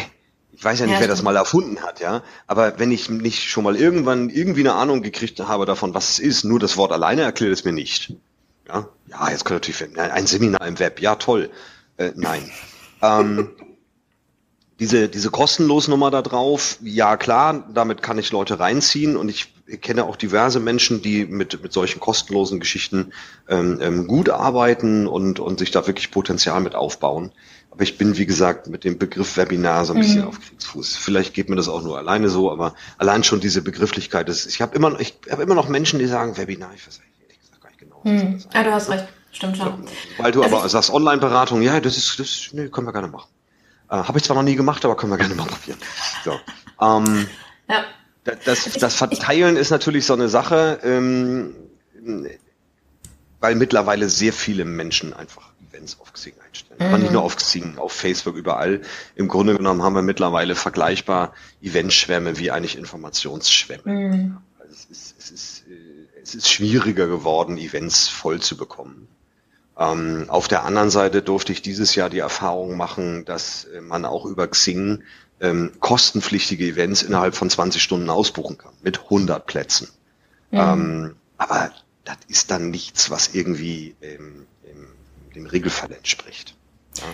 ich 0.50 0.64
weiß 0.64 0.80
ja 0.80 0.86
nicht, 0.86 0.94
ja, 0.94 1.00
wer 1.00 1.08
das 1.08 1.22
mal 1.22 1.36
erfunden 1.36 1.82
hat, 1.82 2.00
ja. 2.00 2.22
Aber 2.46 2.78
wenn 2.78 2.90
ich 2.90 3.10
nicht 3.10 3.50
schon 3.50 3.64
mal 3.64 3.76
irgendwann 3.76 4.30
irgendwie 4.30 4.60
eine 4.60 4.76
Ahnung 4.76 5.02
gekriegt 5.02 5.38
habe 5.40 5.66
davon, 5.66 5.92
was 5.92 6.08
es 6.08 6.18
ist, 6.20 6.44
nur 6.44 6.58
das 6.58 6.78
Wort 6.78 6.90
alleine 6.90 7.20
erklärt 7.20 7.52
es 7.52 7.64
mir 7.66 7.72
nicht. 7.72 8.14
Ja, 8.66 8.88
ja 9.08 9.30
jetzt 9.30 9.44
könnte 9.44 9.70
natürlich 9.70 9.98
ein 9.98 10.26
Seminar 10.26 10.66
im 10.66 10.78
Web, 10.78 11.02
ja 11.02 11.16
toll. 11.16 11.50
Äh, 11.98 12.12
nein. 12.16 12.50
Ähm, 13.02 13.50
diese, 14.80 15.08
diese 15.08 15.30
Kostenlosnummer 15.30 16.10
da 16.10 16.22
drauf, 16.22 16.78
ja 16.82 17.16
klar, 17.16 17.68
damit 17.72 18.02
kann 18.02 18.18
ich 18.18 18.30
Leute 18.30 18.60
reinziehen 18.60 19.16
und 19.16 19.28
ich 19.28 19.52
kenne 19.80 20.04
auch 20.04 20.16
diverse 20.16 20.60
Menschen, 20.60 21.02
die 21.02 21.26
mit, 21.26 21.62
mit 21.62 21.72
solchen 21.72 22.00
kostenlosen 22.00 22.60
Geschichten 22.60 23.12
ähm, 23.48 23.78
ähm, 23.82 24.06
gut 24.06 24.30
arbeiten 24.30 25.06
und, 25.06 25.40
und 25.40 25.58
sich 25.58 25.70
da 25.70 25.86
wirklich 25.86 26.10
Potenzial 26.10 26.60
mit 26.60 26.74
aufbauen. 26.74 27.32
Aber 27.70 27.82
ich 27.82 27.98
bin, 27.98 28.16
wie 28.16 28.24
gesagt, 28.24 28.68
mit 28.68 28.84
dem 28.84 28.98
Begriff 28.98 29.36
Webinar 29.36 29.84
so 29.84 29.92
ein 29.92 30.00
bisschen 30.00 30.22
mhm. 30.22 30.28
auf 30.28 30.40
Kriegsfuß. 30.40 30.96
Vielleicht 30.96 31.34
geht 31.34 31.50
mir 31.50 31.56
das 31.56 31.68
auch 31.68 31.82
nur 31.82 31.98
alleine 31.98 32.28
so, 32.28 32.50
aber 32.50 32.74
allein 32.96 33.24
schon 33.24 33.40
diese 33.40 33.62
Begrifflichkeit 33.62 34.28
ist, 34.28 34.46
ich 34.46 34.62
habe 34.62 34.74
immer, 34.74 34.98
ich 35.00 35.18
habe 35.30 35.42
immer 35.42 35.54
noch 35.54 35.68
Menschen, 35.68 35.98
die 35.98 36.06
sagen, 36.06 36.36
Webinar, 36.36 36.70
ich 36.74 36.86
weiß 36.86 37.00
ehrlich 37.22 37.38
gesagt 37.40 37.60
gar 37.60 37.68
nicht 37.68 37.80
genau. 37.80 38.00
Mhm. 38.04 38.38
Ja, 38.54 38.62
du 38.62 38.72
hast 38.72 38.88
recht. 38.88 39.06
Stimmt 39.38 39.56
schon. 39.56 39.84
Weil 40.16 40.32
du 40.32 40.42
also 40.42 40.56
aber 40.56 40.68
sagst, 40.68 40.90
Online-Beratung, 40.90 41.62
ja, 41.62 41.78
das 41.78 41.96
ist, 41.96 42.18
das, 42.18 42.48
nee, 42.50 42.66
können 42.70 42.88
wir 42.88 42.92
gerne 42.92 43.06
machen. 43.06 43.28
Äh, 43.88 43.94
habe 43.94 44.18
ich 44.18 44.24
zwar 44.24 44.34
noch 44.34 44.42
nie 44.42 44.56
gemacht, 44.56 44.84
aber 44.84 44.96
können 44.96 45.12
wir 45.12 45.16
gerne 45.16 45.36
mal 45.36 45.46
probieren. 45.46 45.78
So. 46.24 46.32
Ähm, 46.80 47.28
ja. 47.68 47.84
Das, 48.44 48.64
das 48.64 48.96
Verteilen 48.96 49.56
ist 49.56 49.70
natürlich 49.70 50.06
so 50.06 50.14
eine 50.14 50.28
Sache, 50.28 50.80
ähm, 50.82 51.54
weil 53.38 53.54
mittlerweile 53.54 54.08
sehr 54.08 54.32
viele 54.32 54.64
Menschen 54.64 55.14
einfach 55.14 55.50
Events 55.70 56.00
auf 56.00 56.12
Xing 56.12 56.34
einstellen. 56.44 56.80
Mhm. 56.80 56.86
Aber 56.86 56.98
nicht 56.98 57.12
nur 57.12 57.22
auf 57.22 57.36
Xing, 57.36 57.78
auf 57.78 57.92
Facebook, 57.92 58.34
überall. 58.34 58.82
Im 59.14 59.28
Grunde 59.28 59.56
genommen 59.56 59.82
haben 59.82 59.94
wir 59.94 60.02
mittlerweile 60.02 60.56
vergleichbar 60.56 61.32
Eventschwämme 61.62 62.38
wie 62.38 62.50
eigentlich 62.50 62.76
Informationsschwämme. 62.76 63.82
Mhm. 63.84 64.38
Also 64.58 64.74
es, 64.74 64.84
ist, 64.86 65.14
es, 65.20 65.30
ist, 65.30 65.64
äh, 65.68 66.20
es 66.20 66.34
ist 66.34 66.50
schwieriger 66.50 67.06
geworden, 67.06 67.56
Events 67.56 68.08
voll 68.08 68.40
zu 68.40 68.56
bekommen. 68.56 69.06
Ähm, 69.78 70.24
auf 70.28 70.48
der 70.48 70.64
anderen 70.64 70.90
Seite 70.90 71.22
durfte 71.22 71.52
ich 71.52 71.62
dieses 71.62 71.94
Jahr 71.94 72.10
die 72.10 72.18
Erfahrung 72.18 72.76
machen, 72.76 73.24
dass 73.24 73.64
äh, 73.64 73.80
man 73.80 74.04
auch 74.04 74.24
über 74.26 74.48
Xing 74.48 75.04
ähm, 75.40 75.72
kostenpflichtige 75.78 76.66
Events 76.66 77.02
innerhalb 77.02 77.36
von 77.36 77.48
20 77.48 77.80
Stunden 77.82 78.10
ausbuchen 78.10 78.58
kann, 78.58 78.72
mit 78.82 79.04
100 79.04 79.46
Plätzen. 79.46 79.88
Mhm. 80.50 80.58
Ähm, 80.58 81.16
aber 81.36 81.70
das 82.04 82.16
ist 82.26 82.50
dann 82.50 82.70
nichts, 82.70 83.10
was 83.10 83.34
irgendwie 83.34 83.94
ähm, 84.00 84.46
dem 85.34 85.46
Regelfall 85.46 85.92
entspricht. 85.92 86.56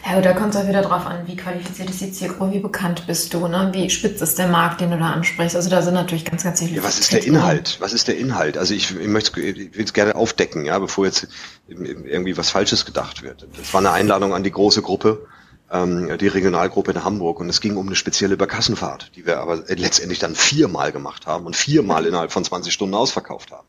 Ja, 0.07 0.21
da 0.21 0.33
kommt 0.33 0.55
es 0.55 0.61
auch 0.61 0.69
wieder 0.69 0.83
drauf 0.83 1.07
an, 1.07 1.27
wie 1.27 1.37
qualifiziert 1.37 1.91
ist 1.91 2.01
die 2.01 2.13
Zielgruppe, 2.13 2.53
wie 2.53 2.59
bekannt 2.59 3.07
bist 3.07 3.33
du, 3.35 3.47
ne? 3.49 3.71
wie 3.73 3.91
spitz 3.91 4.21
ist 4.21 4.39
der 4.39 4.49
Markt, 4.49 4.81
den 4.81 4.91
du 4.91 4.99
da 4.99 5.13
ansprichst. 5.13 5.57
Also 5.57 5.71
da 5.71 5.83
sind 5.83 5.95
natürlich 5.95 6.25
ganz, 6.25 6.45
ganz 6.45 6.61
viele. 6.61 6.77
Ja, 6.77 6.85
was 6.85 6.99
ist 6.99 7.13
der 7.13 7.25
Inhalt? 7.25 7.77
Was 7.81 7.93
ist 7.93 8.09
der 8.09 8.17
Inhalt? 8.17 8.59
Also 8.59 8.75
ich, 8.75 8.97
ich 8.97 9.09
möchte, 9.09 9.41
es 9.41 9.93
gerne 9.93 10.15
aufdecken, 10.15 10.65
ja, 10.65 10.79
bevor 10.79 11.07
jetzt 11.07 11.29
irgendwie 11.69 12.37
was 12.37 12.51
Falsches 12.51 12.85
gedacht 12.85 13.23
wird. 13.23 13.47
Das 13.57 13.73
war 13.73 13.81
eine 13.81 13.93
Einladung 13.93 14.35
an 14.35 14.43
die 14.43 14.53
große 14.53 14.83
Gruppe, 14.83 15.27
ähm, 15.71 16.17
die 16.19 16.29
Regionalgruppe 16.29 16.93
in 16.93 17.05
Hamburg 17.05 17.41
und 17.41 17.49
es 17.49 17.61
ging 17.61 17.77
um 17.77 17.87
eine 17.87 17.97
spezielle 17.97 18.35
Überkassenfahrt, 18.35 19.13
die 19.17 19.27
wir 19.27 19.39
aber 19.41 19.65
letztendlich 19.69 20.19
dann 20.19 20.35
viermal 20.35 20.93
gemacht 20.93 21.27
haben 21.27 21.47
und 21.47 21.57
viermal 21.57 22.07
innerhalb 22.07 22.33
von 22.33 22.45
20 22.45 22.73
Stunden 22.73 22.95
ausverkauft 22.95 23.51
haben. 23.51 23.67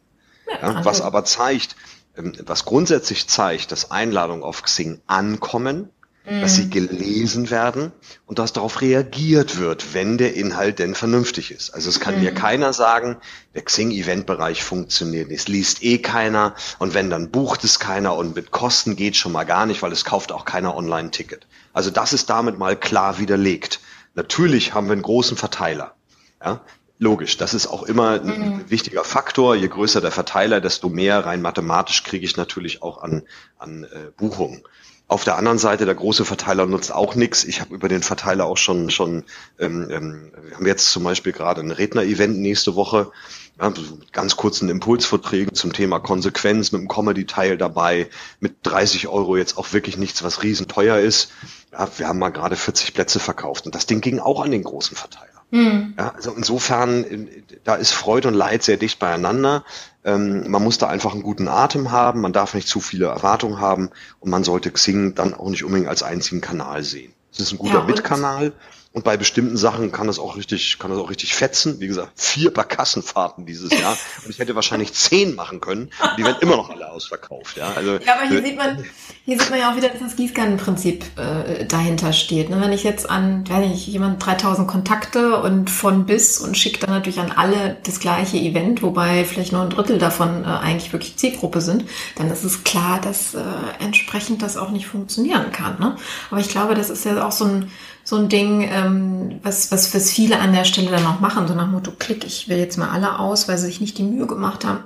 Ja, 0.47 0.71
ja, 0.73 0.85
was 0.85 1.01
aber 1.01 1.25
zeigt, 1.25 1.75
ähm, 2.17 2.33
was 2.45 2.65
grundsätzlich 2.65 3.27
zeigt, 3.27 3.71
dass 3.71 3.91
Einladungen 3.91 4.43
auf 4.43 4.63
Xing 4.63 5.01
ankommen, 5.07 5.89
mm. 6.29 6.41
dass 6.41 6.55
sie 6.55 6.65
mhm. 6.65 6.71
gelesen 6.71 7.49
werden 7.49 7.91
und 8.25 8.39
dass 8.39 8.53
darauf 8.53 8.81
reagiert 8.81 9.59
wird, 9.59 9.93
wenn 9.93 10.17
der 10.17 10.35
Inhalt 10.35 10.79
denn 10.79 10.95
vernünftig 10.95 11.51
ist. 11.51 11.73
Also 11.73 11.89
es 11.89 11.99
kann 11.99 12.17
mm. 12.17 12.23
mir 12.23 12.31
mhm. 12.31 12.35
keiner 12.35 12.73
sagen, 12.73 13.17
der 13.53 13.63
Xing-Event-Bereich 13.63 14.63
funktioniert 14.63 15.29
nicht. 15.29 15.41
Es 15.41 15.47
liest 15.47 15.83
eh 15.83 15.97
keiner 15.97 16.55
und 16.79 16.93
wenn, 16.93 17.09
dann 17.09 17.31
bucht 17.31 17.63
es 17.63 17.79
keiner 17.79 18.15
und 18.15 18.35
mit 18.35 18.51
Kosten 18.51 18.95
geht 18.95 19.15
schon 19.15 19.31
mal 19.31 19.45
gar 19.45 19.65
nicht, 19.65 19.81
weil 19.81 19.91
es 19.91 20.05
kauft 20.05 20.31
auch 20.31 20.45
keiner 20.45 20.75
Online-Ticket. 20.75 21.47
Also 21.73 21.89
das 21.89 22.13
ist 22.13 22.29
damit 22.29 22.57
mal 22.57 22.75
klar 22.75 23.19
widerlegt. 23.19 23.79
Natürlich 24.13 24.73
haben 24.73 24.87
wir 24.87 24.93
einen 24.93 25.01
großen 25.01 25.37
Verteiler. 25.37 25.95
Ja, 26.43 26.61
Logisch, 26.97 27.35
das 27.35 27.53
ist 27.53 27.67
auch 27.67 27.83
immer 27.83 28.21
ein 28.21 28.55
mhm. 28.55 28.69
wichtiger 28.69 29.03
Faktor. 29.03 29.55
Je 29.55 29.67
größer 29.67 29.99
der 29.99 30.11
Verteiler, 30.11 30.61
desto 30.61 30.87
mehr 30.87 31.25
rein 31.25 31.41
mathematisch 31.41 32.03
kriege 32.03 32.25
ich 32.25 32.37
natürlich 32.37 32.81
auch 32.81 33.03
an, 33.03 33.23
an 33.57 33.83
äh, 33.83 34.11
Buchungen. 34.15 34.63
Auf 35.07 35.23
der 35.23 35.37
anderen 35.37 35.59
Seite, 35.59 35.85
der 35.85 35.93
große 35.93 36.25
Verteiler 36.25 36.65
nutzt 36.65 36.91
auch 36.91 37.13
nichts. 37.13 37.43
Ich 37.43 37.61
habe 37.61 37.75
über 37.75 37.87
den 37.87 38.01
Verteiler 38.01 38.45
auch 38.45 38.57
schon, 38.57 38.89
schon 38.89 39.23
ähm, 39.59 39.87
ähm, 39.91 40.31
wir 40.43 40.55
haben 40.55 40.65
jetzt 40.65 40.89
zum 40.91 41.03
Beispiel 41.03 41.31
gerade 41.31 41.61
ein 41.61 41.69
Redner-Event 41.69 42.39
nächste 42.39 42.75
Woche, 42.75 43.11
ja, 43.59 43.69
mit 43.69 44.11
ganz 44.13 44.35
kurzen 44.35 44.67
Impulsvorträgen 44.67 45.53
zum 45.53 45.73
Thema 45.73 45.99
Konsequenz, 45.99 46.71
mit 46.71 46.79
einem 46.79 46.87
Comedy-Teil 46.87 47.57
dabei, 47.57 48.09
mit 48.39 48.57
30 48.63 49.07
Euro 49.07 49.37
jetzt 49.37 49.59
auch 49.59 49.73
wirklich 49.73 49.97
nichts, 49.97 50.23
was 50.23 50.41
riesenteuer 50.41 50.97
ist. 50.97 51.31
Ja, 51.71 51.87
wir 51.97 52.07
haben 52.07 52.19
mal 52.19 52.29
gerade 52.29 52.55
40 52.55 52.95
Plätze 52.95 53.19
verkauft 53.19 53.67
und 53.67 53.75
das 53.75 53.85
Ding 53.85 54.01
ging 54.01 54.17
auch 54.17 54.41
an 54.41 54.49
den 54.49 54.63
großen 54.63 54.97
Verteiler. 54.97 55.29
Mhm. 55.51 55.93
Ja, 55.97 56.13
also 56.15 56.31
insofern, 56.31 57.29
da 57.63 57.75
ist 57.75 57.91
Freude 57.91 58.27
und 58.29 58.33
Leid 58.33 58.63
sehr 58.63 58.77
dicht 58.77 58.97
beieinander. 58.97 59.63
Ähm, 60.05 60.49
man 60.49 60.63
muss 60.63 60.77
da 60.77 60.87
einfach 60.87 61.13
einen 61.13 61.23
guten 61.23 61.47
Atem 61.47 61.91
haben, 61.91 62.21
man 62.21 62.31
darf 62.31 62.53
nicht 62.53 62.67
zu 62.67 62.79
viele 62.79 63.07
Erwartungen 63.07 63.59
haben 63.59 63.89
und 64.19 64.29
man 64.29 64.43
sollte 64.43 64.71
Xing 64.71 65.15
dann 65.15 65.33
auch 65.33 65.49
nicht 65.49 65.63
unbedingt 65.63 65.89
als 65.89 66.03
einzigen 66.03 66.41
Kanal 66.41 66.83
sehen. 66.83 67.11
Es 67.33 67.39
ist 67.39 67.51
ein 67.51 67.57
guter 67.57 67.79
ja, 67.79 67.83
Mitkanal, 67.83 68.53
und 68.95 69.03
bei 69.03 69.17
bestimmten 69.17 69.57
Sachen 69.57 69.91
kann 69.91 70.07
das 70.07 70.19
auch 70.19 70.37
richtig, 70.37 70.79
kann 70.79 70.89
das 70.89 70.97
auch 70.97 71.09
richtig 71.09 71.35
fetzen. 71.35 71.81
Wie 71.81 71.87
gesagt, 71.87 72.13
vier 72.15 72.53
Barkassenfahrten 72.53 73.45
dieses 73.45 73.77
Jahr. 73.77 73.97
Und 74.23 74.29
ich 74.29 74.39
hätte 74.39 74.55
wahrscheinlich 74.55 74.93
zehn 74.93 75.35
machen 75.35 75.59
können. 75.59 75.91
Die 76.17 76.23
werden 76.23 76.37
immer 76.39 76.55
noch 76.55 76.69
alle 76.69 76.89
ausverkauft. 76.89 77.57
Ja, 77.57 77.73
also, 77.75 77.97
ja 77.97 78.15
aber 78.15 78.29
hier 78.29 78.39
äh, 78.39 78.45
sieht 78.45 78.57
man, 78.57 78.85
hier 79.25 79.37
sieht 79.37 79.49
man 79.49 79.59
ja 79.59 79.69
auch 79.69 79.75
wieder, 79.75 79.89
dass 79.89 79.99
das 79.99 80.15
Gießkannenprinzip 80.15 81.03
äh, 81.17 81.65
dahinter 81.65 82.13
steht. 82.13 82.49
Ne? 82.49 82.61
Wenn 82.61 82.71
ich 82.71 82.85
jetzt 82.85 83.09
an, 83.09 83.43
wenn 83.49 83.69
ich 83.69 83.85
jemand 83.85 84.25
3000 84.25 84.65
Kontakte 84.65 85.41
und 85.41 85.69
von 85.69 86.05
bis 86.05 86.39
und 86.39 86.57
schicke 86.57 86.79
dann 86.79 86.91
natürlich 86.91 87.19
an 87.19 87.33
alle 87.35 87.75
das 87.83 87.99
gleiche 87.99 88.37
Event, 88.37 88.81
wobei 88.81 89.25
vielleicht 89.25 89.51
nur 89.51 89.63
ein 89.63 89.71
Drittel 89.71 89.97
davon 89.97 90.45
äh, 90.45 90.47
eigentlich 90.47 90.93
wirklich 90.93 91.17
Zielgruppe 91.17 91.59
sind, 91.59 91.83
dann 92.15 92.31
ist 92.31 92.45
es 92.45 92.63
klar, 92.63 93.01
dass 93.01 93.33
äh, 93.33 93.41
entsprechend 93.79 94.41
das 94.41 94.55
auch 94.55 94.71
nicht 94.71 94.87
funktionieren 94.87 95.51
kann. 95.51 95.79
Ne? 95.79 95.97
Aber 96.31 96.39
ich 96.39 96.47
glaube, 96.47 96.75
das 96.75 96.89
ist 96.89 97.03
ja 97.03 97.27
auch 97.27 97.33
so 97.33 97.43
ein, 97.43 97.71
so 98.05 98.15
ein 98.17 98.29
Ding, 98.29 98.61
äh, 98.61 98.84
ähm, 98.85 99.39
was, 99.43 99.71
was, 99.71 99.93
was 99.93 100.11
viele 100.11 100.39
an 100.39 100.53
der 100.53 100.65
Stelle 100.65 100.91
dann 100.91 101.05
auch 101.05 101.19
machen, 101.19 101.47
so 101.47 101.53
nach 101.53 101.67
Motto, 101.67 101.91
klick, 101.97 102.25
ich 102.25 102.49
will 102.49 102.57
jetzt 102.57 102.77
mal 102.77 102.89
alle 102.89 103.19
aus, 103.19 103.47
weil 103.47 103.57
sie 103.57 103.67
sich 103.67 103.81
nicht 103.81 103.97
die 103.97 104.03
Mühe 104.03 104.27
gemacht 104.27 104.65
haben, 104.65 104.83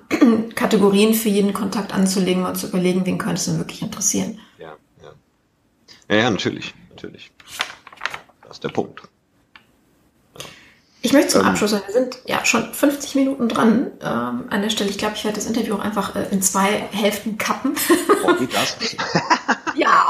Kategorien 0.56 1.14
für 1.14 1.30
jeden 1.30 1.54
Kontakt 1.54 1.94
anzulegen 1.94 2.46
und 2.46 2.56
zu 2.56 2.68
überlegen, 2.68 3.06
wen 3.06 3.18
könnte 3.18 3.36
es 3.36 3.46
denn 3.46 3.58
wirklich 3.58 3.82
interessieren. 3.82 4.40
Ja, 4.58 4.76
ja. 5.02 5.12
Ja, 6.10 6.24
ja, 6.24 6.30
natürlich, 6.30 6.74
natürlich. 6.90 7.32
Das 8.44 8.58
ist 8.58 8.64
der 8.64 8.70
Punkt. 8.70 9.02
Ich 11.02 11.14
möchte 11.14 11.30
zum 11.30 11.42
ähm, 11.42 11.48
Abschluss 11.48 11.72
sagen, 11.72 11.84
wir 11.88 11.94
sind 11.94 12.18
ja 12.26 12.44
schon 12.46 12.74
50 12.74 13.16
Minuten 13.16 13.48
dran 13.48 13.92
ähm, 14.02 14.46
an 14.50 14.62
der 14.62 14.70
Stelle. 14.70 14.90
Ich 14.90 14.98
glaube, 14.98 15.16
ich 15.16 15.24
werde 15.24 15.38
das 15.38 15.46
Interview 15.46 15.76
auch 15.76 15.80
einfach 15.80 16.16
äh, 16.16 16.26
in 16.32 16.42
zwei 16.42 16.68
Hälften 16.92 17.38
kappen. 17.38 17.74
Oh, 18.26 18.34
geht 18.34 18.54
das? 18.54 18.76
ja, 19.76 20.08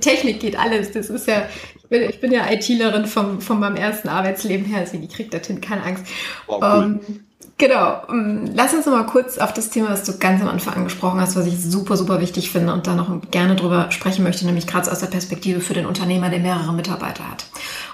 Technik 0.00 0.38
geht 0.38 0.56
alles. 0.56 0.92
Das 0.92 1.10
ist 1.10 1.26
ja, 1.26 1.48
bin, 1.92 2.02
ich 2.10 2.20
bin 2.20 2.32
ja 2.32 2.50
ITlerin 2.50 3.06
vom, 3.06 3.40
von 3.40 3.60
meinem 3.60 3.76
ersten 3.76 4.08
Arbeitsleben 4.08 4.66
her, 4.66 4.80
deswegen 4.80 5.04
ich 5.04 5.10
kriege 5.10 5.30
da 5.30 5.38
hin, 5.38 5.60
keine 5.60 5.84
Angst. 5.84 6.04
Oh, 6.48 6.58
cool. 6.60 7.00
ähm, 7.06 7.20
Genau. 7.62 8.02
Ähm, 8.08 8.50
lass 8.54 8.74
uns 8.74 8.86
mal 8.86 9.06
kurz 9.06 9.38
auf 9.38 9.52
das 9.52 9.70
Thema, 9.70 9.90
was 9.90 10.02
du 10.02 10.18
ganz 10.18 10.42
am 10.42 10.48
Anfang 10.48 10.74
angesprochen 10.74 11.20
hast, 11.20 11.36
was 11.36 11.46
ich 11.46 11.62
super, 11.62 11.96
super 11.96 12.20
wichtig 12.20 12.50
finde 12.50 12.72
und 12.72 12.88
da 12.88 12.96
noch 12.96 13.20
gerne 13.30 13.54
drüber 13.54 13.92
sprechen 13.92 14.24
möchte, 14.24 14.44
nämlich 14.46 14.66
gerade 14.66 14.90
aus 14.90 14.98
der 14.98 15.06
Perspektive 15.06 15.60
für 15.60 15.72
den 15.72 15.86
Unternehmer, 15.86 16.28
der 16.28 16.40
mehrere 16.40 16.72
Mitarbeiter 16.72 17.30
hat. 17.30 17.44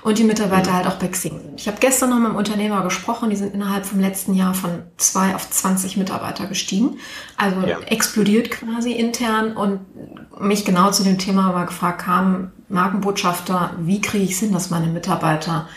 Und 0.02 0.16
die 0.16 0.24
Mitarbeiter 0.24 0.70
mhm. 0.70 0.74
halt 0.74 0.86
auch 0.86 0.94
bei 0.94 1.08
Xing 1.08 1.38
sind. 1.38 1.60
Ich 1.60 1.66
habe 1.66 1.76
gestern 1.80 2.08
noch 2.08 2.16
mit 2.16 2.28
einem 2.28 2.36
Unternehmer 2.36 2.82
gesprochen, 2.82 3.28
die 3.28 3.36
sind 3.36 3.52
innerhalb 3.52 3.84
vom 3.84 4.00
letzten 4.00 4.32
Jahr 4.32 4.54
von 4.54 4.70
zwei 4.96 5.34
auf 5.34 5.50
20 5.50 5.98
Mitarbeiter 5.98 6.46
gestiegen. 6.46 6.96
Also 7.36 7.60
ja. 7.66 7.78
explodiert 7.80 8.50
quasi 8.50 8.92
intern 8.92 9.54
und 9.54 9.80
mich 10.40 10.64
genau 10.64 10.92
zu 10.92 11.02
dem 11.02 11.18
Thema 11.18 11.50
aber 11.50 11.66
gefragt 11.66 12.06
haben, 12.06 12.52
Markenbotschafter, 12.68 13.72
wie 13.80 14.00
kriege 14.00 14.24
ich 14.24 14.32
es 14.32 14.40
hin, 14.40 14.52
dass 14.52 14.70
meine 14.70 14.86
Mitarbeiter 14.86 15.68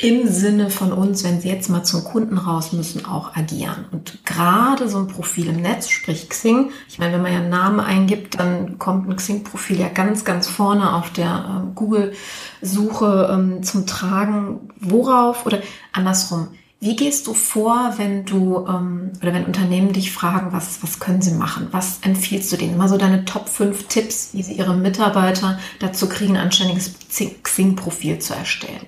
im 0.00 0.28
Sinne 0.28 0.70
von 0.70 0.92
uns, 0.92 1.24
wenn 1.24 1.42
sie 1.42 1.50
jetzt 1.50 1.68
mal 1.68 1.82
zum 1.82 2.04
Kunden 2.04 2.38
raus 2.38 2.72
müssen, 2.72 3.04
auch 3.04 3.36
agieren. 3.36 3.84
Und 3.92 4.24
gerade 4.24 4.88
so 4.88 4.98
ein 4.98 5.08
Profil 5.08 5.48
im 5.48 5.60
Netz, 5.60 5.90
sprich 5.90 6.30
Xing, 6.30 6.70
ich 6.88 6.98
meine, 6.98 7.14
wenn 7.14 7.22
man 7.22 7.32
ja 7.32 7.38
einen 7.40 7.50
Namen 7.50 7.80
eingibt, 7.80 8.40
dann 8.40 8.78
kommt 8.78 9.08
ein 9.08 9.16
Xing-Profil 9.16 9.78
ja 9.78 9.88
ganz, 9.88 10.24
ganz 10.24 10.48
vorne 10.48 10.94
auf 10.94 11.12
der 11.12 11.44
ähm, 11.50 11.74
Google-Suche 11.74 13.28
ähm, 13.30 13.62
zum 13.62 13.86
Tragen. 13.86 14.70
Worauf 14.80 15.44
oder 15.44 15.58
andersrum, 15.92 16.48
wie 16.80 16.96
gehst 16.96 17.26
du 17.26 17.34
vor, 17.34 17.94
wenn 17.98 18.24
du 18.24 18.66
ähm, 18.66 19.12
oder 19.20 19.34
wenn 19.34 19.44
Unternehmen 19.44 19.92
dich 19.92 20.12
fragen, 20.12 20.52
was, 20.52 20.82
was 20.82 20.98
können 20.98 21.20
sie 21.20 21.34
machen? 21.34 21.68
Was 21.72 21.98
empfiehlst 22.00 22.50
du 22.50 22.56
denen? 22.56 22.78
Mal 22.78 22.88
so 22.88 22.96
deine 22.96 23.26
Top 23.26 23.50
5 23.50 23.86
Tipps, 23.88 24.30
wie 24.32 24.42
sie 24.42 24.54
ihre 24.54 24.74
Mitarbeiter 24.74 25.58
dazu 25.78 26.08
kriegen, 26.08 26.36
ein 26.36 26.44
anständiges 26.44 26.94
Xing-Profil 27.42 28.18
zu 28.18 28.34
erstellen. 28.34 28.86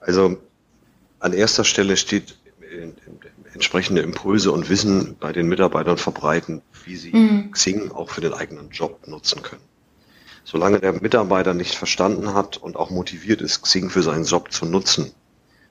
Also 0.00 0.36
an 1.20 1.32
erster 1.32 1.64
Stelle 1.64 1.96
steht 1.96 2.36
entsprechende 3.54 4.02
Impulse 4.02 4.52
und 4.52 4.68
Wissen 4.68 5.16
bei 5.18 5.32
den 5.32 5.48
Mitarbeitern 5.48 5.96
verbreiten, 5.96 6.60
wie 6.84 6.96
sie 6.96 7.12
mhm. 7.12 7.50
Xing 7.52 7.90
auch 7.92 8.10
für 8.10 8.20
den 8.20 8.34
eigenen 8.34 8.68
Job 8.68 9.08
nutzen 9.08 9.42
können. 9.42 9.62
Solange 10.44 10.80
der 10.80 10.92
Mitarbeiter 10.92 11.54
nicht 11.54 11.74
verstanden 11.74 12.34
hat 12.34 12.58
und 12.58 12.76
auch 12.76 12.90
motiviert 12.90 13.40
ist, 13.40 13.62
Xing 13.62 13.88
für 13.88 14.02
seinen 14.02 14.24
Job 14.24 14.52
zu 14.52 14.66
nutzen, 14.66 15.12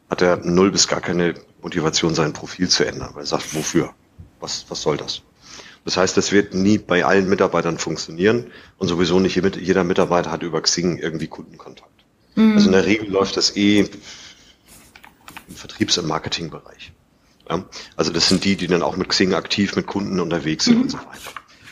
hat 0.10 0.22
er 0.22 0.38
null 0.38 0.72
bis 0.72 0.88
gar 0.88 1.02
keine 1.02 1.36
Motivation, 1.62 2.14
sein 2.16 2.34
Profil 2.34 2.70
zu 2.70 2.86
ändern, 2.86 3.12
weil 3.14 3.24
er 3.24 3.28
sagt, 3.28 3.56
wofür? 3.56 3.94
Was, 4.40 4.66
was 4.70 4.82
soll 4.82 4.98
das? 4.98 5.24
Das 5.86 5.98
heißt, 5.98 6.18
das 6.18 6.32
wird 6.32 6.54
nie 6.54 6.78
bei 6.80 7.06
allen 7.06 7.30
Mitarbeitern 7.30 7.78
funktionieren 7.78 8.52
und 8.78 8.88
sowieso 8.88 9.20
nicht 9.20 9.36
jeder 9.36 9.84
Mitarbeiter 9.84 10.32
hat 10.32 10.44
über 10.44 10.62
Xing 10.62 10.98
irgendwie 10.98 11.28
Kundenkontakt. 11.28 12.06
Mhm. 12.36 12.54
Also 12.54 12.68
in 12.68 12.74
der 12.74 12.86
Regel 12.86 13.10
läuft 13.10 13.38
das 13.38 13.56
eh 13.56 13.80
im 15.48 15.56
Vertriebs- 15.56 15.98
und 15.98 16.08
Marketingbereich. 16.08 16.92
Ja? 17.50 17.66
Also 17.96 18.12
das 18.12 18.28
sind 18.30 18.44
die, 18.44 18.56
die 18.56 18.68
dann 18.68 18.82
auch 18.82 18.98
mit 18.98 19.10
Xing 19.10 19.34
aktiv 19.34 19.76
mit 19.76 19.86
Kunden 19.86 20.20
unterwegs 20.20 20.66
sind 20.66 20.76
mhm. 20.76 20.82
und 20.84 20.90
so 20.90 20.98
weiter. 20.98 21.32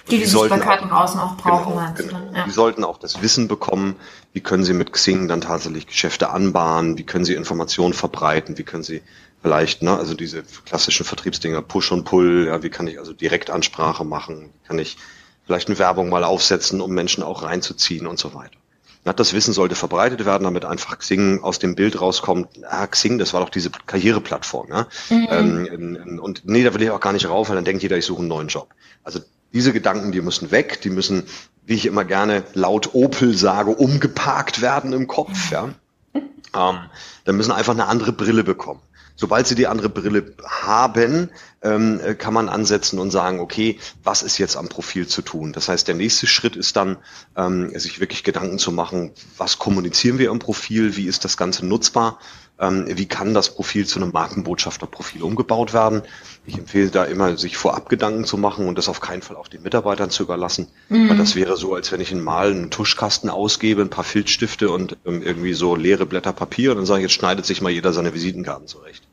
Die 0.09 0.17
die, 0.17 0.23
die 0.23 0.25
Sichtbarkeit 0.25 0.81
nach 0.81 1.03
außen 1.03 1.19
auch 1.19 1.37
brauchen. 1.37 1.73
Genau, 1.95 2.17
genau. 2.17 2.35
Ja. 2.35 2.45
Die 2.45 2.51
sollten 2.51 2.83
auch 2.83 2.97
das 2.97 3.21
Wissen 3.21 3.47
bekommen, 3.47 3.95
wie 4.33 4.41
können 4.41 4.63
sie 4.63 4.73
mit 4.73 4.91
Xing 4.91 5.27
dann 5.27 5.41
tatsächlich 5.41 5.87
Geschäfte 5.87 6.29
anbahnen, 6.29 6.97
wie 6.97 7.05
können 7.05 7.23
sie 7.23 7.35
Informationen 7.35 7.93
verbreiten, 7.93 8.57
wie 8.57 8.63
können 8.63 8.83
sie 8.83 9.01
vielleicht, 9.41 9.81
ne, 9.81 9.97
also 9.97 10.13
diese 10.13 10.43
klassischen 10.65 11.05
Vertriebsdinger, 11.05 11.61
Push 11.61 11.91
und 11.91 12.03
Pull, 12.03 12.47
ja, 12.47 12.63
wie 12.63 12.69
kann 12.69 12.87
ich 12.87 12.99
also 12.99 13.13
Direktansprache 13.13 14.03
machen, 14.03 14.49
wie 14.53 14.67
kann 14.67 14.79
ich 14.79 14.97
vielleicht 15.45 15.67
eine 15.67 15.79
Werbung 15.79 16.09
mal 16.09 16.23
aufsetzen, 16.23 16.81
um 16.81 16.91
Menschen 16.91 17.23
auch 17.23 17.43
reinzuziehen 17.43 18.07
und 18.07 18.19
so 18.19 18.33
weiter. 18.33 18.57
Das 19.03 19.33
Wissen 19.33 19.53
sollte 19.53 19.75
verbreitet 19.75 20.25
werden, 20.25 20.45
damit 20.45 20.63
einfach 20.63 20.97
Xing 20.97 21.43
aus 21.43 21.59
dem 21.59 21.75
Bild 21.75 21.99
rauskommt. 21.99 22.47
Ah, 22.69 22.87
Xing, 22.87 23.17
das 23.17 23.33
war 23.33 23.41
doch 23.41 23.49
diese 23.49 23.69
Karriereplattform. 23.69 24.69
Ja? 24.69 24.87
Mhm. 25.09 25.27
Ähm, 25.29 26.19
und 26.23 26.45
nee, 26.45 26.63
da 26.63 26.73
will 26.73 26.81
ich 26.81 26.89
auch 26.89 27.01
gar 27.01 27.11
nicht 27.11 27.27
rauf, 27.27 27.49
weil 27.49 27.57
dann 27.57 27.65
denkt 27.65 27.83
jeder, 27.83 27.97
ich 27.97 28.05
suche 28.05 28.19
einen 28.19 28.29
neuen 28.29 28.47
Job. 28.47 28.69
Also 29.03 29.19
diese 29.53 29.73
Gedanken, 29.73 30.11
die 30.11 30.21
müssen 30.21 30.51
weg, 30.51 30.81
die 30.81 30.89
müssen, 30.89 31.23
wie 31.65 31.75
ich 31.75 31.85
immer 31.85 32.03
gerne 32.03 32.43
laut 32.53 32.93
Opel 32.93 33.37
sage, 33.37 33.71
umgeparkt 33.71 34.61
werden 34.61 34.93
im 34.93 35.07
Kopf. 35.07 35.51
Ja? 35.51 35.69
Ähm, 36.55 36.77
dann 37.25 37.35
müssen 37.35 37.51
einfach 37.51 37.73
eine 37.73 37.87
andere 37.87 38.11
Brille 38.11 38.43
bekommen. 38.43 38.79
Sobald 39.15 39.47
sie 39.47 39.55
die 39.55 39.67
andere 39.67 39.89
Brille 39.89 40.33
haben, 40.43 41.29
ähm, 41.61 41.99
kann 42.17 42.33
man 42.33 42.49
ansetzen 42.49 42.99
und 42.99 43.11
sagen, 43.11 43.39
okay, 43.39 43.79
was 44.03 44.23
ist 44.23 44.37
jetzt 44.37 44.57
am 44.57 44.69
Profil 44.69 45.07
zu 45.07 45.21
tun? 45.21 45.53
Das 45.53 45.69
heißt, 45.69 45.87
der 45.87 45.95
nächste 45.95 46.27
Schritt 46.27 46.55
ist 46.55 46.75
dann, 46.75 46.97
ähm, 47.35 47.77
sich 47.77 47.99
wirklich 47.99 48.23
Gedanken 48.23 48.57
zu 48.57 48.71
machen, 48.71 49.11
was 49.37 49.59
kommunizieren 49.59 50.17
wir 50.17 50.31
im 50.31 50.39
Profil, 50.39 50.95
wie 50.95 51.07
ist 51.07 51.25
das 51.25 51.37
Ganze 51.37 51.65
nutzbar, 51.65 52.19
ähm, 52.59 52.85
wie 52.87 53.05
kann 53.05 53.33
das 53.33 53.55
Profil 53.55 53.85
zu 53.85 53.99
einem 53.99 54.11
Markenbotschafterprofil 54.11 55.23
umgebaut 55.23 55.73
werden. 55.73 56.03
Ich 56.45 56.57
empfehle 56.57 56.89
da 56.89 57.03
immer, 57.05 57.37
sich 57.37 57.57
vorab 57.57 57.89
Gedanken 57.89 58.25
zu 58.25 58.37
machen 58.37 58.67
und 58.67 58.77
das 58.77 58.89
auf 58.89 58.99
keinen 58.99 59.21
Fall 59.21 59.37
auch 59.37 59.47
den 59.47 59.63
Mitarbeitern 59.63 60.09
zu 60.09 60.23
überlassen. 60.23 60.67
Mhm. 60.89 61.09
Weil 61.09 61.17
das 61.17 61.35
wäre 61.35 61.57
so, 61.57 61.73
als 61.73 61.91
wenn 61.91 62.01
ich 62.01 62.13
mal 62.13 62.51
einen 62.51 62.69
Tuschkasten 62.69 63.29
ausgebe, 63.29 63.81
ein 63.81 63.89
paar 63.89 64.03
Filzstifte 64.03 64.69
und 64.69 64.97
ähm, 65.05 65.21
irgendwie 65.21 65.53
so 65.53 65.75
leere 65.75 66.05
Blätter 66.05 66.33
Papier 66.33 66.71
und 66.71 66.77
dann 66.77 66.85
sage 66.85 66.99
ich, 66.99 67.03
jetzt 67.03 67.13
schneidet 67.13 67.45
sich 67.45 67.61
mal 67.61 67.71
jeder 67.71 67.93
seine 67.93 68.13
Visitenkarten 68.13 68.67
zurecht. 68.67 69.03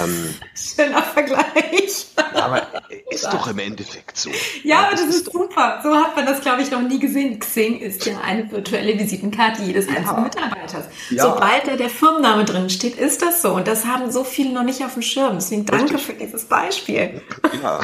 Ähm, 0.00 0.34
Schöner 0.54 1.02
Vergleich. 1.02 2.06
Ja, 2.16 2.44
aber 2.44 2.66
ist 3.10 3.24
doch 3.24 3.48
im 3.48 3.58
Endeffekt 3.58 4.16
so. 4.16 4.30
Ja, 4.62 4.80
aber 4.80 4.92
das, 4.92 5.00
das 5.00 5.10
ist, 5.10 5.26
ist 5.26 5.32
super. 5.32 5.80
So 5.82 5.94
hat 5.94 6.14
man 6.14 6.26
das, 6.26 6.40
glaube 6.40 6.62
ich, 6.62 6.70
noch 6.70 6.82
nie 6.82 7.00
gesehen. 7.00 7.38
Xing 7.40 7.80
ist 7.80 8.06
ja 8.06 8.20
eine 8.20 8.50
virtuelle 8.50 8.98
Visitenkarte 8.98 9.62
jedes 9.62 9.86
ja. 9.86 9.96
einzelnen 9.96 10.24
Mitarbeiters. 10.24 10.84
Ja. 11.10 11.24
Sobald 11.24 11.66
da 11.66 11.76
der 11.76 11.90
Firmenname 11.90 12.44
drin 12.44 12.70
steht, 12.70 12.96
ist 12.96 13.22
das 13.22 13.42
so. 13.42 13.54
Und 13.54 13.66
das 13.66 13.84
haben 13.84 14.10
so 14.12 14.22
viele 14.22 14.52
noch 14.52 14.64
nicht 14.64 14.84
auf 14.84 14.94
dem 14.94 15.02
Schirm. 15.02 15.34
Deswegen 15.34 15.66
danke 15.66 15.94
Richtig. 15.94 16.02
für 16.02 16.12
dieses 16.12 16.44
Beispiel. 16.44 17.20
Ja. 17.60 17.80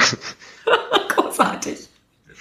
Großartig. 1.09 1.89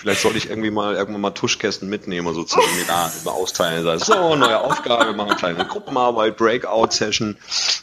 Vielleicht 0.05 0.20
sollte 0.20 0.37
ich 0.37 0.51
irgendwie 0.51 0.70
mal 0.70 0.97
irgendwann 0.97 1.22
mal 1.22 1.30
Tuschkästen 1.30 1.89
mitnehmen 1.89 2.26
und 2.26 2.35
so 2.35 2.45
zu 2.45 2.61
Seminar 2.61 3.11
über 3.22 3.32
austeilen. 3.32 3.99
So, 4.01 4.37
neue 4.37 4.61
Aufgabe, 4.61 5.07
wir 5.07 5.14
machen 5.14 5.30
eine 5.30 5.39
kleine 5.39 5.64
Gruppenarbeit, 5.64 6.37
Breakout-Session. 6.37 7.39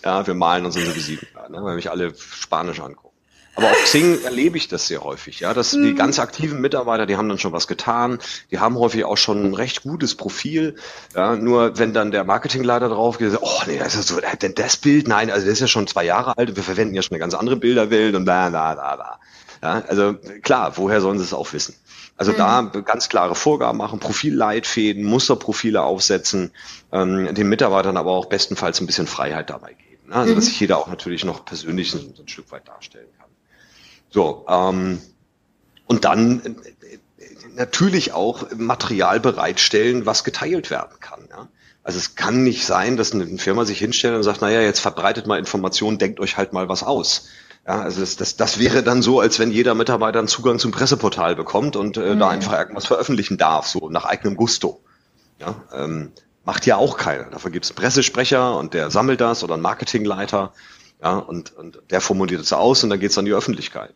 Ja, 0.06 0.28
wir 0.28 0.36
malen 0.36 0.68
uns 0.68 0.76
unsere 0.76 0.96
Visitenkarten, 0.96 1.41
ne, 1.52 1.64
weil 1.64 1.76
mich 1.76 1.92
alle 1.92 2.14
Spanisch 2.16 2.80
angucken. 2.80 3.12
Aber 3.56 3.70
auf 3.70 3.84
Xing 3.84 4.22
erlebe 4.24 4.58
ich 4.58 4.68
das 4.68 4.88
sehr 4.88 5.04
häufig, 5.04 5.42
ja, 5.42 5.54
dass 5.54 5.72
die 5.72 5.78
mhm. 5.78 5.96
ganz 5.96 6.20
aktiven 6.20 6.62
Mitarbeiter, 6.62 7.06
die 7.06 7.18
haben 7.18 7.28
dann 7.28 7.38
schon 7.38 7.52
was 7.52 7.68
getan, 7.68 8.20
die 8.50 8.60
haben 8.60 8.78
häufig 8.78 9.04
auch 9.06 9.18
schon 9.18 9.44
ein 9.44 9.54
recht 9.54 9.84
gutes 9.84 10.16
Profil, 10.16 10.76
ja, 11.16 11.36
nur 11.36 11.78
wenn 11.78 11.94
dann 11.94 12.12
der 12.12 12.24
Marketingleiter 12.24 12.90
drauf 12.90 13.18
geht, 13.18 13.38
oh 13.42 13.62
nee, 13.68 13.78
das 13.78 13.96
ist 13.96 14.08
so, 14.08 14.20
denn 14.42 14.56
das 14.56 14.78
Bild, 14.78 15.08
nein, 15.08 15.30
also 15.30 15.46
das 15.46 15.54
ist 15.54 15.62
ja 15.62 15.68
schon 15.68 15.88
zwei 15.88 16.06
Jahre 16.06 16.38
alt 16.38 16.56
wir 16.56 16.64
verwenden 16.64 16.96
ja 16.96 17.02
schon 17.02 17.16
eine 17.16 17.20
ganz 17.20 17.34
andere 17.34 17.58
Bilderwelt 17.58 18.16
und 18.16 18.26
da, 18.26 18.50
da, 18.50 18.76
da, 18.76 18.98
da. 18.98 19.20
Ja, 19.64 19.84
also 19.88 20.16
klar, 20.42 20.76
woher 20.78 21.02
sollen 21.02 21.20
sie 21.20 21.24
es 21.24 21.34
auch 21.34 21.54
wissen? 21.54 21.76
Also 22.18 22.32
mhm. 22.32 22.38
da 22.38 22.62
ganz 22.86 23.10
klare 23.10 23.36
Vorgaben 23.36 23.78
machen, 23.78 24.00
Profilleitfäden, 24.00 25.04
Musterprofile 25.04 25.84
aufsetzen, 25.84 26.52
ähm, 26.92 27.34
den 27.34 27.48
Mitarbeitern 27.48 27.98
aber 27.98 28.12
auch 28.12 28.26
bestenfalls 28.26 28.82
ein 28.82 28.88
bisschen 28.88 29.08
Freiheit 29.08 29.50
dabei 29.50 29.74
geben. 29.74 29.91
Ne? 30.12 30.18
Also 30.18 30.34
mhm. 30.34 30.36
dass 30.36 30.46
sich 30.46 30.60
jeder 30.60 30.78
auch 30.78 30.88
natürlich 30.88 31.24
noch 31.24 31.46
persönlich 31.46 31.94
ein, 31.94 32.14
ein 32.20 32.28
Stück 32.28 32.52
weit 32.52 32.68
darstellen 32.68 33.08
kann. 33.18 33.30
So, 34.10 34.46
ähm, 34.48 35.02
und 35.88 36.06
dann 36.06 36.42
äh, 36.46 36.98
natürlich 37.56 38.12
auch 38.14 38.46
Material 38.56 39.20
bereitstellen, 39.20 40.06
was 40.06 40.24
geteilt 40.24 40.70
werden 40.70 41.00
kann. 41.00 41.22
Ja? 41.30 41.48
Also 41.84 41.98
es 41.98 42.16
kann 42.16 42.44
nicht 42.44 42.66
sein, 42.66 42.98
dass 42.98 43.14
eine 43.14 43.26
Firma 43.38 43.66
sich 43.66 43.80
hinstellt 43.80 44.16
und 44.16 44.24
sagt, 44.24 44.42
naja, 44.42 44.62
jetzt 44.62 44.80
verbreitet 44.80 45.28
mal 45.28 45.40
Informationen, 45.40 45.98
denkt 45.98 46.20
euch 46.20 46.38
halt 46.38 46.54
mal 46.54 46.70
was 46.70 46.84
aus. 46.84 47.30
Ja, 47.66 47.82
also 47.82 48.02
das, 48.02 48.16
das, 48.16 48.38
das 48.38 48.60
wäre 48.60 48.82
dann 48.82 49.04
so, 49.04 49.20
als 49.20 49.38
wenn 49.38 49.52
jeder 49.52 49.76
Mitarbeiter 49.76 50.20
einen 50.20 50.28
Zugang 50.28 50.58
zum 50.58 50.72
Presseportal 50.72 51.36
bekommt 51.36 51.76
und 51.76 51.96
äh, 51.98 52.16
mhm. 52.16 52.20
da 52.20 52.30
einfach 52.30 52.58
irgendwas 52.58 52.88
veröffentlichen 52.88 53.38
darf, 53.38 53.68
so 53.68 53.90
nach 53.90 54.06
eigenem 54.06 54.36
Gusto. 54.36 54.82
Ja, 55.40 55.56
ähm, 55.74 56.12
macht 56.46 56.66
ja 56.66 56.78
auch 56.78 56.98
keiner. 56.98 57.26
Dafür 57.26 57.52
gibt 57.52 57.66
es 57.66 57.72
einen 57.72 57.78
Pressesprecher 57.78 58.58
und 58.58 58.74
der 58.74 58.92
sammelt 58.92 59.22
das 59.22 59.44
oder 59.44 59.54
einen 59.56 59.64
Marketingleiter. 59.64 60.54
Ja, 61.02 61.18
und, 61.18 61.56
und 61.58 61.82
der 61.90 62.02
formuliert 62.02 62.42
es 62.42 62.54
aus 62.54 62.84
und 62.84 62.90
dann 62.90 63.00
geht 63.00 63.12
es 63.12 63.18
an 63.18 63.26
die 63.26 63.34
Öffentlichkeit. 63.34 63.94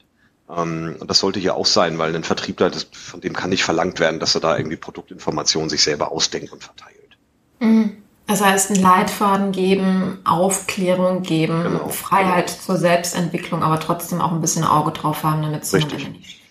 Ähm, 0.49 0.95
und 0.99 1.09
das 1.09 1.19
sollte 1.19 1.39
hier 1.39 1.55
auch 1.55 1.65
sein, 1.65 1.97
weil 1.97 2.15
ein 2.15 2.23
Vertriebler, 2.23 2.69
das, 2.69 2.87
von 2.91 3.21
dem 3.21 3.33
kann 3.33 3.49
nicht 3.49 3.63
verlangt 3.63 3.99
werden, 3.99 4.19
dass 4.19 4.35
er 4.35 4.41
da 4.41 4.57
irgendwie 4.57 4.77
Produktinformationen 4.77 5.69
sich 5.69 5.83
selber 5.83 6.11
ausdenkt 6.11 6.51
und 6.51 6.63
verteilt. 6.63 7.17
Mhm. 7.59 7.97
Das 8.27 8.43
heißt, 8.43 8.71
einen 8.71 8.81
Leitfaden 8.81 9.51
geben, 9.51 10.17
Aufklärung 10.25 11.21
geben, 11.21 11.61
genau. 11.61 11.89
Freiheit 11.89 12.49
zur 12.49 12.75
Selbstentwicklung, 12.75 13.61
aber 13.61 13.79
trotzdem 13.79 14.19
auch 14.19 14.31
ein 14.31 14.41
bisschen 14.41 14.63
Auge 14.63 14.91
drauf 14.91 15.23
haben, 15.23 15.43
damit 15.43 15.61
es 15.61 15.73
nicht 15.73 15.91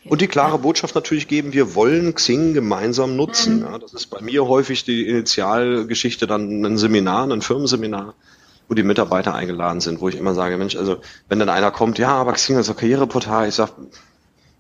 und 0.07 0.21
die 0.21 0.27
klare 0.27 0.59
Botschaft 0.59 0.95
natürlich 0.95 1.29
geben, 1.29 1.53
wir 1.53 1.75
wollen 1.75 2.15
Xing 2.15 2.55
gemeinsam 2.55 3.17
nutzen. 3.17 3.59
Mhm. 3.59 3.63
Ja, 3.63 3.79
das 3.79 3.95
ist 3.95 4.07
bei 4.07 4.21
mir 4.21 4.47
häufig 4.47 4.85
die 4.85 5.09
Initialgeschichte, 5.09 6.27
dann 6.27 6.65
ein 6.65 6.79
Seminar, 6.79 7.31
ein 7.31 7.43
Firmenseminar, 7.43 8.15
wo 8.69 8.75
die 8.75 8.83
Mitarbeiter 8.83 9.35
eingeladen 9.35 9.81
sind, 9.81 10.01
wo 10.01 10.09
ich 10.09 10.17
immer 10.17 10.35
sage, 10.35 10.57
Mensch, 10.57 10.77
also 10.77 10.99
wenn 11.29 11.39
dann 11.39 11.49
einer 11.49 11.71
kommt, 11.71 11.99
ja, 11.99 12.11
aber 12.11 12.33
Xing 12.33 12.59
ist 12.59 12.69
ein 12.69 12.77
Karriereportal, 12.77 13.49
ich 13.49 13.55
sage, 13.55 13.73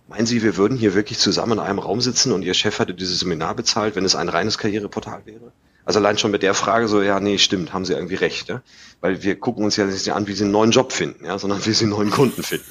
meinen 0.08 0.26
Sie, 0.26 0.42
wir 0.42 0.56
würden 0.56 0.76
hier 0.76 0.94
wirklich 0.94 1.18
zusammen 1.18 1.52
in 1.52 1.60
einem 1.60 1.78
Raum 1.78 2.00
sitzen 2.00 2.32
und 2.32 2.42
Ihr 2.42 2.54
Chef 2.54 2.78
hätte 2.78 2.94
dieses 2.94 3.20
Seminar 3.20 3.54
bezahlt, 3.54 3.96
wenn 3.96 4.04
es 4.04 4.14
ein 4.14 4.28
reines 4.28 4.58
Karriereportal 4.58 5.22
wäre? 5.24 5.52
Also 5.86 5.98
allein 5.98 6.16
schon 6.16 6.30
mit 6.30 6.42
der 6.42 6.54
Frage 6.54 6.88
so, 6.88 7.02
ja, 7.02 7.20
nee, 7.20 7.36
stimmt, 7.38 7.74
haben 7.74 7.84
Sie 7.84 7.92
irgendwie 7.92 8.14
recht, 8.14 8.48
ja? 8.48 8.62
Weil 9.02 9.22
wir 9.22 9.38
gucken 9.38 9.64
uns 9.64 9.76
ja 9.76 9.84
nicht 9.84 10.10
an, 10.12 10.26
wie 10.26 10.32
Sie 10.32 10.44
einen 10.44 10.52
neuen 10.52 10.70
Job 10.70 10.92
finden, 10.92 11.26
ja, 11.26 11.38
sondern 11.38 11.64
wie 11.66 11.72
Sie 11.72 11.84
einen 11.84 11.92
neuen 11.92 12.10
Kunden 12.10 12.42
finden. 12.42 12.64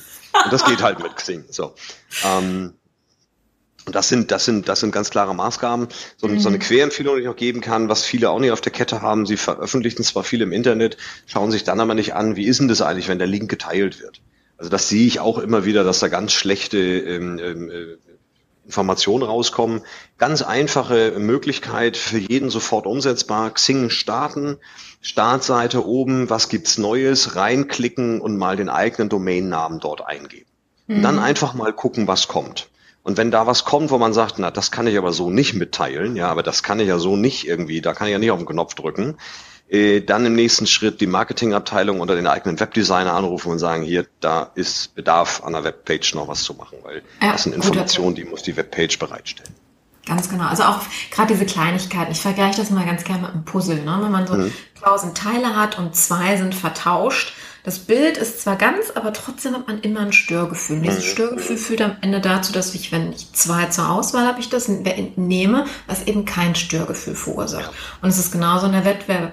Und 0.43 0.51
das 0.51 0.65
geht 0.65 0.81
halt 0.81 0.99
mit 0.99 1.15
Xing. 1.15 1.45
So. 1.49 1.73
Ähm, 2.25 2.73
und 3.85 3.95
das 3.95 4.07
sind, 4.07 4.31
das 4.31 4.45
sind, 4.45 4.69
das 4.69 4.79
sind 4.79 4.91
ganz 4.91 5.09
klare 5.09 5.35
Maßgaben. 5.35 5.87
So, 6.17 6.27
mhm. 6.27 6.39
so 6.39 6.49
eine 6.49 6.59
Querempfehlung, 6.59 7.15
die 7.15 7.21
ich 7.21 7.27
noch 7.27 7.35
geben 7.35 7.61
kann, 7.61 7.89
was 7.89 8.05
viele 8.05 8.29
auch 8.29 8.39
nicht 8.39 8.51
auf 8.51 8.61
der 8.61 8.71
Kette 8.71 9.01
haben. 9.01 9.25
Sie 9.25 9.37
veröffentlichen 9.37 10.03
zwar 10.03 10.23
viel 10.23 10.41
im 10.41 10.51
Internet, 10.51 10.97
schauen 11.25 11.51
sich 11.51 11.63
dann 11.63 11.79
aber 11.79 11.93
nicht 11.93 12.13
an, 12.15 12.35
wie 12.35 12.45
ist 12.45 12.59
denn 12.59 12.69
das 12.69 12.81
eigentlich, 12.81 13.09
wenn 13.09 13.19
der 13.19 13.27
Link 13.27 13.49
geteilt 13.49 13.99
wird. 13.99 14.21
Also 14.57 14.69
das 14.69 14.87
sehe 14.87 15.05
ich 15.05 15.19
auch 15.19 15.37
immer 15.37 15.65
wieder, 15.65 15.83
dass 15.83 15.99
da 15.99 16.07
ganz 16.07 16.31
schlechte 16.31 16.77
ähm, 16.77 17.39
ähm, 17.39 17.69
äh, 17.69 17.97
Informationen 18.65 19.23
rauskommen. 19.23 19.81
Ganz 20.17 20.41
einfache 20.41 21.13
Möglichkeit 21.17 21.97
für 21.97 22.17
jeden 22.17 22.49
sofort 22.49 22.85
umsetzbar. 22.85 23.51
Xing 23.51 23.89
starten, 23.89 24.57
Startseite 25.01 25.85
oben, 25.85 26.29
was 26.29 26.49
gibt's 26.49 26.77
Neues, 26.77 27.35
reinklicken 27.35 28.21
und 28.21 28.37
mal 28.37 28.55
den 28.55 28.69
eigenen 28.69 29.09
Domainnamen 29.09 29.79
dort 29.79 30.05
eingeben. 30.05 30.49
Mhm. 30.87 31.01
Dann 31.01 31.19
einfach 31.19 31.53
mal 31.53 31.73
gucken, 31.73 32.07
was 32.07 32.27
kommt. 32.27 32.69
Und 33.03 33.17
wenn 33.17 33.31
da 33.31 33.45
was 33.45 33.65
kommt, 33.65 33.91
wo 33.91 33.97
man 33.97 34.13
sagt, 34.13 34.39
na, 34.39 34.49
das 34.49 34.71
kann 34.71 34.87
ich 34.87 34.97
aber 34.97 35.11
so 35.11 35.29
nicht 35.29 35.55
mitteilen, 35.55 36.15
ja, 36.15 36.29
aber 36.29 36.41
das 36.41 36.63
kann 36.63 36.79
ich 36.79 36.87
ja 36.87 36.99
so 36.99 37.17
nicht 37.17 37.45
irgendwie, 37.45 37.81
da 37.81 37.93
kann 37.93 38.07
ich 38.07 38.13
ja 38.13 38.19
nicht 38.19 38.31
auf 38.31 38.39
den 38.39 38.47
Knopf 38.47 38.75
drücken, 38.75 39.17
äh, 39.69 40.01
dann 40.01 40.25
im 40.25 40.35
nächsten 40.35 40.67
Schritt 40.67 41.01
die 41.01 41.07
Marketingabteilung 41.07 41.99
oder 42.01 42.15
den 42.15 42.27
eigenen 42.27 42.59
Webdesigner 42.59 43.13
anrufen 43.13 43.51
und 43.51 43.59
sagen, 43.59 43.83
hier, 43.83 44.05
da 44.19 44.51
ist 44.55 44.93
Bedarf 44.95 45.43
an 45.43 45.53
der 45.53 45.63
Webpage 45.63 46.15
noch 46.15 46.27
was 46.27 46.43
zu 46.43 46.53
machen, 46.53 46.77
weil 46.83 47.01
ja, 47.21 47.31
das 47.31 47.43
sind 47.43 47.55
Informationen, 47.55 48.15
die 48.15 48.25
muss 48.25 48.43
die 48.43 48.55
Webpage 48.55 48.99
bereitstellen. 48.99 49.53
Ganz 50.05 50.29
genau. 50.29 50.45
Also 50.45 50.63
auch 50.63 50.81
gerade 51.11 51.33
diese 51.33 51.45
Kleinigkeiten. 51.45 52.11
Ich 52.11 52.19
vergleiche 52.19 52.57
das 52.57 52.69
mal 52.69 52.85
ganz 52.85 53.05
gerne 53.05 53.21
mit 53.21 53.31
einem 53.31 53.45
Puzzle. 53.45 53.83
Ne? 53.83 53.99
Wenn 54.01 54.11
man 54.11 54.27
so 54.27 54.33
mhm. 54.35 54.53
tausend 54.81 55.17
Teile 55.17 55.55
hat 55.55 55.79
und 55.79 55.95
zwei 55.95 56.35
sind 56.35 56.53
vertauscht, 56.53 57.33
das 57.63 57.79
Bild 57.79 58.17
ist 58.17 58.41
zwar 58.41 58.57
ganz, 58.57 58.91
aber 58.93 59.13
trotzdem 59.13 59.53
hat 59.53 59.67
man 59.67 59.79
immer 59.79 60.01
ein 60.01 60.11
Störgefühl. 60.11 60.77
Und 60.77 60.83
dieses 60.83 61.05
mhm. 61.05 61.09
Störgefühl 61.09 61.57
führt 61.57 61.81
am 61.81 61.95
Ende 62.01 62.19
dazu, 62.19 62.51
dass 62.51 62.75
ich, 62.75 62.91
wenn 62.91 63.13
ich 63.13 63.31
zwei 63.31 63.67
zur 63.67 63.89
Auswahl 63.89 64.27
habe, 64.27 64.41
ich 64.41 64.49
das 64.49 64.67
nehme, 64.67 65.65
was 65.87 66.05
eben 66.05 66.25
kein 66.25 66.55
Störgefühl 66.55 67.15
verursacht. 67.15 67.71
Und 68.01 68.09
es 68.09 68.19
ist 68.19 68.33
genauso 68.33 68.65
in 68.65 68.73
der 68.73 68.83
Wettbewerb 68.83 69.31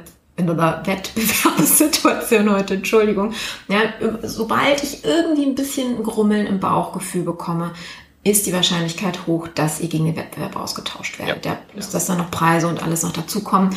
oder 0.48 0.82
Wettbewerbssituation 0.86 2.50
heute, 2.50 2.74
Entschuldigung. 2.74 3.34
Ja, 3.68 3.80
sobald 4.22 4.82
ich 4.82 5.04
irgendwie 5.04 5.44
ein 5.44 5.54
bisschen 5.54 6.02
Grummeln 6.02 6.46
im 6.46 6.60
Bauchgefühl 6.60 7.22
bekomme, 7.22 7.72
ist 8.22 8.46
die 8.46 8.52
Wahrscheinlichkeit 8.52 9.26
hoch, 9.26 9.48
dass 9.48 9.80
ihr 9.80 9.88
gegen 9.88 10.04
den 10.04 10.16
Wettbewerb 10.16 10.56
ausgetauscht 10.56 11.18
werdet. 11.18 11.46
Ja. 11.46 11.56
Plus, 11.72 11.90
dass 11.90 12.06
dann 12.06 12.18
noch 12.18 12.30
Preise 12.30 12.68
und 12.68 12.82
alles 12.82 13.02
noch 13.02 13.12
dazukommen. 13.12 13.74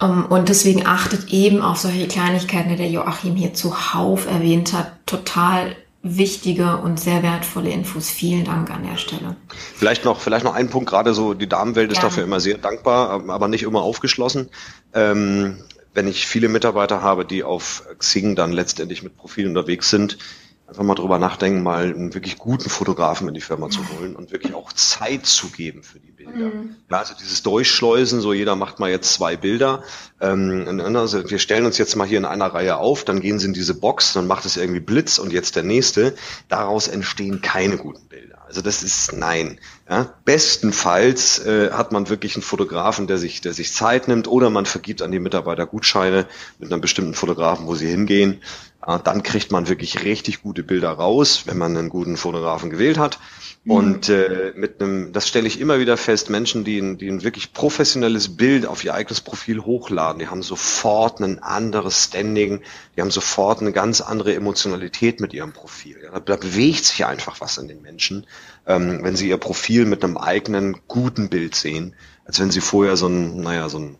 Ähm, 0.00 0.26
und 0.26 0.48
deswegen 0.48 0.84
achtet 0.86 1.28
eben 1.32 1.62
auf 1.62 1.78
solche 1.78 2.08
Kleinigkeiten, 2.08 2.70
die 2.70 2.76
der 2.76 2.90
Joachim 2.90 3.36
hier 3.36 3.54
zuhauf 3.54 4.26
erwähnt 4.26 4.72
hat. 4.72 4.92
Total 5.06 5.76
wichtige 6.02 6.76
und 6.78 6.98
sehr 6.98 7.22
wertvolle 7.22 7.70
Infos. 7.70 8.10
Vielen 8.10 8.44
Dank 8.44 8.70
an 8.70 8.84
der 8.84 8.98
Stelle. 8.98 9.36
Vielleicht 9.76 10.04
noch, 10.04 10.20
vielleicht 10.20 10.44
noch 10.44 10.54
ein 10.54 10.68
Punkt, 10.68 10.90
gerade 10.90 11.14
so, 11.14 11.32
die 11.32 11.48
Damenwelt 11.48 11.90
ist 11.90 11.98
Gerne. 11.98 12.10
dafür 12.10 12.24
immer 12.24 12.40
sehr 12.40 12.58
dankbar, 12.58 13.22
aber 13.28 13.48
nicht 13.48 13.62
immer 13.62 13.82
aufgeschlossen. 13.82 14.50
Ähm, 14.92 15.58
wenn 15.94 16.08
ich 16.08 16.26
viele 16.26 16.48
Mitarbeiter 16.48 17.02
habe, 17.02 17.24
die 17.24 17.44
auf 17.44 17.84
Xing 17.98 18.34
dann 18.34 18.52
letztendlich 18.52 19.02
mit 19.02 19.16
Profilen 19.16 19.56
unterwegs 19.56 19.88
sind, 19.90 20.18
einfach 20.66 20.82
mal 20.82 20.94
drüber 20.94 21.18
nachdenken, 21.18 21.62
mal 21.62 21.84
einen 21.84 22.14
wirklich 22.14 22.38
guten 22.38 22.70
Fotografen 22.70 23.28
in 23.28 23.34
die 23.34 23.40
Firma 23.40 23.68
zu 23.68 23.80
holen 23.90 24.16
und 24.16 24.32
wirklich 24.32 24.54
auch 24.54 24.72
Zeit 24.72 25.26
zu 25.26 25.50
geben 25.50 25.82
für 25.82 26.00
die 26.00 26.10
Bilder. 26.10 26.32
Mhm. 26.32 26.76
Ja, 26.90 26.98
also 26.98 27.14
dieses 27.20 27.42
Durchschleusen, 27.42 28.20
so 28.20 28.32
jeder 28.32 28.56
macht 28.56 28.78
mal 28.80 28.90
jetzt 28.90 29.12
zwei 29.12 29.36
Bilder. 29.36 29.82
Ähm, 30.20 30.80
also 30.96 31.28
wir 31.28 31.38
stellen 31.38 31.66
uns 31.66 31.76
jetzt 31.76 31.96
mal 31.96 32.06
hier 32.06 32.18
in 32.18 32.24
einer 32.24 32.46
Reihe 32.46 32.78
auf, 32.78 33.04
dann 33.04 33.20
gehen 33.20 33.38
sie 33.38 33.46
in 33.46 33.52
diese 33.52 33.74
Box, 33.74 34.14
dann 34.14 34.26
macht 34.26 34.46
es 34.46 34.56
irgendwie 34.56 34.80
Blitz 34.80 35.18
und 35.18 35.32
jetzt 35.32 35.56
der 35.56 35.64
nächste. 35.64 36.14
Daraus 36.48 36.88
entstehen 36.88 37.42
keine 37.42 37.76
guten 37.76 38.08
Bilder. 38.08 38.34
Also 38.46 38.62
das 38.62 38.82
ist 38.82 39.12
nein. 39.12 39.58
Ja, 39.88 40.14
bestenfalls 40.24 41.44
äh, 41.44 41.72
hat 41.72 41.92
man 41.92 42.08
wirklich 42.08 42.36
einen 42.36 42.42
Fotografen, 42.42 43.06
der 43.06 43.18
sich, 43.18 43.40
der 43.40 43.52
sich 43.52 43.72
Zeit 43.72 44.06
nimmt, 44.08 44.28
oder 44.28 44.48
man 44.48 44.64
vergibt 44.64 45.02
an 45.02 45.12
die 45.12 45.18
Mitarbeiter 45.18 45.66
Gutscheine 45.66 46.26
mit 46.58 46.72
einem 46.72 46.80
bestimmten 46.80 47.14
Fotografen, 47.14 47.66
wo 47.66 47.74
sie 47.74 47.88
hingehen. 47.88 48.40
Äh, 48.86 48.98
dann 49.02 49.22
kriegt 49.22 49.50
man 49.50 49.68
wirklich 49.68 50.04
richtig 50.04 50.42
gute 50.42 50.62
Bilder 50.62 50.90
raus, 50.90 51.44
wenn 51.46 51.58
man 51.58 51.76
einen 51.76 51.88
guten 51.88 52.16
Fotografen 52.16 52.70
gewählt 52.70 52.98
hat. 52.98 53.18
Mhm. 53.64 53.70
Und 53.70 54.08
äh, 54.08 54.52
mit 54.56 54.80
einem, 54.80 55.12
das 55.12 55.26
stelle 55.28 55.46
ich 55.46 55.60
immer 55.60 55.78
wieder 55.78 55.96
fest, 55.96 56.30
Menschen, 56.30 56.64
die 56.64 56.78
ein, 56.78 56.98
die 56.98 57.08
ein 57.08 57.22
wirklich 57.22 57.52
professionelles 57.52 58.36
Bild 58.36 58.66
auf 58.66 58.84
ihr 58.84 58.94
eigenes 58.94 59.20
Profil 59.20 59.60
hochladen, 59.60 60.18
die 60.18 60.28
haben 60.28 60.42
sofort 60.42 61.20
ein 61.20 61.42
anderes 61.42 62.04
Standing, 62.04 62.60
die 62.96 63.00
haben 63.00 63.10
sofort 63.10 63.60
eine 63.60 63.72
ganz 63.72 64.00
andere 64.00 64.34
Emotionalität 64.34 65.20
mit 65.20 65.32
ihrem 65.32 65.52
Profil. 65.52 65.96
Ja, 66.02 66.10
da, 66.12 66.20
da 66.20 66.36
bewegt 66.36 66.84
sich 66.84 67.04
einfach 67.06 67.40
was 67.40 67.58
in 67.58 67.68
den 67.68 67.80
Menschen, 67.80 68.26
ähm, 68.66 69.00
wenn 69.02 69.16
sie 69.16 69.28
ihr 69.28 69.38
Profil 69.38 69.86
mit 69.86 70.04
einem 70.04 70.18
eigenen 70.18 70.80
guten 70.88 71.28
Bild 71.28 71.54
sehen, 71.54 71.94
als 72.26 72.40
wenn 72.40 72.50
sie 72.50 72.60
vorher 72.60 72.96
so 72.96 73.06
ein, 73.06 73.40
naja, 73.40 73.68
so 73.68 73.78
ein 73.78 73.98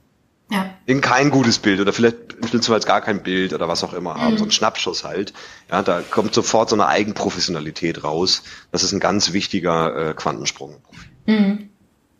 ja. 0.51 0.71
In 0.87 1.01
kein 1.01 1.31
gutes 1.31 1.59
Bild 1.59 1.81
oder 1.81 1.93
vielleicht 1.93 2.35
im 2.35 2.47
schlimmsten 2.47 2.73
Fall 2.73 2.81
gar 2.81 3.01
kein 3.01 3.23
Bild 3.23 3.55
oder 3.55 3.69
was 3.69 3.83
auch 3.83 3.95
immer 3.95 4.15
haben, 4.17 4.35
mhm. 4.35 4.39
so 4.39 4.45
ein 4.45 4.51
Schnappschuss 4.51 5.03
halt. 5.05 5.33
Ja, 5.71 5.83
da 5.83 6.01
kommt 6.03 6.35
sofort 6.35 6.69
so 6.69 6.77
eine 6.77 6.87
Eigenprofessionalität 6.87 8.05
raus. 8.05 8.43
Das 8.71 8.83
ist 8.83 8.93
ein 8.93 9.01
ganz 9.01 9.33
wichtiger 9.33 10.11
äh, 10.11 10.15
Quantensprung. 10.15 10.77
Mhm. 11.27 11.71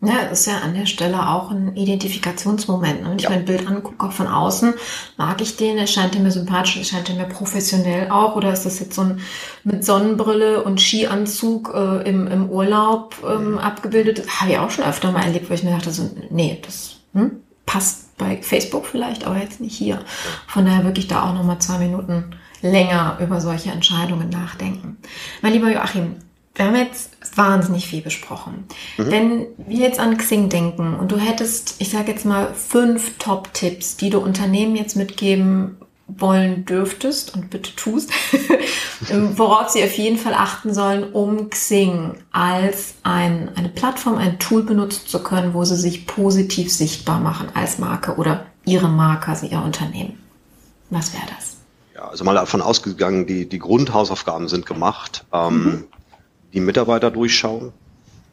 Ja, 0.01 0.25
das 0.29 0.41
ist 0.41 0.47
ja 0.47 0.59
an 0.59 0.75
der 0.75 0.85
Stelle 0.85 1.29
auch 1.29 1.51
ein 1.51 1.75
Identifikationsmoment. 1.75 3.01
Ne? 3.01 3.09
Wenn 3.09 3.17
ich 3.17 3.23
ja. 3.23 3.29
mein 3.29 3.45
Bild 3.45 3.65
angucke, 3.65 4.05
auch 4.05 4.11
von 4.11 4.27
außen, 4.27 4.73
mag 5.17 5.41
ich 5.41 5.55
den, 5.55 5.77
erscheint 5.77 6.15
er 6.15 6.21
mir 6.21 6.31
sympathisch, 6.31 6.77
erscheint 6.77 7.09
er 7.09 7.15
mir 7.15 7.25
professionell 7.25 8.11
auch, 8.11 8.35
oder 8.35 8.51
ist 8.51 8.65
das 8.65 8.79
jetzt 8.79 8.93
so 8.93 9.01
ein 9.01 9.21
mit 9.63 9.85
Sonnenbrille 9.85 10.63
und 10.63 10.81
Skianzug 10.81 11.71
äh, 11.73 12.07
im, 12.07 12.27
im 12.27 12.49
Urlaub 12.49 13.15
ähm, 13.27 13.53
mhm. 13.53 13.57
abgebildet? 13.57 14.23
Habe 14.39 14.51
ich 14.51 14.57
auch 14.59 14.69
schon 14.69 14.83
öfter 14.83 15.11
mal 15.11 15.23
erlebt, 15.23 15.49
wo 15.49 15.53
ich 15.53 15.63
mir 15.63 15.71
dachte, 15.71 15.91
so, 15.91 16.11
nee, 16.29 16.61
das 16.63 16.97
hm, 17.13 17.41
passt 17.65 18.04
bei 18.17 18.41
Facebook 18.41 18.85
vielleicht, 18.85 19.25
aber 19.25 19.37
jetzt 19.37 19.61
nicht 19.61 19.75
hier. 19.75 19.99
Von 20.47 20.65
daher 20.65 20.83
wirklich 20.83 21.07
da 21.07 21.29
auch 21.29 21.33
nochmal 21.33 21.59
zwei 21.59 21.77
Minuten 21.79 22.35
länger 22.61 23.17
über 23.21 23.41
solche 23.41 23.71
Entscheidungen 23.71 24.29
nachdenken. 24.29 24.97
Mein 25.41 25.53
lieber 25.53 25.71
Joachim, 25.71 26.15
wir 26.55 26.65
haben 26.65 26.75
jetzt 26.75 27.11
wahnsinnig 27.35 27.85
viel 27.85 28.01
besprochen. 28.01 28.65
Mhm. 28.97 29.11
Wenn 29.11 29.45
wir 29.57 29.79
jetzt 29.79 29.99
an 29.99 30.17
Xing 30.17 30.49
denken 30.49 30.95
und 30.95 31.11
du 31.11 31.17
hättest, 31.17 31.75
ich 31.79 31.89
sage 31.89 32.11
jetzt 32.11 32.25
mal, 32.25 32.53
fünf 32.53 33.17
Top-Tipps, 33.17 33.97
die 33.97 34.09
du 34.09 34.19
Unternehmen 34.19 34.75
jetzt 34.75 34.95
mitgeben 34.95 35.77
wollen 36.07 36.65
dürftest 36.65 37.33
und 37.35 37.49
bitte 37.49 37.75
tust, 37.75 38.11
worauf 39.35 39.69
sie 39.69 39.83
auf 39.83 39.97
jeden 39.97 40.17
Fall 40.17 40.33
achten 40.33 40.73
sollen, 40.73 41.11
um 41.11 41.49
Xing 41.49 42.15
als 42.31 42.95
ein, 43.03 43.49
eine 43.55 43.69
Plattform, 43.69 44.17
ein 44.17 44.37
Tool 44.37 44.63
benutzen 44.63 45.07
zu 45.07 45.23
können, 45.23 45.53
wo 45.53 45.63
sie 45.65 45.75
sich 45.75 46.05
positiv 46.05 46.71
sichtbar 46.71 47.19
machen 47.19 47.49
als 47.55 47.79
Marke 47.79 48.15
oder 48.15 48.45
ihre 48.65 48.87
Marke, 48.87 49.29
also 49.29 49.47
ihr 49.47 49.61
Unternehmen. 49.61 50.21
Was 50.91 51.13
wäre 51.13 51.25
das? 51.35 51.57
Ja, 51.95 52.09
also 52.09 52.23
mal 52.23 52.35
davon 52.35 52.61
ausgegangen, 52.61 53.25
die, 53.25 53.49
die 53.49 53.59
Grundhausaufgaben 53.59 54.47
sind 54.47 54.65
gemacht. 54.65 55.25
Ähm, 55.33 55.63
mhm. 55.63 55.83
Die 56.53 56.59
Mitarbeiter 56.59 57.09
durchschauen. 57.09 57.73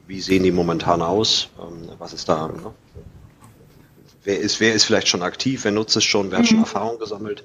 Wie 0.06 0.20
sehen 0.20 0.42
die 0.42 0.52
momentan 0.52 1.00
aus? 1.00 1.48
Ähm, 1.58 1.88
was 1.98 2.12
ist 2.12 2.28
da? 2.28 2.48
Ne? 2.48 2.74
Wer 4.24 4.38
ist, 4.38 4.60
wer 4.60 4.74
ist 4.74 4.84
vielleicht 4.84 5.08
schon 5.08 5.22
aktiv? 5.22 5.64
Wer 5.64 5.72
nutzt 5.72 5.96
es 5.96 6.04
schon? 6.04 6.30
Wer 6.30 6.40
hat 6.40 6.46
schon 6.46 6.58
mhm. 6.58 6.64
Erfahrung 6.64 6.98
gesammelt? 6.98 7.44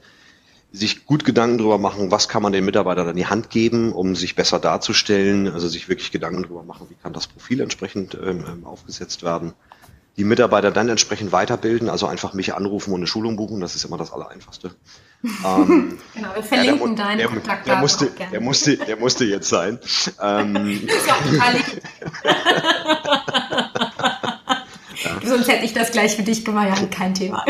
Sich 0.72 1.06
gut 1.06 1.26
Gedanken 1.26 1.58
darüber 1.58 1.78
machen, 1.78 2.12
was 2.12 2.28
kann 2.28 2.44
man 2.44 2.52
den 2.52 2.66
Mitarbeitern 2.66 3.08
an 3.08 3.16
die 3.16 3.26
Hand 3.26 3.50
geben, 3.50 3.94
um 3.94 4.16
sich 4.16 4.36
besser 4.36 4.60
darzustellen, 4.60 5.52
also 5.52 5.68
sich 5.68 5.90
wirklich 5.90 6.12
Gedanken 6.12 6.44
darüber 6.44 6.64
machen, 6.64 6.88
wie 6.90 6.96
kann 6.96 7.14
das 7.14 7.28
Profil 7.28 7.62
entsprechend 7.62 8.16
ähm, 8.16 8.44
ähm 8.48 8.66
aufgesetzt 8.66 9.24
werden. 9.24 9.54
Die 10.18 10.24
Mitarbeiter 10.24 10.72
dann 10.72 10.90
entsprechend 10.90 11.32
weiterbilden, 11.32 11.90
also 11.90 12.08
einfach 12.08 12.34
mich 12.34 12.56
anrufen 12.56 12.92
und 12.92 13.02
eine 13.02 13.08
Schulung 13.08 13.38
buchen, 13.38 13.62
das 13.62 13.76
ist 13.76 13.86
immer 13.86 13.98
das 13.98 14.12
Allereinfachste. 14.12 14.72
ähm, 15.24 16.00
genau, 16.16 16.36
wir 16.36 16.44
verlinken 16.44 16.98
ja, 16.98 17.04
deinen 17.04 17.28
Kontakt. 17.28 17.68
Der, 17.68 17.76
der, 17.76 17.82
musste, 17.82 18.12
der, 18.32 18.42
musste, 18.42 18.78
der 18.78 18.98
musste 18.98 19.26
jetzt 19.26 19.48
sein. 19.48 19.78
ähm, 20.22 20.82
ist 20.88 21.08
ja 21.08 21.14
auch 21.14 21.32
ja. 25.04 25.20
Sonst 25.24 25.48
hätte 25.48 25.66
ich 25.66 25.74
das 25.74 25.92
gleich 25.92 26.16
für 26.16 26.24
dich 26.24 26.44
gemacht, 26.44 26.68
ja, 26.68 26.76
kein 26.88 27.14
Thema. 27.14 27.46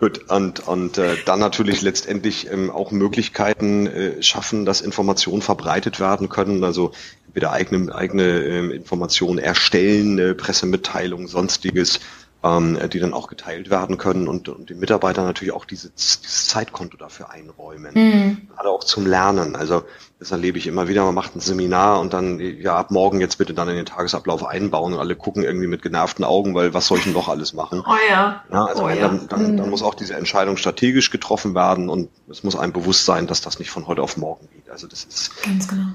Gut, 0.00 0.28
und, 0.30 0.66
und 0.66 0.98
äh, 0.98 1.16
dann 1.24 1.38
natürlich 1.38 1.80
letztendlich 1.82 2.50
ähm, 2.50 2.70
auch 2.70 2.90
Möglichkeiten 2.90 3.86
äh, 3.86 4.22
schaffen, 4.22 4.64
dass 4.64 4.80
Informationen 4.80 5.40
verbreitet 5.40 6.00
werden 6.00 6.28
können. 6.28 6.64
Also 6.64 6.92
entweder 7.26 7.52
eigene, 7.52 7.94
eigene 7.94 8.44
ähm, 8.44 8.70
Informationen 8.70 9.38
erstellen, 9.38 10.18
äh, 10.18 10.34
Pressemitteilungen, 10.34 11.28
sonstiges, 11.28 12.00
ähm, 12.42 12.78
die 12.92 12.98
dann 12.98 13.14
auch 13.14 13.28
geteilt 13.28 13.70
werden 13.70 13.96
können 13.96 14.26
und, 14.26 14.48
und 14.48 14.68
den 14.68 14.80
Mitarbeitern 14.80 15.26
natürlich 15.26 15.54
auch 15.54 15.64
diese, 15.64 15.90
dieses 15.90 16.48
Zeitkonto 16.48 16.96
dafür 16.96 17.30
einräumen. 17.30 17.94
Mhm. 17.94 18.48
Gerade 18.54 18.68
auch 18.70 18.84
zum 18.84 19.06
Lernen. 19.06 19.54
Also 19.54 19.84
das 20.24 20.30
erlebe 20.30 20.56
ich 20.56 20.66
immer 20.66 20.88
wieder. 20.88 21.04
Man 21.04 21.14
macht 21.14 21.36
ein 21.36 21.40
Seminar 21.40 22.00
und 22.00 22.14
dann, 22.14 22.40
ja, 22.40 22.76
ab 22.76 22.90
morgen 22.90 23.20
jetzt 23.20 23.36
bitte 23.36 23.52
dann 23.52 23.68
in 23.68 23.76
den 23.76 23.84
Tagesablauf 23.84 24.42
einbauen 24.42 24.94
und 24.94 24.98
alle 24.98 25.16
gucken 25.16 25.42
irgendwie 25.42 25.66
mit 25.66 25.82
genervten 25.82 26.24
Augen, 26.24 26.54
weil 26.54 26.72
was 26.72 26.86
soll 26.86 26.96
ich 26.96 27.04
denn 27.04 27.12
doch 27.12 27.28
alles 27.28 27.52
machen? 27.52 27.82
Oh 27.86 27.92
ja. 28.08 28.42
ja 28.50 28.64
also 28.64 28.84
oh 28.84 28.88
ja. 28.88 28.96
Dann, 28.96 29.28
dann, 29.28 29.56
dann 29.58 29.66
mhm. 29.66 29.70
muss 29.70 29.82
auch 29.82 29.94
diese 29.94 30.14
Entscheidung 30.14 30.56
strategisch 30.56 31.10
getroffen 31.10 31.54
werden 31.54 31.90
und 31.90 32.08
es 32.30 32.42
muss 32.42 32.56
einem 32.56 32.72
bewusst 32.72 33.04
sein, 33.04 33.26
dass 33.26 33.42
das 33.42 33.58
nicht 33.58 33.70
von 33.70 33.86
heute 33.86 34.00
auf 34.00 34.16
morgen 34.16 34.48
geht. 34.54 34.70
Also 34.70 34.86
das 34.86 35.04
ist. 35.04 35.42
Ganz 35.42 35.68
genau. 35.68 35.88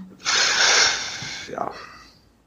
Ja. 1.51 1.71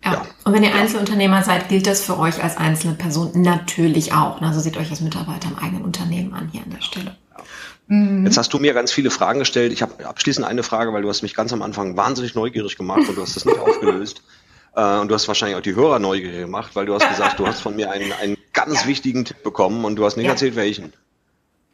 Ja. 0.04 0.12
ja. 0.12 0.22
Und 0.44 0.52
wenn 0.52 0.62
ihr 0.62 0.74
Einzelunternehmer 0.76 1.42
seid, 1.42 1.68
gilt 1.68 1.88
das 1.88 2.04
für 2.04 2.16
euch 2.16 2.44
als 2.44 2.58
einzelne 2.58 2.94
Person 2.94 3.42
natürlich 3.42 4.12
auch. 4.12 4.40
Also 4.40 4.60
seht 4.60 4.76
euch 4.76 4.90
als 4.90 5.00
Mitarbeiter 5.00 5.48
im 5.48 5.58
eigenen 5.58 5.82
Unternehmen 5.82 6.32
an 6.32 6.48
hier 6.52 6.62
an 6.62 6.70
der 6.70 6.80
Stelle. 6.80 7.16
Mhm. 7.88 8.24
Jetzt 8.24 8.36
hast 8.36 8.52
du 8.52 8.58
mir 8.58 8.74
ganz 8.74 8.92
viele 8.92 9.10
Fragen 9.10 9.40
gestellt. 9.40 9.72
Ich 9.72 9.82
habe 9.82 10.06
abschließend 10.06 10.46
eine 10.46 10.62
Frage, 10.62 10.92
weil 10.92 11.02
du 11.02 11.08
hast 11.08 11.22
mich 11.22 11.34
ganz 11.34 11.52
am 11.52 11.62
Anfang 11.62 11.96
wahnsinnig 11.96 12.34
neugierig 12.34 12.76
gemacht 12.76 13.08
und 13.08 13.16
du 13.16 13.22
hast 13.22 13.36
das 13.36 13.44
nicht 13.44 13.58
aufgelöst. 13.60 14.22
Äh, 14.74 14.98
und 14.98 15.08
du 15.08 15.14
hast 15.14 15.28
wahrscheinlich 15.28 15.56
auch 15.56 15.62
die 15.62 15.74
Hörer 15.74 15.98
neugierig 15.98 16.40
gemacht, 16.40 16.74
weil 16.74 16.86
du 16.86 16.94
hast 16.94 17.08
gesagt, 17.08 17.38
du 17.38 17.46
hast 17.46 17.60
von 17.60 17.76
mir 17.76 17.90
einen, 17.90 18.12
einen 18.12 18.36
ganz 18.52 18.82
ja. 18.82 18.88
wichtigen 18.88 19.24
Tipp 19.24 19.42
bekommen 19.42 19.84
und 19.84 19.96
du 19.96 20.04
hast 20.04 20.16
nicht 20.16 20.26
ja. 20.26 20.32
erzählt, 20.32 20.56
welchen. 20.56 20.92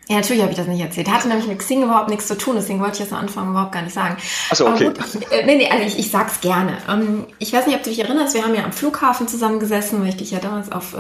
Ja, 0.08 0.16
natürlich 0.16 0.40
habe 0.40 0.50
ich 0.50 0.56
das 0.56 0.66
nicht 0.66 0.80
erzählt. 0.80 1.10
Hatte 1.10 1.28
nämlich 1.28 1.46
mit 1.46 1.58
Xing 1.58 1.82
überhaupt 1.82 2.08
nichts 2.08 2.26
zu 2.26 2.38
tun, 2.38 2.54
deswegen 2.56 2.80
wollte 2.80 2.94
ich 2.94 3.08
das 3.08 3.12
am 3.12 3.20
Anfang 3.20 3.50
überhaupt 3.50 3.72
gar 3.72 3.82
nicht 3.82 3.92
sagen. 3.92 4.16
Achso, 4.50 4.66
okay. 4.66 4.86
Aber 4.86 4.94
gut, 4.94 5.04
ich, 5.20 5.32
äh, 5.32 5.44
nee, 5.44 5.56
nee, 5.56 5.68
also 5.70 5.84
ich, 5.84 5.98
ich 5.98 6.10
sag's 6.10 6.40
gerne. 6.40 6.78
Ähm, 6.88 7.26
ich 7.38 7.52
weiß 7.52 7.66
nicht, 7.66 7.76
ob 7.76 7.82
du 7.82 7.90
dich 7.90 7.98
erinnerst, 7.98 8.34
wir 8.34 8.42
haben 8.42 8.54
ja 8.54 8.64
am 8.64 8.72
Flughafen 8.72 9.28
zusammengesessen, 9.28 10.00
weil 10.00 10.08
ich 10.08 10.16
dich 10.16 10.30
ja 10.30 10.38
damals 10.38 10.72
auf 10.72 10.94
äh, 10.94 10.98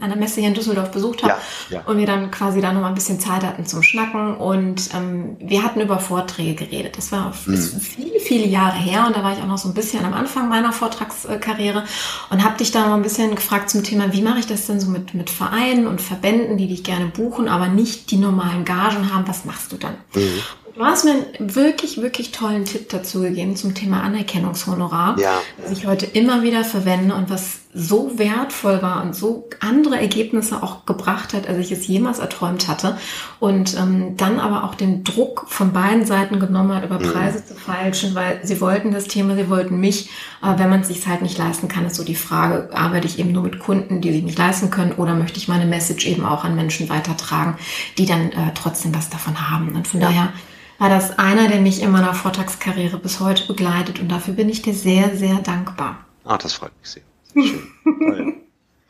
einer 0.00 0.14
Messe 0.14 0.38
hier 0.40 0.48
in 0.48 0.54
Düsseldorf 0.54 0.92
besucht 0.92 1.24
habe. 1.24 1.34
Ja, 1.70 1.78
ja. 1.78 1.82
Und 1.86 1.98
wir 1.98 2.06
dann 2.06 2.30
quasi 2.30 2.60
da 2.60 2.72
nochmal 2.72 2.92
ein 2.92 2.94
bisschen 2.94 3.18
Zeit 3.18 3.42
hatten 3.42 3.66
zum 3.66 3.82
Schnacken. 3.82 4.36
Und 4.36 4.94
ähm, 4.94 5.36
wir 5.40 5.64
hatten 5.64 5.80
über 5.80 5.98
Vorträge 5.98 6.54
geredet. 6.54 6.96
Das 6.96 7.10
war 7.10 7.32
mhm. 7.46 7.56
viele, 7.56 8.20
viele 8.20 8.46
Jahre 8.46 8.76
her 8.76 9.04
und 9.08 9.16
da 9.16 9.24
war 9.24 9.32
ich 9.32 9.42
auch 9.42 9.48
noch 9.48 9.58
so 9.58 9.68
ein 9.68 9.74
bisschen 9.74 10.04
am 10.04 10.14
Anfang 10.14 10.48
meiner 10.48 10.72
Vortragskarriere 10.72 11.82
und 12.30 12.44
habe 12.44 12.56
dich 12.58 12.70
da 12.70 12.86
mal 12.86 12.94
ein 12.94 13.02
bisschen 13.02 13.34
gefragt 13.34 13.70
zum 13.70 13.82
Thema, 13.82 14.12
wie 14.12 14.22
mache 14.22 14.38
ich 14.38 14.46
das 14.46 14.66
denn 14.66 14.78
so 14.78 14.88
mit, 14.88 15.14
mit 15.14 15.28
Vereinen 15.28 15.88
und 15.88 16.00
Verbänden, 16.00 16.56
die 16.56 16.68
dich 16.68 16.84
gerne 16.84 17.06
buchen, 17.06 17.48
aber 17.48 17.66
nicht 17.66 18.12
die 18.12 18.16
normalen 18.16 18.43
normalen 18.44 18.64
Gagen 18.64 19.12
haben, 19.12 19.26
was 19.26 19.44
machst 19.44 19.72
du 19.72 19.76
dann? 19.76 19.96
Mhm. 20.14 20.42
Du 20.74 20.84
hast 20.84 21.04
mir 21.04 21.12
einen 21.12 21.54
wirklich, 21.54 22.02
wirklich 22.02 22.32
tollen 22.32 22.64
Tipp 22.64 22.88
dazu 22.88 23.20
gegeben 23.20 23.54
zum 23.54 23.74
Thema 23.74 24.02
Anerkennungshonorar, 24.02 25.16
ja. 25.20 25.40
das 25.56 25.70
ich 25.70 25.86
heute 25.86 26.04
immer 26.04 26.42
wieder 26.42 26.64
verwende 26.64 27.14
und 27.14 27.30
was 27.30 27.60
so 27.72 28.18
wertvoll 28.18 28.82
war 28.82 29.04
und 29.04 29.14
so 29.14 29.48
andere 29.60 30.00
Ergebnisse 30.00 30.64
auch 30.64 30.84
gebracht 30.84 31.32
hat, 31.32 31.48
als 31.48 31.58
ich 31.58 31.70
es 31.70 31.86
jemals 31.86 32.18
erträumt 32.18 32.66
hatte. 32.66 32.98
Und 33.38 33.76
ähm, 33.76 34.16
dann 34.16 34.40
aber 34.40 34.64
auch 34.64 34.74
den 34.74 35.04
Druck 35.04 35.44
von 35.48 35.72
beiden 35.72 36.06
Seiten 36.06 36.40
genommen 36.40 36.74
hat, 36.74 36.84
über 36.84 36.98
mhm. 36.98 37.12
Preise 37.12 37.38
mhm. 37.38 37.46
zu 37.46 37.54
feilschen, 37.54 38.14
weil 38.16 38.40
sie 38.42 38.60
wollten 38.60 38.90
das 38.90 39.04
Thema, 39.04 39.36
sie 39.36 39.48
wollten 39.48 39.78
mich. 39.78 40.10
Aber 40.40 40.58
wenn 40.58 40.70
man 40.70 40.80
es 40.80 40.88
sich 40.88 41.06
halt 41.06 41.22
nicht 41.22 41.38
leisten 41.38 41.68
kann, 41.68 41.86
ist 41.86 41.96
so 41.96 42.04
die 42.04 42.16
Frage, 42.16 42.70
arbeite 42.72 43.06
ich 43.06 43.20
eben 43.20 43.30
nur 43.30 43.44
mit 43.44 43.60
Kunden, 43.60 44.00
die 44.00 44.12
sich 44.12 44.24
nicht 44.24 44.38
leisten 44.38 44.70
können, 44.70 44.92
oder 44.92 45.14
möchte 45.14 45.38
ich 45.38 45.46
meine 45.46 45.66
Message 45.66 46.06
eben 46.06 46.24
auch 46.24 46.42
an 46.42 46.56
Menschen 46.56 46.88
weitertragen, 46.88 47.58
die 47.96 48.06
dann 48.06 48.32
äh, 48.32 48.52
trotzdem 48.54 48.92
was 48.94 49.08
davon 49.08 49.50
haben. 49.50 49.74
Und 49.76 49.86
von 49.86 50.00
ja. 50.00 50.08
daher 50.08 50.32
war 50.78 50.88
das 50.88 51.18
einer, 51.18 51.48
der 51.48 51.60
mich 51.60 51.82
in 51.82 51.90
meiner 51.90 52.14
Vortragskarriere 52.14 52.98
bis 52.98 53.20
heute 53.20 53.46
begleitet 53.46 54.00
und 54.00 54.08
dafür 54.08 54.34
bin 54.34 54.48
ich 54.48 54.62
dir 54.62 54.74
sehr, 54.74 55.16
sehr 55.16 55.36
dankbar. 55.36 56.04
Ah, 56.24 56.38
das 56.38 56.54
freut 56.54 56.72
mich 56.80 56.90
sehr. 56.90 57.02
Schön. 57.34 58.34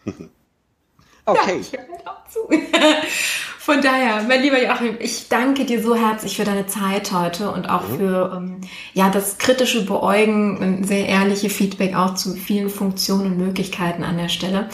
okay. 1.25 1.55
Ja, 1.55 1.61
ich 1.61 1.73
höre 1.73 1.81
halt 1.81 2.07
auch 2.07 2.29
zu. 2.29 2.49
Von 3.65 3.81
daher, 3.81 4.23
mein 4.29 4.43
lieber 4.43 4.63
Joachim, 4.63 4.97
ich 5.01 5.31
danke 5.31 5.65
dir 5.65 5.83
so 5.83 5.95
herzlich 5.95 6.37
für 6.37 6.45
deine 6.45 6.67
Zeit 6.67 7.11
heute 7.13 7.51
und 7.51 7.67
auch 7.67 7.89
mhm. 7.89 7.97
für 7.97 8.33
ähm, 8.37 8.61
ja 8.93 9.09
das 9.09 9.39
kritische 9.39 9.87
Beäugen 9.87 10.59
und 10.59 10.85
sehr 10.87 11.09
ehrliche 11.09 11.49
Feedback 11.49 11.97
auch 11.97 12.15
zu 12.15 12.35
vielen 12.35 12.69
Funktionen 12.69 13.33
und 13.33 13.39
Möglichkeiten 13.39 14.05
an 14.05 14.19
der 14.19 14.29
Stelle. 14.29 14.69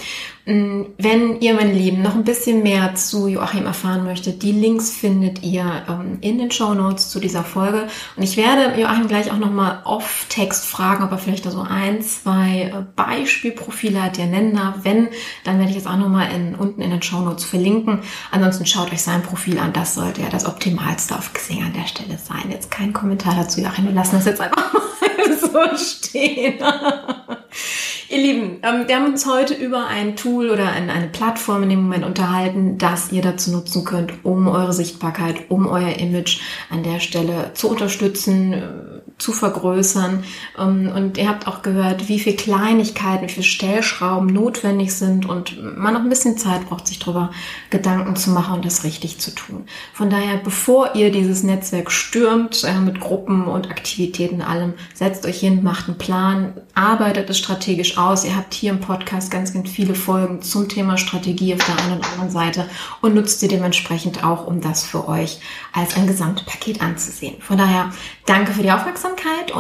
Mm, 0.47 0.87
wenn 0.97 1.41
ihr, 1.41 1.55
meine 1.55 1.73
Lieben, 1.73 2.01
noch 2.01 2.15
ein 2.15 2.25
bisschen 2.25 2.63
mehr 2.63 2.95
zu 2.95 3.29
Joachim 3.29 3.67
erfahren 3.67 4.05
möchtet, 4.05 4.43
die 4.43 4.53
Links 4.53 4.91
findet 4.91 5.43
ihr 5.43 5.85
ähm, 5.89 6.19
in 6.23 6.39
den 6.39 6.51
Show 6.51 6.73
Notes 6.73 7.11
zu 7.11 7.21
dieser 7.21 7.45
Folge. 7.45 7.87
Und 8.17 8.23
ich 8.23 8.39
werde 8.39 8.81
Joachim 8.81 9.07
gleich 9.07 9.31
auch 9.31 9.39
nochmal 9.39 9.83
off-Text 9.85 10.67
fragen, 10.67 11.05
ob 11.05 11.13
er 11.13 11.19
vielleicht 11.19 11.45
da 11.45 11.51
so 11.51 11.61
ein, 11.61 12.01
zwei 12.03 12.73
äh, 12.75 12.83
Beispielprofile 12.97 14.03
hat, 14.03 14.17
die 14.17 14.23
er 14.23 14.29
nennen 14.29 14.57
darf. 14.57 14.77
Wenn, 14.83 15.09
dann 15.45 15.59
werde 15.59 15.73
ich 15.73 15.77
es 15.77 15.87
auch 15.87 15.99
nochmal 15.99 16.33
in, 16.35 16.55
unten 16.55 16.81
in 16.81 16.91
den 16.91 17.03
Show 17.03 17.21
Notes 17.21 17.45
verlinken. 17.45 18.01
Ansonsten 18.31 18.65
schaut 18.65 18.80
euch 18.85 19.03
sein 19.03 19.23
Profil 19.23 19.59
an. 19.59 19.73
Das 19.73 19.95
sollte 19.95 20.23
ja 20.23 20.29
das 20.29 20.47
Optimalste 20.47 21.17
auf 21.17 21.33
Xing 21.33 21.63
an 21.63 21.73
der 21.73 21.87
Stelle 21.87 22.19
sein. 22.19 22.51
Jetzt 22.51 22.71
kein 22.71 22.93
Kommentar 22.93 23.35
dazu, 23.35 23.61
Joachim. 23.61 23.87
Wir 23.87 23.93
lassen 23.93 24.17
das 24.17 24.27
jetzt 24.27 24.41
einfach 24.41 24.73
mal 24.75 25.39
so 25.39 25.77
stehen. 25.77 26.59
Ihr 28.09 28.19
Lieben, 28.19 28.59
ähm, 28.63 28.89
wir 28.89 28.97
haben 28.97 29.07
uns 29.07 29.25
heute 29.25 29.55
über 29.55 29.87
ein 29.87 30.17
Tool 30.17 30.51
oder 30.51 30.73
eine 30.73 31.09
Plattform 31.09 31.63
in 31.63 31.71
dem 31.71 31.83
Moment 31.83 32.05
unterhalten, 32.05 32.77
das 32.77 33.13
ihr 33.13 33.23
dazu 33.23 33.53
nutzen 33.53 33.85
könnt, 33.85 34.25
um 34.25 34.49
eure 34.49 34.73
Sichtbarkeit, 34.73 35.49
um 35.49 35.67
euer 35.67 35.97
Image 35.99 36.41
an 36.71 36.83
der 36.83 36.99
Stelle 36.99 37.53
zu 37.55 37.69
unterstützen, 37.69 39.00
zu 39.21 39.33
vergrößern. 39.33 40.25
Ähm, 40.59 40.91
und 40.95 41.19
ihr 41.19 41.29
habt 41.29 41.47
auch 41.47 41.63
gehört, 41.63 42.09
wie 42.09 42.19
viel 42.19 42.35
Kleinigkeiten, 42.35 43.27
wie 43.27 43.33
viel 43.33 43.43
Stellschrauben 43.43 44.33
notwendig 44.33 44.95
sind 44.95 45.27
und 45.27 45.63
man 45.77 45.95
noch 45.95 46.01
ein 46.01 46.09
bisschen 46.09 46.39
Zeit 46.39 46.69
braucht, 46.69 46.87
sich 46.87 46.99
darüber 46.99 47.31
Gedanken 47.71 48.17
zu 48.17 48.31
machen 48.31 48.55
und 48.55 48.65
das 48.65 48.85
richtig 48.85 49.19
zu 49.19 49.35
tun. 49.35 49.67
Von 49.93 50.11
daher, 50.11 50.39
bevor 50.39 50.95
ihr 50.95 51.13
dieses 51.13 51.43
Netzwerk 51.43 51.91
stürmt, 51.91 52.65
äh, 52.65 52.81
mit 52.81 53.01
Gruppen 53.01 53.45
und 53.45 53.71
Aktivitäten 53.71 54.43
allem, 54.43 54.75
setzt 54.95 55.27
euch 55.27 55.41
hin, 55.41 55.63
macht 55.63 55.89
einen 55.89 55.99
Plan, 55.99 56.55
arbeitet 56.75 57.29
es 57.31 57.39
strategisch 57.39 57.99
aus. 57.99 58.25
Ihr 58.25 58.37
habt 58.37 58.55
hier 58.55 58.71
im 58.71 58.81
Podcast 58.81 59.31
ganz, 59.31 59.53
ganz 59.53 59.71
viele 59.71 59.95
Folgen 59.95 60.43
zum 60.43 60.69
Thema 60.69 60.97
Strategie 60.97 61.55
auf 61.55 61.65
der 61.65 61.79
einen 61.85 61.99
und 61.99 62.13
anderen 62.13 62.31
Seite 62.31 62.67
und 63.03 63.15
nutzt 63.15 63.41
sie 63.41 63.49
dementsprechend 63.49 64.25
auch, 64.25 64.47
um 64.47 64.61
das 64.61 64.85
für 64.85 65.09
euch 65.09 65.41
als 65.73 65.97
ein 65.97 66.07
Gesamtpaket 66.07 66.81
anzusehen. 66.81 67.37
Von 67.41 67.59
daher 67.59 67.91
danke 68.27 68.53
für 68.53 68.63
die 68.63 68.73
Aufmerksamkeit 68.73 69.10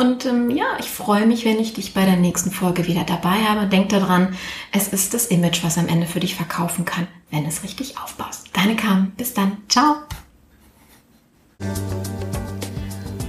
und 0.00 0.26
ähm, 0.26 0.50
ja, 0.50 0.76
ich 0.78 0.90
freue 0.90 1.26
mich, 1.26 1.44
wenn 1.44 1.58
ich 1.58 1.74
dich 1.74 1.94
bei 1.94 2.04
der 2.04 2.16
nächsten 2.16 2.50
Folge 2.50 2.86
wieder 2.86 3.04
dabei 3.04 3.44
habe. 3.48 3.66
Denk 3.66 3.90
daran, 3.90 4.34
es 4.72 4.88
ist 4.88 5.14
das 5.14 5.26
Image, 5.26 5.62
was 5.62 5.78
am 5.78 5.88
Ende 5.88 6.06
für 6.06 6.20
dich 6.20 6.34
verkaufen 6.34 6.84
kann, 6.84 7.06
wenn 7.30 7.44
es 7.46 7.62
richtig 7.62 7.98
aufbaust. 7.98 8.48
Deine 8.52 8.76
Kam, 8.76 9.12
bis 9.16 9.34
dann. 9.34 9.58
Ciao. 9.68 9.96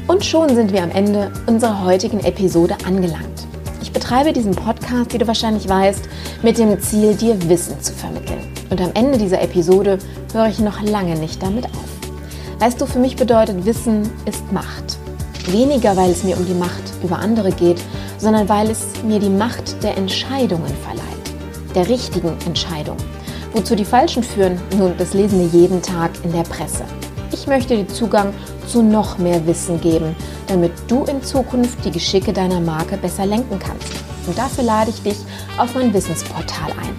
Und 0.08 0.26
schon 0.26 0.54
sind 0.56 0.74
wir 0.74 0.84
am 0.84 0.92
Ende 0.92 1.32
unserer 1.48 1.84
heutigen 1.84 2.20
Episode 2.22 2.78
angelangt. 2.86 3.48
Ich 3.82 3.92
betreibe 3.92 4.34
diesen 4.34 4.56
Podcast, 4.56 5.14
wie 5.14 5.18
du 5.18 5.28
wahrscheinlich 5.28 5.68
weißt, 5.68 6.08
mit 6.44 6.58
dem 6.58 6.80
Ziel, 6.80 7.16
dir 7.16 7.50
Wissen 7.50 7.82
zu 7.82 7.94
vermitteln. 7.94 8.42
Und 8.70 8.80
am 8.82 8.92
Ende 8.94 9.18
dieser 9.18 9.42
Episode 9.42 10.00
höre 10.34 10.48
ich 10.48 10.60
noch 10.60 10.82
lange 10.82 11.16
nicht 11.16 11.42
damit 11.42 11.66
auf. 11.66 12.60
Weißt 12.60 12.80
du, 12.80 12.86
für 12.86 13.00
mich 13.00 13.16
bedeutet 13.16 13.66
Wissen 13.66 14.10
ist 14.26 14.52
Macht. 14.52 15.01
Weniger, 15.48 15.98
weil 15.98 16.12
es 16.12 16.24
mir 16.24 16.38
um 16.38 16.46
die 16.46 16.54
Macht 16.54 16.84
über 17.04 17.18
andere 17.20 17.52
geht, 17.52 17.82
sondern 18.18 18.48
weil 18.50 18.70
es 18.70 18.88
mir 19.04 19.20
die 19.20 19.30
Macht 19.30 19.84
der 19.84 19.98
Entscheidungen 19.98 20.74
verleiht. 20.84 21.06
Der 21.76 21.90
richtigen 21.90 22.38
Entscheidung. 22.46 22.98
Wozu 23.54 23.76
die 23.76 23.86
falschen 23.86 24.24
führen, 24.24 24.60
nun, 24.78 24.94
das 24.98 25.14
lesen 25.14 25.40
wir 25.40 25.60
jeden 25.60 25.82
Tag 25.82 26.12
in 26.24 26.32
der 26.32 26.44
Presse. 26.44 26.86
Ich 27.32 27.48
möchte 27.48 27.76
dir 27.76 27.88
Zugang 27.88 28.34
zu 28.68 28.84
noch 28.84 29.18
mehr 29.18 29.46
Wissen 29.46 29.82
geben, 29.82 30.16
damit 30.48 30.72
du 30.88 31.04
in 31.06 31.24
Zukunft 31.24 31.84
die 31.84 31.92
Geschicke 31.92 32.34
deiner 32.34 32.60
Marke 32.60 32.98
besser 32.98 33.26
lenken 33.26 33.58
kannst. 33.60 33.92
Und 34.28 34.38
dafür 34.38 34.64
lade 34.64 34.92
ich 34.92 35.02
dich 35.02 35.18
auf 35.58 35.74
mein 35.74 35.94
Wissensportal 35.94 36.72
ein. 36.82 36.96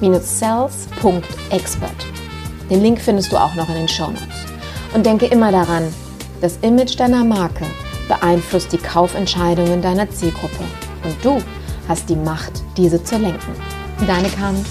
image-sales.expert. 0.00 2.06
Den 2.70 2.82
Link 2.82 3.00
findest 3.00 3.32
du 3.32 3.36
auch 3.36 3.54
noch 3.54 3.68
in 3.68 3.74
den 3.74 3.88
Show 3.88 4.08
Notes. 4.08 4.46
Und 4.94 5.04
denke 5.04 5.26
immer 5.26 5.52
daran, 5.52 5.92
das 6.40 6.58
Image 6.62 6.98
deiner 6.98 7.24
Marke 7.24 7.64
beeinflusst 8.08 8.72
die 8.72 8.78
Kaufentscheidungen 8.78 9.82
deiner 9.82 10.08
Zielgruppe. 10.10 10.64
Und 11.04 11.16
du 11.24 11.42
hast 11.88 12.08
die 12.08 12.16
Macht, 12.16 12.62
diese 12.76 13.02
zu 13.02 13.16
lenken. 13.18 13.52
Deine 14.06 14.28
Carmen. 14.28 14.64